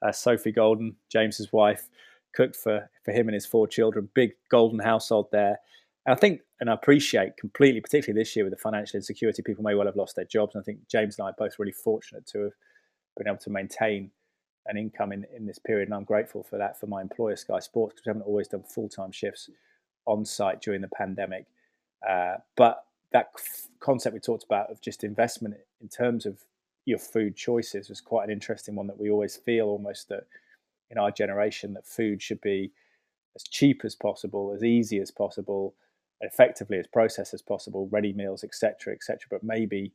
uh, 0.00 0.10
Sophie 0.10 0.52
Golden, 0.52 0.96
James's 1.12 1.52
wife, 1.52 1.88
cooked 2.34 2.56
for, 2.56 2.88
for 3.04 3.12
him 3.12 3.28
and 3.28 3.34
his 3.34 3.46
four 3.46 3.66
children. 3.68 4.08
Big 4.14 4.32
golden 4.50 4.78
household 4.78 5.28
there. 5.30 5.58
And 6.06 6.14
I 6.14 6.18
think 6.18 6.40
and 6.60 6.70
I 6.70 6.74
appreciate 6.74 7.36
completely, 7.36 7.80
particularly 7.80 8.20
this 8.20 8.34
year 8.36 8.44
with 8.44 8.52
the 8.52 8.60
financial 8.60 8.96
insecurity, 8.96 9.42
people 9.42 9.64
may 9.64 9.74
well 9.74 9.86
have 9.86 9.96
lost 9.96 10.16
their 10.16 10.24
jobs. 10.24 10.54
And 10.54 10.62
I 10.62 10.64
think 10.64 10.88
James 10.88 11.18
and 11.18 11.26
I 11.26 11.30
are 11.30 11.36
both 11.38 11.58
really 11.58 11.72
fortunate 11.72 12.26
to 12.28 12.44
have 12.44 12.52
been 13.16 13.28
able 13.28 13.38
to 13.38 13.50
maintain 13.50 14.10
an 14.66 14.76
income 14.76 15.12
in, 15.12 15.26
in 15.36 15.46
this 15.46 15.58
period. 15.58 15.88
And 15.88 15.94
I'm 15.94 16.04
grateful 16.04 16.42
for 16.42 16.58
that 16.58 16.78
for 16.78 16.86
my 16.86 17.02
employer, 17.02 17.36
Sky 17.36 17.58
Sports, 17.58 17.94
because 17.94 18.06
we 18.06 18.10
haven't 18.10 18.22
always 18.22 18.48
done 18.48 18.62
full 18.62 18.88
time 18.88 19.12
shifts 19.12 19.50
on 20.06 20.24
site 20.24 20.60
during 20.60 20.80
the 20.80 20.88
pandemic. 20.88 21.46
Uh, 22.06 22.36
but 22.56 22.84
that 23.12 23.30
f- 23.36 23.68
concept 23.80 24.14
we 24.14 24.20
talked 24.20 24.44
about 24.44 24.70
of 24.70 24.80
just 24.80 25.04
investment 25.04 25.54
in 25.80 25.88
terms 25.88 26.26
of 26.26 26.38
your 26.84 26.98
food 26.98 27.34
choices 27.34 27.88
was 27.88 28.00
quite 28.00 28.24
an 28.24 28.30
interesting 28.30 28.74
one 28.74 28.86
that 28.86 28.98
we 28.98 29.10
always 29.10 29.36
feel 29.36 29.66
almost 29.66 30.08
that 30.08 30.26
in 30.90 30.98
our 30.98 31.10
generation 31.10 31.72
that 31.74 31.86
food 31.86 32.20
should 32.20 32.40
be 32.42 32.70
as 33.34 33.42
cheap 33.44 33.82
as 33.84 33.94
possible, 33.94 34.52
as 34.54 34.62
easy 34.62 34.98
as 34.98 35.10
possible, 35.10 35.74
effectively 36.24 36.78
as 36.78 36.86
processed 36.86 37.34
as 37.34 37.42
possible, 37.42 37.88
ready 37.90 38.12
meals, 38.12 38.44
etc., 38.44 38.92
etc. 38.92 39.18
But 39.30 39.42
maybe 39.42 39.92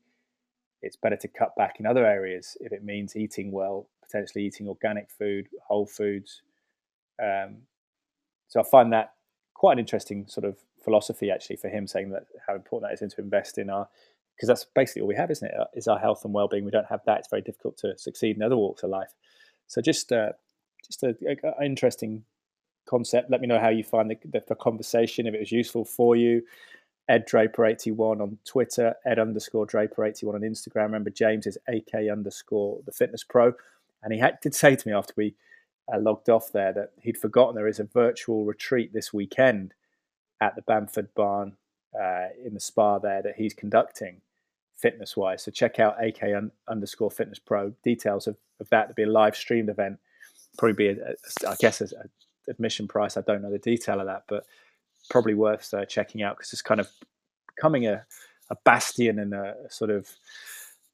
it's 0.82 0.96
better 0.96 1.18
to 1.18 1.28
cut 1.28 1.56
back 1.58 1.80
in 1.80 1.86
other 1.86 2.06
areas 2.06 2.56
if 2.62 2.72
it 2.72 2.84
means 2.84 3.16
eating 3.16 3.52
well, 3.52 3.90
potentially 4.02 4.46
eating 4.46 4.68
organic 4.68 5.10
food, 5.12 5.50
whole 5.68 5.86
foods. 5.86 6.42
Um, 7.22 7.58
so 8.48 8.60
I 8.60 8.64
find 8.64 8.94
that 8.94 9.14
quite 9.54 9.74
an 9.74 9.80
interesting 9.80 10.26
sort 10.28 10.46
of 10.46 10.58
philosophy 10.84 11.30
actually 11.30 11.58
for 11.58 11.68
him, 11.68 11.86
saying 11.86 12.12
that 12.12 12.26
how 12.48 12.56
important 12.56 12.90
that 12.90 13.06
is 13.06 13.14
to 13.14 13.22
invest 13.22 13.58
in 13.58 13.70
our 13.70 13.88
because 14.36 14.48
that's 14.48 14.66
basically 14.74 15.02
all 15.02 15.08
we 15.10 15.16
have, 15.16 15.30
isn't 15.30 15.50
it? 15.50 15.54
Uh, 15.54 15.92
our 15.92 16.00
health 16.00 16.24
and 16.24 16.34
well-being. 16.34 16.64
We 16.64 16.72
don't 16.72 16.86
have 16.86 17.02
that; 17.06 17.20
it's 17.20 17.30
very 17.30 17.42
difficult 17.42 17.78
to 17.80 17.98
succeed 17.98 18.38
in 18.38 18.42
other 18.42 18.56
walks 18.56 18.84
of 18.84 18.90
life. 18.90 19.14
So 19.68 19.82
just 19.82 20.14
uh, 20.14 20.30
just 20.86 21.04
an 21.04 21.18
interesting 21.62 22.24
concept. 22.90 23.30
Let 23.30 23.42
me 23.42 23.48
know 23.48 23.60
how 23.60 23.70
you 23.70 23.84
find 23.84 24.10
the, 24.10 24.18
the, 24.26 24.44
the 24.48 24.56
conversation, 24.56 25.28
if 25.28 25.34
it 25.34 25.40
was 25.40 25.52
useful 25.52 25.86
for 25.86 26.16
you. 26.16 26.42
Ed 27.08 27.28
Draper81 27.28 28.22
on 28.22 28.38
Twitter, 28.46 28.94
Ed 29.06 29.18
underscore 29.18 29.66
Draper81 29.66 30.36
on 30.36 30.42
Instagram. 30.42 30.84
Remember, 30.84 31.10
James 31.10 31.48
is 31.48 31.58
AK 31.68 32.10
underscore 32.12 32.80
the 32.86 32.92
fitness 32.92 33.24
pro. 33.24 33.54
And 34.04 34.14
he 34.14 34.20
had, 34.20 34.40
did 34.42 34.54
say 34.54 34.76
to 34.76 34.88
me 34.88 34.94
after 34.94 35.14
we 35.18 35.34
uh, 35.92 36.00
logged 36.00 36.30
off 36.30 36.52
there 36.52 36.72
that 36.74 36.92
he'd 37.02 37.18
forgotten 37.18 37.56
there 37.56 37.68
is 37.68 37.80
a 37.80 37.84
virtual 37.84 38.46
retreat 38.46 38.94
this 38.94 39.12
weekend 39.12 39.74
at 40.40 40.56
the 40.56 40.62
Bamford 40.62 41.14
Barn 41.16 41.58
uh, 42.00 42.28
in 42.46 42.54
the 42.54 42.60
spa 42.60 43.00
there 43.00 43.24
that 43.24 43.36
he's 43.36 43.54
conducting 43.54 44.22
fitness 44.78 45.18
wise. 45.18 45.44
So 45.44 45.52
check 45.52 45.80
out 45.80 46.04
AK 46.04 46.24
un- 46.24 46.52
underscore 46.68 47.12
fitness 47.12 47.40
pro. 47.40 47.72
Details 47.84 48.28
of, 48.28 48.38
of 48.60 48.70
that 48.70 48.88
to 48.88 48.94
be 48.94 49.04
a 49.04 49.10
live 49.10 49.36
streamed 49.36 49.70
event. 49.70 49.98
Probably 50.58 50.74
be, 50.74 51.00
a, 51.00 51.10
a, 51.10 51.50
I 51.50 51.56
guess, 51.60 51.82
a, 51.82 51.88
admission 52.50 52.88
price. 52.88 53.18
I 53.18 53.22
don't 53.22 53.42
know 53.42 53.52
the 53.52 53.60
detail 53.60 54.00
of 54.00 54.08
that, 54.08 54.24
but 54.28 54.46
probably 55.10 55.34
worth 55.34 55.74
uh, 55.74 55.86
checking 55.86 56.22
out 56.22 56.38
because 56.38 56.52
it's 56.54 56.62
kind 56.62 56.80
of 56.80 56.90
becoming 57.56 57.88
a, 57.88 58.06
a 58.50 58.56
bastion 58.66 59.20
and 59.20 59.34
a, 59.34 59.56
sort 59.70 59.92
of 59.92 60.10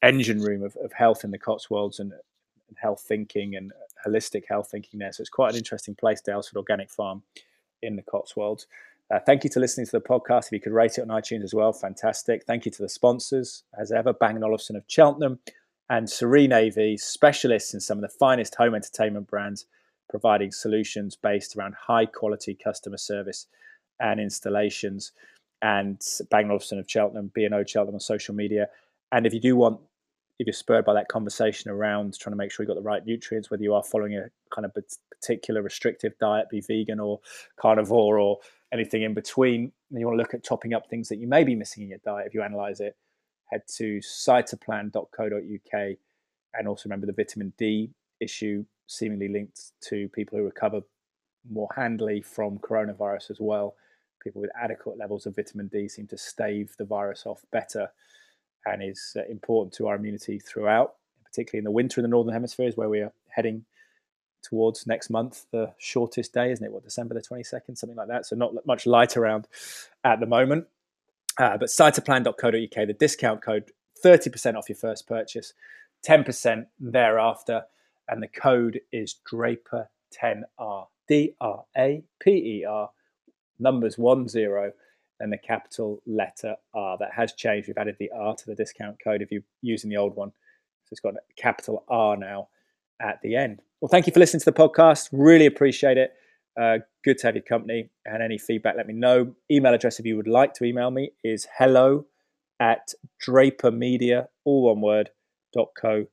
engine 0.01 0.41
room 0.41 0.64
of, 0.64 0.76
of 0.84 0.93
health 0.93 1.24
in 1.24 1.32
the 1.32 1.38
Cotswolds 1.38 1.99
and, 1.99 2.12
and, 2.12 2.78
health 2.78 3.03
thinking 3.08 3.56
and 3.56 3.72
holistic 4.06 4.43
health 4.47 4.70
thinking 4.70 4.99
there. 4.99 5.12
So 5.12 5.22
it's 5.22 5.30
quite 5.30 5.51
an 5.51 5.58
interesting 5.58 5.95
place, 5.95 6.22
Daylesford 6.22 6.58
Organic 6.58 6.89
Farm 6.89 7.24
in 7.82 7.95
the 7.95 8.03
Cotswolds. 8.03 8.68
Uh, 9.14 9.20
thank 9.20 9.43
you 9.43 9.49
to 9.51 9.60
listening 9.60 9.86
to 9.86 9.91
the 9.91 10.01
podcast. 10.01 10.47
If 10.47 10.53
you 10.53 10.60
could 10.60 10.74
rate 10.74 10.97
it 10.97 11.01
on 11.01 11.08
iTunes 11.08 11.43
as 11.43 11.53
well, 11.53 11.72
fantastic. 11.72 12.43
Thank 12.45 12.66
you 12.66 12.72
to 12.72 12.82
the 12.82 12.89
sponsors, 12.89 13.64
as 13.80 13.91
ever, 13.91 14.14
Bang 14.14 14.41
& 14.41 14.43
Olufsen 14.43 14.76
of 14.76 14.84
Cheltenham 14.88 15.39
and 15.89 16.10
Serene 16.10 16.51
AV, 16.51 16.99
specialists 16.99 17.74
in 17.74 17.80
some 17.80 17.99
of 17.99 18.01
the 18.01 18.10
finest 18.10 18.56
home 18.56 18.74
entertainment 18.74 19.28
brands 19.28 19.66
providing 20.10 20.51
solutions 20.51 21.16
based 21.16 21.56
around 21.56 21.76
high 21.76 22.06
quality 22.06 22.56
customer 22.56 22.97
service 22.97 23.47
and 23.99 24.20
installations. 24.20 25.12
And 25.62 26.01
Bang 26.30 26.49
Olufsen 26.51 26.80
of 26.80 26.89
Cheltenham, 26.89 27.32
B&O 27.34 27.64
Cheltenham 27.64 27.95
on 27.95 27.99
social 27.99 28.36
media. 28.36 28.68
And 29.12 29.26
if 29.26 29.34
you 29.34 29.39
do 29.39 29.56
want, 29.56 29.80
if 30.38 30.45
you're 30.45 30.53
spurred 30.53 30.86
by 30.86 30.93
that 30.93 31.08
conversation 31.08 31.72
around 31.72 32.20
trying 32.20 32.34
to 32.34 32.38
make 32.38 32.51
sure 32.51 32.64
you 32.64 32.68
got 32.68 32.76
the 32.76 32.82
right 32.82 33.06
nutrients, 33.06 33.49
whether 33.49 33.64
you 33.64 33.74
are 33.74 33.84
following 33.84 34.16
a 34.16 34.30
kind 34.53 34.66
of 34.66 34.74
particular 35.10 35.62
restrictive 35.62 36.14
diet, 36.20 36.49
be 36.49 36.62
vegan 36.62 36.99
or 36.99 37.22
carnivore 37.58 38.20
or 38.20 38.38
anything 38.74 39.03
in 39.03 39.14
between, 39.14 39.72
and 39.89 39.99
you 39.99 40.06
want 40.06 40.18
to 40.18 40.22
look 40.22 40.34
at 40.34 40.43
topping 40.43 40.74
up 40.74 40.89
things 40.89 41.08
that 41.08 41.18
you 41.18 41.28
may 41.28 41.43
be 41.43 41.56
missing 41.56 41.84
in 41.84 41.89
your 41.89 41.99
diet, 42.03 42.28
if 42.28 42.34
you 42.34 42.41
analyze 42.41 42.80
it, 42.80 42.95
head 43.51 43.62
to 43.78 43.99
cytoplan.co.uk. 43.99 45.97
And 46.53 46.68
also 46.68 46.84
remember 46.86 47.06
the 47.06 47.14
vitamin 47.14 47.53
D 47.58 47.91
issue 48.20 48.66
seemingly 48.88 49.28
linked 49.28 49.72
to 49.82 50.10
people 50.10 50.38
who 50.38 50.46
recover 50.46 50.82
more 51.50 51.70
handily 51.76 52.22
from 52.22 52.58
coronavirus 52.60 53.32
as 53.32 53.38
well. 53.40 53.76
People 54.24 54.42
with 54.42 54.52
adequate 54.60 54.98
levels 54.98 55.26
of 55.26 55.36
vitamin 55.36 55.68
D 55.68 55.88
seem 55.88 56.08
to 56.08 56.18
stave 56.18 56.76
the 56.78 56.86
virus 56.86 57.26
off 57.26 57.46
better 57.52 57.90
and 58.66 58.82
is 58.84 59.16
uh, 59.18 59.24
important 59.30 59.74
to 59.76 59.88
our 59.88 59.96
immunity 59.96 60.40
throughout, 60.40 60.96
particularly 61.24 61.60
in 61.60 61.66
the 61.66 61.72
winter 61.72 62.02
in 62.02 62.04
the 62.04 62.10
northern 62.10 62.34
hemispheres 62.34 62.76
where 62.76 62.90
we 62.90 63.02
are 63.02 63.14
heading 63.30 63.66
towards 64.42 64.88
next 64.88 65.10
month, 65.10 65.46
the 65.52 65.74
shortest 65.78 66.34
day, 66.34 66.52
isn't 66.52 66.66
it? 66.66 66.72
What, 66.72 66.84
December 66.84 67.14
the 67.14 67.22
22nd, 67.22 67.78
something 67.78 67.98
like 67.98 68.08
that. 68.08 68.26
So 68.26 68.36
not 68.36 68.54
much 68.66 68.86
light 68.86 69.18
around 69.18 69.48
at 70.04 70.20
the 70.20 70.26
moment. 70.26 70.66
Uh, 71.38 71.58
but 71.58 71.70
cytoplan.co.uk, 71.70 72.88
the 72.88 72.96
discount 72.98 73.42
code, 73.42 73.72
30% 74.04 74.56
off 74.56 74.70
your 74.70 74.78
first 74.78 75.08
purchase, 75.08 75.54
10% 76.08 76.68
thereafter 76.80 77.66
and 78.08 78.22
the 78.22 78.28
code 78.28 78.80
is 78.91 79.16
Draper10R. 79.32 80.88
D 81.08 81.36
R 81.39 81.66
A 81.78 82.03
P 82.20 82.32
E 82.32 82.66
R, 82.66 82.89
numbers 83.60 83.97
one 83.97 84.28
zero, 84.28 84.72
and 85.20 85.32
the 85.32 85.38
capital 85.38 86.01
letter 86.06 86.56
R. 86.74 86.97
That 86.97 87.14
has 87.14 87.34
changed. 87.34 87.68
We've 87.68 87.78
added 87.78 87.97
the 87.99 88.12
R 88.12 88.36
to 88.36 88.45
the 88.45 88.56
discount 88.56 88.97
code 89.03 89.22
if 89.22 89.32
you're 89.32 89.43
using 89.62 89.89
the 89.89 89.97
old 89.97 90.16
one. 90.16 90.30
So 90.86 90.93
it's 90.93 90.99
got 90.99 91.16
a 91.16 91.41
capital 91.41 91.84
R 91.89 92.18
now 92.18 92.49
at 93.01 93.20
the 93.22 93.36
end. 93.36 93.62
Well, 93.82 93.89
thank 93.89 94.08
you 94.08 94.14
for 94.14 94.20
listening 94.20 94.41
to 94.41 94.45
the 94.45 94.53
podcast. 94.53 95.10
Really 95.12 95.45
appreciate 95.45 95.97
it. 95.97 96.14
Uh, 96.60 96.80
good 97.03 97.18
to 97.20 97.28
have 97.28 97.36
your 97.36 97.43
company. 97.43 97.89
And 98.06 98.24
any 98.24 98.38
feedback, 98.38 98.76
let 98.78 98.88
me 98.88 98.93
know. 98.93 99.36
Email 99.51 99.74
address, 99.74 99.99
if 99.99 100.06
you 100.06 100.16
would 100.16 100.28
like 100.28 100.53
to 100.56 100.64
email 100.64 100.91
me, 100.91 101.12
is 101.24 101.47
hello 101.58 102.06
at 102.60 102.93
drapermedia, 103.26 104.28
all 104.45 104.64
one 104.64 104.82
word, 104.82 105.10
dot 105.53 105.70
co. 105.80 106.06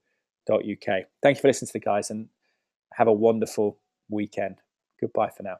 Thank 1.23 1.37
you 1.37 1.41
for 1.41 1.49
listening 1.49 1.69
to 1.69 1.73
the 1.75 1.81
guys 1.81 2.11
and 2.11 2.29
have 2.95 3.09
a 3.09 3.13
wonderful 3.13 3.79
weekend. 4.09 4.57
Goodbye 5.01 5.31
for 5.37 5.43
now. 5.43 5.57